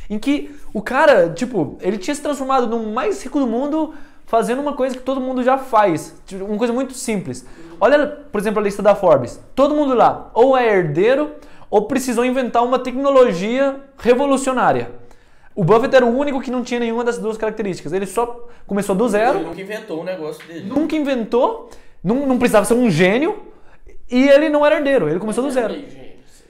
em 0.10 0.18
que 0.18 0.56
o 0.74 0.82
cara, 0.82 1.30
tipo, 1.30 1.78
ele 1.82 1.98
tinha 1.98 2.16
se 2.16 2.22
transformado 2.22 2.66
no 2.68 2.92
mais 2.92 3.22
rico 3.22 3.40
do 3.40 3.46
mundo 3.46 3.94
fazendo 4.28 4.62
uma 4.62 4.74
coisa 4.74 4.96
que 4.96 5.02
todo 5.02 5.20
mundo 5.20 5.42
já 5.42 5.58
faz, 5.58 6.16
tipo, 6.28 6.46
uma 6.46 6.58
coisa 6.58 6.72
muito 6.74 6.94
simples. 6.94 7.44
Olha, 7.82 8.06
por 8.08 8.40
exemplo, 8.40 8.60
a 8.60 8.64
lista 8.64 8.84
da 8.84 8.94
Forbes. 8.94 9.40
Todo 9.56 9.74
mundo 9.74 9.96
lá 9.96 10.30
ou 10.36 10.56
é 10.56 10.68
herdeiro 10.68 11.32
ou 11.70 11.84
precisou 11.88 12.24
inventar 12.24 12.64
uma 12.64 12.78
tecnologia 12.78 13.78
revolucionária. 13.98 14.92
O 15.56 15.64
Buffett 15.64 15.96
era 15.96 16.06
o 16.06 16.16
único 16.16 16.40
que 16.40 16.52
não 16.52 16.62
tinha 16.64 16.80
nenhuma 16.80 17.04
dessas 17.04 17.22
duas 17.22 17.36
características. 17.38 17.92
Ele 17.92 18.06
só 18.06 18.48
começou 18.68 18.96
do 18.96 19.10
zero, 19.10 19.40
Ele 19.40 19.48
nunca 19.48 19.62
inventou 19.62 20.02
o 20.02 20.04
negócio 20.04 20.46
dele. 20.48 20.66
nunca 20.70 20.96
inventou, 20.96 21.70
não, 22.04 22.28
não 22.28 22.38
precisava 22.38 22.66
ser 22.66 22.76
um 22.76 22.90
gênio 22.92 23.40
e 24.12 24.28
ele 24.30 24.50
não 24.50 24.64
era 24.66 24.76
herdeiro. 24.76 25.10
Ele 25.10 25.20
começou 25.20 25.44
do 25.44 25.50
zero. 25.50 25.74
Meio 25.74 25.90
gênio, 25.90 26.14
assim. 26.28 26.44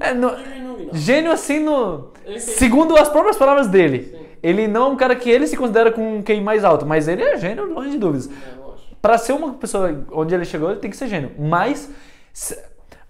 É, 0.00 0.14
no- 0.14 0.30
não. 0.30 0.94
Gênio 0.94 1.30
assim 1.32 1.58
no. 1.60 2.10
Segundo 2.38 2.96
as 2.96 3.08
próprias 3.08 3.36
palavras 3.36 3.66
dele. 3.66 4.04
Sim. 4.10 4.23
Ele 4.44 4.68
não 4.68 4.84
é 4.84 4.88
um 4.90 4.96
cara 4.96 5.16
que 5.16 5.30
ele 5.30 5.46
se 5.46 5.56
considera 5.56 5.90
com 5.90 6.18
um 6.18 6.22
QI 6.22 6.40
mais 6.40 6.64
alto, 6.64 6.84
mas 6.84 7.08
ele 7.08 7.22
é 7.22 7.36
gênio, 7.38 7.64
longe 7.64 7.90
de 7.92 7.98
dúvidas. 7.98 8.28
É. 8.28 8.64
Pra 9.00 9.16
ser 9.16 9.32
uma 9.32 9.54
pessoa 9.54 10.04
onde 10.12 10.34
ele 10.34 10.44
chegou, 10.44 10.70
ele 10.70 10.80
tem 10.80 10.90
que 10.90 10.96
ser 10.98 11.08
gênio. 11.08 11.32
Mas, 11.38 11.90
se- 12.32 12.58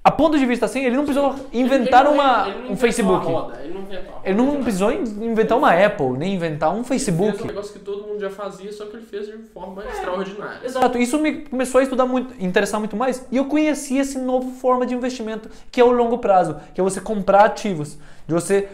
a 0.03 0.11
ponto 0.11 0.39
de 0.39 0.45
vista 0.47 0.67
assim, 0.67 0.85
ele 0.85 0.95
não 0.97 1.05
precisou 1.05 1.35
inventar 1.53 2.05
Ele 2.05 2.15
uma, 2.15 2.49
ele 2.49 2.73
um 2.73 2.77
Facebook. 2.77 3.25
roda, 3.27 3.59
ele 3.65 3.75
não 3.75 3.85
Ele 4.25 4.35
não 4.37 4.63
precisou 4.63 4.93
in- 4.93 5.03
inventar 5.25 5.57
uma 5.59 5.71
Apple, 5.73 6.13
nem 6.19 6.35
inventar 6.35 6.73
um 6.73 6.79
Ele 6.79 6.85
Facebook. 6.85 7.31
fez 7.33 7.43
um 7.43 7.47
negócio 7.47 7.73
que 7.73 7.79
todo 7.81 8.07
mundo 8.07 8.21
já 8.21 8.29
fazia, 8.31 8.71
só 8.73 8.85
que 8.87 8.97
ele 8.97 9.05
fez 9.07 9.27
de 9.27 9.33
forma 9.53 9.83
extraordinária. 9.85 10.61
Exato, 10.65 10.99
isso 10.99 11.19
me 11.19 11.43
começou 11.47 11.79
a 11.81 11.83
estudar 11.85 12.07
muito, 12.07 12.33
interessar 12.43 12.79
muito 12.79 12.97
mais. 12.97 13.27
E 13.33 13.37
eu 13.39 13.47
conheci 13.47 13.97
esse 13.99 14.19
novo 14.19 14.53
forma 14.61 14.85
de 14.87 14.95
investimento, 14.95 15.49
que 15.73 15.81
é 15.81 15.85
o 15.85 15.91
longo 15.91 16.19
prazo, 16.19 16.57
que 16.75 16.81
é 16.81 16.85
você 16.85 17.01
comprar 17.01 17.45
ativos, 17.47 17.99
de 18.27 18.35
você 18.35 18.69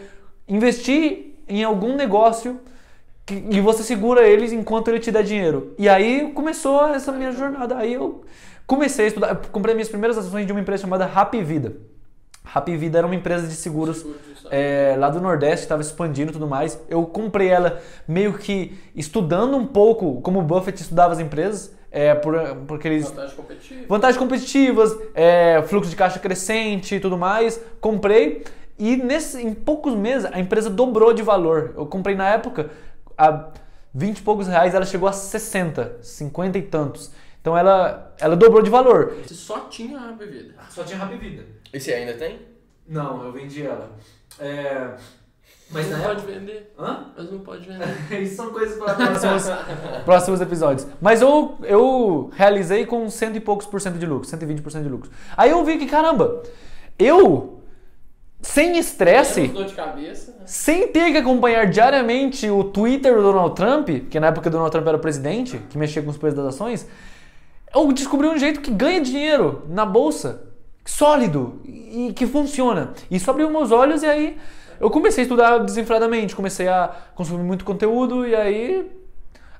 investir 0.47 1.30
em 1.59 1.63
algum 1.63 1.95
negócio 1.95 2.59
que- 3.25 3.43
e 3.49 3.61
você 3.61 3.83
segura 3.83 4.27
eles 4.27 4.51
enquanto 4.51 4.87
ele 4.89 4.99
te 4.99 5.11
dá 5.11 5.21
dinheiro. 5.21 5.73
E 5.77 5.87
aí 5.89 6.31
começou 6.33 6.87
essa 6.87 7.11
minha 7.11 7.31
jornada. 7.31 7.77
Aí 7.77 7.93
eu 7.93 8.23
comecei 8.65 9.05
a 9.05 9.07
estudar, 9.09 9.29
eu 9.29 9.35
comprei 9.51 9.73
minhas 9.75 9.89
primeiras 9.89 10.17
ações 10.17 10.45
de 10.45 10.51
uma 10.51 10.61
empresa 10.61 10.81
chamada 10.81 11.05
Happy 11.05 11.41
Vida. 11.43 11.73
Happy 12.53 12.75
Vida 12.75 12.97
era 12.97 13.05
uma 13.07 13.15
empresa 13.15 13.47
de 13.47 13.53
seguros 13.53 14.03
é, 14.49 14.95
lá 14.97 15.09
do 15.09 15.21
Nordeste, 15.21 15.63
estava 15.63 15.81
expandindo 15.81 16.31
e 16.31 16.33
tudo 16.33 16.47
mais. 16.47 16.79
Eu 16.89 17.05
comprei 17.05 17.47
ela 17.49 17.79
meio 18.07 18.33
que 18.33 18.77
estudando 18.95 19.55
um 19.55 19.65
pouco 19.67 20.19
como 20.21 20.39
o 20.39 20.41
Buffett 20.41 20.81
estudava 20.81 21.13
as 21.13 21.19
empresas, 21.19 21.73
é, 21.91 22.15
por, 22.15 22.33
porque 22.67 22.87
eles 22.87 23.05
Vantagem 23.09 23.35
competitiva. 23.35 23.85
vantagens 23.87 24.17
competitivas, 24.17 24.97
é, 25.13 25.61
fluxo 25.67 25.89
de 25.89 25.95
caixa 25.95 26.19
crescente 26.19 26.95
e 26.95 26.99
tudo 26.99 27.17
mais. 27.17 27.61
Comprei 27.79 28.43
e 28.81 28.97
nesse, 28.97 29.39
em 29.39 29.53
poucos 29.53 29.93
meses 29.93 30.27
a 30.33 30.39
empresa 30.39 30.67
dobrou 30.67 31.13
de 31.13 31.21
valor. 31.21 31.75
Eu 31.77 31.85
comprei 31.85 32.15
na 32.15 32.27
época 32.29 32.71
a 33.15 33.49
20 33.93 34.17
e 34.17 34.21
poucos 34.23 34.47
reais, 34.47 34.73
ela 34.73 34.85
chegou 34.85 35.07
a 35.07 35.13
60, 35.13 35.99
50 36.01 36.57
e 36.57 36.63
tantos. 36.63 37.11
Então 37.39 37.55
ela, 37.55 38.11
ela 38.19 38.35
dobrou 38.35 38.63
de 38.63 38.71
valor. 38.71 39.13
Você 39.23 39.35
só 39.35 39.61
tinha 39.61 39.99
a 39.99 40.11
bebida. 40.13 40.55
Só 40.69 40.83
tinha 40.83 40.99
Happy 40.99 41.17
Vida. 41.17 41.45
E 41.71 41.79
você 41.79 41.93
ainda 41.93 42.13
tem? 42.13 42.39
Não, 42.87 43.23
eu 43.23 43.31
vendi 43.31 43.63
ela. 43.63 43.91
É, 44.39 44.95
Mas 45.69 45.87
não 45.87 46.01
pode 46.01 46.25
vender. 46.25 46.73
Hã? 46.79 47.11
Mas 47.15 47.31
não 47.31 47.39
pode 47.39 47.67
vender. 47.67 47.87
Isso 48.19 48.35
são 48.35 48.49
coisas 48.49 48.79
para 48.79 48.95
próximos, 48.95 49.43
próximos 50.05 50.41
episódios. 50.41 50.87
Mas 50.99 51.21
eu, 51.21 51.57
eu 51.61 52.31
realizei 52.33 52.83
com 52.85 53.07
cento 53.11 53.35
e 53.35 53.39
poucos 53.39 53.67
por 53.67 53.79
cento 53.79 53.99
de 53.99 54.07
lucro, 54.07 54.27
120% 54.27 54.81
de 54.81 54.89
lucro. 54.89 55.11
Aí 55.37 55.51
eu 55.51 55.63
vi 55.63 55.77
que, 55.77 55.85
caramba, 55.85 56.41
eu, 56.97 57.60
sem 58.41 58.77
estresse, 58.77 59.49
cabeça. 59.75 60.31
né? 60.31 60.43
sem 60.45 60.87
ter 60.87 61.11
que 61.11 61.17
acompanhar 61.17 61.67
diariamente 61.67 62.49
o 62.49 62.63
Twitter 62.63 63.15
do 63.15 63.21
Donald 63.21 63.55
Trump, 63.55 63.89
que 64.09 64.19
na 64.19 64.27
época 64.27 64.49
o 64.49 64.51
Donald 64.51 64.71
Trump 64.71 64.87
era 64.87 64.97
presidente, 64.97 65.59
que 65.69 65.77
mexia 65.77 66.01
com 66.01 66.09
os 66.09 66.17
preços 66.17 66.37
das 66.37 66.55
ações, 66.55 66.87
eu 67.73 67.91
descobri 67.91 68.27
um 68.27 68.37
jeito 68.37 68.59
que 68.59 68.71
ganha 68.71 68.99
dinheiro 68.99 69.63
na 69.69 69.85
bolsa, 69.85 70.43
sólido 70.83 71.61
e 71.65 72.11
que 72.13 72.25
funciona. 72.25 72.93
Isso 73.09 73.29
abriu 73.29 73.49
meus 73.49 73.71
olhos 73.71 74.03
e 74.03 74.07
aí 74.07 74.37
eu 74.79 74.89
comecei 74.89 75.21
a 75.21 75.25
estudar 75.25 75.57
desenfreadamente, 75.59 76.35
comecei 76.35 76.67
a 76.67 76.89
consumir 77.13 77.43
muito 77.43 77.63
conteúdo 77.63 78.27
e 78.27 78.35
aí 78.35 78.91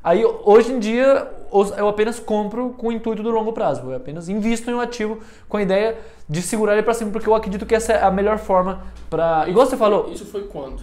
aí 0.03 0.23
hoje 0.25 0.71
em 0.71 0.79
dia 0.79 1.31
eu 1.77 1.87
apenas 1.87 2.19
compro 2.19 2.69
com 2.77 2.87
o 2.87 2.91
intuito 2.91 3.21
do 3.21 3.29
longo 3.29 3.51
prazo, 3.51 3.81
eu 3.89 3.95
apenas 3.95 4.29
invisto 4.29 4.69
em 4.71 4.73
um 4.73 4.79
ativo 4.79 5.19
com 5.49 5.57
a 5.57 5.61
ideia 5.61 5.97
de 6.29 6.41
segurar 6.41 6.73
ele 6.73 6.83
para 6.83 6.93
cima, 6.93 7.11
porque 7.11 7.27
eu 7.27 7.35
acredito 7.35 7.65
que 7.65 7.75
essa 7.75 7.91
é 7.93 8.03
a 8.03 8.09
melhor 8.09 8.37
forma 8.37 8.83
para, 9.09 9.47
igual 9.49 9.65
você 9.65 9.75
falou, 9.75 10.09
Isso 10.11 10.25
foi 10.25 10.43
quando? 10.43 10.81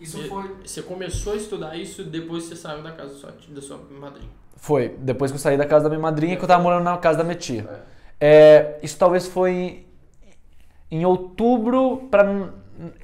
isso 0.00 0.18
E- 0.18 0.28
foi 0.28 0.50
Você 0.64 0.82
começou 0.82 1.34
a 1.34 1.36
estudar 1.36 1.76
isso 1.76 2.02
depois 2.02 2.44
que 2.44 2.50
você 2.50 2.56
saiu 2.56 2.82
da 2.82 2.92
casa 2.92 3.12
da 3.12 3.18
sua, 3.18 3.34
da 3.48 3.60
sua 3.60 3.78
madrinha. 4.00 4.28
Foi, 4.56 4.94
depois 4.98 5.30
que 5.30 5.36
eu 5.36 5.40
saí 5.40 5.56
da 5.58 5.66
casa 5.66 5.84
da 5.84 5.90
minha 5.90 6.00
madrinha, 6.00 6.36
que 6.36 6.42
eu 6.42 6.48
tava 6.48 6.62
morando 6.62 6.84
na 6.84 6.96
casa 6.96 7.18
da 7.18 7.24
minha 7.24 7.36
tia. 7.36 7.68
É, 8.18 8.78
isso 8.82 8.96
talvez 8.98 9.26
foi 9.26 9.52
em, 9.52 9.86
em 10.90 11.04
outubro 11.04 12.08
para 12.10 12.50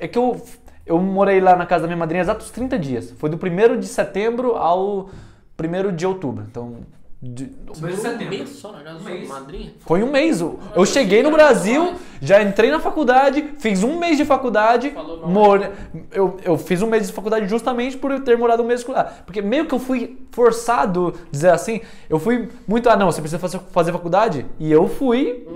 É 0.00 0.08
que 0.08 0.18
eu, 0.18 0.40
eu 0.86 0.98
morei 0.98 1.40
lá 1.40 1.54
na 1.56 1.66
casa 1.66 1.82
da 1.82 1.88
minha 1.88 1.96
madrinha 1.98 2.22
exatos 2.22 2.50
30 2.50 2.78
dias. 2.78 3.10
Foi 3.18 3.28
do 3.30 3.36
1 3.36 3.78
de 3.78 3.86
setembro 3.86 4.56
ao 4.56 5.10
1 5.68 5.96
de 5.96 6.06
outubro. 6.06 6.44
Então, 6.50 6.76
De, 7.24 7.44
um 7.44 8.28
mês 8.28 8.48
só 8.48 8.72
na 8.72 8.80
casa 8.80 8.98
da 8.98 9.04
sua 9.04 9.40
madrinha? 9.40 9.72
Foi 9.86 10.02
um 10.02 10.10
mês. 10.10 10.40
Eu 10.40 10.58
eu 10.74 10.84
cheguei 10.84 11.22
no 11.22 11.30
Brasil, 11.30 11.94
já 12.20 12.42
entrei 12.42 12.68
na 12.68 12.80
faculdade, 12.80 13.50
fiz 13.60 13.84
um 13.84 13.96
mês 13.96 14.16
de 14.16 14.24
faculdade. 14.24 14.92
More... 15.24 15.70
Eu, 16.10 16.36
eu 16.42 16.58
fiz 16.58 16.82
um 16.82 16.88
mês 16.88 17.06
de 17.06 17.12
faculdade 17.12 17.46
justamente 17.46 17.96
por 17.96 18.10
eu 18.10 18.24
ter 18.24 18.36
morado 18.36 18.64
um 18.64 18.66
mês 18.66 18.84
lá. 18.86 19.04
Porque 19.24 19.40
meio 19.40 19.66
que 19.66 19.74
eu 19.74 19.78
fui 19.78 20.18
forçado, 20.32 21.14
dizer 21.30 21.50
assim, 21.50 21.80
eu 22.10 22.18
fui 22.18 22.48
muito. 22.66 22.88
Ah, 22.88 22.96
não, 22.96 23.12
você 23.12 23.20
precisa 23.20 23.38
fazer, 23.38 23.60
fazer 23.70 23.92
faculdade? 23.92 24.44
E 24.58 24.72
eu 24.72 24.88
fui. 24.88 25.46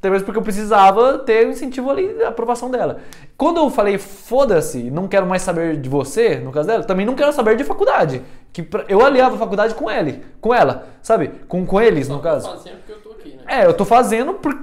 Talvez 0.00 0.22
porque 0.22 0.38
eu 0.38 0.42
precisava 0.42 1.18
ter 1.18 1.46
o 1.46 1.50
incentivo 1.50 1.90
ali 1.90 2.08
da 2.14 2.28
aprovação 2.28 2.70
dela. 2.70 3.00
Quando 3.36 3.58
eu 3.58 3.68
falei, 3.68 3.98
foda-se, 3.98 4.90
não 4.90 5.06
quero 5.06 5.26
mais 5.26 5.42
saber 5.42 5.76
de 5.76 5.88
você, 5.90 6.36
no 6.36 6.50
caso 6.50 6.68
dela, 6.68 6.84
também 6.84 7.04
não 7.04 7.14
quero 7.14 7.32
saber 7.32 7.54
de 7.56 7.64
faculdade. 7.64 8.22
Que 8.52 8.62
pra- 8.62 8.84
eu 8.88 9.04
aliava 9.04 9.34
a 9.34 9.38
faculdade 9.38 9.74
com 9.74 9.90
ele, 9.90 10.22
com 10.40 10.54
ela, 10.54 10.86
sabe? 11.02 11.28
Com, 11.48 11.66
com 11.66 11.80
eles, 11.80 12.08
no 12.08 12.18
caso. 12.20 12.48
tô 12.48 12.56
fazendo 12.56 12.76
porque 12.78 12.92
eu 12.92 12.98
tô 13.00 13.10
aqui, 13.10 13.28
né? 13.36 13.42
É, 13.46 13.66
eu 13.66 13.74
tô 13.74 13.84
fazendo 13.84 14.32
por, 14.34 14.58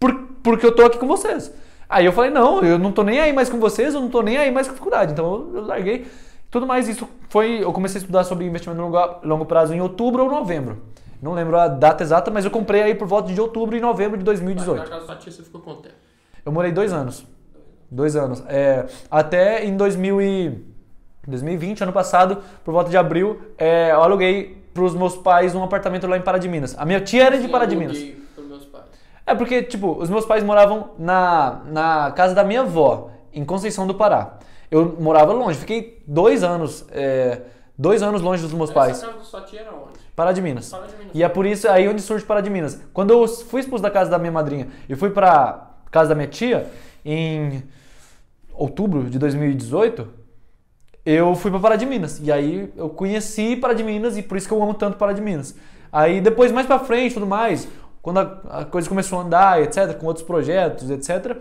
por, 0.00 0.14
porque 0.42 0.64
eu 0.64 0.72
tô 0.74 0.82
aqui 0.86 0.96
com 0.98 1.06
vocês. 1.06 1.52
Aí 1.86 2.06
eu 2.06 2.12
falei, 2.12 2.30
não, 2.30 2.62
eu 2.62 2.78
não 2.78 2.90
tô 2.92 3.02
nem 3.02 3.20
aí 3.20 3.32
mais 3.32 3.48
com 3.50 3.58
vocês, 3.58 3.94
eu 3.94 4.00
não 4.00 4.08
tô 4.08 4.22
nem 4.22 4.36
aí 4.38 4.50
mais 4.50 4.66
com 4.68 4.74
a 4.74 4.76
faculdade. 4.76 5.12
Então 5.12 5.50
eu 5.54 5.62
larguei. 5.66 6.06
Tudo 6.50 6.66
mais 6.66 6.88
isso 6.88 7.06
foi. 7.28 7.62
Eu 7.62 7.72
comecei 7.74 7.98
a 7.98 8.00
estudar 8.02 8.24
sobre 8.24 8.46
investimento 8.46 8.80
no 8.80 8.88
longo, 8.88 9.16
longo 9.22 9.44
prazo 9.44 9.74
em 9.74 9.80
outubro 9.82 10.24
ou 10.24 10.30
novembro. 10.30 10.78
Não 11.20 11.32
lembro 11.34 11.58
a 11.58 11.66
data 11.68 12.02
exata, 12.02 12.30
mas 12.30 12.44
eu 12.44 12.50
comprei 12.50 12.82
aí 12.82 12.94
por 12.94 13.06
volta 13.08 13.32
de 13.32 13.40
outubro 13.40 13.76
e 13.76 13.80
novembro 13.80 14.16
de 14.16 14.22
Na 14.24 14.26
2018. 14.26 14.88
casa 14.88 15.06
da 15.06 15.16
tia 15.16 15.32
você 15.32 15.42
ficou 15.42 15.60
quanto 15.60 15.82
tempo? 15.82 15.94
Eu 16.44 16.52
morei 16.52 16.70
dois 16.72 16.92
anos. 16.92 17.26
Dois 17.90 18.14
anos. 18.16 18.42
É, 18.46 18.86
até 19.10 19.64
em 19.64 19.76
2000 19.76 20.22
e 20.22 20.64
2020, 21.26 21.82
ano 21.82 21.92
passado, 21.92 22.38
por 22.64 22.72
volta 22.72 22.90
de 22.90 22.96
abril, 22.96 23.40
é, 23.58 23.90
eu 23.92 24.02
aluguei 24.02 24.62
pros 24.72 24.94
meus 24.94 25.16
pais 25.16 25.54
um 25.54 25.62
apartamento 25.62 26.06
lá 26.06 26.16
em 26.16 26.22
Pará 26.22 26.38
de 26.38 26.48
Minas. 26.48 26.74
A 26.78 26.84
minha 26.84 27.00
tia 27.00 27.24
era 27.24 27.36
de 27.36 27.44
Sim, 27.44 27.48
Pará 27.50 27.64
de 27.64 27.74
Minas. 27.76 27.98
pais. 27.98 28.84
É 29.26 29.34
porque, 29.34 29.62
tipo, 29.62 29.92
os 30.00 30.08
meus 30.08 30.24
pais 30.24 30.42
moravam 30.44 30.90
na, 30.98 31.60
na 31.66 32.12
casa 32.12 32.34
da 32.34 32.44
minha 32.44 32.62
avó, 32.62 33.10
em 33.32 33.44
Conceição 33.44 33.86
do 33.86 33.94
Pará. 33.94 34.38
Eu 34.70 34.96
morava 35.00 35.32
longe, 35.32 35.58
fiquei 35.58 36.02
dois 36.06 36.42
anos, 36.42 36.86
é, 36.90 37.42
dois 37.76 38.02
anos 38.02 38.22
longe 38.22 38.42
dos 38.42 38.52
meus 38.52 38.70
pais. 38.70 38.92
Essa 38.92 39.06
casa 39.06 39.18
da 39.18 39.24
sua 39.24 39.40
tia 39.42 39.60
era 39.60 39.72
onde? 39.74 39.98
Pará 40.18 40.32
de 40.32 40.42
Minas. 40.42 40.70
Pará 40.70 40.86
de 40.86 40.96
Minas. 40.96 41.12
E 41.14 41.22
é 41.22 41.28
por 41.28 41.46
isso 41.46 41.68
aí 41.68 41.88
onde 41.88 42.02
surge 42.02 42.24
Pará 42.24 42.40
de 42.40 42.50
Minas. 42.50 42.80
Quando 42.92 43.12
eu 43.12 43.28
fui 43.28 43.60
expulso 43.60 43.80
da 43.80 43.88
casa 43.88 44.10
da 44.10 44.18
minha 44.18 44.32
madrinha 44.32 44.66
e 44.88 44.96
fui 44.96 45.10
pra 45.10 45.76
casa 45.92 46.08
da 46.08 46.16
minha 46.16 46.26
tia, 46.26 46.66
em 47.04 47.62
outubro 48.52 49.04
de 49.04 49.16
2018, 49.16 50.08
eu 51.06 51.36
fui 51.36 51.52
pra 51.52 51.60
Pará 51.60 51.76
de 51.76 51.86
Minas. 51.86 52.18
E 52.18 52.32
aí 52.32 52.68
eu 52.76 52.88
conheci 52.88 53.54
Pará 53.54 53.74
de 53.74 53.84
Minas 53.84 54.16
e 54.16 54.22
por 54.22 54.36
isso 54.36 54.48
que 54.48 54.52
eu 54.52 54.60
amo 54.60 54.74
tanto 54.74 54.96
Pará 54.96 55.12
de 55.12 55.20
Minas. 55.20 55.54
Aí 55.92 56.20
depois, 56.20 56.50
mais 56.50 56.66
pra 56.66 56.80
frente, 56.80 57.14
tudo 57.14 57.24
mais, 57.24 57.68
quando 58.02 58.18
a, 58.18 58.40
a 58.50 58.64
coisa 58.64 58.88
começou 58.88 59.20
a 59.20 59.22
andar, 59.22 59.62
etc., 59.62 59.96
com 59.96 60.06
outros 60.06 60.26
projetos, 60.26 60.90
etc., 60.90 61.36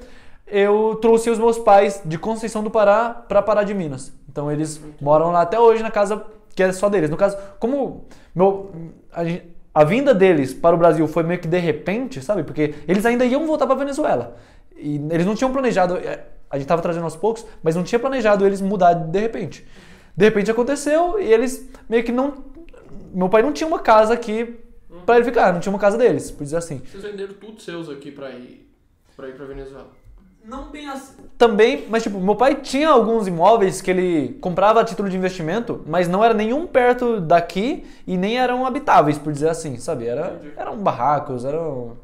eu 0.45 0.99
trouxe 1.01 1.31
os 1.31 1.39
meus 1.39 1.57
pais 1.57 1.99
de 2.05 2.19
Conceição 2.19 2.63
do 2.63 2.69
Pará 2.69 3.09
pra 3.09 3.41
Pará 3.41 3.63
de 3.63 3.73
Minas. 3.73 4.13
Então 4.29 4.51
eles 4.51 4.79
moram 5.01 5.31
lá 5.31 5.41
até 5.41 5.59
hoje 5.59 5.81
na 5.81 5.89
casa 5.89 6.23
que 6.57 6.63
é 6.63 6.71
só 6.71 6.89
deles. 6.89 7.11
No 7.11 7.15
caso, 7.15 7.37
como 7.59 8.07
meu, 8.33 8.71
a, 9.13 9.21
a 9.79 9.83
vinda 9.83 10.11
deles 10.11 10.55
para 10.55 10.75
o 10.75 10.79
Brasil 10.79 11.07
foi 11.07 11.21
meio 11.21 11.39
que 11.39 11.47
de 11.47 11.59
repente, 11.59 12.19
sabe? 12.19 12.43
Porque 12.43 12.73
eles 12.87 13.05
ainda 13.05 13.23
iam 13.23 13.45
voltar 13.45 13.67
para 13.67 13.75
Venezuela. 13.75 14.35
E 14.75 14.95
eles 15.11 15.23
não 15.23 15.35
tinham 15.35 15.53
planejado, 15.53 15.97
é, 15.97 16.25
a 16.49 16.57
gente 16.57 16.67
tava 16.67 16.81
trazendo 16.81 17.03
aos 17.03 17.15
poucos, 17.15 17.45
mas 17.61 17.75
não 17.75 17.83
tinha 17.83 17.99
planejado 17.99 18.43
eles 18.43 18.59
mudar 18.59 18.93
de 18.95 19.19
repente. 19.19 19.67
De 20.15 20.25
repente 20.25 20.49
aconteceu 20.49 21.19
e 21.19 21.31
eles 21.31 21.69
meio 21.87 22.03
que 22.03 22.11
não. 22.11 22.43
Meu 23.13 23.29
pai 23.29 23.43
não 23.43 23.53
tinha 23.53 23.67
uma 23.67 23.79
casa 23.79 24.15
aqui 24.15 24.59
para 25.05 25.17
ele 25.17 25.25
ficar, 25.25 25.53
não 25.53 25.59
tinha 25.59 25.71
uma 25.71 25.79
casa 25.79 25.95
deles, 25.95 26.31
por 26.31 26.43
dizer 26.43 26.57
assim. 26.57 26.79
Vocês 26.79 27.03
venderam 27.03 27.35
tudo 27.35 27.61
seus 27.61 27.87
aqui 27.87 28.11
pra 28.11 28.31
ir 28.31 28.67
pra, 29.15 29.27
ir 29.27 29.33
Venezuela. 29.33 29.89
Não 30.47 30.71
bem 30.71 30.87
assim. 30.87 31.13
Também, 31.37 31.85
mas 31.89 32.03
tipo, 32.03 32.21
meu 32.21 32.35
pai 32.35 32.55
tinha 32.55 32.87
alguns 32.89 33.27
imóveis 33.27 33.81
que 33.81 33.91
ele 33.91 34.37
comprava 34.39 34.79
a 34.79 34.83
título 34.85 35.09
de 35.09 35.17
investimento, 35.17 35.81
mas 35.85 36.07
não 36.07 36.23
era 36.23 36.33
nenhum 36.33 36.65
perto 36.65 37.19
daqui 37.19 37.83
e 38.07 38.15
nem 38.15 38.37
eram 38.39 38.65
habitáveis, 38.65 39.17
por 39.17 39.33
dizer 39.33 39.49
assim, 39.49 39.77
sabe? 39.77 40.07
Era, 40.07 40.39
eram 40.55 40.77
barracos, 40.77 41.43
eram, 41.43 41.97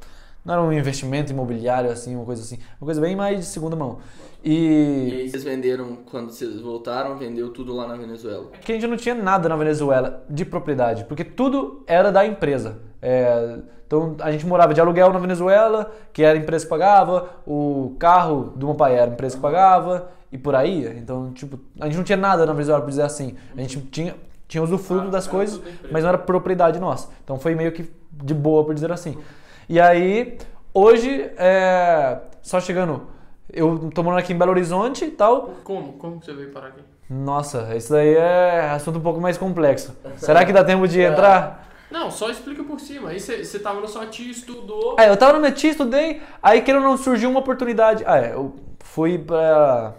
não 0.44 0.54
era 0.54 0.62
um 0.62 0.74
investimento 0.74 1.32
imobiliário 1.32 1.90
assim, 1.90 2.16
uma 2.16 2.26
coisa 2.26 2.42
assim. 2.42 2.60
Uma 2.82 2.86
coisa 2.86 3.00
bem 3.00 3.16
mais 3.16 3.40
de 3.40 3.46
segunda 3.46 3.78
mão. 3.78 4.00
E 4.44 5.10
E 5.10 5.16
aí 5.22 5.30
vocês 5.30 5.44
venderam, 5.46 6.00
quando 6.12 6.32
vocês 6.32 6.60
voltaram, 6.60 7.18
vendeu 7.18 7.50
tudo 7.54 7.74
lá 7.74 7.88
na 7.88 7.96
Venezuela. 7.96 8.52
que 8.62 8.74
a 8.74 8.76
gente 8.76 8.88
não 8.88 8.98
tinha 8.98 9.16
nada 9.16 9.48
na 9.48 9.56
Venezuela 9.56 10.22
de 10.30 10.44
propriedade, 10.44 11.06
porque 11.06 11.24
tudo 11.24 11.82
era 11.88 12.12
da 12.12 12.26
empresa. 12.26 12.78
É, 13.06 13.58
então 13.86 14.16
a 14.22 14.32
gente 14.32 14.46
morava 14.46 14.74
de 14.74 14.80
aluguel 14.80 15.12
na 15.12 15.20
Venezuela, 15.20 15.92
que 16.14 16.24
era 16.24 16.38
a 16.40 16.42
empresa 16.42 16.64
que 16.64 16.70
pagava, 16.70 17.30
o 17.46 17.96
carro 18.00 18.54
do 18.56 18.66
meu 18.68 18.76
pai 18.76 18.96
era 18.96 19.12
a 19.12 19.14
empresa 19.14 19.36
que 19.36 19.42
pagava, 19.42 20.08
e 20.32 20.38
por 20.38 20.56
aí. 20.56 20.88
Então, 20.98 21.32
tipo, 21.34 21.60
a 21.80 21.86
gente 21.86 21.98
não 21.98 22.04
tinha 22.04 22.18
nada 22.18 22.46
na 22.46 22.54
Venezuela, 22.54 22.82
por 22.82 22.90
dizer 22.90 23.04
assim. 23.04 23.36
A 23.56 23.62
gente 23.62 23.80
tinha, 23.82 24.16
tinha 24.48 24.64
usufruto 24.64 25.08
Ah, 25.10 25.12
das 25.12 25.28
coisas, 25.28 25.62
mas 25.92 26.02
não 26.02 26.10
era 26.10 26.18
propriedade 26.18 26.80
nossa. 26.80 27.10
Então 27.24 27.38
foi 27.38 27.54
meio 27.54 27.72
que 27.72 27.88
de 28.12 28.34
boa, 28.34 28.64
por 28.64 28.74
dizer 28.74 28.92
assim. 28.92 29.18
E 29.70 29.80
aí, 29.80 30.38
hoje, 30.74 31.30
é, 31.38 32.18
só 32.42 32.60
chegando, 32.60 33.04
eu 33.52 33.92
tô 33.94 34.02
morando 34.02 34.20
aqui 34.20 34.34
em 34.34 34.38
Belo 34.38 34.52
Horizonte 34.52 35.06
e 35.06 35.12
tal, 35.12 35.52
Como? 35.64 35.94
Como 35.94 36.24
você 36.24 36.34
veio 36.34 36.52
parar 36.52 36.70
aqui? 36.70 36.82
nossa, 37.10 37.76
isso 37.76 37.92
daí 37.92 38.16
é 38.16 38.72
assunto 38.72 38.98
um 38.98 39.02
pouco 39.02 39.22
mais 39.22 39.38
complexo. 39.38 39.96
Será 40.18 40.44
que 40.46 40.52
dá 40.54 40.64
tempo 40.64 40.88
de 40.88 41.00
entrar? 41.00 41.68
Não, 41.94 42.10
só 42.10 42.32
explica 42.32 42.64
por 42.64 42.80
cima. 42.80 43.10
Aí 43.10 43.20
você, 43.20 43.60
tava 43.60 43.80
na 43.80 43.86
sua 43.86 44.08
tia, 44.08 44.32
estudou. 44.32 44.96
É, 45.00 45.08
eu 45.08 45.16
tava 45.16 45.34
no 45.34 45.40
meu 45.40 45.52
tia, 45.52 45.70
estudei, 45.70 46.24
aí 46.42 46.64
ou 46.68 46.80
não 46.82 46.98
surgiu 46.98 47.30
uma 47.30 47.40
oportunidade. 47.40 48.04
Ah, 48.08 48.18
é, 48.18 48.34
eu 48.34 48.56
fui 48.80 49.20
pra. 49.20 49.94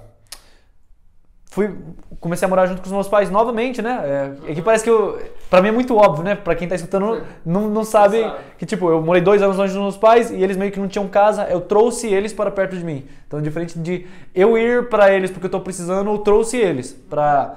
Fui. 1.52 1.72
Comecei 2.18 2.46
a 2.46 2.48
morar 2.48 2.66
junto 2.66 2.80
com 2.80 2.86
os 2.86 2.92
meus 2.92 3.06
pais 3.06 3.30
novamente, 3.30 3.80
né? 3.80 4.34
É, 4.44 4.50
é 4.50 4.54
que 4.56 4.60
parece 4.60 4.82
que 4.82 4.90
eu. 4.90 5.22
Pra 5.48 5.62
mim 5.62 5.68
é 5.68 5.70
muito 5.72 5.94
óbvio, 5.96 6.24
né? 6.24 6.34
Pra 6.34 6.56
quem 6.56 6.66
tá 6.66 6.74
escutando, 6.74 7.22
não, 7.46 7.68
não 7.68 7.84
sabe 7.84 8.22
sabe. 8.22 8.40
que, 8.58 8.66
tipo, 8.66 8.90
eu 8.90 9.00
morei 9.00 9.22
dois 9.22 9.40
anos 9.40 9.56
longe 9.56 9.72
dos 9.72 9.80
meus 9.80 9.96
pais 9.96 10.32
e 10.32 10.42
eles 10.42 10.56
meio 10.56 10.72
que 10.72 10.80
não 10.80 10.88
tinham 10.88 11.06
casa, 11.06 11.44
eu 11.44 11.60
trouxe 11.60 12.12
eles 12.12 12.32
para 12.32 12.50
perto 12.50 12.76
de 12.76 12.82
mim. 12.82 13.06
Então, 13.28 13.40
diferente 13.40 13.78
de 13.78 14.04
eu 14.34 14.58
ir 14.58 14.88
pra 14.88 15.12
eles 15.12 15.30
porque 15.30 15.46
eu 15.46 15.50
tô 15.50 15.60
precisando, 15.60 16.10
eu 16.10 16.18
trouxe 16.18 16.56
eles 16.56 16.92
pra, 17.08 17.54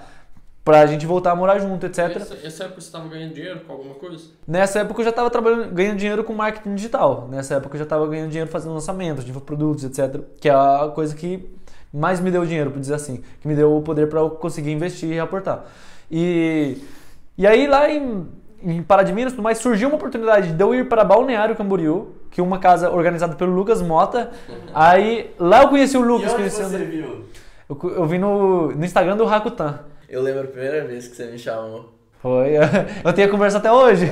pra 0.68 0.86
gente 0.86 1.06
voltar 1.06 1.32
a 1.32 1.36
morar 1.36 1.60
junto, 1.60 1.86
etc. 1.86 2.18
Essa, 2.18 2.38
essa 2.44 2.64
época 2.66 2.82
você 2.82 2.92
tava 2.92 3.08
ganhando 3.08 3.34
dinheiro 3.34 3.62
com 3.62 3.72
alguma 3.72 3.96
coisa? 3.96 4.26
Nessa 4.46 4.80
época 4.80 5.00
eu 5.00 5.06
já 5.06 5.12
estava 5.12 5.30
trabalhando, 5.30 5.74
ganhando 5.74 5.98
dinheiro 5.98 6.26
com 6.26 6.34
marketing 6.34 6.76
digital. 6.76 7.26
Nessa 7.32 7.56
época 7.56 7.76
eu 7.76 7.80
já 7.80 7.84
estava 7.86 8.06
ganhando 8.06 8.28
dinheiro 8.28 8.52
fazendo 8.52 8.74
lançamentos 8.74 9.24
de 9.24 9.32
produtos, 9.32 9.86
etc. 9.86 10.22
Que 10.42 10.50
é 10.50 10.52
a 10.52 10.92
coisa 10.94 11.16
que 11.16 11.50
mais 11.94 12.20
me 12.20 12.30
deu 12.30 12.46
dinheiro, 12.46 12.70
por 12.70 12.82
dizer 12.82 12.96
assim. 12.96 13.24
Que 13.40 13.48
me 13.48 13.56
deu 13.56 13.78
o 13.78 13.82
poder 13.82 14.10
para 14.10 14.20
eu 14.20 14.30
conseguir 14.30 14.74
investir 14.74 15.10
e 15.10 15.18
aportar. 15.18 15.64
E, 16.12 16.80
e 17.38 17.48
aí 17.48 17.66
lá 17.66 17.90
em, 17.90 18.28
em 18.62 18.84
Pará 18.84 19.04
de 19.04 19.14
Minas, 19.14 19.34
mais, 19.36 19.60
surgiu 19.60 19.88
uma 19.88 19.96
oportunidade 19.96 20.52
de 20.52 20.62
eu 20.62 20.76
ir 20.76 20.90
para 20.90 21.02
Balneário 21.06 21.56
Camboriú, 21.56 22.10
que 22.30 22.42
é 22.42 22.44
uma 22.44 22.60
casa 22.60 22.92
organizada 22.92 23.38
pelo 23.38 23.54
Lucas 23.54 23.82
Mota. 23.82 24.32
Aí 24.76 25.34
lá 25.40 25.64
eu 25.64 25.70
conheci 25.70 25.98
o 25.98 26.02
Lucas, 26.02 26.34
conheci 26.34 26.62
o 26.62 26.66
André. 26.66 26.84
viu? 26.84 27.24
Eu, 27.70 27.90
eu 27.90 28.06
vi 28.06 28.18
no, 28.18 28.74
no 28.74 28.84
Instagram 28.84 29.16
do 29.16 29.24
Rakutan. 29.24 29.80
Eu 30.10 30.22
lembro 30.22 30.44
a 30.44 30.48
primeira 30.48 30.86
vez 30.86 31.08
que 31.08 31.16
você 31.16 31.26
me 31.26 31.38
chamou. 31.38 31.94
Foi. 32.22 32.54
Eu 33.04 33.14
tenho 33.14 33.28
a 33.28 33.32
conversa 33.32 33.58
até 33.58 33.72
hoje. 33.72 34.10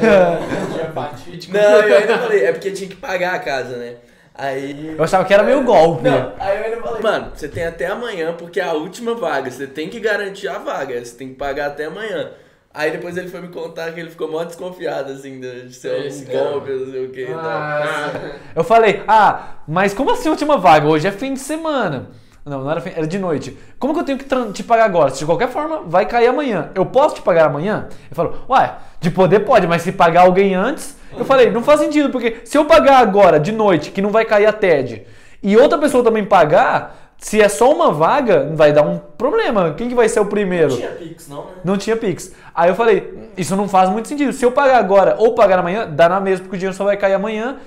Fatídico. 0.93 1.53
Não, 1.57 1.81
eu 1.81 1.97
ainda 1.97 2.17
falei, 2.17 2.45
é 2.45 2.51
porque 2.51 2.71
tinha 2.71 2.89
que 2.89 2.95
pagar 2.95 3.35
a 3.35 3.39
casa, 3.39 3.77
né? 3.77 3.95
Aí. 4.34 4.95
Eu 4.97 5.03
achava 5.03 5.23
que 5.26 5.34
era 5.34 5.43
meio 5.43 5.63
golpe. 5.63 6.03
Não, 6.03 6.34
aí 6.38 6.57
eu 6.59 6.65
ainda 6.65 6.81
falei, 6.81 7.01
mano, 7.01 7.31
você 7.34 7.47
tem 7.47 7.65
até 7.65 7.88
amanhã, 7.88 8.34
porque 8.34 8.59
é 8.59 8.65
a 8.65 8.73
última 8.73 9.15
vaga. 9.15 9.49
Você 9.49 9.65
tem 9.65 9.89
que 9.89 9.99
garantir 9.99 10.49
a 10.49 10.57
vaga, 10.57 11.03
você 11.03 11.15
tem 11.15 11.30
que 11.30 11.35
pagar 11.35 11.67
até 11.67 11.85
amanhã. 11.85 12.31
Aí 12.73 12.91
depois 12.91 13.15
ele 13.15 13.30
foi 13.30 13.39
me 13.39 13.47
contar 13.47 13.93
que 13.93 13.99
ele 14.01 14.09
ficou 14.09 14.30
mó 14.30 14.43
desconfiado, 14.43 15.13
assim, 15.13 15.39
de 15.39 15.73
ser 15.73 16.11
um 16.11 16.26
golpe, 16.26 16.72
não 16.72 16.91
sei 16.91 17.05
o 17.05 17.09
que. 17.09 17.26
Ah, 17.31 18.11
Eu 18.53 18.65
falei, 18.65 19.01
ah, 19.07 19.55
mas 19.65 19.93
como 19.93 20.11
assim 20.11 20.27
última 20.27 20.57
vaga? 20.57 20.85
Hoje 20.85 21.07
é 21.07 21.11
fim 21.11 21.34
de 21.34 21.39
semana. 21.39 22.09
Não, 22.45 22.63
não 22.63 22.69
era 22.69 22.80
fim, 22.80 22.91
era 22.95 23.07
de 23.07 23.17
noite. 23.17 23.57
Como 23.80 23.91
que 23.91 23.99
eu 24.01 24.03
tenho 24.03 24.19
que 24.19 24.53
te 24.53 24.63
pagar 24.63 24.85
agora? 24.85 25.09
Se 25.09 25.17
de 25.17 25.26
qualquer 25.26 25.49
forma 25.49 25.81
vai 25.88 26.05
cair 26.05 26.27
amanhã. 26.27 26.69
Eu 26.76 26.85
posso 26.85 27.15
te 27.15 27.22
pagar 27.23 27.47
amanhã? 27.47 27.88
Ele 27.89 28.13
falou, 28.13 28.35
ué, 28.47 28.76
de 29.01 29.09
poder 29.09 29.39
pode, 29.39 29.65
mas 29.65 29.81
se 29.81 29.91
pagar 29.91 30.22
alguém 30.22 30.53
antes. 30.53 30.95
Eu 31.17 31.26
falei, 31.26 31.49
não 31.49 31.63
faz 31.63 31.80
sentido, 31.80 32.11
porque 32.11 32.41
se 32.45 32.55
eu 32.55 32.65
pagar 32.65 32.99
agora, 32.99 33.39
de 33.39 33.51
noite, 33.51 33.89
que 33.89 33.99
não 33.99 34.11
vai 34.11 34.26
cair 34.26 34.45
a 34.45 34.53
TED, 34.53 35.07
e 35.41 35.57
outra 35.57 35.80
pessoa 35.80 36.03
também 36.03 36.23
pagar, 36.23 37.13
se 37.17 37.41
é 37.41 37.49
só 37.49 37.72
uma 37.73 37.91
vaga, 37.91 38.51
vai 38.53 38.72
dar 38.72 38.84
um 38.84 38.99
problema. 38.99 39.73
Quem 39.76 39.89
que 39.89 39.95
vai 39.95 40.07
ser 40.07 40.19
o 40.19 40.26
primeiro? 40.26 40.69
Não 40.69 40.77
tinha 40.77 40.91
Pix, 40.91 41.27
não, 41.27 41.45
né? 41.45 41.51
Não 41.63 41.77
tinha 41.77 41.97
Pix. 41.97 42.31
Aí 42.53 42.69
eu 42.69 42.76
falei, 42.76 43.31
isso 43.35 43.55
não 43.55 43.67
faz 43.67 43.89
muito 43.89 44.07
sentido. 44.07 44.31
Se 44.31 44.45
eu 44.45 44.51
pagar 44.51 44.77
agora 44.77 45.15
ou 45.17 45.34
pagar 45.34 45.57
amanhã, 45.57 45.88
dá 45.89 46.07
na 46.07 46.19
mesma, 46.19 46.43
porque 46.43 46.57
o 46.57 46.59
dinheiro 46.59 46.77
só 46.77 46.84
vai 46.84 46.95
cair 46.95 47.13
amanhã. 47.13 47.57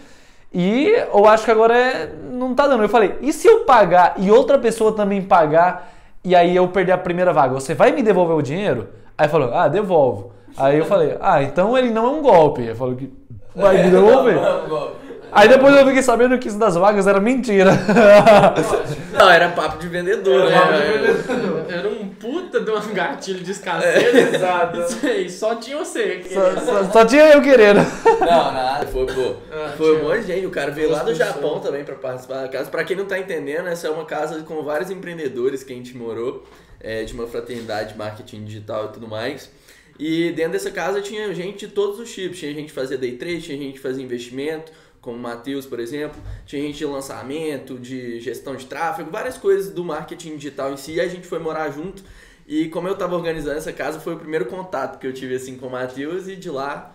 E 0.52 0.88
eu 1.12 1.26
acho 1.26 1.44
que 1.44 1.50
agora 1.50 1.76
é, 1.76 2.10
não 2.30 2.54
tá 2.54 2.66
dando. 2.66 2.82
Eu 2.82 2.88
falei, 2.88 3.16
e 3.20 3.32
se 3.32 3.46
eu 3.46 3.60
pagar 3.60 4.14
e 4.16 4.30
outra 4.30 4.58
pessoa 4.58 4.92
também 4.92 5.22
pagar 5.22 5.92
e 6.24 6.34
aí 6.34 6.56
eu 6.56 6.68
perder 6.68 6.92
a 6.92 6.98
primeira 6.98 7.32
vaga? 7.32 7.54
Você 7.54 7.74
vai 7.74 7.92
me 7.92 8.02
devolver 8.02 8.36
o 8.36 8.42
dinheiro? 8.42 8.88
Aí 9.16 9.28
falou, 9.28 9.52
ah, 9.54 9.68
devolvo. 9.68 10.32
Aí 10.56 10.78
eu 10.78 10.84
falei, 10.84 11.16
ah, 11.20 11.42
então 11.42 11.76
ele 11.76 11.90
não 11.90 12.06
é 12.06 12.08
um 12.08 12.22
golpe. 12.22 12.62
Ele 12.62 12.74
falou 12.74 12.96
que 12.96 13.12
vai 13.54 13.84
me 13.84 13.90
devolver. 13.90 14.36
Não, 14.40 14.62
não, 14.62 14.68
golpe. 14.68 15.07
Aí 15.30 15.48
depois 15.48 15.74
eu 15.76 15.86
fiquei 15.86 16.02
sabendo 16.02 16.38
que 16.38 16.48
isso 16.48 16.58
das 16.58 16.74
vagas 16.74 17.06
era 17.06 17.20
mentira. 17.20 17.72
Não, 19.12 19.28
era 19.30 19.48
papo 19.50 19.78
de 19.78 19.88
vendedor, 19.88 20.46
É, 20.46 20.50
né? 20.50 21.24
Era 21.68 21.88
um 21.88 22.08
puta 22.08 22.60
de 22.60 22.70
um 22.70 22.80
gatilho 22.94 23.40
de 23.42 23.50
escassez. 23.50 24.34
Exato. 24.34 24.80
Isso 24.80 25.06
aí, 25.06 25.30
só 25.30 25.54
tinha 25.56 25.76
você. 25.78 26.22
Só, 26.32 26.56
só- 26.60 26.84
só 26.92 27.04
tinha 27.04 27.24
eu 27.32 27.42
querendo. 27.42 27.80
Não, 28.20 28.52
nada. 28.52 28.86
Foi, 28.86 29.06
pô. 29.06 29.34
Ah, 29.52 29.72
Foi 29.76 29.96
um 30.00 30.04
monte 30.08 30.20
de 30.22 30.26
gente. 30.28 30.46
O 30.46 30.50
cara 30.50 30.70
veio 30.70 30.90
lá 30.90 31.02
do. 31.02 31.14
Japão 31.14 31.58
também 31.60 31.84
pra 31.84 31.94
participar 31.96 32.42
da 32.42 32.48
casa. 32.48 32.70
Pra 32.70 32.84
quem 32.84 32.96
não 32.96 33.04
tá 33.04 33.18
entendendo, 33.18 33.66
essa 33.68 33.88
é 33.88 33.90
uma 33.90 34.04
casa 34.04 34.40
com 34.42 34.62
vários 34.62 34.90
empreendedores 34.90 35.64
que 35.64 35.72
a 35.72 35.76
gente 35.76 35.96
morou, 35.96 36.44
é, 36.80 37.02
de 37.02 37.12
uma 37.12 37.26
fraternidade 37.26 37.92
de 37.92 37.98
marketing 37.98 38.44
digital 38.44 38.86
e 38.86 38.88
tudo 38.92 39.08
mais. 39.08 39.50
E 39.98 40.30
dentro 40.30 40.52
dessa 40.52 40.70
casa 40.70 41.00
tinha 41.00 41.34
gente 41.34 41.66
de 41.66 41.72
todos 41.72 41.98
os 41.98 42.12
tipos. 42.14 42.38
Tinha 42.38 42.52
gente 42.54 42.66
que 42.66 42.72
fazia 42.72 42.96
day 42.96 43.12
trade, 43.16 43.42
tinha 43.42 43.58
gente 43.58 43.72
que 43.74 43.80
fazia 43.80 44.04
investimento, 44.04 44.70
como 45.08 45.18
o 45.18 45.22
Matheus, 45.22 45.64
por 45.66 45.80
exemplo. 45.80 46.20
Tinha 46.44 46.60
gente 46.62 46.78
de 46.78 46.84
lançamento, 46.84 47.78
de 47.78 48.20
gestão 48.20 48.54
de 48.54 48.66
tráfego, 48.66 49.10
várias 49.10 49.38
coisas 49.38 49.72
do 49.72 49.82
marketing 49.84 50.36
digital 50.36 50.72
em 50.72 50.76
si. 50.76 50.92
E 50.94 51.00
a 51.00 51.08
gente 51.08 51.26
foi 51.26 51.38
morar 51.38 51.70
junto. 51.70 52.02
E 52.46 52.68
como 52.68 52.86
eu 52.88 52.94
tava 52.96 53.14
organizando 53.16 53.56
essa 53.58 53.72
casa, 53.72 53.98
foi 54.00 54.14
o 54.14 54.18
primeiro 54.18 54.46
contato 54.46 54.98
que 54.98 55.06
eu 55.06 55.12
tive 55.12 55.34
assim 55.34 55.56
com 55.56 55.66
o 55.66 55.70
Matheus 55.70 56.28
e 56.28 56.36
de 56.36 56.50
lá, 56.50 56.92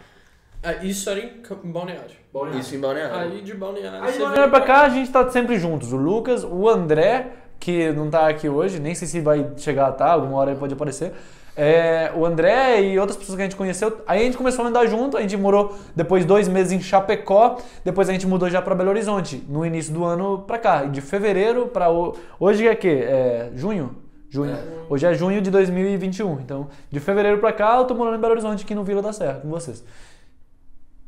Ah, 0.66 0.76
isso 0.86 1.10
era 1.10 1.20
em 1.20 1.42
Cam- 1.42 1.58
Balneário. 1.64 2.16
isso 2.58 2.74
em 2.76 2.80
Balneário. 2.80 3.16
Aí 3.16 3.42
de 3.42 3.54
Balneário. 3.54 4.02
Aí 4.04 4.14
de 4.14 4.20
Balneário 4.20 4.50
pra 4.50 4.62
cá 4.62 4.82
a 4.84 4.90
gente 4.90 5.12
tá 5.12 5.30
sempre 5.30 5.60
juntos. 5.60 5.92
O 5.92 5.98
Lucas, 5.98 6.44
o 6.46 6.70
André, 6.70 7.34
que 7.60 7.92
não 7.92 8.10
tá 8.10 8.28
aqui 8.30 8.48
hoje, 8.48 8.80
nem 8.80 8.96
sei 8.96 9.08
se 9.08 9.20
vai 9.20 9.52
chegar 9.58 9.88
a 9.88 9.92
tá, 9.92 10.12
alguma 10.14 10.38
hora 10.38 10.52
ele 10.52 10.60
pode 10.60 10.74
aparecer. 10.74 11.12
É, 11.56 12.12
o 12.16 12.26
André 12.26 12.82
e 12.82 12.98
outras 13.00 13.16
pessoas 13.16 13.36
que 13.36 13.42
a 13.42 13.46
gente 13.46 13.56
conheceu. 13.56 14.02
Aí 14.08 14.22
a 14.22 14.24
gente 14.24 14.38
começou 14.38 14.66
a 14.66 14.68
andar 14.68 14.88
junto, 14.88 15.18
a 15.18 15.22
gente 15.22 15.38
morou 15.38 15.76
depois 15.96 16.26
dois 16.26 16.48
meses 16.48 16.72
em 16.72 16.82
Chapecó, 16.82 17.58
depois 17.86 18.10
a 18.10 18.12
gente 18.12 18.26
mudou 18.26 18.50
já 18.50 18.60
pra 18.62 18.74
Belo 18.74 18.90
Horizonte, 18.90 19.44
no 19.48 19.64
início 19.66 19.94
do 19.94 20.04
ano 20.04 20.40
pra 20.48 20.58
cá. 20.58 20.84
E 20.86 20.90
de 20.90 21.00
fevereiro 21.02 21.68
pra. 21.68 21.92
o- 21.92 22.16
Hoje 22.40 22.68
é 22.68 22.76
que? 22.76 22.88
É 22.90 23.52
junho? 23.56 23.96
Junho. 24.30 24.58
Hoje 24.90 25.06
é 25.06 25.14
junho 25.14 25.42
de 25.44 25.52
2021. 25.52 26.40
Então, 26.40 26.68
de 26.90 27.00
fevereiro 27.00 27.38
pra 27.38 27.54
cá, 27.54 27.78
eu 27.78 27.86
tô 27.86 27.94
morando 27.94 28.18
em 28.18 28.20
Belo 28.20 28.34
Horizonte, 28.34 28.64
aqui 28.64 28.74
no 28.74 28.84
Vila 28.84 29.02
da 29.02 29.14
Serra, 29.14 29.40
com 29.42 29.50
vocês. 29.50 29.84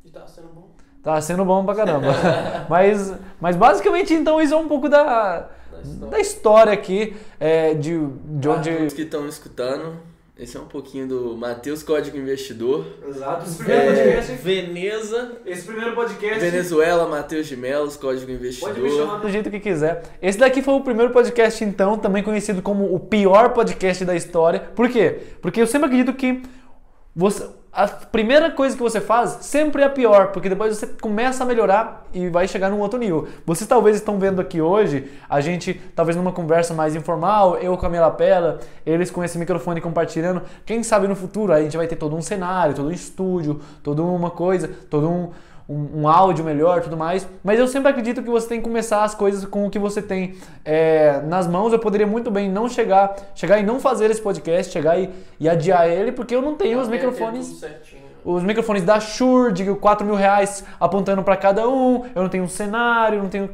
E 0.06 0.12
tá 0.12 0.28
sendo 0.28 0.50
bom. 0.54 0.68
Tá 1.02 1.20
sendo 1.22 1.44
bom 1.44 1.66
pra 1.66 1.74
caramba. 1.74 2.08
mas, 2.70 3.16
mas 3.42 3.56
basicamente, 3.56 4.14
então, 4.14 4.40
isso 4.40 4.54
é 4.54 4.58
um 4.58 4.68
pouco 4.68 4.88
da, 4.88 5.50
história. 5.84 6.12
da 6.12 6.20
história 6.20 6.72
aqui, 6.74 7.16
é, 7.40 7.74
de, 7.74 7.98
de 8.08 8.48
Para 8.48 8.58
onde... 8.58 8.76
todos 8.76 8.94
que 8.94 9.02
estão 9.02 9.28
escutando, 9.28 9.96
esse 10.38 10.58
é 10.58 10.60
um 10.60 10.66
pouquinho 10.66 11.08
do 11.08 11.38
Matheus 11.38 11.82
Código 11.82 12.18
Investidor. 12.18 12.86
Exato. 13.08 13.46
Esse 13.46 13.72
É, 13.72 14.22
Veneza. 14.42 15.38
esse 15.46 15.66
primeiro 15.66 15.96
podcast... 15.96 16.40
Venezuela, 16.40 17.08
Matheus 17.08 17.48
de 17.48 17.56
Melos, 17.56 17.96
Código 17.96 18.30
Investidor. 18.30 19.22
do 19.22 19.30
jeito 19.30 19.50
que 19.50 19.60
quiser. 19.62 20.04
Esse 20.22 20.38
daqui 20.38 20.62
foi 20.62 20.74
o 20.74 20.82
primeiro 20.82 21.14
podcast, 21.14 21.64
então, 21.64 21.98
também 21.98 22.22
conhecido 22.22 22.62
como 22.62 22.94
o 22.94 23.00
pior 23.00 23.54
podcast 23.54 24.04
da 24.04 24.14
história. 24.16 24.60
Por 24.60 24.90
quê? 24.90 25.20
Porque 25.42 25.62
eu 25.62 25.68
sempre 25.68 25.88
acredito 25.88 26.14
que 26.14 26.44
você, 27.16 27.48
a 27.76 27.88
primeira 27.88 28.50
coisa 28.50 28.74
que 28.74 28.82
você 28.82 29.02
faz 29.02 29.40
sempre 29.42 29.82
é 29.82 29.86
a 29.86 29.90
pior, 29.90 30.28
porque 30.32 30.48
depois 30.48 30.78
você 30.78 30.88
começa 30.88 31.44
a 31.44 31.46
melhorar 31.46 32.08
e 32.14 32.30
vai 32.30 32.48
chegar 32.48 32.70
num 32.70 32.80
outro 32.80 32.98
nível. 32.98 33.28
Vocês 33.46 33.68
talvez 33.68 33.98
estão 33.98 34.18
vendo 34.18 34.40
aqui 34.40 34.62
hoje, 34.62 35.12
a 35.30 35.42
gente 35.42 35.74
talvez 35.94 36.16
numa 36.16 36.32
conversa 36.32 36.74
mais 36.74 36.96
informal, 36.96 37.58
eu 37.58 37.78
com 37.78 37.86
a 37.86 37.90
minha 37.90 38.02
lapela, 38.02 38.62
eles 38.86 39.12
com 39.12 39.22
esse 39.22 39.38
microfone 39.38 39.82
compartilhando. 39.82 40.42
Quem 40.66 40.84
sabe 40.84 41.06
no 41.06 41.18
futuro 41.18 41.52
a 41.52 41.62
gente 41.62 41.76
vai 41.76 41.86
ter 41.86 41.98
todo 41.98 42.16
um 42.16 42.22
cenário, 42.22 42.74
todo 42.74 42.88
um 42.88 42.94
estúdio, 42.94 43.60
toda 43.84 44.02
uma 44.02 44.32
coisa, 44.32 44.70
todo 44.90 45.10
um 45.10 45.32
um, 45.68 46.02
um 46.02 46.08
áudio 46.08 46.44
melhor 46.46 46.82
tudo 46.82 46.98
mais. 46.98 47.28
Mas 47.44 47.60
eu 47.60 47.68
sempre 47.68 47.90
acredito 47.90 48.22
que 48.22 48.30
você 48.30 48.48
tem 48.48 48.60
que 48.60 48.64
começar 48.64 49.04
as 49.04 49.16
coisas 49.16 49.46
com 49.46 49.66
o 49.66 49.70
que 49.70 49.80
você 49.80 50.02
tem 50.02 50.36
é, 50.64 51.22
nas 51.26 51.48
mãos. 51.48 51.74
Eu 51.74 51.80
poderia 51.80 52.08
muito 52.08 52.30
bem 52.32 52.50
não 52.50 52.70
chegar, 52.70 53.16
chegar 53.34 53.60
e 53.60 53.64
não 53.64 53.80
fazer 53.80 54.10
esse 54.10 54.22
podcast, 54.22 54.72
chegar 54.72 55.00
e, 55.00 55.10
e 55.40 55.50
adiar 55.50 55.88
ele, 55.88 56.12
porque 56.12 56.36
eu 56.36 56.42
não 56.42 56.56
tenho 56.56 56.80
os 56.80 56.88
Até 56.88 56.98
ter 56.98 57.06
microfones. 57.08 57.64
Os 58.24 58.42
microfones 58.42 58.82
da 58.82 59.00
Shure, 59.00 59.54
de 59.54 59.76
4 59.76 60.04
mil 60.04 60.16
reais 60.16 60.64
apontando 60.80 61.22
para 61.22 61.38
cada 61.38 61.70
um, 61.70 62.06
eu 62.16 62.24
não 62.24 62.30
tenho 62.30 62.44
um 62.44 62.48
cenário, 62.48 63.22
não 63.22 63.30
tenho. 63.30 63.48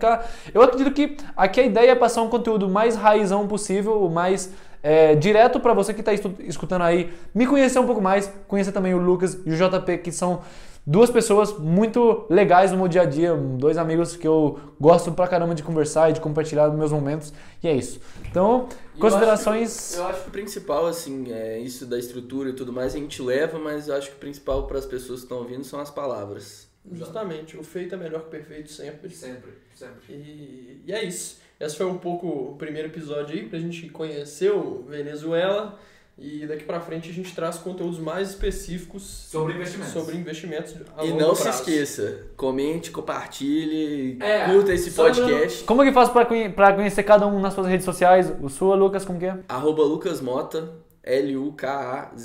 Eu 0.53 0.61
acredito 0.61 0.91
que 0.93 1.17
aqui 1.35 1.59
a 1.59 1.63
ideia 1.65 1.91
é 1.91 1.95
passar 1.95 2.21
um 2.21 2.29
conteúdo 2.29 2.69
mais 2.69 2.95
raizão 2.95 3.45
possível, 3.47 4.01
o 4.01 4.09
mais 4.09 4.53
é, 4.81 5.13
direto 5.13 5.59
para 5.59 5.73
você 5.73 5.93
que 5.93 5.99
está 5.99 6.13
escutando 6.39 6.83
aí, 6.83 7.11
me 7.35 7.45
conhecer 7.45 7.79
um 7.79 7.85
pouco 7.85 8.01
mais, 8.01 8.31
conhecer 8.47 8.71
também 8.71 8.93
o 8.93 8.97
Lucas 8.97 9.37
e 9.45 9.51
o 9.51 9.55
JP, 9.57 9.97
que 9.97 10.11
são 10.11 10.41
duas 10.85 11.09
pessoas 11.09 11.57
muito 11.57 12.25
legais 12.29 12.71
no 12.71 12.77
meu 12.77 12.87
dia 12.87 13.01
a 13.01 13.05
dia, 13.05 13.33
dois 13.35 13.77
amigos 13.77 14.15
que 14.15 14.27
eu 14.27 14.59
gosto 14.79 15.11
pra 15.11 15.27
caramba 15.27 15.53
de 15.53 15.63
conversar 15.63 16.09
e 16.09 16.13
de 16.13 16.21
compartilhar 16.21 16.69
meus 16.69 16.91
momentos, 16.91 17.33
e 17.63 17.67
é 17.67 17.73
isso. 17.73 17.99
Então, 18.29 18.67
E 18.93 18.97
eu 18.97 19.01
considerações. 19.01 19.95
Eu 19.95 20.07
acho 20.07 20.23
que 20.23 20.29
o 20.29 20.31
principal, 20.31 20.87
assim, 20.87 21.31
é 21.31 21.59
isso 21.59 21.85
da 21.85 21.97
estrutura 21.97 22.49
e 22.49 22.53
tudo 22.53 22.73
mais, 22.73 22.95
a 22.95 22.97
gente 22.97 23.21
leva, 23.21 23.59
mas 23.59 23.87
eu 23.87 23.95
acho 23.95 24.09
que 24.09 24.15
o 24.15 24.19
principal 24.19 24.67
para 24.67 24.79
as 24.79 24.85
pessoas 24.85 25.19
que 25.19 25.25
estão 25.25 25.37
ouvindo 25.37 25.63
são 25.63 25.79
as 25.79 25.89
palavras. 25.89 26.69
Justamente, 26.91 27.55
o 27.57 27.63
feito 27.63 27.93
é 27.93 27.97
melhor 27.97 28.21
que 28.21 28.27
o 28.27 28.31
perfeito 28.31 28.71
sempre. 28.71 29.11
Sempre, 29.11 29.51
sempre. 29.75 30.13
E, 30.13 30.81
e 30.87 30.91
é 30.91 31.03
isso. 31.03 31.39
Esse 31.59 31.77
foi 31.77 31.85
um 31.85 31.99
pouco 31.99 32.27
o 32.27 32.55
primeiro 32.55 32.87
episódio 32.87 33.35
aí 33.35 33.47
pra 33.47 33.59
gente 33.59 33.87
conhecer 33.89 34.51
o 34.51 34.83
Venezuela. 34.89 35.77
E 36.17 36.45
daqui 36.45 36.63
pra 36.65 36.79
frente 36.79 37.09
a 37.09 37.13
gente 37.13 37.33
traz 37.33 37.57
conteúdos 37.57 37.97
mais 37.97 38.29
específicos 38.29 39.01
Sobre 39.03 39.53
investimentos. 39.55 39.93
sobre 39.93 40.15
investimentos 40.17 40.75
a 40.95 41.03
E 41.03 41.09
longo 41.09 41.19
não 41.21 41.33
se 41.35 41.43
prazo. 41.43 41.59
esqueça, 41.61 42.25
comente, 42.37 42.91
compartilhe, 42.91 44.17
É, 44.21 44.45
curta 44.45 44.71
esse 44.73 44.91
podcast. 44.91 45.63
Como 45.63 45.81
que 45.83 45.91
faz 45.91 46.09
conhe- 46.27 46.49
pra 46.49 46.73
conhecer 46.73 47.01
cada 47.03 47.25
um 47.25 47.39
nas 47.39 47.53
suas 47.55 47.65
redes 47.65 47.85
sociais? 47.85 48.31
O 48.41 48.49
sua, 48.49 48.75
Lucas, 48.75 49.03
como 49.03 49.17
que 49.17 49.25
é? 49.25 49.37
Arroba 49.49 49.83
Lucas 49.83 50.21
Mota, 50.21 50.69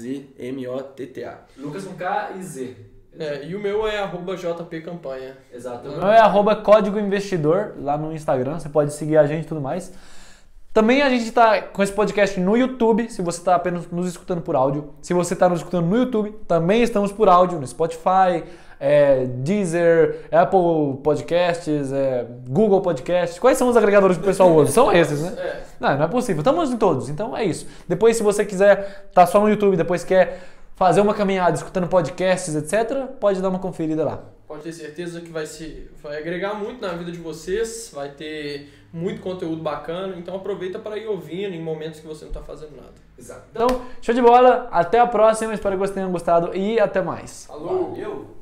L-U-K-A-Z-M-O-T-T-A. 0.07 1.39
Lucas 1.57 1.85
com 1.85 1.95
K 1.95 2.33
e 2.39 2.43
Z. 2.43 2.77
É, 3.19 3.47
e 3.47 3.55
o 3.57 3.61
meu 3.61 3.87
é 3.89 3.99
arroba 3.99 4.37
JPCampanha. 4.37 5.39
Exato. 5.53 5.89
O 5.89 5.93
meu 5.97 6.09
é 6.09 6.19
arroba 6.19 6.55
código 6.57 6.99
investidor 6.99 7.73
lá 7.79 7.97
no 7.97 8.13
Instagram. 8.13 8.59
Você 8.59 8.69
pode 8.69 8.93
seguir 8.93 9.17
a 9.17 9.27
gente 9.27 9.45
e 9.45 9.49
tudo 9.49 9.61
mais. 9.61 9.91
Também 10.77 11.01
a 11.01 11.09
gente 11.09 11.25
está 11.25 11.63
com 11.63 11.83
esse 11.83 11.91
podcast 11.91 12.39
no 12.39 12.55
YouTube, 12.55 13.11
se 13.11 13.23
você 13.23 13.39
está 13.39 13.55
apenas 13.55 13.91
nos 13.91 14.07
escutando 14.07 14.43
por 14.43 14.55
áudio. 14.55 14.91
Se 15.01 15.15
você 15.15 15.33
está 15.33 15.49
nos 15.49 15.61
escutando 15.61 15.87
no 15.87 15.97
YouTube, 15.97 16.33
também 16.47 16.83
estamos 16.83 17.11
por 17.11 17.31
áudio, 17.31 17.59
no 17.59 17.67
Spotify, 17.67 18.45
é, 18.79 19.25
Deezer, 19.25 20.29
Apple 20.31 21.01
Podcasts, 21.03 21.91
é, 21.95 22.27
Google 22.47 22.83
Podcasts. 22.83 23.39
Quais 23.39 23.57
são 23.57 23.71
os 23.71 23.77
agregadores 23.79 24.19
que 24.19 24.23
o 24.23 24.27
pessoal 24.27 24.55
usa? 24.55 24.71
São 24.71 24.93
esses, 24.93 25.23
né? 25.23 25.33
É. 25.39 25.63
Não, 25.81 25.97
não 25.97 26.05
é 26.05 26.09
possível. 26.09 26.43
Estamos 26.43 26.71
em 26.71 26.77
todos, 26.77 27.09
então 27.09 27.35
é 27.35 27.43
isso. 27.43 27.67
Depois, 27.89 28.19
se 28.19 28.23
você 28.23 28.45
quiser 28.45 29.07
estar 29.09 29.25
só 29.25 29.41
no 29.41 29.49
YouTube, 29.49 29.79
depois 29.79 30.05
quer 30.05 30.43
fazer 30.75 31.01
uma 31.01 31.15
caminhada 31.15 31.57
escutando 31.57 31.89
podcasts, 31.89 32.55
etc., 32.55 33.07
pode 33.19 33.41
dar 33.41 33.49
uma 33.49 33.59
conferida 33.59 34.05
lá. 34.05 34.23
Pode 34.47 34.63
ter 34.63 34.73
certeza 34.73 35.23
que 35.23 35.31
vai, 35.31 35.47
se, 35.47 35.91
vai 36.03 36.19
agregar 36.19 36.53
muito 36.53 36.83
na 36.83 36.93
vida 36.93 37.11
de 37.11 37.19
vocês, 37.19 37.91
vai 37.95 38.11
ter 38.11 38.69
muito 38.97 39.21
conteúdo 39.21 39.63
bacana, 39.63 40.17
então 40.17 40.35
aproveita 40.35 40.79
para 40.79 40.97
ir 40.97 41.07
ouvindo 41.07 41.55
em 41.55 41.63
momentos 41.63 42.01
que 42.01 42.07
você 42.07 42.25
não 42.25 42.33
está 42.33 42.41
fazendo 42.41 42.75
nada. 42.77 42.95
Então, 43.51 43.83
show 44.01 44.15
de 44.15 44.23
bola, 44.23 44.69
até 44.71 44.99
a 44.99 45.07
próxima, 45.07 45.53
espero 45.53 45.75
que 45.75 45.81
vocês 45.81 45.95
tenham 45.95 46.11
gostado 46.11 46.57
e 46.57 46.81
até 46.81 47.03
mais. 47.03 47.45
Falou! 47.45 47.91
Valeu! 47.91 48.27